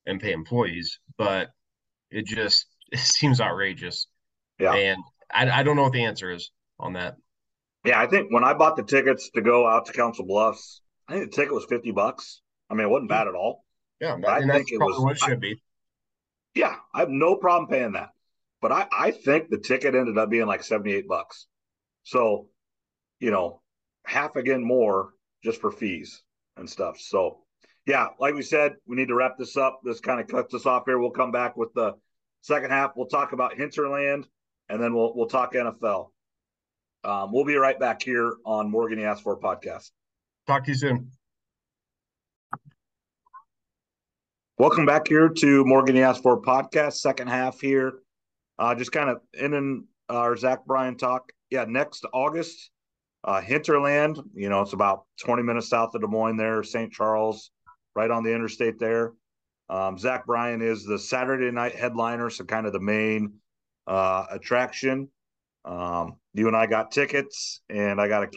and 0.06 0.22
pay 0.22 0.32
employees, 0.32 1.00
but 1.18 1.50
it 2.12 2.26
just 2.26 2.68
it 2.92 3.00
seems 3.00 3.42
outrageous. 3.42 4.08
Yeah, 4.60 4.74
and 4.74 5.02
I 5.32 5.50
I 5.50 5.64
don't 5.64 5.76
know 5.76 5.84
what 5.84 5.94
the 5.94 6.06
answer 6.06 6.32
is 6.32 6.52
on 6.80 6.94
that. 6.94 7.16
Yeah, 7.84 8.02
I 8.02 8.08
think 8.08 8.32
when 8.32 8.44
I 8.44 8.54
bought 8.54 8.76
the 8.76 8.84
tickets 8.84 9.30
to 9.36 9.42
go 9.42 9.68
out 9.68 9.86
to 9.88 9.94
Council 9.94 10.26
Bluffs, 10.26 10.82
I 11.08 11.14
think 11.14 11.32
the 11.32 11.36
ticket 11.36 11.54
was 11.54 11.66
fifty 11.66 11.92
bucks. 11.92 12.42
I 12.70 12.74
mean, 12.74 12.86
it 12.86 12.90
wasn't 12.90 13.10
bad 13.10 13.28
at 13.28 13.36
all. 13.36 13.64
Yeah, 14.00 14.18
I 14.28 14.42
think 14.42 14.72
it 14.72 14.80
was 14.80 15.00
what 15.00 15.14
it 15.14 15.20
should 15.20 15.40
be. 15.40 15.62
Yeah, 16.54 16.76
I 16.94 17.00
have 17.00 17.10
no 17.10 17.36
problem 17.36 17.70
paying 17.70 17.94
that. 17.94 18.10
But 18.62 18.72
I, 18.72 18.88
I 18.92 19.12
think 19.12 19.50
the 19.50 19.58
ticket 19.60 19.94
ended 19.94 20.18
up 20.18 20.30
being 20.30 20.48
like 20.48 20.64
78 20.64 21.08
bucks. 21.08 21.46
So, 22.04 22.48
you 23.20 23.30
know, 23.30 23.62
half 24.06 24.36
again 24.36 24.64
more 24.64 25.14
just 25.44 25.62
for 25.62 25.72
fees 25.72 26.24
and 26.58 26.70
stuff. 26.70 27.00
So, 27.00 27.40
yeah, 27.86 28.08
like 28.20 28.34
we 28.34 28.42
said, 28.42 28.76
we 28.88 28.96
need 28.96 29.10
to 29.10 29.16
wrap 29.16 29.38
this 29.38 29.58
up. 29.58 29.82
This 29.84 30.00
kind 30.00 30.20
of 30.20 30.28
cuts 30.28 30.54
us 30.54 30.66
off 30.66 30.84
here. 30.86 31.00
We'll 31.00 31.12
come 31.12 31.32
back 31.32 31.58
with 31.58 31.74
the 31.74 31.94
second 32.42 32.72
half. 32.72 32.94
We'll 32.96 33.08
talk 33.08 33.34
about 33.34 33.56
Hinterland 33.56 34.28
and 34.70 34.82
then 34.82 34.94
we'll 34.94 35.14
we'll 35.16 35.28
talk 35.28 35.54
NFL. 35.54 36.10
Um, 37.04 37.32
we'll 37.32 37.46
be 37.46 37.56
right 37.56 37.80
back 37.80 38.02
here 38.02 38.36
on 38.46 38.70
Morgan 38.70 39.00
Asked 39.00 39.24
For 39.24 39.38
podcast. 39.38 39.92
Talk 40.48 40.64
to 40.66 40.72
you 40.72 40.78
soon. 40.78 41.12
Welcome 44.58 44.86
back 44.86 45.08
here 45.08 45.30
to 45.30 45.66
Morgan 45.66 45.98
Asked 45.98 46.24
For 46.24 46.42
podcast, 46.42 46.94
second 46.94 47.28
half 47.28 47.60
here. 47.60 48.00
Uh, 48.58 48.74
just 48.74 48.92
kind 48.92 49.10
of 49.10 49.18
ending 49.38 49.86
our 50.10 50.36
Zach 50.36 50.66
Bryan 50.66 50.98
talk. 50.98 51.32
Yeah, 51.50 51.66
next 51.68 52.06
August, 52.14 52.72
uh, 53.26 53.42
Hinterland, 53.42 54.20
you 54.36 54.50
know, 54.50 54.62
it's 54.62 54.74
about 54.74 55.06
20 55.22 55.42
minutes 55.42 55.68
south 55.68 55.96
of 55.96 56.02
Des 56.02 56.08
Moines 56.08 56.38
there, 56.38 56.62
St. 56.62 56.92
Charles, 56.92 57.52
right 57.96 58.12
on 58.12 58.24
the 58.24 58.34
interstate 58.34 58.80
there. 58.80 59.14
Um, 59.68 59.98
Zach 59.98 60.28
Bryan 60.28 60.62
is 60.62 60.86
the 60.86 61.00
Saturday 61.00 61.50
night 61.50 61.74
headliner, 61.74 62.30
so 62.30 62.46
kind 62.46 62.68
of 62.68 62.74
the 62.74 62.80
main 62.80 63.34
uh, 63.88 64.26
attraction. 64.30 65.10
Um, 65.66 66.18
you 66.36 66.48
and 66.48 66.56
I 66.56 66.68
got 66.68 66.92
tickets, 66.92 67.62
and 67.68 68.00
I 68.00 68.08
got 68.08 68.24
a 68.24 68.30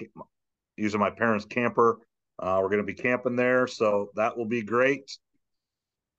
using 0.78 1.00
my 1.00 1.10
parents' 1.10 1.44
camper. 1.44 1.98
Uh, 2.38 2.60
we're 2.62 2.70
going 2.70 2.78
to 2.78 2.84
be 2.84 2.94
camping 2.94 3.36
there, 3.36 3.66
so 3.66 4.08
that 4.16 4.38
will 4.38 4.46
be 4.46 4.62
great. 4.62 5.18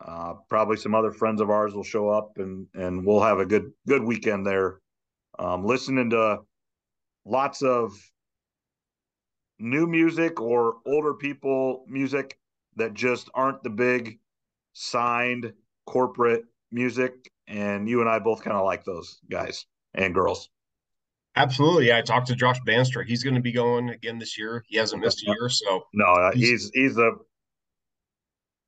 Uh, 0.06 0.34
probably 0.48 0.78
some 0.78 0.94
other 0.94 1.12
friends 1.12 1.42
of 1.42 1.50
ours 1.50 1.74
will 1.74 1.84
show 1.84 2.08
up, 2.08 2.34
and 2.38 2.68
and 2.76 3.04
we'll 3.04 3.22
have 3.22 3.40
a 3.40 3.48
good 3.48 3.72
good 3.88 4.04
weekend 4.04 4.46
there. 4.46 4.80
Um, 5.40 5.66
listening 5.66 6.12
to 6.12 6.42
lots 7.26 7.64
of 7.64 7.94
new 9.60 9.88
music 9.88 10.40
or 10.42 10.78
older 10.86 11.14
people 11.14 11.86
music 11.88 12.38
that 12.76 12.94
just 12.94 13.30
aren't 13.34 13.62
the 13.64 13.70
big 13.70 14.20
signed 14.74 15.54
corporate 15.86 16.44
music, 16.72 17.32
and 17.48 17.88
you 17.90 18.02
and 18.02 18.10
I 18.10 18.20
both 18.20 18.44
kind 18.44 18.56
of 18.56 18.66
like 18.66 18.86
those 18.86 19.20
guys 19.30 19.66
and 19.94 20.14
girls. 20.14 20.50
Absolutely. 21.36 21.88
Yeah, 21.88 21.98
I 21.98 22.02
talked 22.02 22.28
to 22.28 22.36
Josh 22.36 22.60
Bandstra. 22.68 23.06
He's 23.06 23.24
going 23.24 23.36
to 23.36 23.42
be 23.42 23.52
going 23.52 23.90
again 23.90 24.20
this 24.20 24.38
year. 24.38 24.64
He 24.68 24.78
hasn't 24.78 25.02
missed 25.02 25.24
a 25.24 25.32
year, 25.32 25.50
so 25.50 25.84
no, 25.94 26.06
uh, 26.06 26.32
he's 26.32 26.72
he's 26.74 26.98
a 26.98 27.12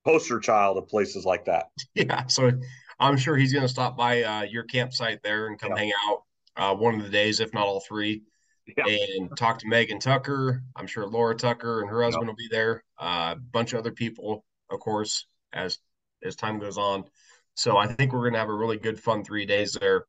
poster 0.06 0.40
child 0.40 0.78
of 0.78 0.88
places 0.88 1.26
like 1.26 1.46
that. 1.46 1.66
Yeah, 1.96 2.28
so 2.28 2.52
I'm 3.00 3.18
sure 3.18 3.36
he's 3.36 3.52
going 3.52 3.66
to 3.66 3.70
stop 3.70 3.98
by 3.98 4.24
uh, 4.24 4.42
your 4.44 4.64
campsite 4.64 5.22
there 5.24 5.48
and 5.48 5.60
come 5.60 5.72
yeah. 5.72 5.78
hang 5.78 5.92
out 6.08 6.24
uh, 6.56 6.76
one 6.76 6.96
of 6.96 7.04
the 7.04 7.10
days, 7.10 7.40
if 7.40 7.54
not 7.54 7.66
all 7.66 7.82
three, 7.82 8.24
yeah. 8.68 8.84
and 8.88 9.36
talk 9.38 9.60
to 9.60 9.68
Megan 9.68 10.00
Tucker. 10.00 10.64
I'm 10.76 10.88
sure 10.88 11.08
Laura 11.08 11.36
Tucker 11.36 11.82
and 11.82 11.90
her 11.90 12.04
husband 12.04 12.28
will 12.28 12.36
be 12.36 12.50
there. 12.50 12.84
Uh, 13.00 13.36
a 13.36 13.40
bunch 13.40 13.74
of 13.74 13.80
other 13.80 13.92
people, 13.92 14.46
of 14.70 14.80
course, 14.80 15.26
as 15.54 15.78
as 16.24 16.36
time 16.36 16.60
goes 16.60 16.78
on. 16.78 17.04
So 17.56 17.78
I 17.78 17.88
think 17.88 18.14
we're 18.14 18.20
going 18.20 18.34
to 18.34 18.40
have 18.40 18.50
a 18.50 18.54
really 18.54 18.78
good, 18.78 19.00
fun 19.00 19.24
three 19.24 19.46
days 19.46 19.74
there. 19.74 20.06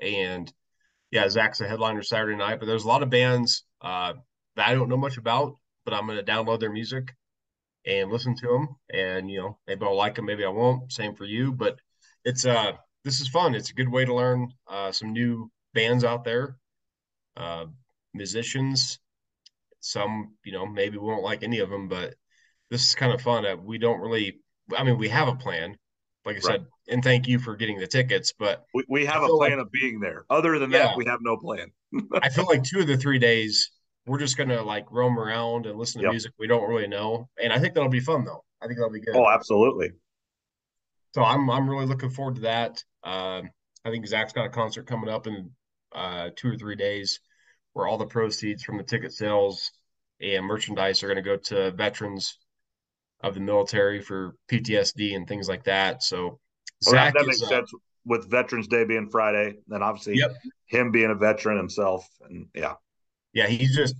And 0.00 0.52
yeah, 1.10 1.28
Zach's 1.28 1.60
a 1.60 1.68
headliner 1.68 2.02
Saturday 2.02 2.36
night, 2.36 2.60
but 2.60 2.66
there's 2.66 2.84
a 2.84 2.88
lot 2.88 3.02
of 3.02 3.10
bands 3.10 3.64
uh, 3.80 4.14
that 4.56 4.68
I 4.68 4.74
don't 4.74 4.88
know 4.88 4.96
much 4.96 5.16
about, 5.16 5.54
but 5.84 5.94
I'm 5.94 6.06
going 6.06 6.18
to 6.18 6.24
download 6.24 6.60
their 6.60 6.72
music 6.72 7.14
and 7.86 8.10
listen 8.10 8.36
to 8.36 8.46
them. 8.48 8.68
And 8.92 9.30
you 9.30 9.40
know, 9.40 9.58
maybe 9.66 9.84
I'll 9.84 9.96
like 9.96 10.16
them, 10.16 10.26
maybe 10.26 10.44
I 10.44 10.48
won't. 10.48 10.92
Same 10.92 11.14
for 11.14 11.24
you, 11.24 11.52
but 11.52 11.78
it's 12.24 12.44
uh 12.44 12.72
this 13.04 13.20
is 13.20 13.28
fun. 13.28 13.54
It's 13.54 13.70
a 13.70 13.74
good 13.74 13.88
way 13.88 14.04
to 14.04 14.14
learn 14.14 14.52
uh, 14.68 14.90
some 14.90 15.12
new 15.12 15.48
bands 15.72 16.02
out 16.02 16.24
there, 16.24 16.56
uh, 17.36 17.66
musicians. 18.14 18.98
Some 19.80 20.34
you 20.44 20.52
know 20.52 20.66
maybe 20.66 20.98
we 20.98 21.06
won't 21.06 21.22
like 21.22 21.42
any 21.42 21.60
of 21.60 21.70
them, 21.70 21.88
but 21.88 22.14
this 22.70 22.82
is 22.82 22.94
kind 22.94 23.12
of 23.12 23.20
fun. 23.20 23.46
Uh, 23.46 23.56
we 23.56 23.78
don't 23.78 24.00
really. 24.00 24.40
I 24.76 24.82
mean, 24.82 24.98
we 24.98 25.08
have 25.08 25.28
a 25.28 25.36
plan, 25.36 25.76
like 26.24 26.36
I 26.36 26.38
right. 26.38 26.42
said, 26.44 26.66
and 26.88 27.04
thank 27.04 27.28
you 27.28 27.38
for 27.38 27.54
getting 27.54 27.78
the 27.78 27.86
tickets. 27.86 28.32
But 28.36 28.64
we, 28.74 28.84
we 28.88 29.06
have 29.06 29.22
a 29.22 29.28
plan 29.28 29.52
like, 29.52 29.60
of 29.60 29.70
being 29.70 30.00
there. 30.00 30.24
Other 30.28 30.58
than 30.58 30.70
yeah, 30.70 30.88
that, 30.88 30.96
we 30.96 31.04
have 31.06 31.20
no 31.22 31.36
plan. 31.36 31.70
I 32.22 32.28
feel 32.30 32.46
like 32.46 32.64
two 32.64 32.80
of 32.80 32.88
the 32.88 32.96
three 32.96 33.18
days 33.18 33.70
we're 34.06 34.18
just 34.18 34.36
gonna 34.36 34.62
like 34.62 34.90
roam 34.90 35.18
around 35.18 35.66
and 35.66 35.78
listen 35.78 36.00
to 36.00 36.06
yep. 36.06 36.12
music 36.12 36.32
we 36.38 36.46
don't 36.46 36.68
really 36.68 36.86
know, 36.86 37.28
and 37.42 37.52
I 37.52 37.58
think 37.58 37.74
that'll 37.74 37.88
be 37.88 38.00
fun 38.00 38.24
though. 38.24 38.44
I 38.62 38.66
think 38.66 38.78
that'll 38.78 38.92
be 38.92 39.00
good. 39.00 39.16
Oh, 39.16 39.28
absolutely. 39.28 39.90
So 41.14 41.22
I'm 41.22 41.50
I'm 41.50 41.68
really 41.68 41.86
looking 41.86 42.10
forward 42.10 42.36
to 42.36 42.40
that. 42.42 42.82
Uh, 43.04 43.42
I 43.84 43.90
think 43.90 44.06
Zach's 44.06 44.32
got 44.32 44.46
a 44.46 44.50
concert 44.50 44.86
coming 44.86 45.08
up 45.08 45.26
in 45.26 45.50
uh, 45.96 46.30
two 46.36 46.50
or 46.50 46.56
three 46.56 46.76
days, 46.76 47.20
where 47.72 47.86
all 47.86 47.98
the 47.98 48.06
proceeds 48.06 48.62
from 48.62 48.76
the 48.76 48.84
ticket 48.84 49.12
sales 49.12 49.72
and 50.20 50.44
merchandise 50.44 51.02
are 51.02 51.08
going 51.08 51.16
to 51.16 51.22
go 51.22 51.36
to 51.36 51.72
veterans 51.72 52.38
of 53.22 53.34
the 53.34 53.40
military 53.40 54.00
for 54.00 54.36
PTSD 54.50 55.16
and 55.16 55.26
things 55.26 55.48
like 55.48 55.64
that. 55.64 56.02
So 56.02 56.38
Zach 56.84 57.14
that, 57.14 57.20
that 57.20 57.26
makes 57.26 57.42
uh, 57.42 57.48
sense 57.48 57.72
with 58.04 58.30
Veterans 58.30 58.68
Day 58.68 58.84
being 58.84 59.08
Friday, 59.10 59.56
then 59.66 59.82
obviously 59.82 60.16
yep. 60.16 60.32
him 60.66 60.92
being 60.92 61.10
a 61.10 61.14
veteran 61.14 61.56
himself, 61.56 62.06
and 62.28 62.46
yeah 62.54 62.74
yeah, 63.36 63.46
he's 63.46 63.76
just 63.76 63.94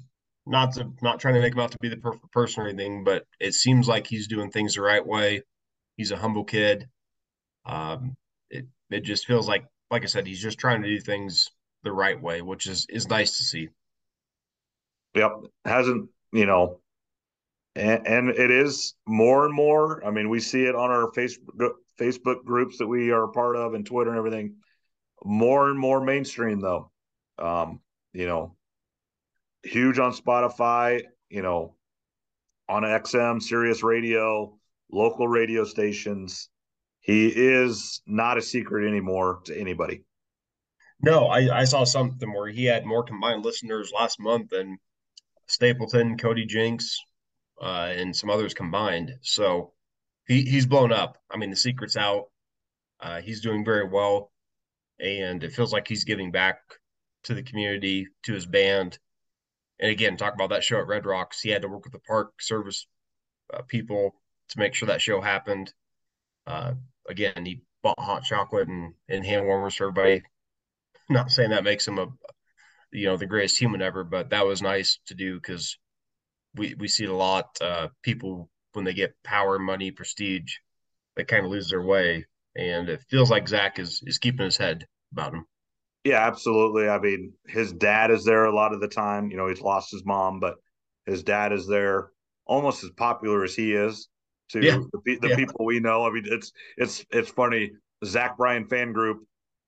not 0.46 0.72
to, 0.72 0.90
not 1.02 1.20
trying 1.20 1.34
to 1.34 1.42
make 1.42 1.52
him 1.52 1.60
out 1.60 1.70
to 1.72 1.78
be 1.78 1.90
the 1.90 1.98
perfect 1.98 2.32
person 2.32 2.62
or 2.62 2.68
anything, 2.68 3.04
but 3.04 3.26
it 3.38 3.52
seems 3.52 3.86
like 3.86 4.06
he's 4.06 4.28
doing 4.28 4.50
things 4.50 4.74
the 4.74 4.80
right 4.80 5.06
way. 5.06 5.42
He's 5.98 6.10
a 6.10 6.16
humble 6.16 6.44
kid. 6.44 6.88
Um, 7.66 8.16
it 8.48 8.64
it 8.88 9.04
just 9.04 9.26
feels 9.26 9.46
like, 9.46 9.66
like 9.90 10.04
I 10.04 10.06
said, 10.06 10.26
he's 10.26 10.40
just 10.40 10.58
trying 10.58 10.80
to 10.80 10.88
do 10.88 10.98
things 10.98 11.50
the 11.86 11.92
right 11.92 12.20
way, 12.20 12.42
which 12.42 12.66
is 12.66 12.86
is 12.90 13.08
nice 13.08 13.38
to 13.38 13.44
see. 13.44 13.68
Yep, 15.14 15.30
hasn't 15.64 16.10
you 16.32 16.44
know, 16.44 16.80
and, 17.76 18.06
and 18.06 18.28
it 18.30 18.50
is 18.50 18.94
more 19.06 19.46
and 19.46 19.54
more. 19.54 20.04
I 20.04 20.10
mean, 20.10 20.28
we 20.28 20.40
see 20.40 20.64
it 20.64 20.74
on 20.74 20.90
our 20.90 21.10
Facebook 21.12 21.70
Facebook 21.98 22.44
groups 22.44 22.78
that 22.78 22.86
we 22.88 23.12
are 23.12 23.24
a 23.24 23.28
part 23.28 23.56
of 23.56 23.74
and 23.74 23.86
Twitter 23.86 24.10
and 24.10 24.18
everything. 24.18 24.56
More 25.24 25.70
and 25.70 25.78
more 25.78 26.02
mainstream 26.02 26.60
though. 26.60 26.90
Um, 27.38 27.80
you 28.12 28.26
know, 28.26 28.56
huge 29.62 29.98
on 29.98 30.12
Spotify, 30.12 31.02
you 31.30 31.42
know, 31.42 31.76
on 32.68 32.82
XM, 32.82 33.40
Sirius 33.40 33.82
Radio, 33.82 34.58
local 34.90 35.28
radio 35.28 35.64
stations. 35.64 36.48
He 37.00 37.28
is 37.28 38.02
not 38.06 38.38
a 38.38 38.42
secret 38.42 38.88
anymore 38.88 39.40
to 39.44 39.56
anybody. 39.56 40.02
No, 41.00 41.26
I, 41.26 41.60
I 41.60 41.64
saw 41.64 41.84
something 41.84 42.32
where 42.32 42.48
he 42.48 42.64
had 42.64 42.86
more 42.86 43.02
combined 43.02 43.44
listeners 43.44 43.92
last 43.94 44.18
month 44.18 44.50
than 44.50 44.78
Stapleton, 45.46 46.16
Cody 46.16 46.46
Jinks, 46.46 46.98
uh, 47.60 47.92
and 47.94 48.16
some 48.16 48.30
others 48.30 48.54
combined. 48.54 49.14
So 49.22 49.72
he 50.26 50.42
he's 50.42 50.66
blown 50.66 50.92
up. 50.92 51.18
I 51.30 51.36
mean, 51.36 51.50
the 51.50 51.56
secret's 51.56 51.96
out. 51.96 52.26
Uh, 53.00 53.20
he's 53.20 53.42
doing 53.42 53.64
very 53.64 53.86
well, 53.86 54.32
and 54.98 55.44
it 55.44 55.52
feels 55.52 55.72
like 55.72 55.86
he's 55.86 56.04
giving 56.04 56.30
back 56.32 56.58
to 57.24 57.34
the 57.34 57.42
community, 57.42 58.08
to 58.24 58.32
his 58.32 58.46
band. 58.46 58.98
And 59.78 59.90
again, 59.90 60.16
talk 60.16 60.34
about 60.34 60.50
that 60.50 60.64
show 60.64 60.78
at 60.78 60.86
Red 60.86 61.04
Rocks. 61.04 61.40
He 61.40 61.50
had 61.50 61.62
to 61.62 61.68
work 61.68 61.84
with 61.84 61.92
the 61.92 61.98
park 61.98 62.40
service 62.40 62.86
uh, 63.52 63.62
people 63.62 64.14
to 64.48 64.58
make 64.58 64.74
sure 64.74 64.86
that 64.86 65.02
show 65.02 65.20
happened. 65.20 65.72
Uh, 66.46 66.72
again, 67.08 67.44
he 67.44 67.60
bought 67.82 67.98
hot 68.00 68.22
chocolate 68.24 68.68
and, 68.68 68.94
and 69.08 69.26
hand 69.26 69.44
warmers 69.44 69.74
for 69.74 69.88
everybody. 69.88 70.22
Not 71.08 71.30
saying 71.30 71.50
that 71.50 71.64
makes 71.64 71.86
him 71.86 71.98
a, 71.98 72.06
you 72.92 73.06
know, 73.06 73.16
the 73.16 73.26
greatest 73.26 73.58
human 73.58 73.82
ever, 73.82 74.04
but 74.04 74.30
that 74.30 74.46
was 74.46 74.62
nice 74.62 74.98
to 75.06 75.14
do 75.14 75.36
because 75.36 75.78
we 76.54 76.74
we 76.74 76.88
see 76.88 77.04
a 77.04 77.12
lot. 77.12 77.56
Uh, 77.60 77.88
people 78.02 78.50
when 78.72 78.84
they 78.84 78.94
get 78.94 79.14
power, 79.24 79.58
money, 79.58 79.90
prestige, 79.90 80.54
they 81.16 81.24
kind 81.24 81.44
of 81.44 81.50
lose 81.50 81.70
their 81.70 81.82
way, 81.82 82.26
and 82.56 82.88
it 82.88 83.04
feels 83.08 83.30
like 83.30 83.48
Zach 83.48 83.78
is 83.78 84.02
is 84.06 84.18
keeping 84.18 84.44
his 84.44 84.56
head 84.56 84.86
about 85.12 85.34
him. 85.34 85.46
Yeah, 86.04 86.24
absolutely. 86.24 86.88
I 86.88 87.00
mean, 87.00 87.32
his 87.48 87.72
dad 87.72 88.10
is 88.12 88.24
there 88.24 88.44
a 88.44 88.54
lot 88.54 88.72
of 88.72 88.80
the 88.80 88.88
time. 88.88 89.30
You 89.30 89.36
know, 89.36 89.48
he's 89.48 89.60
lost 89.60 89.90
his 89.90 90.04
mom, 90.04 90.38
but 90.38 90.54
his 91.04 91.24
dad 91.24 91.52
is 91.52 91.66
there 91.66 92.10
almost 92.46 92.84
as 92.84 92.90
popular 92.90 93.42
as 93.42 93.54
he 93.54 93.72
is 93.72 94.08
to 94.50 94.62
yeah. 94.62 94.78
the, 95.04 95.18
the 95.20 95.28
yeah. 95.30 95.36
people 95.36 95.64
we 95.64 95.80
know. 95.80 96.04
I 96.04 96.12
mean, 96.12 96.24
it's 96.26 96.52
it's 96.76 97.04
it's 97.10 97.30
funny. 97.30 97.72
Zach 98.04 98.36
Bryan 98.36 98.66
fan 98.66 98.92
group, 98.92 99.26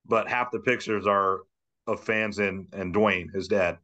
but 0.09 0.29
half 0.29 0.51
the 0.51 0.61
pictures 0.61 1.07
are 1.07 1.41
of 1.87 2.03
fans 2.03 2.39
and 2.39 2.67
and 2.73 2.95
Dwayne, 2.95 3.33
his 3.33 3.49
dad. 3.49 3.79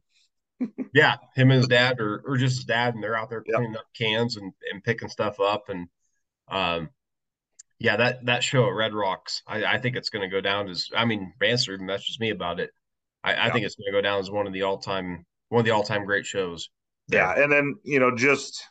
yeah, 0.93 1.15
him 1.35 1.51
and 1.51 1.59
his 1.59 1.67
dad, 1.67 1.99
or 1.99 2.21
or 2.25 2.37
just 2.37 2.57
his 2.57 2.65
dad, 2.65 2.95
and 2.95 3.03
they're 3.03 3.17
out 3.17 3.29
there 3.29 3.43
cleaning 3.43 3.71
yep. 3.71 3.81
up 3.81 3.87
cans 3.97 4.37
and 4.37 4.53
and 4.71 4.83
picking 4.83 5.09
stuff 5.09 5.39
up, 5.39 5.69
and 5.69 5.87
um, 6.47 6.89
yeah, 7.79 7.97
that 7.97 8.25
that 8.25 8.43
show 8.43 8.65
at 8.65 8.73
Red 8.73 8.93
Rocks, 8.93 9.41
I, 9.47 9.65
I 9.65 9.77
think 9.79 9.95
it's 9.95 10.09
going 10.09 10.27
to 10.27 10.33
go 10.33 10.41
down 10.41 10.69
as. 10.69 10.89
I 10.95 11.05
mean, 11.05 11.33
Banster 11.39 11.73
even 11.73 11.85
messaged 11.85 12.19
me 12.19 12.29
about 12.29 12.59
it. 12.59 12.71
I, 13.23 13.33
yeah. 13.33 13.45
I 13.45 13.49
think 13.51 13.65
it's 13.65 13.75
going 13.75 13.91
to 13.91 13.97
go 13.97 14.01
down 14.01 14.19
as 14.19 14.31
one 14.31 14.47
of 14.47 14.53
the 14.53 14.61
all 14.61 14.77
time 14.77 15.25
one 15.49 15.59
of 15.59 15.65
the 15.65 15.71
all 15.71 15.83
time 15.83 16.05
great 16.05 16.25
shows. 16.25 16.69
Yeah, 17.07 17.33
and 17.33 17.51
then 17.51 17.75
you 17.83 17.99
know, 17.99 18.15
just 18.15 18.63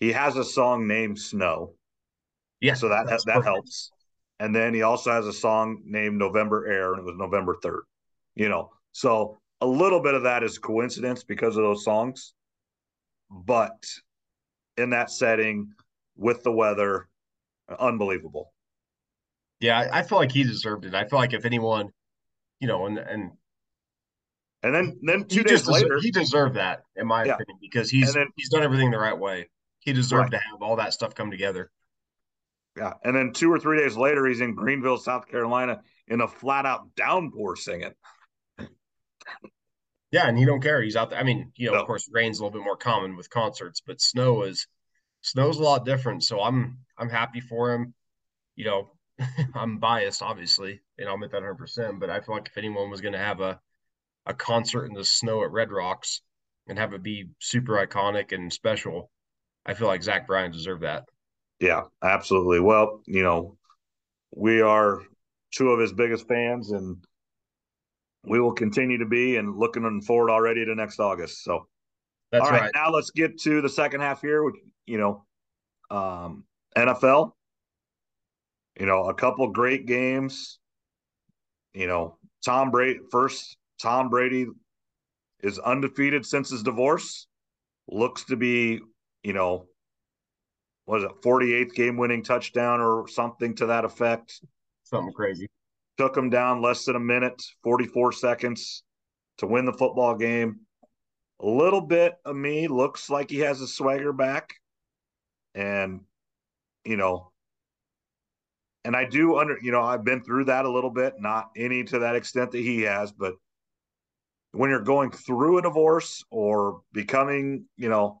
he 0.00 0.12
has 0.12 0.36
a 0.36 0.44
song 0.44 0.88
named 0.88 1.18
Snow. 1.18 1.74
Yeah, 2.60 2.74
so 2.74 2.88
that 2.88 3.06
that 3.06 3.22
perfect. 3.24 3.44
helps. 3.44 3.92
And 4.42 4.52
then 4.52 4.74
he 4.74 4.82
also 4.82 5.12
has 5.12 5.24
a 5.24 5.32
song 5.32 5.82
named 5.84 6.18
November 6.18 6.66
Air, 6.66 6.94
and 6.94 6.98
it 6.98 7.04
was 7.04 7.14
November 7.16 7.56
third. 7.62 7.84
You 8.34 8.48
know, 8.48 8.70
so 8.90 9.38
a 9.60 9.66
little 9.66 10.02
bit 10.02 10.14
of 10.14 10.24
that 10.24 10.42
is 10.42 10.58
coincidence 10.58 11.22
because 11.22 11.56
of 11.56 11.62
those 11.62 11.84
songs, 11.84 12.34
but 13.30 13.86
in 14.76 14.90
that 14.90 15.12
setting 15.12 15.70
with 16.16 16.42
the 16.42 16.50
weather, 16.50 17.08
unbelievable. 17.78 18.52
Yeah, 19.60 19.88
I, 19.92 20.02
feel 20.02 20.18
like 20.18 20.32
he 20.32 20.42
deserved 20.42 20.86
it. 20.86 20.94
I 20.96 21.04
feel 21.04 21.20
like 21.20 21.34
if 21.34 21.44
anyone, 21.44 21.90
you 22.58 22.66
know, 22.66 22.86
and 22.86 22.98
and 22.98 23.30
and 24.64 24.74
then 24.74 24.98
then 25.02 25.24
two 25.26 25.44
days 25.44 25.68
later, 25.68 26.00
he 26.00 26.10
deserved 26.10 26.56
that, 26.56 26.82
in 26.96 27.06
my 27.06 27.22
yeah. 27.22 27.34
opinion, 27.34 27.58
because 27.60 27.90
he's 27.90 28.14
then, 28.14 28.26
he's 28.34 28.48
done 28.48 28.64
everything 28.64 28.90
the 28.90 28.98
right 28.98 29.16
way. 29.16 29.50
He 29.78 29.92
deserved 29.92 30.32
right. 30.32 30.40
to 30.40 30.48
have 30.50 30.62
all 30.62 30.74
that 30.76 30.92
stuff 30.92 31.14
come 31.14 31.30
together. 31.30 31.70
Yeah, 32.76 32.94
and 33.04 33.14
then 33.14 33.32
two 33.32 33.52
or 33.52 33.58
three 33.58 33.78
days 33.78 33.96
later, 33.96 34.26
he's 34.26 34.40
in 34.40 34.54
Greenville, 34.54 34.96
South 34.96 35.28
Carolina, 35.28 35.82
in 36.08 36.20
a 36.20 36.28
flat 36.28 36.64
out 36.64 36.94
downpour 36.96 37.56
singing. 37.56 37.92
Yeah, 40.10 40.28
and 40.28 40.38
he 40.38 40.44
don't 40.44 40.62
care. 40.62 40.82
He's 40.82 40.96
out 40.96 41.10
there. 41.10 41.18
I 41.18 41.22
mean, 41.22 41.52
you 41.56 41.68
know, 41.68 41.74
no. 41.74 41.80
of 41.80 41.86
course, 41.86 42.08
rain's 42.12 42.38
a 42.38 42.44
little 42.44 42.58
bit 42.58 42.64
more 42.64 42.76
common 42.76 43.16
with 43.16 43.30
concerts, 43.30 43.82
but 43.84 44.00
snow 44.00 44.42
is 44.42 44.66
snow's 45.22 45.58
a 45.58 45.62
lot 45.62 45.86
different. 45.86 46.22
So 46.22 46.40
I'm 46.40 46.78
I'm 46.98 47.08
happy 47.08 47.40
for 47.40 47.72
him. 47.72 47.94
You 48.54 48.66
know, 48.66 48.92
I'm 49.54 49.78
biased, 49.78 50.22
obviously, 50.22 50.82
and 50.98 51.08
I'll 51.08 51.14
admit 51.14 51.30
that 51.30 51.38
100. 51.38 51.54
percent 51.56 52.00
But 52.00 52.10
I 52.10 52.20
feel 52.20 52.34
like 52.34 52.48
if 52.48 52.58
anyone 52.58 52.90
was 52.90 53.00
going 53.00 53.14
to 53.14 53.18
have 53.18 53.40
a 53.40 53.58
a 54.26 54.34
concert 54.34 54.84
in 54.86 54.92
the 54.92 55.04
snow 55.04 55.42
at 55.44 55.50
Red 55.50 55.72
Rocks 55.72 56.20
and 56.68 56.78
have 56.78 56.92
it 56.92 57.02
be 57.02 57.30
super 57.40 57.74
iconic 57.84 58.32
and 58.32 58.52
special, 58.52 59.10
I 59.64 59.74
feel 59.74 59.88
like 59.88 60.02
Zach 60.02 60.26
Bryan 60.26 60.52
deserved 60.52 60.82
that. 60.82 61.04
Yeah, 61.62 61.82
absolutely. 62.02 62.58
Well, 62.58 63.02
you 63.06 63.22
know, 63.22 63.56
we 64.34 64.60
are 64.60 65.00
two 65.52 65.70
of 65.70 65.78
his 65.78 65.92
biggest 65.92 66.26
fans, 66.26 66.72
and 66.72 66.96
we 68.24 68.40
will 68.40 68.52
continue 68.52 68.98
to 68.98 69.06
be 69.06 69.36
and 69.36 69.56
looking 69.56 70.00
forward 70.02 70.28
already 70.28 70.64
to 70.64 70.74
next 70.74 70.98
August. 70.98 71.44
So, 71.44 71.68
that's 72.32 72.44
all 72.44 72.50
right. 72.50 72.62
right. 72.62 72.70
Now 72.74 72.90
let's 72.90 73.12
get 73.12 73.38
to 73.42 73.62
the 73.62 73.68
second 73.68 74.00
half 74.00 74.20
here, 74.20 74.42
which 74.42 74.56
you 74.86 74.98
know, 74.98 75.24
um, 75.88 76.44
NFL. 76.76 77.30
You 78.80 78.86
know, 78.86 79.04
a 79.04 79.14
couple 79.14 79.46
great 79.52 79.86
games. 79.86 80.58
You 81.74 81.86
know, 81.86 82.18
Tom 82.44 82.72
Brady 82.72 82.98
first. 83.12 83.56
Tom 83.80 84.08
Brady 84.08 84.46
is 85.44 85.60
undefeated 85.60 86.26
since 86.26 86.50
his 86.50 86.64
divorce. 86.64 87.28
Looks 87.86 88.24
to 88.24 88.36
be, 88.36 88.80
you 89.22 89.32
know, 89.32 89.68
was 90.86 91.04
it 91.04 91.10
48th 91.22 91.74
game 91.74 91.96
winning 91.96 92.22
touchdown 92.22 92.80
or 92.80 93.06
something 93.08 93.54
to 93.56 93.66
that 93.66 93.84
effect? 93.84 94.40
Something 94.84 95.12
crazy 95.12 95.48
took 95.98 96.16
him 96.16 96.30
down 96.30 96.62
less 96.62 96.84
than 96.84 96.96
a 96.96 97.00
minute, 97.00 97.40
44 97.62 98.12
seconds 98.12 98.82
to 99.38 99.46
win 99.46 99.64
the 99.64 99.72
football 99.72 100.16
game. 100.16 100.60
A 101.40 101.46
little 101.46 101.80
bit 101.80 102.14
of 102.24 102.36
me 102.36 102.68
looks 102.68 103.10
like 103.10 103.30
he 103.30 103.38
has 103.38 103.60
a 103.60 103.66
swagger 103.66 104.12
back. 104.12 104.54
And, 105.54 106.00
you 106.84 106.96
know, 106.96 107.30
and 108.84 108.96
I 108.96 109.04
do 109.04 109.36
under, 109.38 109.58
you 109.60 109.70
know, 109.70 109.82
I've 109.82 110.04
been 110.04 110.24
through 110.24 110.46
that 110.46 110.64
a 110.64 110.70
little 110.70 110.90
bit, 110.90 111.14
not 111.18 111.50
any 111.56 111.84
to 111.84 112.00
that 112.00 112.16
extent 112.16 112.50
that 112.52 112.58
he 112.58 112.82
has, 112.82 113.12
but 113.12 113.34
when 114.52 114.70
you're 114.70 114.80
going 114.80 115.10
through 115.10 115.58
a 115.58 115.62
divorce 115.62 116.24
or 116.30 116.80
becoming, 116.92 117.66
you 117.76 117.88
know, 117.88 118.20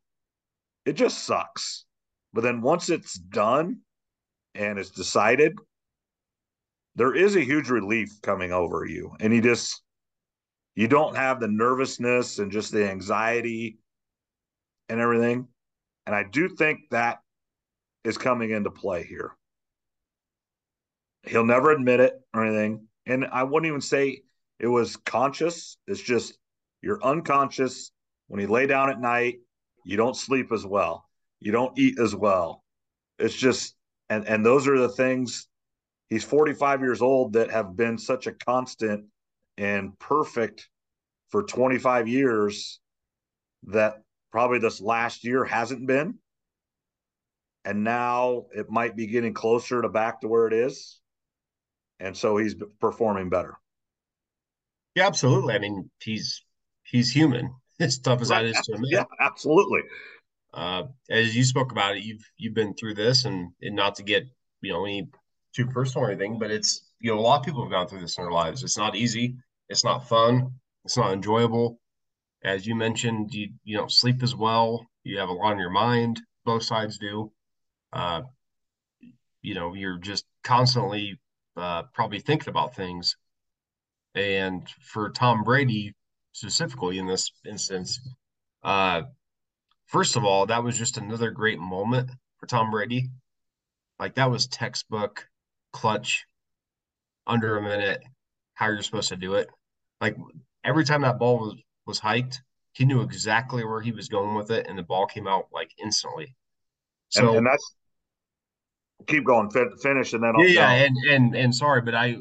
it 0.84 0.92
just 0.92 1.24
sucks. 1.24 1.84
But 2.32 2.42
then 2.42 2.62
once 2.62 2.88
it's 2.88 3.14
done 3.14 3.80
and 4.54 4.78
it's 4.78 4.90
decided, 4.90 5.58
there 6.94 7.14
is 7.14 7.36
a 7.36 7.40
huge 7.40 7.70
relief 7.70 8.20
coming 8.22 8.52
over 8.52 8.84
you. 8.84 9.12
And 9.20 9.34
you 9.34 9.40
just 9.40 9.82
you 10.74 10.88
don't 10.88 11.16
have 11.16 11.40
the 11.40 11.48
nervousness 11.48 12.38
and 12.38 12.50
just 12.50 12.72
the 12.72 12.88
anxiety 12.88 13.78
and 14.88 15.00
everything. 15.00 15.48
And 16.06 16.14
i 16.16 16.24
do 16.24 16.48
think 16.48 16.80
that 16.90 17.20
is 18.04 18.18
coming 18.18 18.50
into 18.50 18.70
play 18.70 19.04
here. 19.04 19.32
He'll 21.24 21.44
never 21.44 21.70
admit 21.70 22.00
it 22.00 22.14
or 22.34 22.44
anything. 22.44 22.88
And 23.06 23.26
i 23.26 23.42
wouldn't 23.42 23.68
even 23.68 23.80
say 23.80 24.22
it 24.58 24.66
was 24.66 24.96
conscious. 24.96 25.76
It's 25.86 26.00
just 26.00 26.38
you're 26.80 27.02
unconscious. 27.04 27.90
When 28.28 28.40
you 28.40 28.48
lay 28.48 28.66
down 28.66 28.88
at 28.88 29.00
night 29.00 29.40
you 29.84 29.96
don't 29.96 30.16
sleep 30.16 30.52
as 30.52 30.64
well 30.64 31.06
you 31.44 31.52
don't 31.52 31.78
eat 31.78 31.98
as 31.98 32.14
well 32.14 32.62
it's 33.18 33.36
just 33.36 33.74
and 34.08 34.26
and 34.26 34.44
those 34.44 34.66
are 34.66 34.78
the 34.78 34.88
things 34.88 35.48
he's 36.08 36.24
45 36.24 36.80
years 36.80 37.00
old 37.00 37.32
that 37.34 37.50
have 37.50 37.76
been 37.76 37.96
such 37.96 38.26
a 38.26 38.32
constant 38.32 39.06
and 39.56 39.98
perfect 39.98 40.68
for 41.30 41.42
25 41.42 42.08
years 42.08 42.80
that 43.64 44.02
probably 44.30 44.58
this 44.58 44.80
last 44.80 45.24
year 45.24 45.44
hasn't 45.44 45.86
been. 45.86 46.18
And 47.64 47.84
now 47.84 48.46
it 48.54 48.68
might 48.70 48.96
be 48.96 49.06
getting 49.06 49.32
closer 49.34 49.80
to 49.80 49.88
back 49.88 50.20
to 50.20 50.28
where 50.28 50.46
it 50.46 50.52
is. 50.52 51.00
And 52.00 52.16
so 52.16 52.36
he's 52.36 52.56
performing 52.80 53.30
better. 53.30 53.56
Yeah, 54.94 55.06
absolutely. 55.06 55.54
I 55.54 55.58
mean, 55.58 55.90
he's 56.02 56.44
he's 56.84 57.10
human. 57.10 57.54
As 57.80 57.98
tough 57.98 58.20
as 58.20 58.30
right. 58.30 58.42
that 58.42 58.48
is 58.50 58.66
to 58.66 58.72
admit. 58.74 58.90
Yeah, 58.92 59.04
absolutely. 59.18 59.80
Uh, 60.54 60.84
as 61.10 61.34
you 61.34 61.44
spoke 61.44 61.72
about 61.72 61.96
it, 61.96 62.02
you've 62.02 62.24
you've 62.36 62.54
been 62.54 62.74
through 62.74 62.94
this, 62.94 63.24
and 63.24 63.52
and 63.62 63.74
not 63.76 63.94
to 63.96 64.02
get 64.02 64.24
you 64.60 64.72
know 64.72 64.84
any 64.84 65.08
too 65.54 65.66
personal 65.66 66.06
or 66.06 66.10
anything, 66.10 66.38
but 66.38 66.50
it's 66.50 66.90
you 67.00 67.12
know 67.12 67.18
a 67.18 67.20
lot 67.20 67.40
of 67.40 67.46
people 67.46 67.62
have 67.62 67.72
gone 67.72 67.88
through 67.88 68.00
this 68.00 68.18
in 68.18 68.24
their 68.24 68.32
lives. 68.32 68.62
It's 68.62 68.78
not 68.78 68.96
easy. 68.96 69.36
It's 69.68 69.84
not 69.84 70.08
fun. 70.08 70.52
It's 70.84 70.96
not 70.96 71.12
enjoyable. 71.12 71.78
As 72.44 72.66
you 72.66 72.74
mentioned, 72.74 73.32
you 73.32 73.50
you 73.64 73.76
don't 73.76 73.92
sleep 73.92 74.22
as 74.22 74.34
well. 74.34 74.86
You 75.04 75.18
have 75.18 75.28
a 75.28 75.32
lot 75.32 75.52
on 75.52 75.58
your 75.58 75.70
mind. 75.70 76.20
both 76.44 76.62
sides 76.64 76.98
do. 76.98 77.32
Uh, 77.92 78.22
you 79.42 79.54
know, 79.54 79.74
you're 79.74 79.98
just 79.98 80.24
constantly 80.44 81.18
uh, 81.56 81.82
probably 81.94 82.20
thinking 82.20 82.48
about 82.48 82.74
things. 82.74 83.16
And 84.14 84.68
for 84.80 85.10
Tom 85.10 85.44
Brady 85.44 85.94
specifically 86.32 86.98
in 86.98 87.06
this 87.06 87.30
instance, 87.46 88.00
uh, 88.62 89.02
first 89.92 90.16
of 90.16 90.24
all, 90.24 90.46
that 90.46 90.64
was 90.64 90.76
just 90.76 90.96
another 90.96 91.30
great 91.30 91.60
moment 91.60 92.10
for 92.38 92.46
Tom 92.46 92.70
Brady. 92.70 93.10
Like 93.98 94.16
that 94.16 94.30
was 94.30 94.48
textbook 94.48 95.28
clutch 95.72 96.24
under 97.26 97.56
a 97.56 97.62
minute, 97.62 98.02
how 98.54 98.66
you're 98.66 98.82
supposed 98.82 99.10
to 99.10 99.16
do 99.16 99.34
it. 99.34 99.48
Like 100.00 100.16
every 100.64 100.84
time 100.84 101.02
that 101.02 101.18
ball 101.18 101.38
was 101.38 101.54
was 101.86 101.98
hiked, 101.98 102.42
he 102.72 102.84
knew 102.84 103.02
exactly 103.02 103.64
where 103.64 103.80
he 103.80 103.92
was 103.92 104.08
going 104.08 104.34
with 104.34 104.50
it, 104.50 104.66
and 104.66 104.76
the 104.76 104.82
ball 104.82 105.06
came 105.06 105.28
out 105.28 105.46
like 105.52 105.70
instantly. 105.80 106.34
So 107.10 107.28
and, 107.28 107.38
and 107.38 107.46
that's 107.46 107.74
keep 109.06 109.24
going, 109.24 109.50
fin- 109.50 109.76
finish, 109.82 110.14
and 110.14 110.24
then 110.24 110.32
I'll, 110.34 110.44
yeah, 110.44 110.74
yeah, 110.74 110.84
and 110.84 110.96
and 111.10 111.36
and 111.36 111.54
sorry, 111.54 111.82
but 111.82 111.94
I 111.94 112.16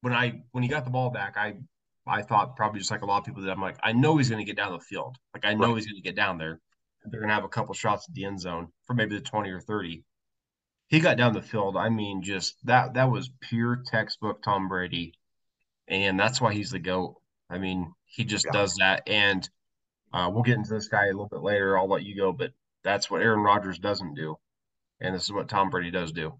when 0.00 0.14
I 0.14 0.40
when 0.52 0.62
he 0.62 0.68
got 0.68 0.84
the 0.84 0.90
ball 0.90 1.10
back, 1.10 1.36
I 1.36 1.56
I 2.06 2.22
thought 2.22 2.56
probably 2.56 2.78
just 2.78 2.90
like 2.90 3.02
a 3.02 3.06
lot 3.06 3.18
of 3.18 3.24
people 3.24 3.42
that 3.42 3.50
I'm 3.50 3.60
like, 3.60 3.76
I 3.82 3.92
know 3.92 4.16
he's 4.16 4.30
going 4.30 4.44
to 4.44 4.50
get 4.50 4.56
down 4.56 4.72
the 4.72 4.80
field. 4.80 5.16
Like 5.34 5.44
I 5.44 5.54
know 5.54 5.68
right. 5.68 5.76
he's 5.76 5.86
going 5.86 5.96
to 5.96 6.02
get 6.02 6.16
down 6.16 6.38
there. 6.38 6.60
They're 7.04 7.20
going 7.20 7.28
to 7.28 7.34
have 7.34 7.44
a 7.44 7.48
couple 7.48 7.74
shots 7.74 8.06
at 8.08 8.14
the 8.14 8.24
end 8.24 8.40
zone 8.40 8.68
for 8.86 8.94
maybe 8.94 9.16
the 9.16 9.22
20 9.22 9.50
or 9.50 9.60
30. 9.60 10.04
He 10.86 11.00
got 11.00 11.16
down 11.16 11.32
the 11.32 11.42
field. 11.42 11.76
I 11.76 11.88
mean, 11.88 12.22
just 12.22 12.56
that 12.66 12.94
that 12.94 13.10
was 13.10 13.30
pure 13.40 13.82
textbook 13.86 14.42
Tom 14.42 14.68
Brady, 14.68 15.14
and 15.88 16.20
that's 16.20 16.40
why 16.40 16.52
he's 16.52 16.70
the 16.70 16.78
goat. 16.78 17.16
I 17.48 17.58
mean, 17.58 17.92
he 18.04 18.24
just 18.24 18.44
yeah. 18.44 18.52
does 18.52 18.74
that, 18.76 19.02
and 19.06 19.48
uh, 20.12 20.30
we'll 20.30 20.42
get 20.42 20.58
into 20.58 20.74
this 20.74 20.88
guy 20.88 21.04
a 21.04 21.12
little 21.12 21.28
bit 21.28 21.40
later. 21.40 21.78
I'll 21.78 21.88
let 21.88 22.04
you 22.04 22.14
go, 22.14 22.32
but 22.32 22.52
that's 22.84 23.10
what 23.10 23.22
Aaron 23.22 23.40
Rodgers 23.40 23.78
doesn't 23.78 24.14
do, 24.14 24.36
and 25.00 25.14
this 25.14 25.24
is 25.24 25.32
what 25.32 25.48
Tom 25.48 25.70
Brady 25.70 25.90
does 25.90 26.12
do. 26.12 26.38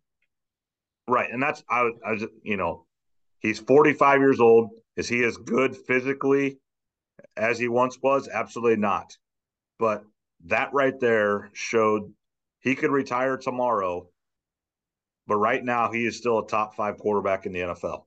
Right, 1.09 1.33
and 1.33 1.43
that's 1.43 1.65
I 1.71 1.83
was, 1.83 1.95
I 2.07 2.13
was 2.13 2.27
you 2.43 2.59
know, 2.59 2.85
he's 3.41 3.59
45 3.59 4.21
years 4.21 4.41
old. 4.41 4.71
Is 4.97 5.09
he 5.09 5.25
as 5.25 5.39
good 5.39 5.77
physically 5.77 6.59
as 7.37 7.59
he 7.59 7.69
once 7.69 7.99
was? 8.03 8.29
Absolutely 8.29 8.77
not. 8.77 9.17
But 9.79 10.05
that 10.47 10.73
right 10.73 10.99
there 10.99 11.51
showed 11.53 12.13
he 12.61 12.75
could 12.75 12.91
retire 12.91 13.37
tomorrow, 13.37 14.09
but 15.27 15.37
right 15.37 15.63
now 15.63 15.93
he 15.93 16.07
is 16.07 16.17
still 16.17 16.41
a 16.41 16.47
top 16.47 16.75
five 16.75 16.99
quarterback 16.99 17.47
in 17.47 17.53
the 17.53 17.61
NFL. 17.61 18.05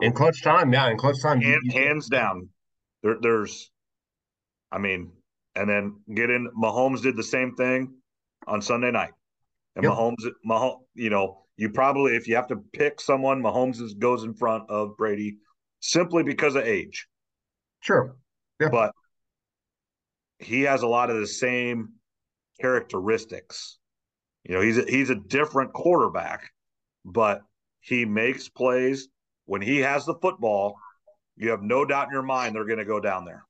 In 0.00 0.12
clutch 0.12 0.42
time, 0.42 0.72
yeah, 0.72 0.90
in 0.90 0.96
clutch 0.96 1.22
time, 1.22 1.40
Hand, 1.40 1.72
hands 1.72 2.08
down. 2.08 2.48
There, 3.02 3.16
there's, 3.20 3.70
I 4.70 4.78
mean, 4.78 5.12
and 5.54 5.68
then 5.68 6.00
get 6.12 6.30
in. 6.30 6.50
Mahomes 6.60 7.02
did 7.02 7.16
the 7.16 7.22
same 7.22 7.54
thing 7.54 7.94
on 8.46 8.62
Sunday 8.62 8.90
night, 8.90 9.12
and 9.76 9.84
yep. 9.84 9.92
Mahomes, 9.92 10.28
Mahomes, 10.44 10.80
you 10.94 11.10
know, 11.10 11.44
you 11.56 11.70
probably 11.70 12.16
if 12.16 12.26
you 12.26 12.34
have 12.34 12.48
to 12.48 12.56
pick 12.72 13.00
someone, 13.00 13.42
Mahomes 13.42 13.80
is, 13.80 13.94
goes 13.94 14.24
in 14.24 14.34
front 14.34 14.68
of 14.68 14.96
Brady 14.96 15.36
simply 15.80 16.24
because 16.24 16.56
of 16.56 16.64
age. 16.64 17.06
Sure, 17.80 18.16
yeah. 18.60 18.70
but 18.70 18.92
he 20.44 20.62
has 20.62 20.82
a 20.82 20.86
lot 20.86 21.10
of 21.10 21.16
the 21.16 21.26
same 21.26 21.94
characteristics. 22.60 23.78
You 24.44 24.54
know, 24.54 24.60
he's 24.60 24.78
a, 24.78 24.84
he's 24.84 25.10
a 25.10 25.14
different 25.14 25.72
quarterback, 25.72 26.50
but 27.04 27.42
he 27.80 28.04
makes 28.04 28.48
plays 28.48 29.08
when 29.46 29.62
he 29.62 29.78
has 29.78 30.04
the 30.04 30.14
football. 30.14 30.76
You 31.36 31.50
have 31.50 31.62
no 31.62 31.84
doubt 31.84 32.08
in 32.08 32.12
your 32.12 32.22
mind 32.22 32.54
they're 32.54 32.66
going 32.66 32.78
to 32.78 32.84
go 32.84 33.00
down 33.00 33.24
there. 33.24 33.44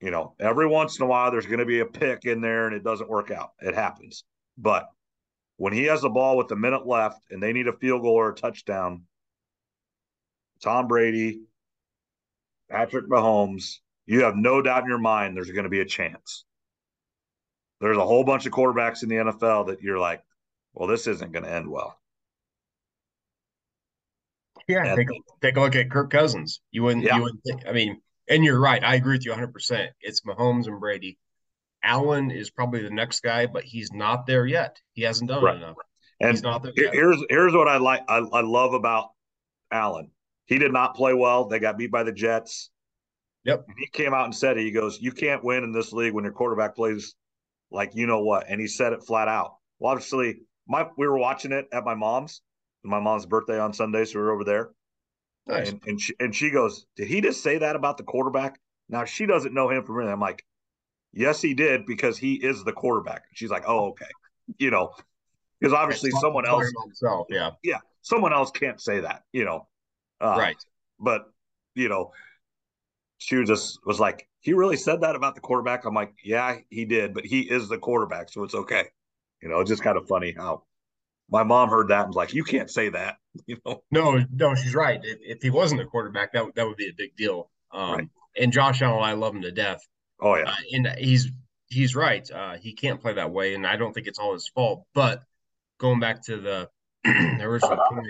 You 0.00 0.10
know, 0.10 0.34
every 0.40 0.66
once 0.66 0.98
in 0.98 1.04
a 1.04 1.08
while 1.08 1.30
there's 1.30 1.46
going 1.46 1.60
to 1.60 1.64
be 1.64 1.80
a 1.80 1.86
pick 1.86 2.24
in 2.24 2.40
there 2.40 2.66
and 2.66 2.74
it 2.74 2.82
doesn't 2.82 3.08
work 3.08 3.30
out. 3.30 3.50
It 3.60 3.74
happens. 3.74 4.24
But 4.58 4.88
when 5.56 5.72
he 5.72 5.84
has 5.84 6.02
the 6.02 6.10
ball 6.10 6.36
with 6.36 6.50
a 6.50 6.56
minute 6.56 6.86
left 6.86 7.20
and 7.30 7.40
they 7.42 7.52
need 7.52 7.68
a 7.68 7.72
field 7.72 8.02
goal 8.02 8.14
or 8.14 8.30
a 8.30 8.34
touchdown, 8.34 9.02
Tom 10.60 10.88
Brady, 10.88 11.42
Patrick 12.68 13.08
Mahomes, 13.08 13.78
you 14.12 14.24
have 14.24 14.36
no 14.36 14.60
doubt 14.60 14.82
in 14.82 14.88
your 14.88 14.98
mind 14.98 15.34
there's 15.36 15.50
going 15.50 15.64
to 15.64 15.70
be 15.70 15.80
a 15.80 15.86
chance. 15.86 16.44
There's 17.80 17.96
a 17.96 18.04
whole 18.04 18.24
bunch 18.24 18.44
of 18.44 18.52
quarterbacks 18.52 19.02
in 19.02 19.08
the 19.08 19.16
NFL 19.16 19.68
that 19.68 19.80
you're 19.80 19.98
like, 19.98 20.22
well, 20.74 20.86
this 20.86 21.06
isn't 21.06 21.32
going 21.32 21.44
to 21.44 21.50
end 21.50 21.68
well. 21.68 21.98
Yeah, 24.68 24.84
and, 24.84 24.96
take, 24.96 25.10
a, 25.10 25.14
take 25.40 25.56
a 25.56 25.60
look 25.60 25.74
at 25.74 25.90
Kirk 25.90 26.10
Cousins. 26.10 26.60
You 26.70 26.82
wouldn't, 26.82 27.04
yeah. 27.04 27.16
you 27.16 27.22
wouldn't 27.22 27.42
think, 27.42 27.62
I 27.66 27.72
mean, 27.72 28.00
and 28.28 28.44
you're 28.44 28.60
right. 28.60 28.84
I 28.84 28.94
agree 28.96 29.16
with 29.16 29.24
you 29.24 29.32
100%. 29.32 29.88
It's 30.00 30.20
Mahomes 30.20 30.66
and 30.66 30.78
Brady. 30.78 31.18
Allen 31.82 32.30
is 32.30 32.50
probably 32.50 32.82
the 32.82 32.90
next 32.90 33.20
guy, 33.20 33.46
but 33.46 33.64
he's 33.64 33.92
not 33.92 34.26
there 34.26 34.46
yet. 34.46 34.78
He 34.92 35.02
hasn't 35.02 35.30
done 35.30 35.42
right. 35.42 35.56
enough. 35.56 35.76
And 36.20 36.30
he's 36.30 36.42
not 36.42 36.62
there 36.62 36.72
yet. 36.76 36.92
here's 36.92 37.20
here's 37.28 37.52
what 37.52 37.66
I 37.66 37.78
like. 37.78 38.02
I, 38.08 38.18
I 38.18 38.42
love 38.42 38.74
about 38.74 39.08
Allen. 39.72 40.10
He 40.46 40.58
did 40.58 40.72
not 40.72 40.94
play 40.94 41.14
well. 41.14 41.46
They 41.46 41.58
got 41.58 41.78
beat 41.78 41.90
by 41.90 42.04
the 42.04 42.12
Jets. 42.12 42.70
Yep. 43.44 43.66
He 43.78 43.86
came 43.88 44.14
out 44.14 44.24
and 44.24 44.34
said 44.34 44.56
it. 44.56 44.64
He 44.64 44.70
goes, 44.70 45.00
"You 45.00 45.12
can't 45.12 45.42
win 45.42 45.64
in 45.64 45.72
this 45.72 45.92
league 45.92 46.12
when 46.14 46.24
your 46.24 46.32
quarterback 46.32 46.76
plays 46.76 47.14
like 47.70 47.94
you 47.94 48.06
know 48.06 48.22
what." 48.22 48.46
And 48.48 48.60
he 48.60 48.66
said 48.66 48.92
it 48.92 49.02
flat 49.02 49.28
out. 49.28 49.56
Well, 49.78 49.92
obviously, 49.92 50.42
my 50.68 50.88
we 50.96 51.06
were 51.06 51.18
watching 51.18 51.52
it 51.52 51.66
at 51.72 51.84
my 51.84 51.94
mom's. 51.94 52.42
My 52.84 53.00
mom's 53.00 53.26
birthday 53.26 53.58
on 53.58 53.72
Sunday, 53.72 54.04
so 54.04 54.18
we 54.18 54.24
were 54.24 54.32
over 54.32 54.44
there. 54.44 54.70
Nice. 55.46 55.70
And 55.70 55.82
and 55.86 56.00
she, 56.00 56.14
and 56.20 56.34
she 56.34 56.50
goes, 56.50 56.86
"Did 56.96 57.08
he 57.08 57.20
just 57.20 57.42
say 57.42 57.58
that 57.58 57.76
about 57.76 57.96
the 57.96 58.04
quarterback?" 58.04 58.60
Now 58.88 59.04
she 59.04 59.26
doesn't 59.26 59.54
know 59.54 59.68
him 59.70 59.84
from 59.84 59.98
anything. 59.98 60.12
I'm 60.12 60.20
like, 60.20 60.44
Yes, 61.12 61.42
he 61.42 61.54
did 61.54 61.84
because 61.86 62.16
he 62.16 62.34
is 62.34 62.64
the 62.64 62.72
quarterback. 62.72 63.24
She's 63.34 63.50
like, 63.50 63.64
oh, 63.66 63.90
okay. 63.90 64.06
You 64.58 64.70
know, 64.70 64.92
because 65.60 65.74
obviously 65.74 66.10
someone 66.10 66.46
else, 66.46 66.70
himself, 66.84 67.26
yeah, 67.30 67.50
yeah, 67.62 67.78
someone 68.00 68.32
else 68.32 68.50
can't 68.50 68.80
say 68.80 69.00
that. 69.00 69.22
You 69.32 69.44
know, 69.44 69.68
uh, 70.20 70.36
right? 70.38 70.56
But 70.98 71.26
you 71.74 71.88
know, 71.88 72.12
she 73.22 73.36
was 73.36 73.48
just 73.48 73.78
was 73.86 74.00
like, 74.00 74.28
he 74.40 74.52
really 74.52 74.76
said 74.76 75.02
that 75.02 75.14
about 75.14 75.34
the 75.34 75.40
quarterback. 75.40 75.84
I'm 75.84 75.94
like, 75.94 76.14
yeah, 76.24 76.58
he 76.70 76.84
did, 76.84 77.14
but 77.14 77.24
he 77.24 77.40
is 77.40 77.68
the 77.68 77.78
quarterback, 77.78 78.28
so 78.30 78.42
it's 78.42 78.54
okay. 78.54 78.86
You 79.40 79.48
know, 79.48 79.60
it's 79.60 79.70
just 79.70 79.82
kind 79.82 79.96
of 79.96 80.06
funny 80.08 80.34
how 80.36 80.64
my 81.30 81.44
mom 81.44 81.68
heard 81.68 81.88
that 81.88 82.00
and 82.00 82.08
was 82.08 82.16
like, 82.16 82.34
you 82.34 82.44
can't 82.44 82.70
say 82.70 82.88
that. 82.90 83.16
You 83.46 83.56
know, 83.64 83.82
no, 83.90 84.22
no, 84.30 84.54
she's 84.54 84.74
right. 84.74 85.00
If, 85.02 85.18
if 85.22 85.42
he 85.42 85.48
wasn't 85.48 85.80
a 85.80 85.86
quarterback, 85.86 86.34
that 86.34 86.54
that 86.54 86.66
would 86.66 86.76
be 86.76 86.90
a 86.90 86.94
big 86.94 87.16
deal. 87.16 87.50
Um, 87.72 87.92
right. 87.94 88.08
And 88.38 88.52
Josh 88.52 88.82
Allen, 88.82 89.02
I 89.02 89.14
love 89.14 89.34
him 89.34 89.40
to 89.40 89.50
death. 89.50 89.80
Oh 90.20 90.36
yeah, 90.36 90.50
uh, 90.50 90.54
and 90.72 90.86
he's 90.98 91.30
he's 91.68 91.96
right. 91.96 92.30
Uh, 92.30 92.56
he 92.58 92.74
can't 92.74 93.00
play 93.00 93.14
that 93.14 93.30
way, 93.30 93.54
and 93.54 93.66
I 93.66 93.76
don't 93.76 93.94
think 93.94 94.06
it's 94.06 94.18
all 94.18 94.34
his 94.34 94.48
fault. 94.48 94.84
But 94.92 95.22
going 95.78 95.98
back 95.98 96.22
to 96.26 96.36
the, 96.36 96.68
original 97.40 97.78
point, 97.90 98.06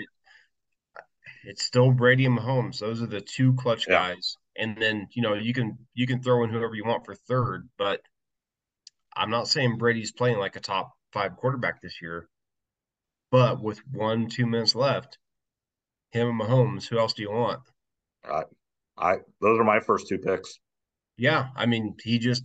it's 1.45 1.63
still 1.63 1.91
Brady 1.91 2.25
and 2.25 2.37
Mahomes. 2.37 2.79
Those 2.79 3.01
are 3.01 3.07
the 3.07 3.21
two 3.21 3.53
clutch 3.53 3.87
yeah. 3.87 4.09
guys. 4.09 4.37
And 4.55 4.77
then 4.77 5.07
you 5.11 5.21
know 5.21 5.33
you 5.33 5.53
can 5.53 5.77
you 5.93 6.05
can 6.05 6.21
throw 6.21 6.43
in 6.43 6.49
whoever 6.49 6.75
you 6.75 6.85
want 6.85 7.05
for 7.05 7.15
third, 7.15 7.69
but 7.77 8.01
I'm 9.15 9.29
not 9.29 9.47
saying 9.47 9.77
Brady's 9.77 10.11
playing 10.11 10.37
like 10.37 10.55
a 10.55 10.59
top 10.59 10.91
five 11.11 11.35
quarterback 11.37 11.81
this 11.81 12.01
year. 12.01 12.27
But 13.31 13.61
with 13.61 13.79
one 13.91 14.27
two 14.27 14.45
minutes 14.45 14.75
left, 14.75 15.17
him 16.11 16.27
and 16.27 16.39
Mahomes, 16.39 16.87
who 16.87 16.99
else 16.99 17.13
do 17.13 17.23
you 17.23 17.31
want? 17.31 17.61
Uh, 18.23 18.43
I 18.97 19.17
those 19.41 19.59
are 19.59 19.63
my 19.63 19.79
first 19.79 20.07
two 20.07 20.19
picks. 20.19 20.59
Yeah, 21.17 21.49
I 21.55 21.65
mean, 21.65 21.95
he 22.01 22.19
just 22.19 22.43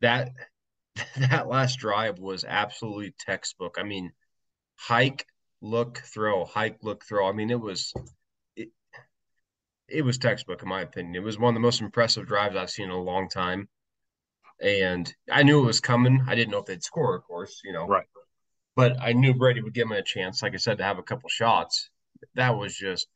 that 0.00 0.30
that 1.16 1.48
last 1.48 1.78
drive 1.78 2.18
was 2.18 2.44
absolutely 2.44 3.14
textbook. 3.18 3.76
I 3.78 3.84
mean, 3.84 4.12
hike, 4.76 5.26
look, 5.60 5.98
throw, 5.98 6.44
hike, 6.44 6.78
look, 6.82 7.04
throw. 7.04 7.28
I 7.28 7.32
mean, 7.32 7.50
it 7.50 7.60
was 7.60 7.92
it 9.88 10.02
was 10.02 10.18
textbook 10.18 10.62
in 10.62 10.68
my 10.68 10.82
opinion. 10.82 11.14
It 11.14 11.22
was 11.22 11.38
one 11.38 11.50
of 11.50 11.54
the 11.54 11.60
most 11.60 11.80
impressive 11.80 12.26
drives 12.26 12.56
I've 12.56 12.70
seen 12.70 12.86
in 12.86 12.90
a 12.90 13.00
long 13.00 13.28
time. 13.28 13.68
And 14.60 15.12
I 15.30 15.42
knew 15.42 15.62
it 15.62 15.66
was 15.66 15.80
coming. 15.80 16.24
I 16.26 16.34
didn't 16.34 16.50
know 16.50 16.58
if 16.58 16.66
they'd 16.66 16.82
score, 16.82 17.14
of 17.14 17.24
course, 17.24 17.60
you 17.64 17.72
know. 17.72 17.86
Right. 17.86 18.06
But 18.74 18.96
I 19.00 19.12
knew 19.12 19.34
Brady 19.34 19.62
would 19.62 19.74
give 19.74 19.86
him 19.86 19.92
a 19.92 20.02
chance, 20.02 20.42
like 20.42 20.54
I 20.54 20.58
said, 20.58 20.78
to 20.78 20.84
have 20.84 20.98
a 20.98 21.02
couple 21.02 21.28
shots. 21.28 21.90
That 22.34 22.56
was 22.56 22.74
just 22.74 23.06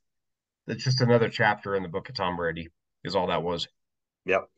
that's 0.66 0.84
just 0.84 1.00
another 1.00 1.28
chapter 1.28 1.74
in 1.74 1.82
the 1.82 1.88
book 1.88 2.08
of 2.08 2.14
Tom 2.14 2.36
Brady, 2.36 2.68
is 3.04 3.16
all 3.16 3.26
that 3.28 3.42
was. 3.42 3.66
Yep. 4.26 4.48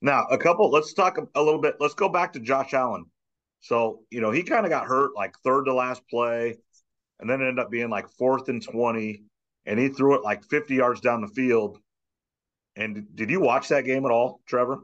Now, 0.00 0.24
a 0.30 0.38
couple, 0.38 0.70
let's 0.70 0.94
talk 0.94 1.18
a 1.34 1.42
little 1.42 1.60
bit. 1.60 1.76
Let's 1.80 1.94
go 1.94 2.08
back 2.08 2.32
to 2.34 2.40
Josh 2.40 2.74
Allen. 2.74 3.06
So, 3.60 4.00
you 4.10 4.20
know, 4.20 4.30
he 4.30 4.42
kind 4.42 4.64
of 4.64 4.70
got 4.70 4.86
hurt 4.86 5.10
like 5.16 5.34
third 5.44 5.64
to 5.64 5.74
last 5.74 6.02
play, 6.08 6.58
and 7.18 7.28
then 7.28 7.40
ended 7.40 7.58
up 7.58 7.70
being 7.70 7.90
like 7.90 8.08
fourth 8.10 8.48
and 8.48 8.62
20, 8.62 9.24
and 9.66 9.78
he 9.78 9.88
threw 9.88 10.14
it 10.14 10.22
like 10.22 10.44
50 10.44 10.74
yards 10.74 11.00
down 11.00 11.20
the 11.20 11.28
field. 11.28 11.78
And 12.76 13.06
did 13.14 13.30
you 13.30 13.40
watch 13.40 13.68
that 13.68 13.84
game 13.84 14.04
at 14.04 14.10
all, 14.10 14.40
Trevor? 14.46 14.78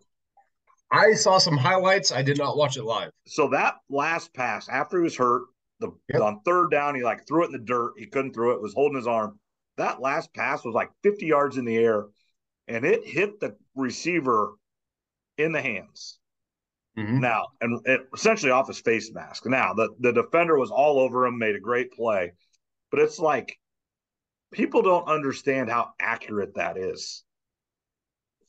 I 0.90 1.14
saw 1.14 1.38
some 1.38 1.56
highlights. 1.56 2.12
I 2.12 2.22
did 2.22 2.36
not 2.36 2.56
watch 2.56 2.76
it 2.76 2.84
live. 2.84 3.10
So 3.26 3.48
that 3.48 3.76
last 3.88 4.34
pass 4.34 4.68
after 4.68 4.98
he 4.98 5.04
was 5.04 5.16
hurt, 5.16 5.44
the 5.80 5.90
yep. 6.12 6.20
on 6.20 6.40
third 6.44 6.70
down, 6.70 6.94
he 6.94 7.02
like 7.02 7.26
threw 7.26 7.44
it 7.44 7.46
in 7.46 7.52
the 7.52 7.58
dirt. 7.58 7.92
He 7.96 8.06
couldn't 8.06 8.34
throw 8.34 8.50
it, 8.52 8.60
was 8.60 8.74
holding 8.74 8.96
his 8.96 9.06
arm. 9.06 9.38
That 9.78 10.00
last 10.00 10.34
pass 10.34 10.64
was 10.64 10.74
like 10.74 10.90
50 11.02 11.26
yards 11.26 11.56
in 11.56 11.64
the 11.64 11.76
air, 11.76 12.06
and 12.68 12.84
it 12.84 13.06
hit 13.06 13.40
the 13.40 13.56
receiver 13.74 14.54
in 15.38 15.52
the 15.52 15.62
hands. 15.62 16.18
Mhm. 16.96 17.20
Now, 17.20 17.48
and 17.62 17.80
it, 17.86 18.02
essentially 18.14 18.52
off 18.52 18.68
his 18.68 18.80
face 18.80 19.10
mask. 19.12 19.46
Now, 19.46 19.72
the, 19.72 19.88
the 19.98 20.12
defender 20.12 20.58
was 20.58 20.70
all 20.70 20.98
over 20.98 21.26
him, 21.26 21.38
made 21.38 21.56
a 21.56 21.60
great 21.60 21.90
play, 21.92 22.32
but 22.90 23.00
it's 23.00 23.18
like 23.18 23.58
people 24.52 24.82
don't 24.82 25.08
understand 25.08 25.70
how 25.70 25.92
accurate 25.98 26.54
that 26.54 26.76
is. 26.76 27.24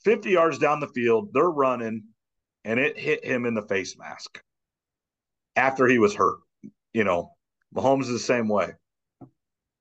50 0.03 0.29
yards 0.29 0.59
down 0.59 0.79
the 0.79 0.87
field, 0.87 1.29
they're 1.33 1.49
running, 1.49 2.03
and 2.65 2.79
it 2.79 2.99
hit 2.99 3.23
him 3.25 3.45
in 3.45 3.53
the 3.53 3.61
face 3.61 3.97
mask 3.97 4.41
after 5.55 5.87
he 5.87 5.97
was 5.97 6.13
hurt. 6.13 6.39
You 6.93 7.03
know, 7.03 7.31
Mahomes 7.73 8.03
is 8.03 8.09
the 8.09 8.19
same 8.19 8.47
way. 8.47 8.73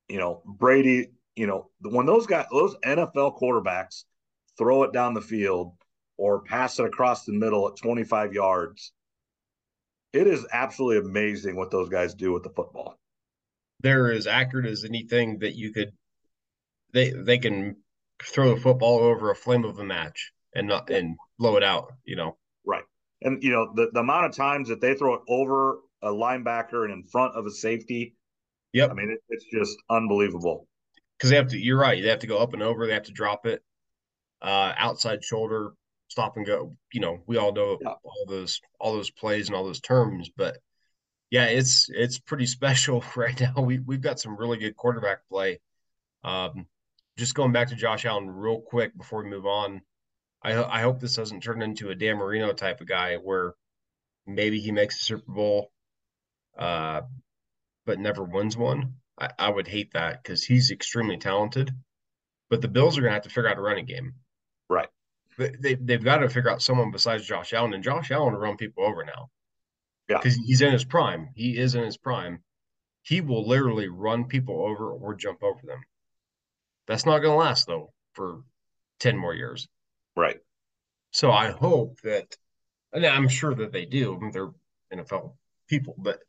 You 0.08 0.18
know, 0.18 0.42
Brady, 0.46 1.08
you 1.36 1.46
know, 1.46 1.70
when 1.80 2.06
those 2.06 2.26
guys, 2.26 2.46
those 2.50 2.76
NFL 2.84 3.38
quarterbacks 3.38 4.04
throw 4.56 4.84
it 4.84 4.92
down 4.92 5.14
the 5.14 5.20
field 5.20 5.74
or 6.18 6.42
pass 6.42 6.78
it 6.78 6.86
across 6.86 7.24
the 7.24 7.32
middle 7.32 7.68
at 7.68 7.76
25 7.76 8.32
yards, 8.32 8.92
it 10.12 10.26
is 10.26 10.46
absolutely 10.52 11.08
amazing 11.08 11.56
what 11.56 11.70
those 11.70 11.88
guys 11.88 12.14
do 12.14 12.32
with 12.32 12.42
the 12.42 12.50
football. 12.50 12.96
They're 13.80 14.12
as 14.12 14.26
accurate 14.26 14.66
as 14.66 14.84
anything 14.84 15.38
that 15.40 15.56
you 15.56 15.72
could. 15.72 15.92
They 16.92 17.10
they 17.10 17.38
can 17.38 17.76
throw 18.22 18.54
the 18.54 18.60
football 18.60 18.98
over 19.00 19.30
a 19.30 19.34
flame 19.36 19.64
of 19.64 19.78
a 19.78 19.84
match 19.84 20.32
and 20.54 20.68
not 20.68 20.90
and 20.90 21.16
blow 21.38 21.56
it 21.56 21.62
out. 21.62 21.92
You 22.04 22.16
know. 22.16 22.36
Right. 22.64 22.84
And, 23.22 23.42
you 23.42 23.50
know, 23.50 23.72
the, 23.74 23.90
the 23.92 24.00
amount 24.00 24.26
of 24.26 24.32
times 24.36 24.68
that 24.68 24.80
they 24.80 24.94
throw 24.94 25.14
it 25.14 25.20
over 25.28 25.78
a 26.02 26.08
linebacker 26.10 26.84
and 26.84 26.92
in 26.92 27.04
front 27.04 27.34
of 27.36 27.46
a 27.46 27.50
safety, 27.50 28.16
Yep. 28.72 28.90
I 28.90 28.94
mean, 28.94 29.10
it, 29.10 29.20
it's 29.28 29.44
just 29.52 29.76
unbelievable. 29.90 30.66
because 31.18 31.30
they 31.30 31.36
have 31.36 31.48
to. 31.48 31.58
You're 31.58 31.78
right. 31.78 32.02
They 32.02 32.08
have 32.08 32.20
to 32.20 32.26
go 32.26 32.38
up 32.38 32.52
and 32.54 32.62
over. 32.62 32.86
They 32.86 32.94
have 32.94 33.04
to 33.04 33.12
drop 33.12 33.46
it. 33.46 33.62
Uh, 34.40 34.72
outside 34.76 35.22
shoulder, 35.22 35.72
stop 36.08 36.36
and 36.36 36.44
go. 36.46 36.74
You 36.92 37.00
know, 37.00 37.22
we 37.26 37.36
all 37.36 37.52
know 37.52 37.78
Yeah. 37.80 37.90
all 38.02 38.24
those 38.28 38.60
all 38.80 38.94
those 38.94 39.10
plays 39.10 39.46
and 39.48 39.54
all 39.56 39.64
those 39.64 39.80
terms, 39.80 40.30
but 40.36 40.58
yeah, 41.30 41.44
it's 41.44 41.88
it's 41.90 42.18
pretty 42.18 42.46
special 42.58 43.04
right 43.14 43.38
now. 43.40 43.54
We 43.62 43.78
we've 43.78 44.00
got 44.00 44.18
some 44.20 44.36
really 44.36 44.58
good 44.58 44.76
quarterback 44.76 45.18
play. 45.28 45.60
Um, 46.24 46.66
just 47.16 47.34
going 47.34 47.52
back 47.52 47.68
to 47.68 47.74
Josh 47.74 48.04
Allen 48.04 48.30
real 48.30 48.60
quick 48.60 48.96
before 48.96 49.22
we 49.22 49.30
move 49.30 49.46
on. 49.46 49.82
I 50.42 50.62
I 50.62 50.80
hope 50.80 51.00
this 51.00 51.16
doesn't 51.16 51.42
turn 51.42 51.62
into 51.62 51.90
a 51.90 51.94
Dan 51.94 52.16
Marino 52.16 52.52
type 52.52 52.80
of 52.80 52.88
guy 52.88 53.16
where 53.16 53.54
maybe 54.26 54.60
he 54.60 54.72
makes 54.72 55.00
a 55.00 55.04
Super 55.04 55.32
Bowl, 55.32 55.72
uh, 56.58 57.02
but 57.86 57.98
never 57.98 58.24
wins 58.24 58.56
one. 58.56 58.94
I, 59.20 59.30
I 59.38 59.50
would 59.50 59.68
hate 59.68 59.92
that 59.92 60.22
because 60.22 60.44
he's 60.44 60.70
extremely 60.70 61.18
talented. 61.18 61.70
But 62.50 62.60
the 62.60 62.68
Bills 62.68 62.98
are 62.98 63.00
going 63.00 63.10
to 63.10 63.14
have 63.14 63.22
to 63.22 63.30
figure 63.30 63.48
out 63.48 63.58
a 63.58 63.62
running 63.62 63.86
game. 63.86 64.14
Right. 64.68 64.88
They, 65.38 65.52
they, 65.58 65.74
they've 65.74 66.04
got 66.04 66.18
to 66.18 66.28
figure 66.28 66.50
out 66.50 66.60
someone 66.60 66.90
besides 66.90 67.24
Josh 67.24 67.54
Allen. 67.54 67.72
And 67.72 67.82
Josh 67.82 68.10
Allen 68.10 68.34
will 68.34 68.40
run 68.40 68.58
people 68.58 68.84
over 68.84 69.04
now. 69.04 69.30
Yeah. 70.08 70.18
Because 70.18 70.36
he's 70.36 70.60
in 70.60 70.72
his 70.72 70.84
prime. 70.84 71.30
He 71.34 71.56
is 71.56 71.74
in 71.74 71.82
his 71.82 71.96
prime. 71.96 72.42
He 73.02 73.22
will 73.22 73.48
literally 73.48 73.88
run 73.88 74.24
people 74.24 74.62
over 74.66 74.90
or 74.90 75.14
jump 75.14 75.42
over 75.42 75.60
them. 75.64 75.82
That's 76.92 77.06
not 77.06 77.20
going 77.20 77.32
to 77.32 77.38
last, 77.38 77.66
though, 77.66 77.90
for 78.12 78.42
10 79.00 79.16
more 79.16 79.32
years. 79.32 79.66
Right. 80.14 80.40
So 81.10 81.32
I 81.32 81.50
hope 81.50 81.98
that, 82.02 82.36
and 82.92 83.06
I'm 83.06 83.28
sure 83.28 83.54
that 83.54 83.72
they 83.72 83.86
do. 83.86 84.14
I 84.14 84.18
mean, 84.18 84.30
they're 84.30 84.50
NFL 84.92 85.32
people, 85.68 85.94
but 85.96 86.20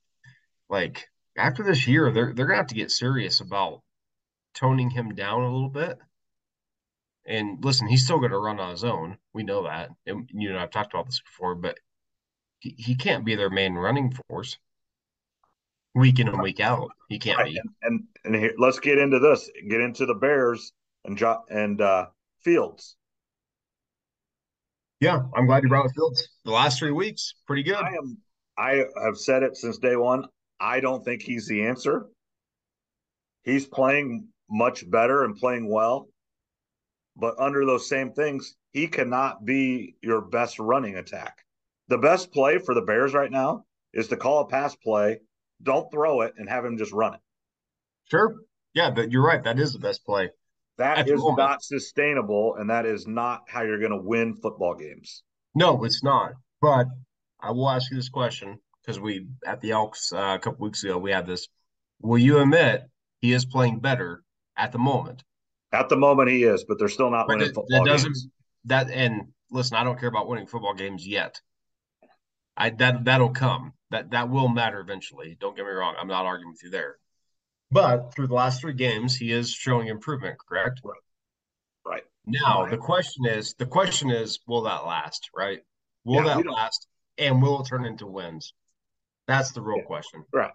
like 0.69 1.05
after 1.37 1.63
this 1.63 1.85
year, 1.85 2.13
they're 2.13 2.33
they're 2.33 2.45
gonna 2.45 2.59
have 2.59 2.67
to 2.67 2.75
get 2.75 2.91
serious 2.91 3.41
about 3.41 3.81
toning 4.55 4.89
him 4.89 5.15
down 5.15 5.41
a 5.41 5.51
little 5.51 5.69
bit. 5.69 5.97
And 7.25 7.61
listen, 7.61 7.89
he's 7.89 8.05
still 8.05 8.19
gonna 8.19 8.39
run 8.39 8.61
on 8.61 8.71
his 8.71 8.85
own. 8.85 9.17
We 9.33 9.43
know 9.43 9.63
that. 9.63 9.89
And 10.05 10.29
you 10.33 10.53
know, 10.53 10.59
I've 10.59 10.71
talked 10.71 10.93
about 10.93 11.07
this 11.07 11.21
before, 11.21 11.55
but 11.55 11.77
he, 12.59 12.73
he 12.77 12.95
can't 12.95 13.25
be 13.25 13.35
their 13.35 13.49
main 13.49 13.73
running 13.73 14.13
force 14.29 14.57
week 15.95 16.19
in 16.19 16.27
and 16.27 16.41
week 16.41 16.59
out. 16.59 16.91
You 17.09 17.19
can't 17.19 17.37
Right. 17.37 17.53
be. 17.53 17.59
And, 17.59 17.69
and, 17.83 18.03
and 18.25 18.35
here, 18.35 18.53
let's 18.57 18.79
get 18.79 18.97
into 18.97 19.19
this, 19.19 19.49
get 19.69 19.81
into 19.81 20.05
the 20.05 20.15
Bears 20.15 20.73
and, 21.05 21.17
jo- 21.17 21.43
and, 21.49 21.79
uh, 21.81 22.07
Fields. 22.43 22.97
Yeah, 24.99 25.21
I'm 25.35 25.45
glad 25.45 25.63
you 25.63 25.69
brought 25.69 25.89
Fields. 25.95 26.27
The 26.45 26.51
last 26.51 26.79
three 26.79 26.91
weeks, 26.91 27.33
pretty 27.47 27.63
good. 27.63 27.75
I 27.75 27.89
am, 27.93 28.17
I 28.57 28.85
have 29.03 29.17
said 29.17 29.43
it 29.43 29.55
since 29.57 29.77
day 29.77 29.95
one. 29.95 30.25
I 30.59 30.79
don't 30.79 31.03
think 31.03 31.21
he's 31.21 31.47
the 31.47 31.65
answer. 31.65 32.07
He's 33.43 33.65
playing 33.65 34.27
much 34.49 34.89
better 34.89 35.23
and 35.23 35.35
playing 35.35 35.69
well. 35.69 36.07
But 37.15 37.35
under 37.39 37.65
those 37.65 37.87
same 37.87 38.11
things, 38.11 38.55
he 38.71 38.87
cannot 38.87 39.45
be 39.45 39.95
your 40.01 40.21
best 40.21 40.57
running 40.59 40.95
attack. 40.95 41.37
The 41.89 41.97
best 41.97 42.31
play 42.31 42.57
for 42.57 42.73
the 42.73 42.81
Bears 42.81 43.13
right 43.13 43.31
now 43.31 43.65
is 43.93 44.07
to 44.07 44.17
call 44.17 44.41
a 44.41 44.47
pass 44.47 44.75
play, 44.75 45.19
don't 45.63 45.89
throw 45.91 46.21
it, 46.21 46.33
and 46.37 46.49
have 46.49 46.65
him 46.65 46.77
just 46.77 46.91
run 46.91 47.15
it. 47.15 47.19
Sure. 48.09 48.35
Yeah, 48.73 48.89
but 48.91 49.11
you're 49.11 49.23
right. 49.25 49.43
That 49.43 49.59
is 49.59 49.73
the 49.73 49.79
best 49.79 50.05
play. 50.05 50.25
At 50.25 50.31
That 50.77 51.09
is 51.09 51.21
not 51.23 51.63
sustainable, 51.63 52.55
and 52.57 52.69
that 52.69 52.85
is 52.85 53.07
not 53.07 53.43
how 53.47 53.61
you're 53.61 53.79
going 53.79 53.91
to 53.91 54.01
win 54.01 54.35
football 54.41 54.75
games. 54.75 55.23
No, 55.55 55.83
it's 55.83 56.03
not. 56.03 56.33
But 56.61 56.87
I 57.39 57.51
will 57.51 57.69
ask 57.69 57.91
you 57.91 57.97
this 57.97 58.09
question 58.09 58.59
because 58.81 58.99
we 58.99 59.27
at 59.45 59.61
the 59.61 59.71
Elks 59.71 60.11
uh, 60.11 60.35
a 60.35 60.39
couple 60.39 60.65
weeks 60.65 60.83
ago 60.83 60.97
we 60.97 61.11
had 61.11 61.27
this. 61.27 61.47
Will 62.01 62.17
you 62.17 62.39
admit 62.39 62.83
he 63.21 63.33
is 63.33 63.45
playing 63.45 63.79
better 63.79 64.23
at 64.57 64.71
the 64.71 64.79
moment? 64.79 65.23
At 65.71 65.89
the 65.89 65.95
moment, 65.97 66.29
he 66.29 66.43
is, 66.43 66.65
but 66.67 66.77
they're 66.79 66.87
still 66.87 67.09
not 67.11 67.27
But 67.27 67.37
winning 67.37 67.49
it, 67.49 67.55
football 67.55 67.85
it 67.85 67.89
doesn't 67.89 68.09
games. 68.09 68.27
that 68.65 68.89
and 68.89 69.21
listen, 69.51 69.77
I 69.77 69.83
don't 69.83 69.99
care 69.99 70.09
about 70.09 70.27
winning 70.27 70.47
football 70.47 70.73
games 70.73 71.07
yet. 71.07 71.39
I 72.55 72.69
that 72.71 73.05
that'll 73.05 73.29
come. 73.31 73.73
That 73.91 74.11
that 74.11 74.29
will 74.29 74.47
matter 74.47 74.79
eventually. 74.79 75.37
Don't 75.39 75.55
get 75.55 75.65
me 75.65 75.71
wrong. 75.71 75.95
I'm 75.99 76.07
not 76.07 76.25
arguing 76.25 76.51
with 76.51 76.63
you 76.63 76.69
there. 76.69 76.97
But 77.71 78.13
through 78.13 78.27
the 78.27 78.35
last 78.35 78.61
three 78.61 78.73
games, 78.73 79.15
he 79.15 79.31
is 79.31 79.51
showing 79.51 79.87
improvement, 79.87 80.37
correct? 80.47 80.81
Right. 81.85 82.03
Now, 82.25 82.61
Right. 82.61 82.71
the 82.71 82.77
question 82.77 83.25
is, 83.25 83.55
the 83.55 83.65
question 83.65 84.09
is, 84.09 84.39
will 84.47 84.61
that 84.63 84.85
last, 84.85 85.29
right? 85.35 85.61
Will 86.05 86.25
Yeah, 86.25 86.35
that 86.35 86.45
last? 86.45 86.87
And 87.17 87.41
will 87.41 87.61
it 87.61 87.67
turn 87.67 87.85
into 87.85 88.07
wins? 88.07 88.53
That's 89.27 89.51
the 89.51 89.61
real 89.61 89.79
Yeah. 89.79 89.85
question. 89.85 90.25
Right. 90.31 90.53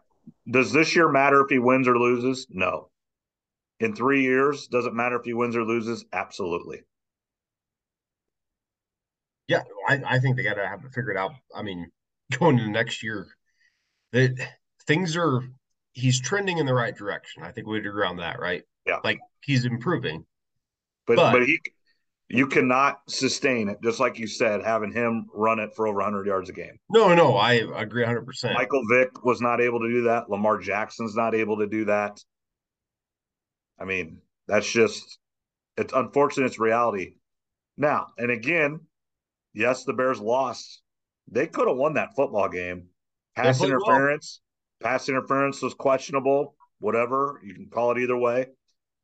Does 0.50 0.72
this 0.72 0.94
year 0.94 1.08
matter 1.08 1.40
if 1.42 1.50
he 1.50 1.58
wins 1.58 1.88
or 1.88 1.98
loses? 1.98 2.46
No. 2.50 2.90
In 3.80 3.94
three 3.94 4.22
years, 4.22 4.66
does 4.68 4.86
it 4.86 4.94
matter 4.94 5.16
if 5.16 5.24
he 5.24 5.34
wins 5.34 5.56
or 5.56 5.64
loses? 5.64 6.04
Absolutely. 6.12 6.82
Yeah, 9.48 9.62
I, 9.88 10.00
I 10.06 10.18
think 10.18 10.36
they 10.36 10.42
got 10.42 10.54
to 10.54 10.66
have 10.66 10.84
it 10.84 10.92
figured 10.94 11.16
out. 11.16 11.32
I 11.54 11.62
mean, 11.62 11.90
going 12.38 12.58
into 12.58 12.70
next 12.70 13.02
year, 13.02 13.26
that 14.12 14.36
things 14.86 15.16
are 15.16 15.42
he's 15.92 16.20
trending 16.20 16.58
in 16.58 16.66
the 16.66 16.74
right 16.74 16.94
direction. 16.96 17.42
I 17.42 17.50
think 17.50 17.66
we'd 17.66 17.86
agree 17.86 18.06
on 18.06 18.18
that, 18.18 18.38
right? 18.40 18.62
Yeah. 18.86 18.98
Like 19.02 19.18
he's 19.42 19.64
improving. 19.64 20.24
But 21.06 21.16
But- 21.16 21.32
but, 21.32 21.42
he 21.46 21.58
you 22.30 22.46
cannot 22.46 23.00
sustain 23.08 23.70
it, 23.70 23.78
just 23.82 24.00
like 24.00 24.18
you 24.18 24.26
said, 24.26 24.62
having 24.62 24.92
him 24.92 25.26
run 25.32 25.58
it 25.58 25.74
for 25.74 25.86
over 25.86 25.96
100 25.96 26.26
yards 26.26 26.50
a 26.50 26.52
game. 26.52 26.78
No, 26.90 27.14
no, 27.14 27.36
I 27.36 27.54
agree 27.54 28.04
100%. 28.04 28.52
Michael 28.52 28.82
Vick 28.90 29.24
was 29.24 29.40
not 29.40 29.62
able 29.62 29.80
to 29.80 29.88
do 29.88 30.02
that. 30.02 30.28
Lamar 30.28 30.58
Jackson's 30.58 31.14
not 31.16 31.34
able 31.34 31.56
to 31.58 31.66
do 31.66 31.86
that. 31.86 32.22
I 33.80 33.86
mean, 33.86 34.20
that's 34.46 34.70
just 34.70 35.18
it's 35.78 35.94
unfortunate. 35.94 36.46
It's 36.46 36.58
reality. 36.58 37.14
Now, 37.78 38.08
and 38.18 38.30
again, 38.30 38.80
yes, 39.54 39.84
the 39.84 39.92
Bears 39.92 40.20
lost. 40.20 40.82
They 41.30 41.46
could 41.46 41.68
have 41.68 41.76
won 41.76 41.94
that 41.94 42.14
football 42.16 42.48
game. 42.48 42.88
Pass 43.36 43.58
played 43.58 43.70
well. 43.70 43.80
interference, 43.80 44.40
pass 44.82 45.08
interference 45.08 45.62
was 45.62 45.74
questionable. 45.74 46.54
Whatever 46.80 47.40
you 47.44 47.54
can 47.54 47.68
call 47.68 47.92
it 47.92 47.98
either 47.98 48.16
way. 48.16 48.46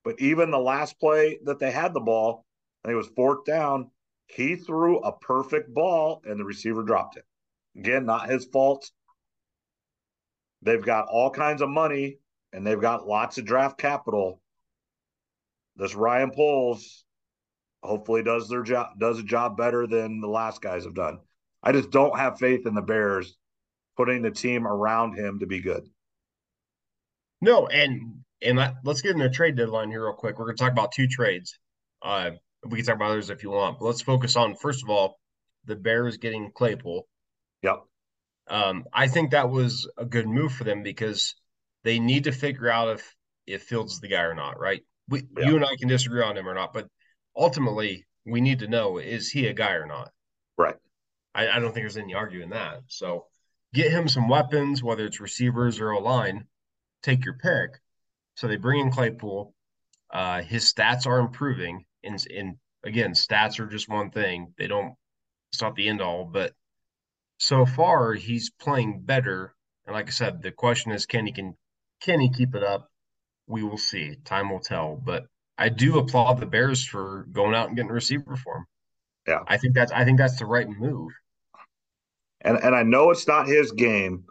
But 0.04 0.20
even 0.20 0.50
the 0.50 0.58
last 0.58 0.98
play 1.00 1.38
that 1.44 1.58
they 1.58 1.70
had 1.70 1.92
the 1.92 2.00
ball, 2.00 2.44
I 2.82 2.88
think 2.88 2.94
it 2.94 2.98
was 2.98 3.08
fourth 3.16 3.44
down. 3.44 3.90
He 4.26 4.56
threw 4.56 5.00
a 5.00 5.16
perfect 5.18 5.72
ball, 5.72 6.22
and 6.24 6.38
the 6.38 6.44
receiver 6.44 6.82
dropped 6.82 7.16
it. 7.16 7.24
Again, 7.76 8.06
not 8.06 8.28
his 8.28 8.44
fault. 8.44 8.90
They've 10.62 10.84
got 10.84 11.08
all 11.08 11.30
kinds 11.30 11.60
of 11.60 11.68
money 11.68 12.18
and 12.54 12.66
they've 12.66 12.80
got 12.80 13.06
lots 13.06 13.36
of 13.36 13.44
draft 13.44 13.78
capital. 13.78 14.40
This 15.76 15.94
Ryan 15.94 16.30
Poles 16.30 17.03
hopefully 17.84 18.22
does 18.22 18.48
their 18.48 18.62
job 18.62 18.98
does 18.98 19.18
a 19.18 19.22
job 19.22 19.56
better 19.56 19.86
than 19.86 20.20
the 20.20 20.28
last 20.28 20.60
guys 20.62 20.84
have 20.84 20.94
done. 20.94 21.18
I 21.62 21.72
just 21.72 21.90
don't 21.90 22.18
have 22.18 22.38
faith 22.38 22.66
in 22.66 22.74
the 22.74 22.82
Bears 22.82 23.36
putting 23.96 24.22
the 24.22 24.30
team 24.30 24.66
around 24.66 25.16
him 25.16 25.38
to 25.40 25.46
be 25.46 25.60
good. 25.60 25.84
No, 27.40 27.66
and 27.66 28.24
and 28.42 28.58
let, 28.58 28.76
let's 28.84 29.00
get 29.00 29.12
into 29.12 29.28
the 29.28 29.34
trade 29.34 29.56
deadline 29.56 29.90
here 29.90 30.04
real 30.04 30.14
quick. 30.14 30.38
We're 30.38 30.46
going 30.46 30.56
to 30.56 30.62
talk 30.62 30.72
about 30.72 30.92
two 30.92 31.06
trades. 31.06 31.58
Uh, 32.02 32.32
we 32.66 32.78
can 32.78 32.86
talk 32.86 32.96
about 32.96 33.10
others 33.10 33.30
if 33.30 33.42
you 33.42 33.50
want, 33.50 33.78
but 33.78 33.86
let's 33.86 34.02
focus 34.02 34.36
on 34.36 34.54
first 34.56 34.82
of 34.82 34.90
all 34.90 35.18
the 35.66 35.76
Bears 35.76 36.16
getting 36.16 36.50
Claypool. 36.52 37.06
Yep. 37.62 37.84
Um, 38.48 38.84
I 38.92 39.08
think 39.08 39.30
that 39.30 39.50
was 39.50 39.88
a 39.96 40.04
good 40.04 40.26
move 40.26 40.52
for 40.52 40.64
them 40.64 40.82
because 40.82 41.34
they 41.82 41.98
need 41.98 42.24
to 42.24 42.32
figure 42.32 42.68
out 42.68 42.88
if 42.88 43.14
if 43.46 43.62
Fields 43.62 43.94
is 43.94 44.00
the 44.00 44.08
guy 44.08 44.22
or 44.22 44.34
not, 44.34 44.58
right? 44.58 44.82
We 45.08 45.22
Yeah. 45.36 45.48
you 45.48 45.56
and 45.56 45.64
I 45.64 45.76
can 45.76 45.88
disagree 45.88 46.22
on 46.22 46.36
him 46.36 46.48
or 46.48 46.54
not, 46.54 46.72
but 46.72 46.88
ultimately 47.36 48.06
we 48.26 48.40
need 48.40 48.60
to 48.60 48.68
know 48.68 48.98
is 48.98 49.30
he 49.30 49.46
a 49.46 49.52
guy 49.52 49.72
or 49.72 49.86
not? 49.86 50.10
Right. 50.56 50.76
I, 51.34 51.48
I 51.48 51.58
don't 51.58 51.72
think 51.72 51.84
there's 51.84 51.96
any 51.96 52.14
arguing 52.14 52.50
that. 52.50 52.82
So 52.88 53.26
get 53.72 53.90
him 53.90 54.08
some 54.08 54.28
weapons, 54.28 54.82
whether 54.82 55.04
it's 55.04 55.20
receivers 55.20 55.80
or 55.80 55.90
a 55.90 56.00
line, 56.00 56.46
take 57.02 57.24
your 57.24 57.34
pick. 57.34 57.80
So 58.36 58.46
they 58.46 58.56
bring 58.56 58.80
in 58.80 58.90
Claypool. 58.90 59.54
Uh, 60.12 60.42
his 60.42 60.72
stats 60.72 61.06
are 61.06 61.18
improving. 61.18 61.84
And, 62.02 62.24
and 62.34 62.56
again, 62.84 63.12
stats 63.12 63.58
are 63.58 63.66
just 63.66 63.88
one 63.88 64.10
thing. 64.10 64.54
They 64.58 64.66
don't, 64.66 64.94
it's 65.52 65.62
not 65.62 65.74
the 65.74 65.88
end 65.88 66.00
all, 66.00 66.24
but 66.24 66.52
so 67.38 67.66
far 67.66 68.14
he's 68.14 68.50
playing 68.50 69.02
better. 69.02 69.54
And 69.86 69.94
like 69.94 70.08
I 70.08 70.10
said, 70.10 70.42
the 70.42 70.52
question 70.52 70.92
is, 70.92 71.06
can 71.06 71.26
he 71.26 71.32
can 71.32 71.56
can 72.00 72.20
he 72.20 72.30
keep 72.30 72.54
it 72.54 72.62
up? 72.62 72.90
We 73.46 73.62
will 73.62 73.78
see. 73.78 74.16
Time 74.24 74.50
will 74.50 74.60
tell. 74.60 74.96
But 74.96 75.24
I 75.56 75.68
do 75.68 75.98
applaud 75.98 76.40
the 76.40 76.46
Bears 76.46 76.84
for 76.84 77.26
going 77.32 77.54
out 77.54 77.68
and 77.68 77.76
getting 77.76 77.90
a 77.90 77.94
receiver 77.94 78.36
for 78.36 78.58
him. 78.58 78.66
Yeah. 79.26 79.40
I 79.46 79.56
think 79.56 79.74
that's 79.74 79.92
I 79.92 80.04
think 80.04 80.18
that's 80.18 80.38
the 80.38 80.46
right 80.46 80.68
move. 80.68 81.12
And 82.40 82.58
and 82.58 82.74
I 82.74 82.82
know 82.82 83.10
it's 83.10 83.28
not 83.28 83.46
his 83.46 83.72
game, 83.72 84.24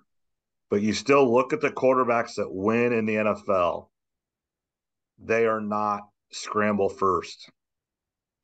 but 0.69 0.81
you 0.81 0.93
still 0.93 1.33
look 1.33 1.53
at 1.53 1.61
the 1.61 1.71
quarterbacks 1.71 2.35
that 2.35 2.51
win 2.51 2.93
in 2.93 3.05
the 3.05 3.15
NFL. 3.15 3.87
They 5.17 5.45
are 5.45 5.61
not 5.61 6.01
scramble 6.31 6.89
first. 6.89 7.49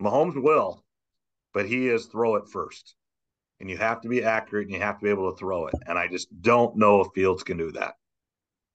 Mahomes 0.02 0.42
will, 0.42 0.84
but 1.54 1.68
he 1.68 1.90
is 1.90 2.06
throw 2.06 2.36
it 2.36 2.48
first. 2.48 2.96
And 3.60 3.70
you 3.70 3.78
have 3.78 4.00
to 4.02 4.08
be 4.08 4.24
accurate 4.24 4.68
and 4.68 4.76
you 4.76 4.82
have 4.82 5.00
to 5.00 5.04
be 5.04 5.10
able 5.10 5.32
to 5.32 5.38
throw 5.38 5.68
it. 5.68 5.76
And 5.86 6.00
I 6.00 6.08
just 6.08 6.30
don't 6.42 6.78
know 6.78 7.02
if 7.02 7.08
Fields 7.14 7.44
can 7.44 7.58
do 7.58 7.74
that. 7.74 7.96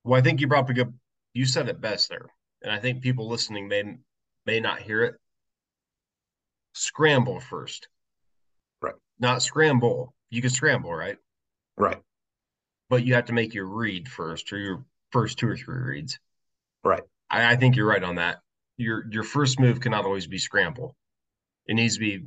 Well, 0.05 0.19
I 0.19 0.23
think 0.23 0.43
you 0.43 0.47
brought 0.47 0.65
up 0.65 0.71
a 0.71 0.75
good 0.75 0.93
you 1.33 1.47
said 1.47 1.69
it 1.69 1.81
best 1.81 2.09
there. 2.11 2.31
And 2.65 2.73
I 2.73 2.79
think 2.79 3.03
people 3.03 3.29
listening 3.29 3.69
may 3.69 3.99
may 4.47 4.59
not 4.59 4.81
hear 4.81 5.05
it. 5.05 5.15
Scramble 6.73 7.39
first. 7.39 7.89
Right. 8.81 8.95
Not 9.21 9.43
scramble. 9.43 10.15
You 10.31 10.41
can 10.41 10.51
scramble, 10.51 10.93
right? 10.93 11.19
Right. 11.77 12.01
But 12.89 13.05
you 13.05 13.15
have 13.15 13.27
to 13.27 13.33
make 13.33 13.55
your 13.55 13.67
read 13.67 14.09
first 14.09 14.53
or 14.53 14.59
your 14.59 14.85
first 15.13 15.39
two 15.39 15.49
or 15.49 15.57
three 15.57 15.77
reads. 15.77 16.19
Right. 16.83 17.03
I, 17.31 17.53
I 17.53 17.57
think 17.57 17.77
you're 17.77 17.87
right 17.87 18.03
on 18.03 18.17
that. 18.17 18.41
Your 18.79 19.05
your 19.11 19.25
first 19.25 19.61
move 19.61 19.81
cannot 19.81 20.07
always 20.07 20.27
be 20.27 20.39
scramble. 20.39 20.97
It 21.67 21.75
needs 21.75 21.95
to 21.95 22.01
be, 22.01 22.25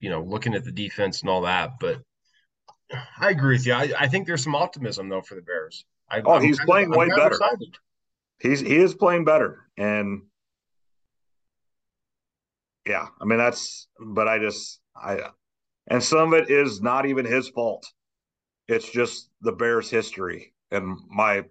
you 0.00 0.10
know, 0.10 0.22
looking 0.22 0.54
at 0.54 0.64
the 0.64 0.72
defense 0.72 1.20
and 1.20 1.28
all 1.28 1.42
that. 1.42 1.72
But 1.80 2.00
I 3.18 3.30
agree 3.30 3.56
with 3.56 3.66
you. 3.66 3.72
I, 3.74 3.92
I 3.98 4.08
think 4.08 4.26
there's 4.26 4.44
some 4.44 4.54
optimism 4.54 5.08
though 5.08 5.22
for 5.22 5.34
the 5.34 5.42
Bears. 5.42 5.84
I, 6.08 6.22
Oh, 6.24 6.34
I'm 6.34 6.42
he's 6.42 6.60
playing 6.60 6.90
way 6.90 7.08
better. 7.08 7.28
excited. 7.28 7.76
He's 8.42 8.60
he 8.60 8.74
is 8.74 8.94
playing 8.94 9.24
better. 9.24 9.60
And 9.76 10.22
yeah, 12.84 13.06
I 13.20 13.24
mean 13.24 13.38
that's 13.38 13.86
but 14.00 14.26
I 14.26 14.40
just 14.40 14.80
I 14.96 15.20
and 15.86 16.02
some 16.02 16.32
of 16.32 16.40
it 16.40 16.50
is 16.50 16.82
not 16.82 17.06
even 17.06 17.24
his 17.24 17.48
fault. 17.48 17.86
It's 18.66 18.90
just 18.90 19.30
the 19.42 19.52
Bears 19.52 19.88
history 19.88 20.54
and 20.72 20.98
my 21.08 21.44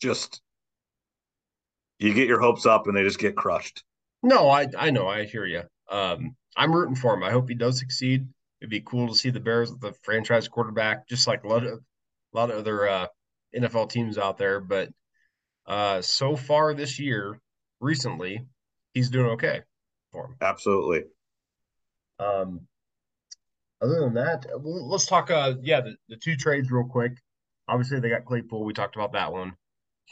just 0.00 0.40
you 1.98 2.14
get 2.14 2.28
your 2.28 2.40
hopes 2.40 2.66
up 2.66 2.86
and 2.86 2.96
they 2.96 3.02
just 3.02 3.18
get 3.18 3.36
crushed. 3.36 3.82
No, 4.22 4.48
I 4.48 4.68
I 4.78 4.90
know. 4.90 5.08
I 5.08 5.24
hear 5.24 5.44
you. 5.44 5.62
Um, 5.90 6.36
I'm 6.56 6.72
rooting 6.72 6.94
for 6.94 7.14
him. 7.14 7.24
I 7.24 7.32
hope 7.32 7.48
he 7.48 7.56
does 7.56 7.80
succeed. 7.80 8.28
It'd 8.60 8.70
be 8.70 8.80
cool 8.80 9.08
to 9.08 9.14
see 9.14 9.30
the 9.30 9.40
Bears 9.40 9.72
with 9.72 9.80
the 9.80 9.92
franchise 10.04 10.46
quarterback, 10.46 11.08
just 11.08 11.26
like 11.26 11.42
a 11.42 11.48
lot 11.48 11.64
of 11.64 11.80
a 11.80 12.36
lot 12.36 12.50
of 12.50 12.58
other 12.58 12.88
uh, 12.88 13.06
NFL 13.56 13.90
teams 13.90 14.18
out 14.18 14.38
there. 14.38 14.60
But 14.60 14.90
uh, 15.66 16.00
so 16.00 16.36
far 16.36 16.74
this 16.74 16.98
year, 16.98 17.40
recently, 17.80 18.46
he's 18.94 19.10
doing 19.10 19.30
okay 19.32 19.62
for 20.12 20.26
him. 20.26 20.36
Absolutely. 20.40 21.04
Um, 22.18 22.62
other 23.80 24.00
than 24.00 24.14
that, 24.14 24.46
let's 24.62 25.06
talk. 25.06 25.30
Uh, 25.30 25.54
yeah, 25.62 25.80
the, 25.82 25.96
the 26.08 26.16
two 26.16 26.36
trades 26.36 26.70
real 26.70 26.84
quick. 26.84 27.12
Obviously, 27.68 28.00
they 28.00 28.08
got 28.08 28.24
Claypool. 28.24 28.64
We 28.64 28.72
talked 28.72 28.96
about 28.96 29.12
that 29.12 29.32
one. 29.32 29.54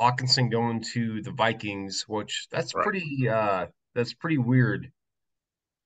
Hockenson 0.01 0.51
going 0.51 0.83
to 0.93 1.23
the 1.23 1.31
Vikings, 1.31 2.05
which 2.09 2.49
that's 2.51 2.75
Right. 2.75 2.83
pretty. 2.83 3.29
Uh, 3.29 3.67
that's 3.95 4.13
pretty 4.13 4.39
weird 4.39 4.91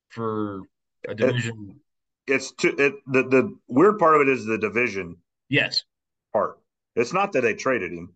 for 0.08 0.62
a 1.06 1.14
division. 1.14 1.80
It's 2.26 2.52
too 2.52 2.74
it 2.78 2.94
the 3.06 3.22
the 3.22 3.56
weird 3.68 3.98
part 3.98 4.16
of 4.16 4.22
it 4.22 4.28
is 4.28 4.44
the 4.44 4.58
division 4.58 5.16
yes, 5.48 5.84
part. 6.32 6.58
It's 6.96 7.12
not 7.12 7.32
that 7.32 7.42
they 7.42 7.54
traded 7.54 7.92
him. 7.92 8.14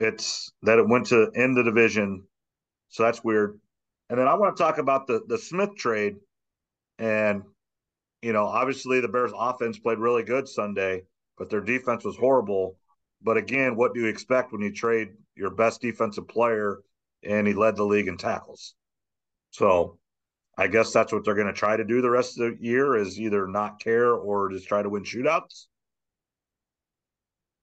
It's 0.00 0.50
that 0.62 0.78
it 0.78 0.88
went 0.88 1.06
to 1.06 1.30
end 1.34 1.56
the 1.56 1.62
division. 1.62 2.24
So 2.88 3.02
that's 3.02 3.24
weird. 3.24 3.58
And 4.10 4.18
then 4.18 4.28
I 4.28 4.34
want 4.34 4.56
to 4.56 4.62
talk 4.62 4.78
about 4.78 5.06
the 5.06 5.22
the 5.26 5.38
Smith 5.38 5.76
trade. 5.76 6.16
And 6.98 7.42
you 8.22 8.32
know, 8.32 8.46
obviously 8.46 9.00
the 9.00 9.08
Bears 9.08 9.32
offense 9.36 9.78
played 9.78 9.98
really 9.98 10.22
good 10.22 10.48
Sunday, 10.48 11.02
but 11.36 11.50
their 11.50 11.60
defense 11.60 12.04
was 12.04 12.16
horrible. 12.16 12.78
But 13.22 13.36
again, 13.36 13.76
what 13.76 13.94
do 13.94 14.00
you 14.00 14.06
expect 14.06 14.52
when 14.52 14.62
you 14.62 14.72
trade 14.72 15.08
your 15.34 15.50
best 15.50 15.80
defensive 15.80 16.28
player 16.28 16.78
and 17.22 17.46
he 17.46 17.54
led 17.54 17.76
the 17.76 17.84
league 17.84 18.08
in 18.08 18.16
tackles? 18.16 18.74
So 19.50 19.98
I 20.56 20.68
guess 20.68 20.92
that's 20.92 21.12
what 21.12 21.24
they're 21.24 21.34
going 21.34 21.48
to 21.48 21.52
try 21.52 21.76
to 21.76 21.84
do 21.84 22.00
the 22.00 22.10
rest 22.10 22.38
of 22.38 22.58
the 22.58 22.64
year 22.64 22.96
is 22.96 23.20
either 23.20 23.46
not 23.46 23.80
care 23.80 24.12
or 24.12 24.50
just 24.50 24.68
try 24.68 24.82
to 24.82 24.88
win 24.88 25.04
shootouts. 25.04 25.66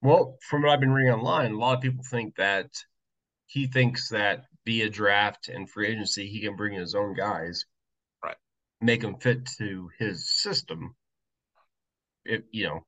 Well, 0.02 0.38
from 0.42 0.62
what 0.64 0.72
I've 0.72 0.80
been 0.80 0.92
reading 0.92 1.14
online, 1.14 1.54
a 1.54 1.58
lot 1.58 1.76
of 1.76 1.82
people 1.82 2.04
think 2.04 2.36
that 2.36 2.70
he 3.48 3.68
thinks 3.68 4.10
that 4.10 4.46
via 4.66 4.90
draft 4.90 5.48
and 5.50 5.70
free 5.70 5.88
agency, 5.88 6.28
he 6.28 6.42
can 6.42 6.56
bring 6.56 6.74
in 6.74 6.82
his 6.82 6.96
own 6.96 7.14
guys, 7.14 7.66
Right. 8.24 8.38
Make 8.82 9.02
them 9.02 9.20
fit 9.20 9.46
to 9.58 9.90
his 10.00 10.30
system. 10.42 10.96
If 12.26 12.44
you 12.52 12.68
know, 12.68 12.86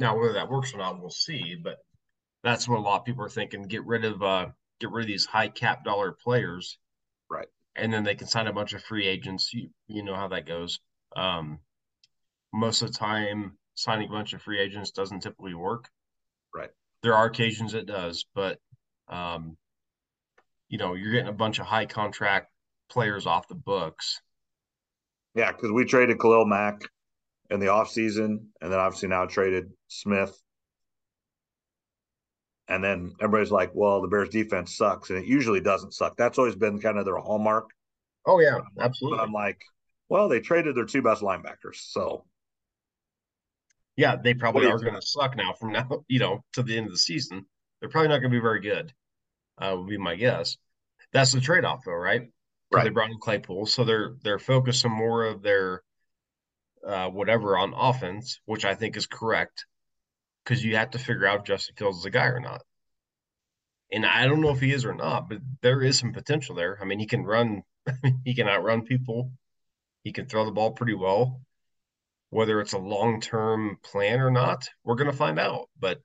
now 0.00 0.18
whether 0.18 0.32
that 0.34 0.48
works 0.50 0.74
or 0.74 0.78
not, 0.78 1.00
we'll 1.00 1.10
see. 1.10 1.54
But 1.54 1.78
that's 2.42 2.68
what 2.68 2.78
a 2.78 2.82
lot 2.82 3.00
of 3.00 3.04
people 3.04 3.24
are 3.24 3.28
thinking. 3.28 3.62
Get 3.64 3.84
rid 3.84 4.04
of 4.04 4.22
uh, 4.22 4.48
get 4.80 4.90
rid 4.90 5.04
of 5.04 5.08
these 5.08 5.26
high 5.26 5.48
cap 5.48 5.84
dollar 5.84 6.12
players, 6.12 6.78
Right. 7.30 7.48
And 7.76 7.92
then 7.92 8.04
they 8.04 8.14
can 8.16 8.28
sign 8.28 8.46
a 8.48 8.52
bunch 8.52 8.72
of 8.72 8.82
free 8.82 9.06
agents. 9.06 9.52
You 9.54 9.70
you 9.88 10.02
know 10.04 10.16
how 10.16 10.28
that 10.28 10.46
goes. 10.46 10.80
Um, 11.16 11.60
most 12.52 12.82
of 12.82 12.92
the 12.92 12.98
time, 12.98 13.58
signing 13.74 14.08
a 14.08 14.12
bunch 14.12 14.32
of 14.32 14.42
free 14.42 14.60
agents 14.60 14.90
doesn't 14.90 15.20
typically 15.20 15.54
work 15.54 15.90
Right. 16.56 16.70
there 17.02 17.14
are 17.14 17.26
occasions 17.26 17.74
it 17.74 17.86
does, 17.86 18.24
but 18.34 18.58
um, 19.08 19.56
you 20.68 20.78
know, 20.78 20.94
you're 20.94 21.12
getting 21.12 21.28
a 21.28 21.32
bunch 21.32 21.58
of 21.58 21.66
high 21.66 21.86
contract 21.86 22.50
players 22.88 23.26
off 23.26 23.48
the 23.48 23.54
books. 23.54 24.20
Yeah, 25.34 25.52
because 25.52 25.70
we 25.70 25.84
traded 25.84 26.18
Khalil 26.18 26.46
Mack 26.46 26.82
in 27.50 27.60
the 27.60 27.66
offseason, 27.66 28.46
and 28.60 28.72
then 28.72 28.78
obviously 28.78 29.08
now 29.08 29.26
traded 29.26 29.70
Smith. 29.88 30.36
And 32.68 32.82
then 32.82 33.12
everybody's 33.20 33.52
like, 33.52 33.70
well, 33.74 34.02
the 34.02 34.08
Bears 34.08 34.28
defense 34.28 34.76
sucks. 34.76 35.10
And 35.10 35.18
it 35.20 35.26
usually 35.26 35.60
doesn't 35.60 35.94
suck. 35.94 36.16
That's 36.16 36.38
always 36.38 36.56
been 36.56 36.80
kind 36.80 36.98
of 36.98 37.04
their 37.04 37.16
hallmark. 37.16 37.70
Oh 38.26 38.40
yeah, 38.40 38.58
But 38.74 38.86
absolutely. 38.86 39.20
I'm 39.20 39.32
like, 39.32 39.60
well, 40.08 40.28
they 40.28 40.40
traded 40.40 40.74
their 40.74 40.84
two 40.84 41.02
best 41.02 41.22
linebackers. 41.22 41.76
So 41.76 42.24
Yeah, 43.96 44.16
they 44.16 44.34
probably 44.34 44.66
are 44.66 44.78
going 44.78 44.94
to 44.94 45.02
suck 45.02 45.36
now 45.36 45.54
from 45.54 45.72
now, 45.72 45.88
you 46.08 46.18
know, 46.18 46.44
to 46.52 46.62
the 46.62 46.76
end 46.76 46.86
of 46.86 46.92
the 46.92 46.98
season. 46.98 47.46
They're 47.80 47.88
probably 47.88 48.08
not 48.08 48.18
going 48.18 48.30
to 48.30 48.36
be 48.36 48.42
very 48.42 48.60
good. 48.60 48.92
Uh, 49.58 49.74
would 49.78 49.88
be 49.88 49.96
my 49.96 50.16
guess. 50.16 50.56
That's 51.12 51.32
the 51.32 51.40
trade-off, 51.40 51.82
though, 51.84 51.92
right? 51.92 52.30
Right. 52.70 52.84
They 52.84 52.90
brought 52.90 53.10
in 53.10 53.18
Claypool, 53.18 53.66
so 53.66 53.84
they're 53.84 54.16
they're 54.22 54.40
focusing 54.40 54.90
more 54.90 55.24
of 55.24 55.40
their 55.40 55.82
uh, 56.86 57.08
whatever 57.08 57.56
on 57.56 57.74
offense, 57.74 58.40
which 58.44 58.64
I 58.64 58.74
think 58.74 58.96
is 58.96 59.06
correct, 59.06 59.66
because 60.44 60.64
you 60.64 60.76
have 60.76 60.90
to 60.90 60.98
figure 60.98 61.26
out 61.26 61.40
if 61.40 61.44
Justin 61.44 61.76
Fields 61.76 61.98
is 61.98 62.04
a 62.04 62.10
guy 62.10 62.26
or 62.26 62.40
not. 62.40 62.62
And 63.92 64.04
I 64.04 64.26
don't 64.26 64.40
know 64.40 64.50
if 64.50 64.60
he 64.60 64.72
is 64.72 64.84
or 64.84 64.94
not, 64.94 65.28
but 65.28 65.38
there 65.62 65.80
is 65.80 65.98
some 65.98 66.12
potential 66.12 66.56
there. 66.56 66.78
I 66.80 66.84
mean, 66.84 66.98
he 66.98 67.06
can 67.06 67.24
run, 67.24 67.62
he 68.24 68.34
can 68.34 68.48
outrun 68.48 68.82
people, 68.82 69.30
he 70.02 70.12
can 70.12 70.26
throw 70.26 70.44
the 70.44 70.50
ball 70.50 70.72
pretty 70.72 70.94
well. 70.94 71.40
Whether 72.30 72.60
it's 72.60 72.72
a 72.72 72.78
long-term 72.78 73.78
plan 73.82 74.20
or 74.20 74.30
not, 74.30 74.68
we're 74.84 74.96
going 74.96 75.10
to 75.10 75.16
find 75.16 75.38
out. 75.38 75.68
But 75.78 76.00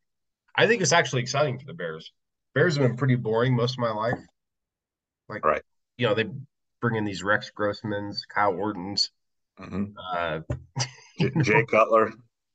I 0.55 0.67
think 0.67 0.82
it's 0.82 0.93
actually 0.93 1.22
exciting 1.24 1.59
for 1.59 1.65
the 1.65 1.74
Bears. 1.74 2.11
Bears 2.53 2.76
have 2.78 2.88
been 2.88 2.97
pretty 2.97 3.15
boring 3.15 3.55
most 3.55 3.74
of 3.74 3.80
my 3.80 3.91
life. 3.91 4.19
Like, 5.30 5.45
Right. 5.45 5.61
you 5.97 6.07
know, 6.07 6.13
they 6.13 6.26
bring 6.82 6.95
in 6.95 7.05
these 7.05 7.24
Rex 7.24 7.51
Grossmans, 7.57 8.19
Kyle 8.34 8.53
Ortons. 8.55 9.11
mhm. 9.59 9.93
Uh, 10.13 10.41
Jay 11.43 11.65
Cutler. 11.65 12.11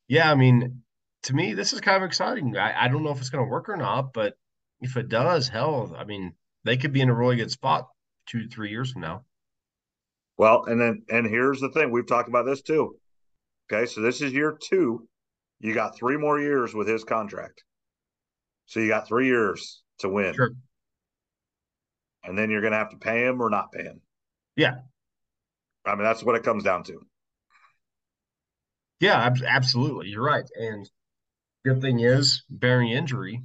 yeah, 0.07 0.29
I 0.31 0.35
mean, 0.35 0.83
to 1.23 1.33
me, 1.35 1.53
this 1.53 1.73
is 1.73 1.81
kind 1.81 2.03
of 2.03 2.07
exciting. 2.07 2.55
I, 2.57 2.85
I 2.85 2.87
don't 2.87 3.03
know 3.03 3.11
if 3.11 3.19
it's 3.19 3.29
going 3.29 3.43
to 3.45 3.49
work 3.49 3.69
or 3.69 3.77
not, 3.77 4.13
but 4.13 4.37
if 4.81 4.95
it 4.97 5.09
does, 5.09 5.47
hell, 5.47 5.95
I 5.97 6.03
mean, 6.03 6.33
they 6.63 6.77
could 6.77 6.93
be 6.93 7.01
in 7.01 7.09
a 7.09 7.15
really 7.15 7.35
good 7.37 7.51
spot 7.51 7.87
two, 8.27 8.47
three 8.47 8.69
years 8.69 8.91
from 8.91 9.01
now. 9.01 9.23
Well, 10.37 10.65
and 10.65 10.79
then 10.79 11.03
and 11.09 11.25
here's 11.25 11.59
the 11.61 11.69
thing. 11.71 11.89
We've 11.91 12.05
talked 12.07 12.29
about 12.29 12.45
this 12.45 12.61
too. 12.61 12.95
Okay, 13.71 13.85
so 13.85 14.01
this 14.01 14.21
is 14.21 14.33
year 14.33 14.57
two. 14.59 15.07
You 15.59 15.73
got 15.73 15.97
three 15.97 16.17
more 16.17 16.39
years 16.39 16.73
with 16.73 16.87
his 16.87 17.03
contract. 17.03 17.63
So 18.65 18.79
you 18.79 18.87
got 18.87 19.07
three 19.07 19.27
years 19.27 19.81
to 19.99 20.09
win. 20.09 20.33
Sure. 20.35 20.51
And 22.23 22.37
then 22.37 22.49
you're 22.49 22.61
gonna 22.61 22.77
have 22.77 22.91
to 22.91 22.97
pay 22.97 23.25
him 23.25 23.41
or 23.41 23.49
not 23.49 23.71
pay 23.71 23.83
him. 23.83 24.01
Yeah. 24.55 24.75
I 25.85 25.95
mean, 25.95 26.03
that's 26.03 26.23
what 26.23 26.35
it 26.35 26.43
comes 26.43 26.63
down 26.63 26.83
to. 26.83 26.99
Yeah, 28.99 29.31
absolutely. 29.45 30.09
You're 30.09 30.23
right. 30.23 30.43
And 30.59 30.89
good 31.63 31.81
thing 31.81 31.99
is, 31.99 32.43
bearing 32.49 32.89
injury, 32.89 33.43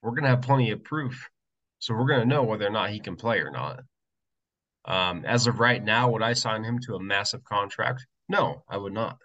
we're 0.00 0.12
going 0.12 0.22
to 0.22 0.30
have 0.30 0.42
plenty 0.42 0.70
of 0.70 0.84
proof. 0.84 1.28
So 1.80 1.94
we're 1.94 2.06
going 2.06 2.20
to 2.20 2.26
know 2.26 2.44
whether 2.44 2.66
or 2.66 2.70
not 2.70 2.90
he 2.90 3.00
can 3.00 3.16
play 3.16 3.40
or 3.40 3.50
not. 3.50 3.80
Um, 4.84 5.24
as 5.24 5.46
of 5.46 5.60
right 5.60 5.82
now, 5.82 6.10
would 6.10 6.22
I 6.22 6.32
sign 6.32 6.64
him 6.64 6.78
to 6.86 6.94
a 6.94 7.02
massive 7.02 7.44
contract? 7.44 8.06
No, 8.28 8.64
I 8.68 8.76
would 8.76 8.92
not. 8.92 9.18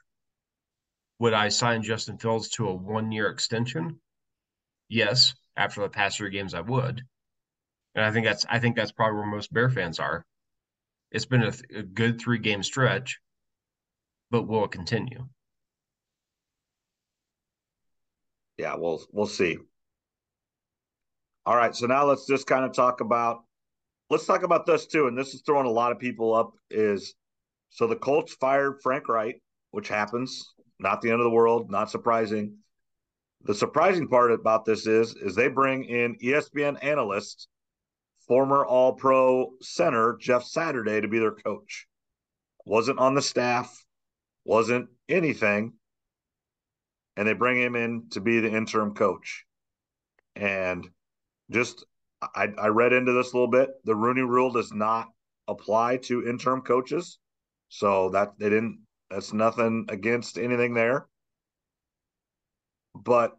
Would 1.19 1.33
I 1.33 1.49
sign 1.49 1.83
Justin 1.83 2.17
Fields 2.17 2.49
to 2.49 2.67
a 2.67 2.73
one 2.73 3.11
year 3.11 3.27
extension? 3.27 3.99
Yes, 4.89 5.33
after 5.55 5.81
the 5.81 5.89
past 5.89 6.17
three 6.17 6.29
games, 6.29 6.53
I 6.53 6.61
would. 6.61 7.01
And 7.95 8.05
I 8.05 8.11
think 8.11 8.25
that's 8.25 8.45
I 8.47 8.59
think 8.59 8.75
that's 8.75 8.91
probably 8.91 9.17
where 9.17 9.25
most 9.25 9.51
Bear 9.51 9.69
fans 9.69 9.99
are. 9.99 10.25
It's 11.11 11.25
been 11.25 11.43
a, 11.43 11.53
a 11.75 11.83
good 11.83 12.21
three 12.21 12.37
game 12.37 12.61
stretch, 12.61 13.19
but 14.29 14.43
will 14.43 14.65
it 14.65 14.71
continue? 14.71 15.27
Yeah, 18.57 18.75
we'll 18.75 19.01
we'll 19.11 19.25
see. 19.27 19.57
All 21.45 21.55
right, 21.55 21.75
so 21.75 21.87
now 21.87 22.05
let's 22.05 22.27
just 22.27 22.45
kind 22.45 22.65
of 22.65 22.73
talk 22.73 23.01
about 23.01 23.43
let's 24.09 24.25
talk 24.25 24.43
about 24.43 24.65
this 24.65 24.85
too, 24.85 25.07
and 25.07 25.17
this 25.17 25.33
is 25.33 25.41
throwing 25.45 25.65
a 25.65 25.71
lot 25.71 25.91
of 25.91 25.99
people 25.99 26.35
up. 26.35 26.53
Is 26.69 27.15
so 27.69 27.87
the 27.87 27.95
Colts 27.95 28.33
fired 28.33 28.81
Frank 28.83 29.07
Reich, 29.07 29.41
which 29.71 29.87
happens, 29.87 30.53
not 30.79 31.01
the 31.01 31.11
end 31.11 31.19
of 31.19 31.25
the 31.25 31.31
world, 31.31 31.69
not 31.69 31.89
surprising. 31.89 32.57
The 33.43 33.55
surprising 33.55 34.07
part 34.07 34.31
about 34.31 34.65
this 34.65 34.87
is 34.87 35.15
is 35.15 35.35
they 35.35 35.47
bring 35.47 35.85
in 35.85 36.17
ESPN 36.17 36.83
analyst, 36.83 37.47
former 38.27 38.65
All 38.65 38.93
Pro 38.93 39.53
center 39.61 40.17
Jeff 40.19 40.43
Saturday 40.43 41.01
to 41.01 41.07
be 41.07 41.19
their 41.19 41.31
coach. 41.31 41.87
Wasn't 42.65 42.99
on 42.99 43.15
the 43.15 43.21
staff, 43.21 43.85
wasn't 44.43 44.89
anything, 45.07 45.73
and 47.15 47.27
they 47.27 47.33
bring 47.33 47.61
him 47.61 47.75
in 47.75 48.09
to 48.11 48.19
be 48.19 48.39
the 48.39 48.51
interim 48.51 48.93
coach. 48.93 49.45
And 50.35 50.87
just 51.49 51.85
I, 52.21 52.49
I 52.57 52.67
read 52.67 52.93
into 52.93 53.11
this 53.13 53.31
a 53.31 53.35
little 53.35 53.47
bit. 53.47 53.69
The 53.83 53.95
Rooney 53.95 54.21
Rule 54.21 54.51
does 54.51 54.71
not 54.73 55.07
apply 55.47 55.97
to 55.97 56.27
interim 56.27 56.61
coaches, 56.61 57.19
so 57.69 58.09
that 58.09 58.33
they 58.39 58.49
didn't. 58.49 58.79
That's 59.09 59.33
nothing 59.33 59.85
against 59.89 60.37
anything 60.37 60.73
there. 60.73 61.07
But 62.95 63.37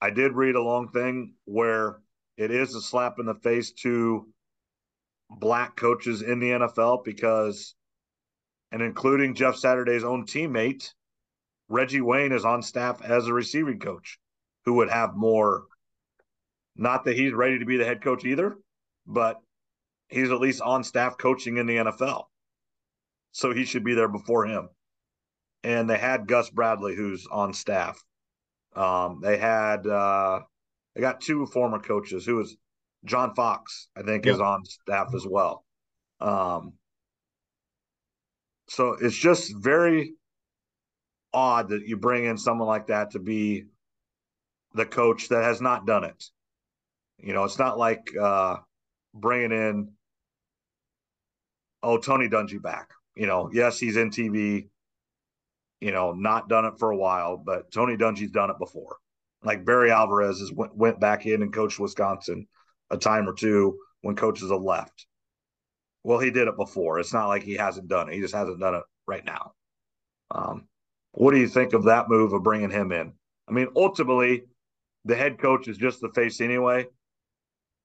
I 0.00 0.10
did 0.10 0.32
read 0.32 0.54
a 0.54 0.62
long 0.62 0.88
thing 0.88 1.34
where 1.44 2.00
it 2.36 2.50
is 2.50 2.74
a 2.74 2.80
slap 2.80 3.18
in 3.18 3.26
the 3.26 3.34
face 3.34 3.72
to 3.82 4.28
black 5.30 5.76
coaches 5.76 6.22
in 6.22 6.38
the 6.38 6.50
NFL 6.50 7.04
because, 7.04 7.74
and 8.70 8.80
including 8.80 9.34
Jeff 9.34 9.56
Saturday's 9.56 10.04
own 10.04 10.24
teammate, 10.24 10.92
Reggie 11.68 12.00
Wayne 12.00 12.32
is 12.32 12.44
on 12.44 12.62
staff 12.62 13.02
as 13.02 13.26
a 13.26 13.34
receiving 13.34 13.80
coach 13.80 14.18
who 14.64 14.74
would 14.74 14.90
have 14.90 15.16
more 15.16 15.64
not 16.78 17.04
that 17.04 17.16
he's 17.16 17.32
ready 17.32 17.58
to 17.58 17.64
be 17.64 17.76
the 17.76 17.84
head 17.84 18.02
coach 18.02 18.24
either, 18.24 18.56
but 19.04 19.40
he's 20.08 20.30
at 20.30 20.40
least 20.40 20.62
on 20.62 20.84
staff 20.84 21.18
coaching 21.18 21.56
in 21.56 21.66
the 21.66 21.76
NFL. 21.76 22.26
So 23.32 23.52
he 23.52 23.64
should 23.64 23.84
be 23.84 23.94
there 23.94 24.08
before 24.08 24.46
him. 24.46 24.68
And 25.64 25.88
they 25.90 25.98
had 25.98 26.28
Gus 26.28 26.50
Bradley, 26.50 26.94
who's 26.94 27.26
on 27.26 27.52
staff. 27.52 28.02
Um, 28.74 29.20
they 29.22 29.36
had 29.36 29.86
uh, 29.86 30.40
they 30.94 31.00
got 31.00 31.20
two 31.20 31.46
former 31.46 31.78
coaches. 31.78 32.24
Who 32.24 32.36
was 32.36 32.56
John 33.04 33.34
Fox? 33.34 33.88
I 33.96 34.02
think 34.02 34.24
yep. 34.24 34.36
is 34.36 34.40
on 34.40 34.64
staff 34.64 35.08
as 35.14 35.26
well. 35.26 35.64
Um, 36.20 36.74
so 38.68 38.96
it's 39.00 39.16
just 39.16 39.54
very 39.56 40.14
odd 41.32 41.70
that 41.70 41.86
you 41.86 41.96
bring 41.96 42.24
in 42.24 42.38
someone 42.38 42.68
like 42.68 42.88
that 42.88 43.12
to 43.12 43.18
be 43.18 43.64
the 44.74 44.86
coach 44.86 45.28
that 45.28 45.42
has 45.42 45.60
not 45.60 45.86
done 45.86 46.04
it. 46.04 46.24
You 47.18 47.32
know, 47.32 47.44
it's 47.44 47.58
not 47.58 47.78
like 47.78 48.10
uh, 48.20 48.56
bringing 49.14 49.52
in 49.52 49.92
oh 51.82 51.98
Tony 51.98 52.28
Dungy 52.28 52.62
back. 52.62 52.90
You 53.16 53.26
know, 53.26 53.50
yes, 53.52 53.78
he's 53.78 53.96
in 53.96 54.10
TV. 54.10 54.68
You 55.80 55.92
know, 55.92 56.12
not 56.12 56.48
done 56.48 56.64
it 56.64 56.78
for 56.78 56.90
a 56.90 56.96
while, 56.96 57.36
but 57.36 57.70
Tony 57.70 57.96
Dungy's 57.96 58.30
done 58.30 58.50
it 58.50 58.58
before. 58.58 58.96
Like 59.42 59.64
Barry 59.64 59.90
Alvarez 59.90 60.40
has 60.40 60.52
went, 60.52 60.76
went 60.76 60.98
back 61.00 61.26
in 61.26 61.42
and 61.42 61.52
coached 61.52 61.78
Wisconsin 61.78 62.46
a 62.90 62.96
time 62.96 63.28
or 63.28 63.34
two 63.34 63.78
when 64.02 64.16
coaches 64.16 64.50
have 64.50 64.62
left. 64.62 65.06
Well, 66.02 66.18
he 66.18 66.30
did 66.30 66.48
it 66.48 66.56
before. 66.56 66.98
It's 66.98 67.12
not 67.12 67.28
like 67.28 67.42
he 67.42 67.54
hasn't 67.54 67.88
done 67.88 68.08
it. 68.08 68.14
He 68.14 68.20
just 68.20 68.34
hasn't 68.34 68.60
done 68.60 68.74
it 68.74 68.82
right 69.06 69.24
now. 69.24 69.52
Um, 70.30 70.66
what 71.12 71.32
do 71.32 71.38
you 71.38 71.48
think 71.48 71.72
of 71.72 71.84
that 71.84 72.08
move 72.08 72.32
of 72.32 72.42
bringing 72.42 72.70
him 72.70 72.92
in? 72.92 73.12
I 73.48 73.52
mean, 73.52 73.68
ultimately, 73.76 74.44
the 75.04 75.16
head 75.16 75.38
coach 75.38 75.68
is 75.68 75.76
just 75.76 76.00
the 76.00 76.10
face 76.10 76.40
anyway 76.40 76.86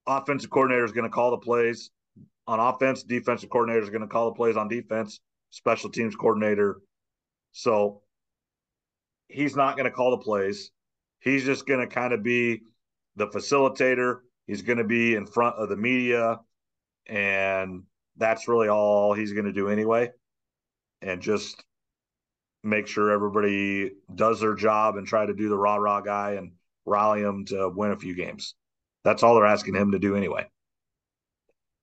offensive 0.07 0.49
coordinator 0.49 0.85
is 0.85 0.91
going 0.91 1.09
to 1.09 1.13
call 1.13 1.31
the 1.31 1.37
plays 1.37 1.91
on 2.47 2.59
offense. 2.59 3.03
Defensive 3.03 3.49
coordinator 3.49 3.83
is 3.83 3.89
going 3.89 4.01
to 4.01 4.07
call 4.07 4.25
the 4.29 4.35
plays 4.35 4.57
on 4.57 4.67
defense. 4.67 5.19
Special 5.51 5.89
teams 5.89 6.15
coordinator. 6.15 6.81
So 7.53 8.01
he's 9.27 9.55
not 9.55 9.77
going 9.77 9.85
to 9.85 9.95
call 9.95 10.11
the 10.11 10.17
plays. 10.17 10.71
He's 11.19 11.45
just 11.45 11.65
going 11.65 11.79
to 11.79 11.87
kind 11.87 12.13
of 12.13 12.21
be 12.21 12.63
the 13.15 13.27
facilitator. 13.27 14.19
He's 14.45 14.61
going 14.61 14.79
to 14.79 14.83
be 14.83 15.15
in 15.15 15.25
front 15.25 15.55
of 15.55 15.69
the 15.69 15.77
media. 15.77 16.39
And 17.07 17.83
that's 18.17 18.47
really 18.47 18.67
all 18.67 19.13
he's 19.13 19.31
going 19.31 19.45
to 19.45 19.53
do 19.53 19.69
anyway. 19.69 20.11
And 21.01 21.21
just 21.21 21.63
make 22.63 22.87
sure 22.87 23.11
everybody 23.11 23.91
does 24.13 24.39
their 24.39 24.55
job 24.55 24.97
and 24.97 25.05
try 25.05 25.25
to 25.25 25.33
do 25.33 25.49
the 25.49 25.57
rah 25.57 25.75
rah 25.75 26.01
guy 26.01 26.31
and 26.31 26.53
rally 26.85 27.21
them 27.21 27.45
to 27.45 27.69
win 27.69 27.91
a 27.91 27.97
few 27.97 28.15
games. 28.15 28.55
That's 29.03 29.21
all 29.21 29.35
they're 29.35 29.45
asking 29.45 29.75
him 29.75 29.91
to 29.91 29.99
do 29.99 30.15
anyway. 30.15 30.47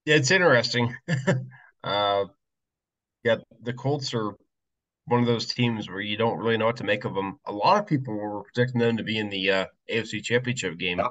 Yeah, 0.05 0.15
it's 0.15 0.31
interesting. 0.31 0.95
uh, 1.83 2.25
yeah, 3.23 3.35
the 3.61 3.73
Colts 3.73 4.13
are 4.15 4.33
one 5.05 5.19
of 5.19 5.25
those 5.25 5.47
teams 5.47 5.89
where 5.89 6.01
you 6.01 6.17
don't 6.17 6.37
really 6.37 6.57
know 6.57 6.67
what 6.67 6.77
to 6.77 6.83
make 6.83 7.05
of 7.05 7.13
them. 7.13 7.39
A 7.45 7.51
lot 7.51 7.79
of 7.79 7.87
people 7.87 8.15
were 8.15 8.43
predicting 8.43 8.79
them 8.79 8.97
to 8.97 9.03
be 9.03 9.17
in 9.17 9.29
the 9.29 9.51
uh, 9.51 9.65
AFC 9.89 10.23
Championship 10.23 10.77
game 10.77 10.99
yeah. 10.99 11.09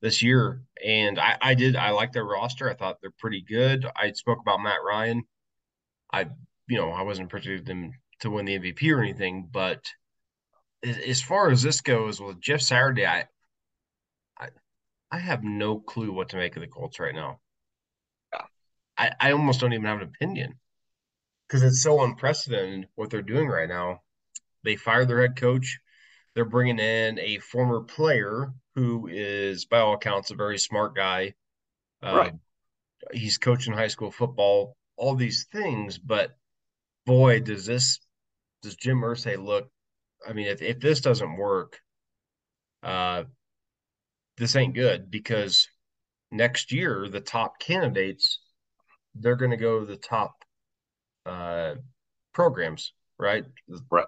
this 0.00 0.22
year, 0.22 0.62
and 0.84 1.18
I, 1.18 1.36
I 1.40 1.54
did. 1.54 1.76
I 1.76 1.90
like 1.90 2.12
their 2.12 2.24
roster. 2.24 2.70
I 2.70 2.74
thought 2.74 2.98
they're 3.00 3.10
pretty 3.18 3.42
good. 3.42 3.86
I 3.96 4.12
spoke 4.12 4.40
about 4.40 4.62
Matt 4.62 4.82
Ryan. 4.86 5.24
I, 6.12 6.26
you 6.68 6.78
know, 6.78 6.90
I 6.90 7.02
wasn't 7.02 7.28
predicting 7.28 7.64
them 7.64 7.92
to 8.20 8.30
win 8.30 8.46
the 8.46 8.58
MVP 8.58 8.90
or 8.94 9.00
anything, 9.00 9.48
but 9.50 9.84
as 10.82 11.20
far 11.20 11.50
as 11.50 11.62
this 11.62 11.80
goes 11.80 12.20
with 12.20 12.40
Jeff 12.40 12.60
Saturday, 12.60 13.06
I, 13.06 13.24
I 15.10 15.18
have 15.18 15.44
no 15.44 15.78
clue 15.78 16.12
what 16.12 16.30
to 16.30 16.36
make 16.36 16.56
of 16.56 16.62
the 16.62 16.68
Colts 16.68 17.00
right 17.00 17.14
now. 17.14 17.40
I, 18.98 19.12
I 19.20 19.32
almost 19.32 19.60
don't 19.60 19.74
even 19.74 19.84
have 19.84 20.00
an 20.00 20.08
opinion 20.08 20.54
because 21.46 21.62
it's 21.62 21.82
so 21.82 22.02
unprecedented 22.02 22.88
what 22.94 23.10
they're 23.10 23.22
doing 23.22 23.48
right 23.48 23.68
now. 23.68 24.02
They 24.64 24.76
fired 24.76 25.08
their 25.08 25.20
head 25.20 25.36
coach. 25.36 25.78
They're 26.34 26.44
bringing 26.44 26.78
in 26.78 27.18
a 27.18 27.38
former 27.38 27.80
player 27.80 28.52
who 28.74 29.08
is, 29.10 29.64
by 29.64 29.78
all 29.78 29.94
accounts, 29.94 30.30
a 30.30 30.34
very 30.34 30.58
smart 30.58 30.94
guy. 30.94 31.34
Right. 32.02 32.32
Uh, 32.32 32.36
he's 33.12 33.38
coaching 33.38 33.72
high 33.72 33.88
school 33.88 34.10
football, 34.10 34.76
all 34.96 35.14
these 35.14 35.46
things. 35.50 35.98
But 35.98 36.36
boy, 37.06 37.40
does 37.40 37.64
this, 37.64 38.00
does 38.62 38.76
Jim 38.76 39.00
Irsay 39.00 39.42
look, 39.42 39.70
I 40.28 40.32
mean, 40.32 40.48
if, 40.48 40.60
if 40.60 40.80
this 40.80 41.00
doesn't 41.00 41.36
work, 41.36 41.80
uh, 42.82 43.24
this 44.36 44.56
ain't 44.56 44.74
good 44.74 45.10
because 45.10 45.68
next 46.30 46.72
year 46.72 47.08
the 47.08 47.20
top 47.20 47.58
candidates 47.58 48.40
they're 49.14 49.36
going 49.36 49.50
to 49.50 49.56
go 49.56 49.80
to 49.80 49.86
the 49.86 49.96
top 49.96 50.35
uh, 51.26 51.74
programs, 52.32 52.92
right? 53.18 53.44
Right. 53.90 54.06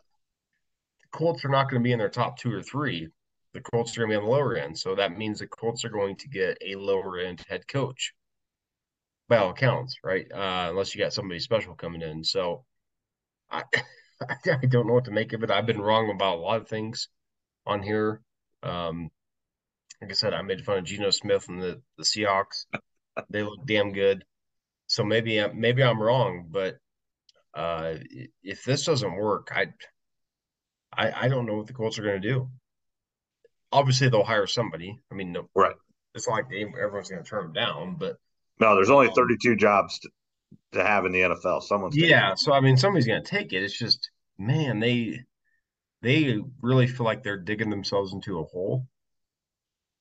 The 1.03 1.19
Colts 1.19 1.45
are 1.45 1.51
not 1.51 1.71
going 1.71 1.83
to 1.83 1.85
be 1.85 1.93
in 1.93 1.99
their 1.99 2.09
top 2.09 2.39
two 2.39 2.53
or 2.53 2.63
three. 2.63 3.09
The 3.55 3.61
Colts 3.61 3.97
are 3.97 4.01
going 4.01 4.11
to 4.11 4.19
be 4.19 4.19
on 4.19 4.25
the 4.25 4.31
lower 4.31 4.57
end, 4.57 4.79
so 4.79 4.95
that 4.95 5.17
means 5.17 5.39
the 5.39 5.47
Colts 5.47 5.85
are 5.85 5.91
going 5.91 6.17
to 6.17 6.29
get 6.29 6.59
a 6.65 6.77
lower 6.77 7.19
end 7.19 7.45
head 7.49 7.67
coach, 7.67 8.13
by 9.29 9.39
all 9.39 9.51
accounts, 9.51 9.97
right? 10.03 10.27
Uh, 10.33 10.69
unless 10.71 10.95
you 10.95 11.03
got 11.03 11.13
somebody 11.13 11.39
special 11.41 11.75
coming 11.75 12.03
in. 12.03 12.25
So 12.25 12.65
I, 13.51 13.63
I 14.29 14.67
don't 14.67 14.87
know 14.87 14.95
what 14.95 15.05
to 15.05 15.11
make 15.11 15.33
of 15.33 15.43
it. 15.43 15.51
I've 15.51 15.67
been 15.67 15.81
wrong 15.81 16.11
about 16.11 16.37
a 16.37 16.41
lot 16.41 16.61
of 16.61 16.69
things 16.69 17.09
on 17.67 17.83
here. 17.83 18.21
Um, 18.63 19.11
like 20.01 20.11
I 20.11 20.15
said, 20.15 20.35
I 20.35 20.43
made 20.43 20.65
fun 20.65 20.79
of 20.79 20.85
Geno 20.85 21.11
Smith 21.11 21.49
and 21.49 21.63
the 21.63 21.81
the 21.97 22.05
Seahawks. 22.05 22.67
they 23.31 23.43
look 23.43 23.67
damn 23.67 23.93
good. 23.93 24.25
So 24.87 25.05
maybe 25.05 25.45
maybe 25.55 25.83
I'm 25.83 26.01
wrong, 26.01 26.47
but 26.51 26.79
uh, 27.55 27.95
if 28.43 28.65
this 28.65 28.85
doesn't 28.85 29.17
work, 29.17 29.51
I, 29.55 29.67
I 30.93 31.25
I 31.25 31.29
don't 31.29 31.47
know 31.47 31.57
what 31.57 31.67
the 31.67 31.73
Colts 31.73 31.99
are 31.99 32.03
going 32.03 32.21
to 32.21 32.29
do. 32.29 32.49
Obviously, 33.73 34.09
they'll 34.09 34.25
hire 34.25 34.47
somebody. 34.47 34.99
I 35.11 35.15
mean, 35.15 35.33
no, 35.33 35.49
right? 35.55 35.77
It's 36.15 36.27
like 36.27 36.49
they, 36.49 36.63
everyone's 36.63 37.09
going 37.09 37.23
to 37.23 37.29
turn 37.29 37.45
them 37.45 37.53
down, 37.53 37.97
but 37.99 38.17
no, 38.61 38.75
there's 38.75 38.91
only 38.91 39.09
um, 39.09 39.15
32 39.15 39.57
jobs 39.57 39.99
to, 40.01 40.11
to 40.73 40.85
have 40.85 41.05
in 41.05 41.13
the 41.13 41.21
NFL. 41.21 41.63
Someone's 41.63 41.97
yeah. 41.97 42.35
So 42.35 42.53
I 42.53 42.61
mean, 42.61 42.77
somebody's 42.77 43.07
going 43.07 43.23
to 43.23 43.31
take 43.31 43.53
it. 43.53 43.63
It's 43.63 43.79
just 43.79 44.11
man, 44.39 44.81
they 44.81 45.21
they 46.03 46.39
really 46.63 46.87
feel 46.87 47.05
like 47.05 47.23
they're 47.23 47.39
digging 47.39 47.71
themselves 47.71 48.13
into 48.13 48.39
a 48.39 48.45
hole. 48.45 48.87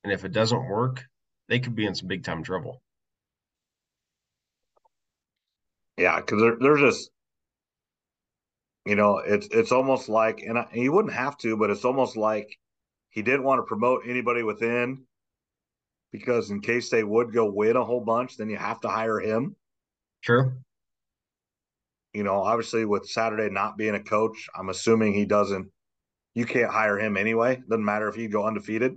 And 0.04 0.12
if 0.12 0.24
it 0.24 0.32
doesn't 0.32 0.68
work, 0.68 1.04
they 1.48 1.58
could 1.58 1.74
be 1.74 1.86
in 1.86 1.94
some 1.94 2.08
big 2.08 2.24
time 2.24 2.42
trouble. 2.42 2.82
Yeah, 5.96 6.20
because 6.20 6.40
they're 6.40 6.56
they're 6.60 6.76
just 6.76 7.10
you 8.84 8.96
know 8.96 9.18
it's 9.18 9.48
it's 9.50 9.72
almost 9.72 10.08
like 10.08 10.40
and, 10.40 10.58
I, 10.58 10.66
and 10.72 10.82
you 10.82 10.92
wouldn't 10.92 11.14
have 11.14 11.36
to, 11.38 11.56
but 11.56 11.70
it's 11.70 11.84
almost 11.84 12.16
like 12.16 12.48
he 13.10 13.22
didn't 13.22 13.44
want 13.44 13.58
to 13.58 13.64
promote 13.64 14.02
anybody 14.06 14.42
within 14.42 15.04
because 16.12 16.50
in 16.50 16.60
case 16.60 16.90
they 16.90 17.04
would 17.04 17.32
go 17.32 17.50
win 17.50 17.76
a 17.76 17.84
whole 17.84 18.00
bunch, 18.00 18.36
then 18.36 18.48
you 18.48 18.56
have 18.56 18.80
to 18.80 18.88
hire 18.88 19.18
him. 19.18 19.56
True. 20.22 20.52
You 22.12 22.22
know, 22.22 22.42
obviously 22.42 22.84
with 22.84 23.08
Saturday 23.08 23.52
not 23.52 23.76
being 23.76 23.94
a 23.94 24.02
coach, 24.02 24.48
I'm 24.54 24.70
assuming 24.70 25.12
he 25.12 25.26
doesn't. 25.26 25.68
You 26.34 26.46
can't 26.46 26.70
hire 26.70 26.98
him 26.98 27.16
anyway. 27.16 27.60
Doesn't 27.68 27.84
matter 27.84 28.08
if 28.08 28.16
you 28.16 28.28
go 28.28 28.44
undefeated. 28.44 28.96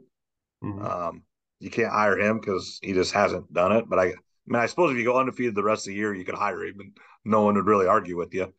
Mhm. 0.63 0.83
Um, 0.83 1.23
you 1.59 1.69
can't 1.69 1.91
hire 1.91 2.17
him 2.17 2.39
because 2.39 2.79
he 2.81 2.93
just 2.93 3.13
hasn't 3.13 3.51
done 3.53 3.71
it. 3.71 3.89
But 3.89 3.99
I, 3.99 4.05
I 4.05 4.13
mean, 4.47 4.61
I 4.61 4.65
suppose 4.65 4.91
if 4.91 4.97
you 4.97 5.03
go 5.03 5.19
undefeated 5.19 5.55
the 5.55 5.63
rest 5.63 5.87
of 5.87 5.91
the 5.91 5.97
year, 5.97 6.13
you 6.13 6.25
could 6.25 6.35
hire 6.35 6.63
him, 6.63 6.79
and 6.79 6.97
no 7.25 7.43
one 7.43 7.55
would 7.55 7.65
really 7.65 7.87
argue 7.87 8.17
with 8.17 8.33
you. 8.33 8.53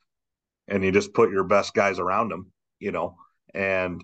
And 0.72 0.82
you 0.82 0.90
just 0.90 1.12
put 1.12 1.30
your 1.30 1.44
best 1.44 1.74
guys 1.74 1.98
around 1.98 2.32
him, 2.32 2.50
you 2.78 2.92
know. 2.92 3.16
And 3.54 4.02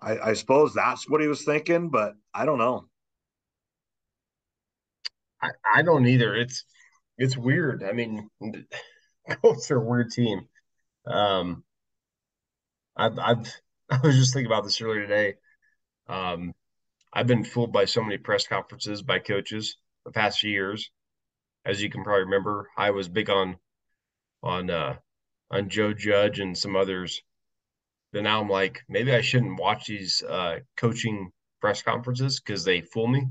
I, 0.00 0.30
I 0.30 0.32
suppose 0.32 0.72
that's 0.72 1.06
what 1.06 1.20
he 1.20 1.28
was 1.28 1.44
thinking, 1.44 1.90
but 1.90 2.14
I 2.32 2.46
don't 2.46 2.56
know. 2.56 2.86
I, 5.42 5.50
I 5.76 5.82
don't 5.82 6.06
either. 6.06 6.34
It's 6.34 6.64
it's 7.18 7.36
weird. 7.36 7.84
I 7.84 7.92
mean, 7.92 8.30
Colts 9.42 9.70
are 9.70 9.76
a 9.76 9.84
weird 9.84 10.12
team. 10.12 10.48
Um, 11.06 11.62
I've 12.96 13.18
I've 13.18 13.46
I 13.90 14.00
was 14.02 14.16
just 14.16 14.32
thinking 14.32 14.50
about 14.50 14.64
this 14.64 14.80
earlier 14.80 15.02
today. 15.02 15.34
Um, 16.08 16.54
I've 17.12 17.26
been 17.26 17.44
fooled 17.44 17.70
by 17.70 17.84
so 17.84 18.02
many 18.02 18.16
press 18.16 18.46
conferences 18.46 19.02
by 19.02 19.18
coaches 19.18 19.76
the 20.06 20.10
past 20.10 20.40
few 20.40 20.50
years. 20.50 20.90
As 21.66 21.82
you 21.82 21.90
can 21.90 22.02
probably 22.02 22.24
remember, 22.24 22.70
I 22.78 22.92
was 22.92 23.08
big 23.08 23.28
on 23.28 23.56
on 24.44 24.70
uh 24.70 24.96
on 25.50 25.68
Joe 25.68 25.92
Judge 25.92 26.38
and 26.38 26.56
some 26.56 26.76
others. 26.76 27.22
But 28.12 28.22
now 28.22 28.40
I'm 28.40 28.48
like, 28.48 28.82
maybe 28.88 29.12
I 29.12 29.22
shouldn't 29.22 29.58
watch 29.58 29.86
these 29.86 30.22
uh 30.22 30.60
coaching 30.76 31.32
press 31.60 31.82
conferences 31.82 32.38
because 32.38 32.64
they 32.64 32.82
fool 32.82 33.08
me. 33.08 33.26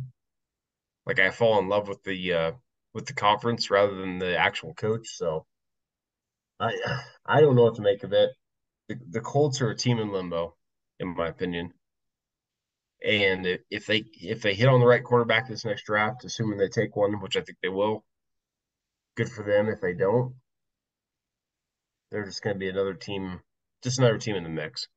Like 1.05 1.19
I 1.19 1.29
fall 1.29 1.59
in 1.59 1.69
love 1.69 1.87
with 1.87 2.03
the 2.03 2.33
uh 2.33 2.51
with 2.93 3.05
the 3.05 3.13
conference 3.13 3.69
rather 3.71 3.95
than 3.95 4.19
the 4.19 4.37
actual 4.37 4.73
coach. 4.73 5.07
So 5.15 5.45
I 6.59 6.73
I 7.25 7.41
don't 7.41 7.55
know 7.55 7.63
what 7.63 7.75
to 7.75 7.81
make 7.81 8.03
of 8.03 8.13
it. 8.13 8.31
The, 8.89 8.97
the 9.11 9.21
Colts 9.21 9.61
are 9.61 9.69
a 9.69 9.75
team 9.75 9.99
in 9.99 10.11
limbo, 10.11 10.55
in 10.99 11.15
my 11.15 11.27
opinion. 11.27 11.73
And 13.05 13.59
if, 13.69 13.85
they 13.85 14.05
if 14.13 14.41
they 14.41 14.53
hit 14.53 14.69
on 14.69 14.79
the 14.79 14.85
right 14.85 15.03
quarterback 15.03 15.47
this 15.47 15.65
next 15.65 15.83
draft, 15.85 16.23
assuming 16.23 16.57
they 16.57 16.69
take 16.69 16.95
one, 16.95 17.19
which 17.19 17.35
I 17.35 17.41
think 17.41 17.57
they 17.61 17.69
will, 17.69 18.05
good 19.15 19.29
for 19.29 19.43
them. 19.43 19.67
If 19.67 19.81
they 19.81 19.93
don't, 19.93 20.35
they're 22.13 22.25
just 22.25 22.43
going 22.43 22.55
to 22.55 22.59
be 22.59 22.69
another 22.69 22.93
team, 22.93 23.41
just 23.81 23.97
another 23.97 24.19
team 24.19 24.35
in 24.35 24.43
the 24.43 24.49
mix. 24.49 24.87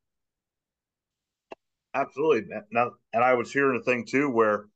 Absolutely. 1.94 2.54
Now, 2.70 2.90
and 3.14 3.24
I 3.24 3.34
was 3.34 3.50
hearing 3.50 3.80
a 3.80 3.82
thing 3.82 4.04
too 4.04 4.28
where 4.28 4.66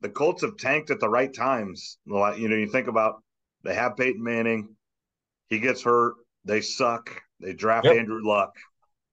the 0.00 0.08
Colts 0.08 0.42
have 0.42 0.56
tanked 0.56 0.90
at 0.90 1.00
the 1.00 1.08
right 1.08 1.34
times. 1.34 1.98
Like, 2.06 2.38
You 2.38 2.48
know, 2.48 2.54
you 2.54 2.68
think 2.68 2.86
about 2.86 3.22
they 3.64 3.74
have 3.74 3.96
Peyton 3.96 4.22
Manning, 4.22 4.76
he 5.48 5.58
gets 5.58 5.82
hurt, 5.82 6.14
they 6.44 6.60
suck, 6.60 7.20
they 7.40 7.54
draft 7.54 7.86
Yep. 7.86 7.96
Andrew 7.96 8.20
Luck, 8.22 8.54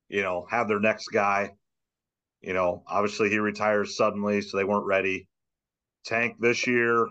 you 0.07 0.21
know, 0.21 0.45
have 0.49 0.67
their 0.67 0.79
next 0.79 1.07
guy. 1.07 1.49
You 2.41 2.53
know, 2.53 2.83
obviously 2.87 3.31
he 3.31 3.39
retires 3.39 3.97
suddenly, 3.97 4.41
so 4.41 4.55
they 4.55 4.63
weren't 4.63 4.85
ready. 4.85 5.27
Tank 6.05 6.35
this 6.39 6.67
year. 6.67 7.07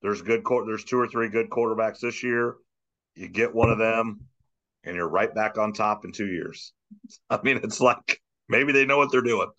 There's 0.00 0.22
good. 0.22 0.42
There's 0.66 0.84
two 0.84 0.98
or 0.98 1.06
three 1.06 1.28
good 1.28 1.50
quarterbacks 1.50 2.00
this 2.00 2.22
year. 2.22 2.56
You 3.14 3.28
get 3.28 3.54
one 3.54 3.68
of 3.68 3.76
them, 3.76 4.29
and 4.84 4.96
you're 4.96 5.08
right 5.08 5.34
back 5.34 5.58
on 5.58 5.72
top 5.72 6.04
in 6.04 6.12
two 6.12 6.26
years. 6.28 6.72
I 7.30 7.40
mean, 7.42 7.60
it's 7.62 7.80
like 7.80 8.20
maybe 8.48 8.72
they 8.72 8.86
know 8.86 8.98
what 8.98 9.10
they're 9.12 9.20
doing. 9.22 9.50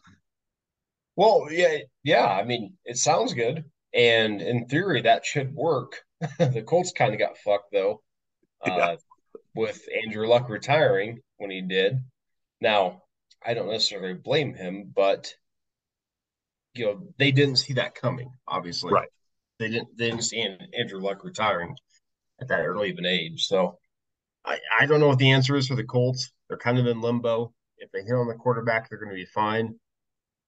Well, 1.15 1.47
yeah, 1.51 1.77
yeah. 2.03 2.25
I 2.25 2.43
mean, 2.43 2.73
it 2.85 2.97
sounds 2.97 3.33
good, 3.33 3.65
and 3.93 4.41
in 4.41 4.65
theory, 4.67 5.01
that 5.01 5.25
should 5.25 5.53
work. 5.53 6.01
the 6.39 6.63
Colts 6.65 6.91
kind 6.91 7.13
of 7.13 7.19
got 7.19 7.37
fucked 7.37 7.71
though, 7.71 8.01
uh, 8.65 8.69
Yeah. 8.77 8.95
with 9.55 9.81
Andrew 10.05 10.27
Luck 10.27 10.49
retiring 10.49 11.19
when 11.37 11.51
he 11.51 11.61
did. 11.61 11.99
Now, 12.61 13.03
I 13.45 13.53
don't 13.53 13.69
necessarily 13.69 14.13
blame 14.13 14.53
him, 14.53 14.91
but 14.95 15.33
you 16.73 16.85
know, 16.85 17.07
they 17.17 17.31
didn't 17.31 17.57
see 17.57 17.73
that 17.73 17.95
coming. 17.95 18.31
Obviously, 18.47 18.93
Right. 18.93 19.09
They 19.59 19.69
didn't. 19.69 19.89
They 19.97 20.09
didn't 20.09 20.23
see 20.23 20.41
Andrew 20.79 20.99
Luck 21.01 21.23
retiring 21.23 21.75
at 22.39 22.47
that 22.47 22.61
early 22.61 22.89
of 22.91 22.97
an 22.97 23.05
age. 23.05 23.45
So, 23.45 23.77
I 24.45 24.59
I 24.79 24.85
don't 24.85 24.99
know 24.99 25.07
what 25.07 25.19
the 25.19 25.31
answer 25.31 25.55
is 25.55 25.67
for 25.67 25.75
the 25.75 25.83
Colts. 25.83 26.31
They're 26.49 26.57
kind 26.57 26.77
of 26.77 26.87
in 26.87 27.01
limbo. 27.01 27.53
If 27.77 27.91
they 27.91 28.01
hit 28.01 28.13
on 28.13 28.27
the 28.27 28.35
quarterback, 28.35 28.89
they're 28.89 28.99
going 28.99 29.09
to 29.09 29.15
be 29.15 29.25
fine 29.25 29.75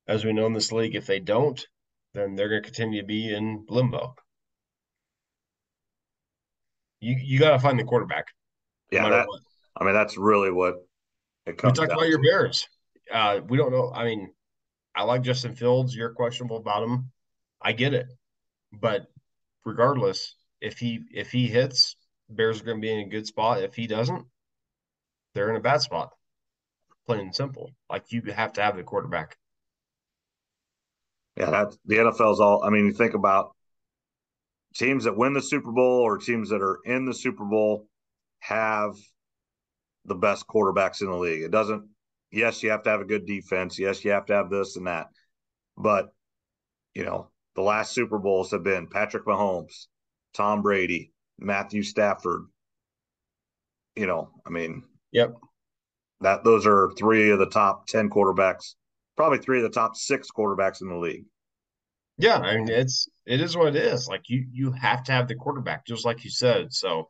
as 0.08 0.26
we 0.26 0.34
know 0.34 0.46
in 0.46 0.54
this 0.54 0.72
league, 0.72 0.96
if 0.96 1.06
they 1.06 1.20
don't, 1.20 1.66
then 2.14 2.36
they're 2.36 2.50
going 2.50 2.62
to 2.62 2.66
continue 2.66 3.02
to 3.02 3.08
be 3.08 3.34
in 3.34 3.66
limbo. 3.70 4.16
You 7.00 7.18
you 7.22 7.40
got 7.40 7.52
to 7.52 7.60
find 7.60 7.80
the 7.80 7.84
quarterback. 7.84 8.26
Yeah, 8.92 9.04
matter 9.04 9.16
that 9.16 9.28
what. 9.28 9.42
I 9.76 9.84
mean 9.84 9.94
that's 9.94 10.18
really 10.18 10.52
what 10.52 10.76
it 11.46 11.52
We 11.52 11.54
comes 11.54 11.78
talked 11.78 11.90
down 11.90 11.98
about 11.98 12.10
your. 12.10 12.22
Bears. 12.22 12.68
Uh, 13.12 13.42
we 13.48 13.58
don't 13.58 13.72
know. 13.72 13.92
I 13.94 14.06
mean, 14.06 14.32
I 14.96 15.04
like 15.04 15.22
Justin 15.24 15.56
Fields. 15.56 15.96
You're 15.96 16.14
questionable 16.14 16.58
about 16.58 16.84
him. 16.84 17.12
I 17.62 17.74
get 17.74 17.94
it, 17.94 18.08
but 18.72 19.08
regardless, 19.66 20.36
if 20.62 20.78
he 20.78 21.02
if 21.12 21.32
he 21.32 21.48
hits, 21.48 21.98
Bears 22.30 22.62
are 22.62 22.66
going 22.66 22.78
to 22.78 22.82
be 22.82 22.92
in 22.92 23.00
a 23.00 23.10
good 23.10 23.28
spot. 23.28 23.62
If 23.62 23.76
he 23.76 23.88
doesn't, 23.88 24.26
they're 25.34 25.50
in 25.50 25.56
a 25.56 25.62
bad 25.62 25.82
spot. 25.82 26.12
Plain 27.06 27.20
and 27.20 27.36
simple. 27.36 27.72
Like 27.90 28.12
you 28.12 28.22
have 28.34 28.54
to 28.54 28.62
have 28.62 28.78
the 28.78 28.84
quarterback. 28.84 29.38
Yeah, 31.36 31.50
that's 31.50 31.78
the 31.86 31.96
NFL's 31.98 32.40
all. 32.40 32.64
I 32.64 32.70
mean, 32.70 32.86
you 32.86 32.94
think 32.94 33.14
about 33.14 33.56
teams 34.76 35.04
that 35.06 35.18
win 35.18 35.34
the 35.34 35.42
Super 35.42 35.72
Bowl 35.72 36.02
or 36.02 36.18
teams 36.18 36.50
that 36.50 36.62
are 36.62 36.80
in 36.86 37.06
the 37.06 37.14
Super 37.14 37.46
Bowl 37.46 37.88
have 38.40 38.96
the 40.06 40.16
best 40.16 40.48
quarterbacks 40.48 41.02
in 41.02 41.08
the 41.08 41.18
league. 41.18 41.44
It 41.44 41.52
doesn't. 41.52 41.90
Yes, 42.32 42.64
you 42.64 42.72
have 42.72 42.84
to 42.84 42.90
have 42.90 43.02
a 43.02 43.06
good 43.06 43.26
defense. 43.26 43.80
Yes, 43.80 44.04
you 44.04 44.12
have 44.12 44.26
to 44.28 44.34
have 44.34 44.50
this 44.50 44.76
and 44.76 44.88
that. 44.88 45.08
But 45.78 46.10
you 46.94 47.06
know, 47.06 47.30
the 47.56 47.62
last 47.62 47.94
Super 47.94 48.20
Bowls 48.20 48.52
have 48.52 48.64
been 48.64 48.88
Patrick 48.88 49.26
Mahomes, 49.26 49.88
Tom 50.34 50.62
Brady, 50.62 51.13
Matthew 51.44 51.84
Stafford. 51.84 52.48
You 53.96 54.06
know, 54.08 54.30
I 54.46 54.50
mean, 54.50 54.84
Yep. 55.12 55.38
that 56.22 56.44
those 56.44 56.66
are 56.66 56.92
three 56.98 57.30
of 57.32 57.40
the 57.40 57.46
top 57.46 57.86
10 57.88 58.10
quarterbacks, 58.10 58.76
probably 59.16 59.38
three 59.40 59.58
of 59.58 59.64
the 59.64 59.70
top 59.70 59.96
six 59.96 60.30
quarterbacks 60.32 60.82
in 60.82 60.90
the 60.90 60.96
league. 60.96 61.26
Yeah, 62.18 62.38
I 62.40 62.56
mean 62.58 62.70
it's 62.70 63.08
it 63.26 63.42
is 63.42 63.56
what 63.58 63.76
it 63.76 63.76
is. 63.76 64.08
Like 64.08 64.30
you 64.30 64.46
you 64.52 64.72
have 64.72 65.04
to 65.06 65.12
have 65.12 65.28
the 65.28 65.36
quarterback, 65.36 65.86
just 65.86 66.06
like 66.06 66.24
you 66.24 66.30
said. 66.30 66.74
So 66.74 67.10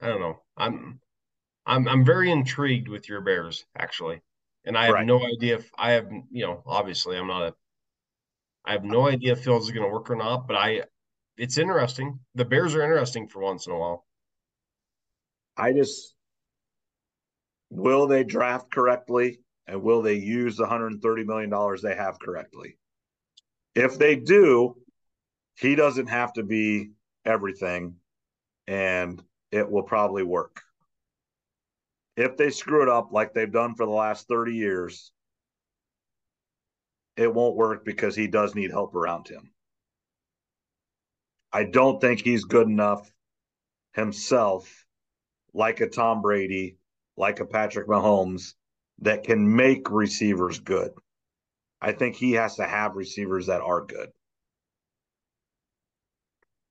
I 0.00 0.08
don't 0.08 0.20
know. 0.20 0.42
I'm 0.56 1.00
I'm 1.66 1.88
I'm 1.88 2.04
very 2.04 2.30
intrigued 2.32 2.88
with 2.88 3.08
your 3.08 3.20
Bears 3.22 3.66
actually, 3.76 4.22
and 4.64 4.76
I 4.78 4.86
have 4.86 4.94
Right. 4.94 5.06
no 5.06 5.24
idea 5.26 5.56
if 5.56 5.70
I 5.78 5.92
have 5.92 6.10
you 6.30 6.46
know 6.46 6.62
obviously 6.66 7.16
I'm 7.18 7.28
not 7.28 7.42
a 7.50 7.56
I 8.64 8.72
have 8.72 8.84
no 8.84 9.06
idea 9.06 9.32
if 9.32 9.40
is 9.40 9.46
going 9.70 9.86
to 9.86 9.88
work 9.92 10.10
or 10.10 10.16
not, 10.16 10.46
but 10.46 10.56
I 10.56 10.84
it's 11.40 11.56
interesting. 11.56 12.20
The 12.34 12.44
Bears 12.44 12.74
are 12.74 12.82
interesting 12.82 13.26
for 13.26 13.40
once 13.40 13.66
in 13.66 13.72
a 13.72 13.78
while. 13.78 14.04
I 15.56 15.72
just 15.72 16.14
will 17.70 18.06
they 18.06 18.24
draft 18.24 18.70
correctly 18.70 19.40
and 19.66 19.82
will 19.82 20.02
they 20.02 20.16
use 20.16 20.58
the 20.58 20.66
$130 20.66 21.24
million 21.24 21.50
they 21.82 21.96
have 21.96 22.20
correctly? 22.20 22.76
If 23.74 23.98
they 23.98 24.16
do, 24.16 24.76
he 25.58 25.76
doesn't 25.76 26.08
have 26.08 26.34
to 26.34 26.42
be 26.42 26.90
everything 27.24 27.94
and 28.66 29.22
it 29.50 29.70
will 29.70 29.84
probably 29.84 30.22
work. 30.22 30.60
If 32.18 32.36
they 32.36 32.50
screw 32.50 32.82
it 32.82 32.90
up 32.90 33.12
like 33.12 33.32
they've 33.32 33.50
done 33.50 33.76
for 33.76 33.86
the 33.86 33.92
last 33.92 34.28
30 34.28 34.56
years, 34.56 35.10
it 37.16 37.32
won't 37.32 37.56
work 37.56 37.82
because 37.82 38.14
he 38.14 38.26
does 38.26 38.54
need 38.54 38.70
help 38.70 38.94
around 38.94 39.26
him. 39.26 39.50
I 41.52 41.64
don't 41.64 42.00
think 42.00 42.20
he's 42.20 42.44
good 42.44 42.68
enough 42.68 43.10
himself, 43.92 44.86
like 45.52 45.80
a 45.80 45.88
Tom 45.88 46.22
Brady, 46.22 46.76
like 47.16 47.40
a 47.40 47.46
Patrick 47.46 47.88
Mahomes, 47.88 48.54
that 49.00 49.24
can 49.24 49.56
make 49.56 49.90
receivers 49.90 50.60
good. 50.60 50.92
I 51.80 51.92
think 51.92 52.16
he 52.16 52.32
has 52.32 52.56
to 52.56 52.64
have 52.64 52.94
receivers 52.96 53.46
that 53.46 53.62
are 53.62 53.84
good. 53.84 54.10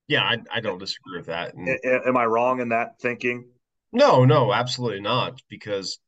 Yeah, 0.08 0.24
I, 0.24 0.38
I 0.52 0.60
don't 0.60 0.80
disagree 0.80 1.18
with 1.18 1.28
that. 1.28 1.54
And 1.54 1.68
A- 1.68 2.08
am 2.08 2.18
I 2.18 2.26
wrong 2.26 2.62
in 2.62 2.70
that 2.70 3.00
thinking? 3.00 3.50
No, 3.92 4.26
no, 4.26 4.54
absolutely 4.54 5.02
not, 5.02 5.42
because 5.50 6.00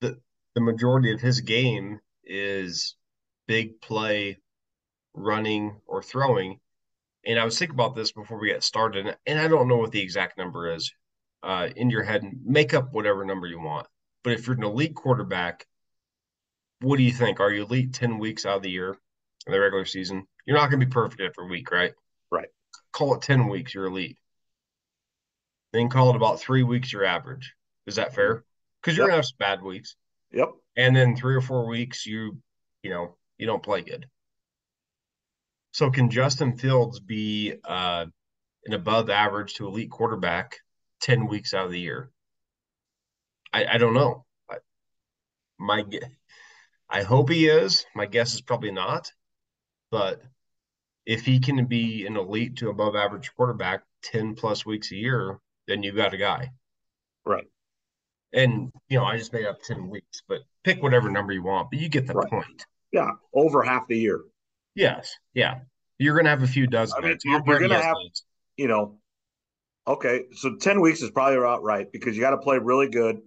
the 0.00 0.20
the 0.54 0.60
majority 0.60 1.12
of 1.12 1.20
his 1.20 1.40
game 1.40 2.00
is 2.24 2.96
big 3.46 3.80
play, 3.80 4.38
running 5.12 5.80
or 5.86 6.02
throwing. 6.02 6.60
And 7.26 7.38
I 7.38 7.44
was 7.44 7.58
thinking 7.58 7.74
about 7.74 7.94
this 7.94 8.12
before 8.12 8.38
we 8.38 8.48
get 8.48 8.62
started, 8.62 9.16
and 9.26 9.38
I 9.40 9.48
don't 9.48 9.68
know 9.68 9.76
what 9.76 9.92
the 9.92 10.00
exact 10.00 10.36
number 10.36 10.72
is. 10.74 10.92
Uh, 11.42 11.68
in 11.76 11.90
your 11.90 12.02
head, 12.02 12.24
make 12.44 12.72
up 12.72 12.92
whatever 12.92 13.24
number 13.24 13.46
you 13.46 13.60
want. 13.60 13.86
But 14.22 14.32
if 14.32 14.46
you're 14.46 14.56
an 14.56 14.64
elite 14.64 14.94
quarterback, 14.94 15.66
what 16.80 16.96
do 16.96 17.02
you 17.02 17.12
think? 17.12 17.38
Are 17.38 17.52
you 17.52 17.64
elite 17.64 17.92
10 17.92 18.18
weeks 18.18 18.46
out 18.46 18.56
of 18.56 18.62
the 18.62 18.70
year 18.70 18.96
in 19.46 19.52
the 19.52 19.60
regular 19.60 19.84
season? 19.84 20.26
You're 20.46 20.56
not 20.56 20.70
going 20.70 20.80
to 20.80 20.86
be 20.86 20.90
perfect 20.92 21.20
every 21.20 21.50
week, 21.50 21.70
right? 21.70 21.92
Right. 22.30 22.48
Call 22.92 23.14
it 23.14 23.22
10 23.22 23.48
weeks, 23.48 23.74
you're 23.74 23.86
elite. 23.86 24.16
Then 25.72 25.90
call 25.90 26.10
it 26.10 26.16
about 26.16 26.40
three 26.40 26.62
weeks, 26.62 26.92
you're 26.92 27.04
average. 27.04 27.52
Is 27.86 27.96
that 27.96 28.14
fair? 28.14 28.44
Because 28.80 28.96
you're 28.96 29.04
Yep. 29.06 29.10
going 29.10 29.12
to 29.12 29.16
have 29.16 29.24
some 29.26 29.36
bad 29.38 29.62
weeks. 29.62 29.96
Yep. 30.32 30.50
And 30.76 30.96
then 30.96 31.16
three 31.16 31.34
or 31.34 31.40
four 31.42 31.66
weeks, 31.66 32.06
you, 32.06 32.38
you 32.82 32.90
know, 32.90 33.16
you 33.38 33.46
don't 33.46 33.62
play 33.62 33.82
good. 33.82 34.06
So 35.74 35.90
can 35.90 36.08
Justin 36.08 36.56
Fields 36.56 37.00
be 37.00 37.54
uh, 37.64 38.06
an 38.64 38.72
above 38.74 39.10
average 39.10 39.54
to 39.54 39.66
elite 39.66 39.90
quarterback 39.90 40.60
10 41.00 41.26
weeks 41.26 41.52
out 41.52 41.66
of 41.66 41.72
the 41.72 41.80
year? 41.80 42.12
I, 43.52 43.66
I 43.72 43.78
don't 43.78 43.92
know. 43.92 44.24
I, 44.48 44.58
my 45.58 45.84
I 46.88 47.02
hope 47.02 47.28
he 47.28 47.48
is. 47.48 47.86
My 47.92 48.06
guess 48.06 48.34
is 48.34 48.40
probably 48.40 48.70
not. 48.70 49.10
But 49.90 50.22
if 51.06 51.24
he 51.24 51.40
can 51.40 51.66
be 51.66 52.06
an 52.06 52.16
elite 52.16 52.58
to 52.58 52.68
above 52.70 52.94
average 52.94 53.34
quarterback 53.34 53.82
10 54.04 54.36
plus 54.36 54.64
weeks 54.64 54.92
a 54.92 54.96
year, 54.96 55.40
then 55.66 55.82
you've 55.82 55.96
got 55.96 56.14
a 56.14 56.18
guy. 56.18 56.52
Right. 57.26 57.48
And, 58.32 58.70
you 58.88 58.98
know, 58.98 59.04
I 59.04 59.18
just 59.18 59.32
made 59.32 59.46
up 59.46 59.60
10 59.62 59.88
weeks, 59.88 60.22
but 60.28 60.42
pick 60.62 60.80
whatever 60.84 61.10
number 61.10 61.32
you 61.32 61.42
want, 61.42 61.72
but 61.72 61.80
you 61.80 61.88
get 61.88 62.06
the 62.06 62.14
Right. 62.14 62.30
point. 62.30 62.64
Yeah. 62.92 63.10
Over 63.32 63.64
half 63.64 63.88
the 63.88 63.98
year. 63.98 64.20
Yes. 64.74 65.14
Yeah. 65.34 65.60
You're 65.98 66.14
going 66.14 66.24
to 66.24 66.30
have 66.30 66.42
a 66.42 66.46
few 66.46 66.66
dozen. 66.66 66.96
I 66.98 67.06
mean, 67.06 67.18
you're, 67.24 67.42
you're 67.46 67.60
gonna 67.60 67.80
have- 67.80 67.94
those. 67.94 68.22
You 68.56 68.68
know, 68.68 68.98
okay. 69.86 70.24
So 70.36 70.54
10 70.56 70.80
weeks 70.80 71.02
is 71.02 71.10
probably 71.10 71.36
about 71.38 71.62
right 71.64 71.90
because 71.90 72.14
you 72.16 72.20
got 72.22 72.30
to 72.30 72.38
play 72.38 72.58
really 72.58 72.88
good. 72.88 73.18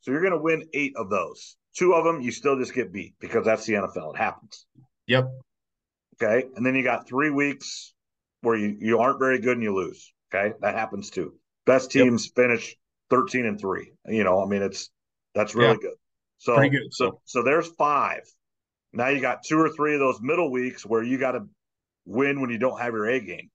So 0.00 0.10
you're 0.10 0.20
going 0.20 0.32
to 0.32 0.40
win 0.40 0.64
eight 0.74 0.94
of 0.96 1.08
those. 1.08 1.56
Two 1.76 1.94
of 1.94 2.04
them, 2.04 2.20
you 2.20 2.32
still 2.32 2.58
just 2.58 2.74
get 2.74 2.92
beat 2.92 3.14
because 3.20 3.44
that's 3.44 3.64
the 3.64 3.74
NFL. 3.74 4.14
It 4.14 4.18
happens. 4.18 4.66
Yep. 5.06 5.28
Okay. 6.20 6.48
And 6.56 6.66
then 6.66 6.74
you 6.74 6.82
got 6.82 7.06
three 7.08 7.30
weeks 7.30 7.94
where 8.40 8.56
you, 8.56 8.76
you 8.80 8.98
aren't 8.98 9.20
very 9.20 9.38
good 9.38 9.56
and 9.56 9.62
you 9.62 9.74
lose. 9.74 10.12
Okay. 10.34 10.52
That 10.60 10.74
happens 10.74 11.10
too. 11.10 11.34
Best 11.64 11.94
Yep. 11.94 12.04
teams 12.04 12.26
finish 12.34 12.76
13 13.10 13.46
and 13.46 13.60
three. 13.60 13.92
You 14.06 14.24
know, 14.24 14.42
I 14.42 14.46
mean, 14.46 14.62
it's 14.62 14.90
that's 15.34 15.54
really 15.54 15.76
good. 15.76 15.94
So, 16.38 16.56
good, 16.56 16.88
so, 16.90 17.20
so 17.24 17.42
there's 17.44 17.68
five. 17.68 18.22
Now 18.92 19.08
you 19.08 19.20
got 19.20 19.42
two 19.42 19.58
or 19.58 19.70
three 19.70 19.94
of 19.94 20.00
those 20.00 20.20
middle 20.20 20.50
weeks 20.50 20.84
where 20.84 21.02
you 21.02 21.18
got 21.18 21.32
to 21.32 21.46
win 22.04 22.40
when 22.40 22.50
you 22.50 22.58
don't 22.58 22.80
have 22.80 22.92
your 22.92 23.06
A 23.06 23.20
game. 23.20 23.50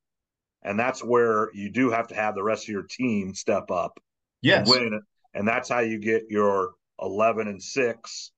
And 0.63 0.79
that's 0.79 1.03
where 1.03 1.49
you 1.53 1.69
do 1.69 1.91
have 1.91 2.07
to 2.07 2.15
have 2.15 2.35
the 2.35 2.43
rest 2.43 2.63
of 2.63 2.69
your 2.69 2.83
team 2.89 3.33
step 3.33 3.69
up 3.71 3.99
Yes. 4.41 4.69
and 4.69 4.81
win. 4.91 5.01
And 5.33 5.47
that's 5.47 5.69
how 5.69 5.79
you 5.79 5.99
get 5.99 6.23
your 6.29 6.71
11 6.99 7.47
and 7.47 7.61
6, 7.61 8.31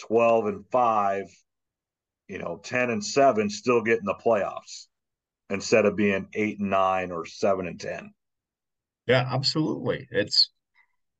12 0.00 0.46
and 0.46 0.64
5, 0.70 1.24
you 2.28 2.38
know, 2.38 2.60
10 2.62 2.90
and 2.90 3.04
7 3.04 3.48
still 3.48 3.82
getting 3.82 4.04
the 4.04 4.14
playoffs 4.14 4.86
instead 5.48 5.86
of 5.86 5.96
being 5.96 6.28
8 6.34 6.60
and 6.60 6.70
9 6.70 7.10
or 7.10 7.24
7 7.24 7.66
and 7.66 7.80
10. 7.80 8.12
Yeah, 9.06 9.26
absolutely. 9.32 10.06
It's 10.10 10.50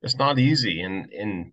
it's 0.03 0.17
not 0.17 0.39
easy. 0.39 0.83
And 0.83 1.11
and 1.13 1.53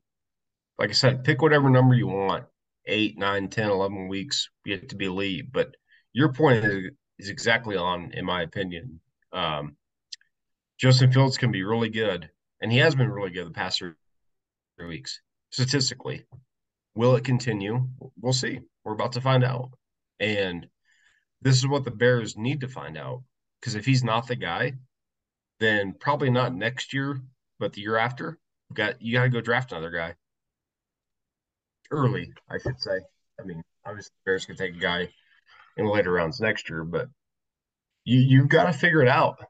like 0.77 0.89
I 0.89 0.93
said, 0.93 1.23
pick 1.23 1.41
whatever 1.41 1.69
number 1.69 1.95
you 1.95 2.07
want. 2.07 2.43
Eight, 2.87 3.17
nine, 3.17 3.49
10, 3.49 3.69
11 3.69 4.07
weeks, 4.07 4.49
have 4.67 4.87
to 4.87 4.95
be 4.95 5.05
elite. 5.05 5.51
But 5.51 5.75
your 6.13 6.31
point 6.31 6.63
is, 6.63 6.91
is 7.17 7.29
exactly 7.29 7.75
on, 7.75 8.11
in 8.13 8.25
my 8.25 8.43
opinion. 8.43 8.99
Um, 9.33 9.75
Justin 10.77 11.11
Fields 11.11 11.37
can 11.37 11.51
be 11.51 11.63
really 11.63 11.89
good, 11.89 12.29
and 12.61 12.71
he 12.71 12.77
has 12.79 12.95
been 12.95 13.09
really 13.09 13.31
good 13.31 13.47
the 13.47 13.51
past 13.51 13.79
three 13.79 14.87
weeks, 14.87 15.19
statistically. 15.49 16.25
Will 16.95 17.15
it 17.15 17.23
continue? 17.23 17.87
We'll 18.21 18.33
see. 18.33 18.59
We're 18.83 18.93
about 18.93 19.13
to 19.13 19.21
find 19.21 19.43
out. 19.43 19.71
And 20.19 20.67
this 21.41 21.57
is 21.57 21.67
what 21.67 21.83
the 21.85 21.91
Bears 21.91 22.37
need 22.37 22.61
to 22.61 22.67
find 22.67 22.97
out. 22.97 23.23
Because 23.59 23.75
if 23.75 23.85
he's 23.85 24.03
not 24.03 24.27
the 24.27 24.35
guy, 24.35 24.73
then 25.59 25.95
probably 25.99 26.29
not 26.29 26.53
next 26.53 26.93
year, 26.93 27.19
but 27.59 27.73
the 27.73 27.81
year 27.81 27.97
after, 27.97 28.37
got 28.73 29.01
you 29.01 29.13
got 29.13 29.23
to 29.23 29.29
go 29.29 29.41
draft 29.41 29.71
another 29.71 29.91
guy 29.91 30.15
early, 31.91 32.31
I 32.49 32.57
should 32.57 32.79
say. 32.79 32.99
I 33.39 33.43
mean, 33.43 33.63
obviously, 33.85 34.11
the 34.25 34.29
Bears 34.29 34.45
could 34.45 34.57
take 34.57 34.75
a 34.75 34.79
guy 34.79 35.09
in 35.77 35.85
the 35.85 35.91
later 35.91 36.11
rounds 36.11 36.39
next 36.39 36.69
year, 36.69 36.83
but 36.83 37.07
you 38.03 38.19
you've 38.19 38.49
got 38.49 38.65
to 38.65 38.73
figure 38.73 39.01
it 39.01 39.07
out. 39.07 39.37
I 39.41 39.45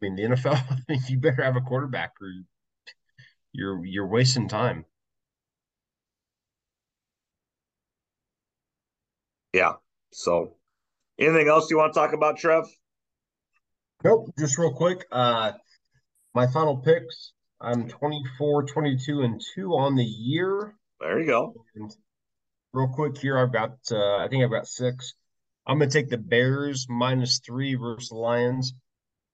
mean, 0.00 0.16
the 0.16 0.22
NFL, 0.22 1.08
you 1.08 1.18
better 1.18 1.42
have 1.42 1.56
a 1.56 1.60
quarterback, 1.60 2.12
or 2.20 2.28
you're 3.52 3.84
you're 3.84 4.06
wasting 4.06 4.48
time. 4.48 4.84
Yeah. 9.52 9.72
So, 10.12 10.56
anything 11.18 11.48
else 11.48 11.70
you 11.70 11.78
want 11.78 11.94
to 11.94 11.98
talk 11.98 12.12
about, 12.12 12.38
Trev? 12.38 12.66
Nope, 14.04 14.30
just 14.38 14.58
real 14.58 14.72
quick. 14.72 15.06
Uh, 15.10 15.52
my 16.34 16.46
final 16.46 16.76
picks. 16.76 17.32
I'm 17.60 17.88
24, 17.88 18.64
22, 18.64 19.22
and 19.22 19.40
2 19.54 19.70
on 19.72 19.96
the 19.96 20.04
year. 20.04 20.74
There 21.00 21.20
you 21.20 21.26
go. 21.26 21.54
And 21.74 21.94
real 22.72 22.88
quick 22.88 23.16
here, 23.16 23.38
I've 23.38 23.52
got 23.52 23.78
uh, 23.90 24.16
I 24.16 24.28
think 24.28 24.44
I've 24.44 24.50
got 24.50 24.66
six. 24.66 25.14
I'm 25.66 25.78
gonna 25.78 25.90
take 25.90 26.10
the 26.10 26.18
Bears 26.18 26.86
minus 26.88 27.40
three 27.40 27.74
versus 27.74 28.10
the 28.10 28.16
Lions. 28.16 28.74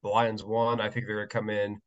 The 0.03 0.09
Lions 0.09 0.45
won. 0.45 0.81
I 0.81 0.89
think 0.89 1.07
they're 1.07 1.17
gonna 1.17 1.29
come 1.29 1.51
in 1.51 1.81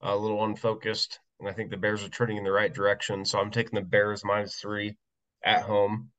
a 0.00 0.16
little 0.16 0.44
unfocused, 0.44 1.20
and 1.40 1.48
I 1.48 1.52
think 1.52 1.70
the 1.70 1.76
Bears 1.76 2.02
are 2.02 2.08
turning 2.08 2.38
in 2.38 2.44
the 2.44 2.52
right 2.52 2.72
direction. 2.72 3.24
So 3.24 3.38
I'm 3.38 3.50
taking 3.50 3.74
the 3.74 3.84
Bears 3.84 4.24
minus 4.24 4.56
three 4.56 4.96
at 5.44 5.62
home. 5.62 6.10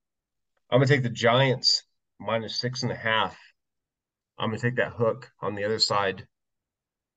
I'm 0.69 0.79
gonna 0.79 0.87
take 0.87 1.03
the 1.03 1.09
Giants 1.09 1.83
minus 2.19 2.55
six 2.55 2.83
and 2.83 2.91
a 2.91 2.95
half. 2.95 3.37
I'm 4.37 4.49
gonna 4.49 4.59
take 4.59 4.75
that 4.75 4.93
hook 4.93 5.31
on 5.41 5.55
the 5.55 5.63
other 5.63 5.79
side, 5.79 6.27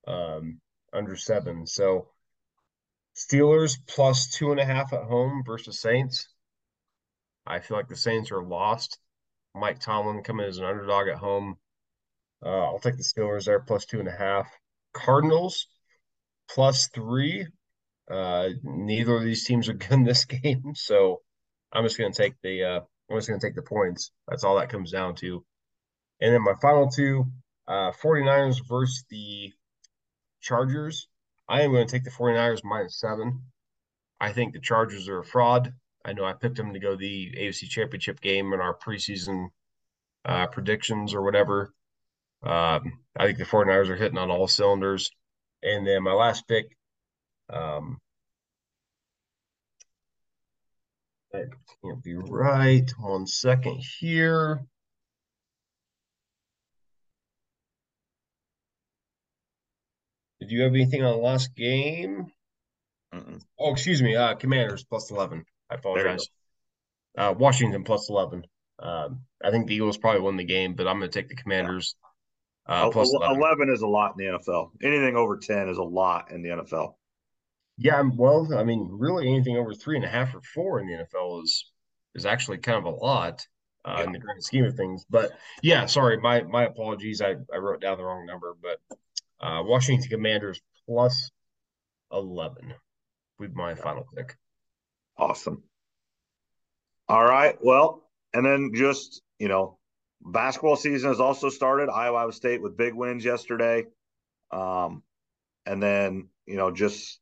um, 0.07 0.59
under 0.91 1.15
seven. 1.15 1.67
So 1.67 2.07
Steelers 3.15 3.77
plus 3.87 4.29
two 4.31 4.51
and 4.51 4.59
a 4.59 4.65
half 4.65 4.93
at 4.93 5.03
home 5.03 5.43
versus 5.45 5.79
Saints. 5.79 6.27
I 7.45 7.59
feel 7.59 7.77
like 7.77 7.89
the 7.89 7.95
Saints 7.95 8.31
are 8.31 8.43
lost. 8.43 8.99
Mike 9.53 9.79
Tomlin 9.79 10.23
coming 10.23 10.45
as 10.45 10.57
an 10.57 10.65
underdog 10.65 11.07
at 11.07 11.17
home. 11.17 11.57
Uh, 12.43 12.65
I'll 12.65 12.79
take 12.79 12.97
the 12.97 13.03
Steelers 13.03 13.45
there 13.45 13.59
plus 13.59 13.85
two 13.85 13.99
and 13.99 14.07
a 14.07 14.15
half. 14.15 14.47
Cardinals 14.93 15.67
plus 16.49 16.87
three. 16.89 17.47
Uh, 18.09 18.49
neither 18.63 19.15
of 19.15 19.23
these 19.23 19.45
teams 19.45 19.69
are 19.69 19.73
good 19.73 19.91
in 19.91 20.03
this 20.03 20.25
game, 20.25 20.73
so 20.75 21.21
I'm 21.71 21.83
just 21.83 21.97
gonna 21.97 22.11
take 22.11 22.33
the 22.41 22.63
uh, 22.63 22.79
I'm 23.09 23.17
just 23.17 23.27
gonna 23.27 23.39
take 23.39 23.55
the 23.55 23.61
points. 23.61 24.11
That's 24.27 24.43
all 24.43 24.57
that 24.57 24.69
comes 24.69 24.91
down 24.91 25.15
to. 25.15 25.45
And 26.19 26.33
then 26.33 26.43
my 26.43 26.53
final 26.61 26.89
two, 26.89 27.25
uh, 27.67 27.91
49ers 27.91 28.67
versus 28.67 29.03
the 29.09 29.53
Chargers. 30.41 31.07
I 31.47 31.61
am 31.61 31.71
going 31.71 31.85
to 31.85 31.91
take 31.91 32.03
the 32.03 32.11
49ers 32.11 32.63
minus 32.63 32.99
seven. 32.99 33.43
I 34.19 34.31
think 34.31 34.53
the 34.53 34.59
Chargers 34.59 35.09
are 35.09 35.19
a 35.19 35.25
fraud. 35.25 35.73
I 36.05 36.13
know 36.13 36.25
I 36.25 36.33
picked 36.33 36.57
them 36.57 36.73
to 36.73 36.79
go 36.79 36.95
the 36.95 37.33
AFC 37.37 37.67
Championship 37.69 38.21
game 38.21 38.53
in 38.53 38.59
our 38.59 38.75
preseason 38.77 39.49
uh, 40.25 40.47
predictions 40.47 41.13
or 41.13 41.21
whatever. 41.21 41.73
Um, 42.43 42.99
I 43.17 43.25
think 43.25 43.37
the 43.37 43.45
49ers 43.45 43.89
are 43.89 43.95
hitting 43.95 44.17
on 44.17 44.31
all 44.31 44.47
cylinders. 44.47 45.11
And 45.63 45.85
then 45.85 46.03
my 46.03 46.13
last 46.13 46.47
pick, 46.47 46.75
um, 47.49 47.99
can't 51.31 52.03
be 52.03 52.15
right. 52.15 52.89
One 52.99 53.25
second 53.27 53.81
here. 53.99 54.65
Did 60.41 60.51
you 60.51 60.63
have 60.63 60.73
anything 60.73 61.03
on 61.03 61.11
the 61.15 61.23
last 61.23 61.55
game? 61.55 62.27
Mm-mm. 63.13 63.41
Oh, 63.59 63.71
excuse 63.71 64.01
me. 64.01 64.15
Uh, 64.15 64.35
Commanders 64.35 64.83
plus 64.83 65.09
11. 65.11 65.45
I 65.69 65.75
apologize. 65.75 66.27
Uh, 67.17 67.33
Washington 67.37 67.83
plus 67.83 68.09
11. 68.09 68.43
Um, 68.79 69.21
I 69.43 69.51
think 69.51 69.67
the 69.67 69.75
Eagles 69.75 69.97
probably 69.97 70.21
won 70.21 70.37
the 70.37 70.43
game, 70.43 70.73
but 70.73 70.87
I'm 70.87 70.99
going 70.99 71.09
to 71.11 71.19
take 71.19 71.29
the 71.29 71.35
Commanders 71.35 71.95
uh, 72.67 72.83
El- 72.85 72.91
plus 72.91 73.13
el- 73.13 73.21
11. 73.21 73.37
11 73.37 73.69
is 73.69 73.81
a 73.81 73.87
lot 73.87 74.15
in 74.17 74.25
the 74.25 74.37
NFL. 74.39 74.71
Anything 74.83 75.15
over 75.15 75.37
10 75.37 75.69
is 75.69 75.77
a 75.77 75.83
lot 75.83 76.31
in 76.31 76.41
the 76.41 76.49
NFL. 76.49 76.95
Yeah, 77.77 78.03
well, 78.15 78.47
I 78.55 78.63
mean, 78.63 78.87
really 78.91 79.27
anything 79.27 79.57
over 79.57 79.73
three 79.73 79.95
and 79.95 80.05
a 80.05 80.09
half 80.09 80.33
or 80.35 80.41
four 80.41 80.79
in 80.79 80.87
the 80.87 80.93
NFL 81.05 81.43
is 81.43 81.65
is 82.13 82.25
actually 82.25 82.57
kind 82.57 82.77
of 82.77 82.83
a 82.85 82.89
lot. 82.89 83.45
uh, 83.85 83.95
Yeah. 83.99 84.03
in 84.05 84.11
the 84.11 84.19
grand 84.19 84.43
scheme 84.43 84.65
of 84.65 84.75
things. 84.75 85.05
But 85.09 85.31
yeah, 85.63 85.85
sorry, 85.87 86.17
my 86.17 86.43
my 86.43 86.65
apologies. 86.65 87.21
I, 87.21 87.35
I 87.53 87.57
wrote 87.57 87.81
down 87.81 87.97
the 87.97 88.03
wrong 88.03 88.25
number, 88.27 88.55
but 88.61 88.79
uh, 89.41 89.63
Washington 89.65 90.09
Commanders 90.09 90.61
plus 90.87 91.31
11 92.11 92.73
with 93.39 93.53
my 93.55 93.75
final 93.75 94.05
pick. 94.15 94.35
Awesome. 95.17 95.63
All 97.07 97.23
right. 97.23 97.57
Well, 97.61 98.03
and 98.33 98.45
then 98.45 98.71
just, 98.73 99.21
you 99.39 99.47
know, 99.47 99.77
basketball 100.21 100.75
season 100.75 101.09
has 101.09 101.19
also 101.19 101.49
started. 101.49 101.89
Iowa 101.89 102.31
State 102.31 102.61
with 102.61 102.77
big 102.77 102.93
wins 102.93 103.25
yesterday. 103.25 103.85
Um, 104.51 105.03
and 105.65 105.81
then, 105.81 106.29
you 106.45 106.55
know, 106.55 106.71
just 106.71 107.19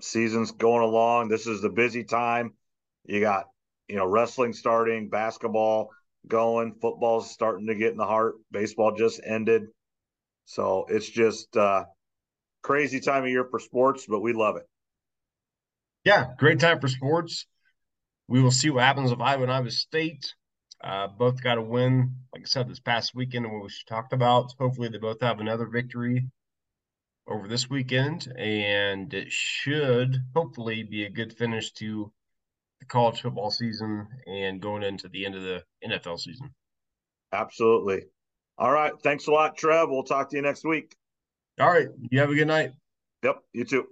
season's 0.00 0.52
going 0.52 0.82
along. 0.82 1.28
This 1.28 1.46
is 1.46 1.60
the 1.60 1.70
busy 1.70 2.04
time. 2.04 2.54
You 3.04 3.20
got, 3.20 3.46
you 3.88 3.96
know, 3.96 4.06
wrestling 4.06 4.52
starting, 4.52 5.08
basketball 5.08 5.90
going, 6.26 6.74
football's 6.80 7.30
starting 7.30 7.66
to 7.66 7.74
get 7.74 7.92
in 7.92 7.98
the 7.98 8.06
heart. 8.06 8.36
Baseball 8.50 8.94
just 8.96 9.20
ended. 9.24 9.64
So 10.44 10.86
it's 10.88 11.08
just 11.08 11.56
uh 11.56 11.84
crazy 12.62 13.00
time 13.00 13.24
of 13.24 13.28
year 13.30 13.46
for 13.50 13.58
sports, 13.60 14.06
but 14.08 14.20
we 14.20 14.32
love 14.32 14.56
it. 14.56 14.66
Yeah, 16.04 16.32
great 16.38 16.60
time 16.60 16.80
for 16.80 16.88
sports. 16.88 17.46
We 18.28 18.42
will 18.42 18.50
see 18.50 18.70
what 18.70 18.84
happens 18.84 19.10
with 19.10 19.20
Iowa 19.20 19.42
and 19.42 19.52
Iowa 19.52 19.70
State. 19.70 20.34
Uh, 20.82 21.08
both 21.08 21.42
got 21.42 21.58
a 21.58 21.62
win, 21.62 22.14
like 22.32 22.42
I 22.42 22.46
said, 22.46 22.68
this 22.68 22.80
past 22.80 23.14
weekend, 23.14 23.46
and 23.46 23.54
what 23.54 23.62
we 23.62 23.70
talked 23.88 24.12
about. 24.12 24.52
Hopefully, 24.58 24.88
they 24.88 24.98
both 24.98 25.20
have 25.20 25.40
another 25.40 25.66
victory 25.66 26.26
over 27.26 27.48
this 27.48 27.70
weekend, 27.70 28.30
and 28.36 29.12
it 29.14 29.32
should 29.32 30.18
hopefully 30.34 30.82
be 30.82 31.04
a 31.04 31.10
good 31.10 31.32
finish 31.32 31.72
to 31.72 32.12
the 32.80 32.86
college 32.86 33.22
football 33.22 33.50
season 33.50 34.06
and 34.26 34.60
going 34.60 34.82
into 34.82 35.08
the 35.08 35.24
end 35.24 35.34
of 35.34 35.42
the 35.42 35.62
NFL 35.86 36.18
season. 36.18 36.54
Absolutely. 37.32 38.04
All 38.58 38.72
right. 38.72 38.92
Thanks 39.02 39.26
a 39.26 39.32
lot, 39.32 39.56
Trev. 39.56 39.90
We'll 39.90 40.04
talk 40.04 40.30
to 40.30 40.36
you 40.36 40.42
next 40.42 40.64
week. 40.64 40.94
All 41.60 41.70
right, 41.70 41.88
you 42.10 42.18
have 42.18 42.30
a 42.30 42.34
good 42.34 42.48
night. 42.48 42.72
Yep. 43.22 43.36
You 43.52 43.64
too. 43.64 43.86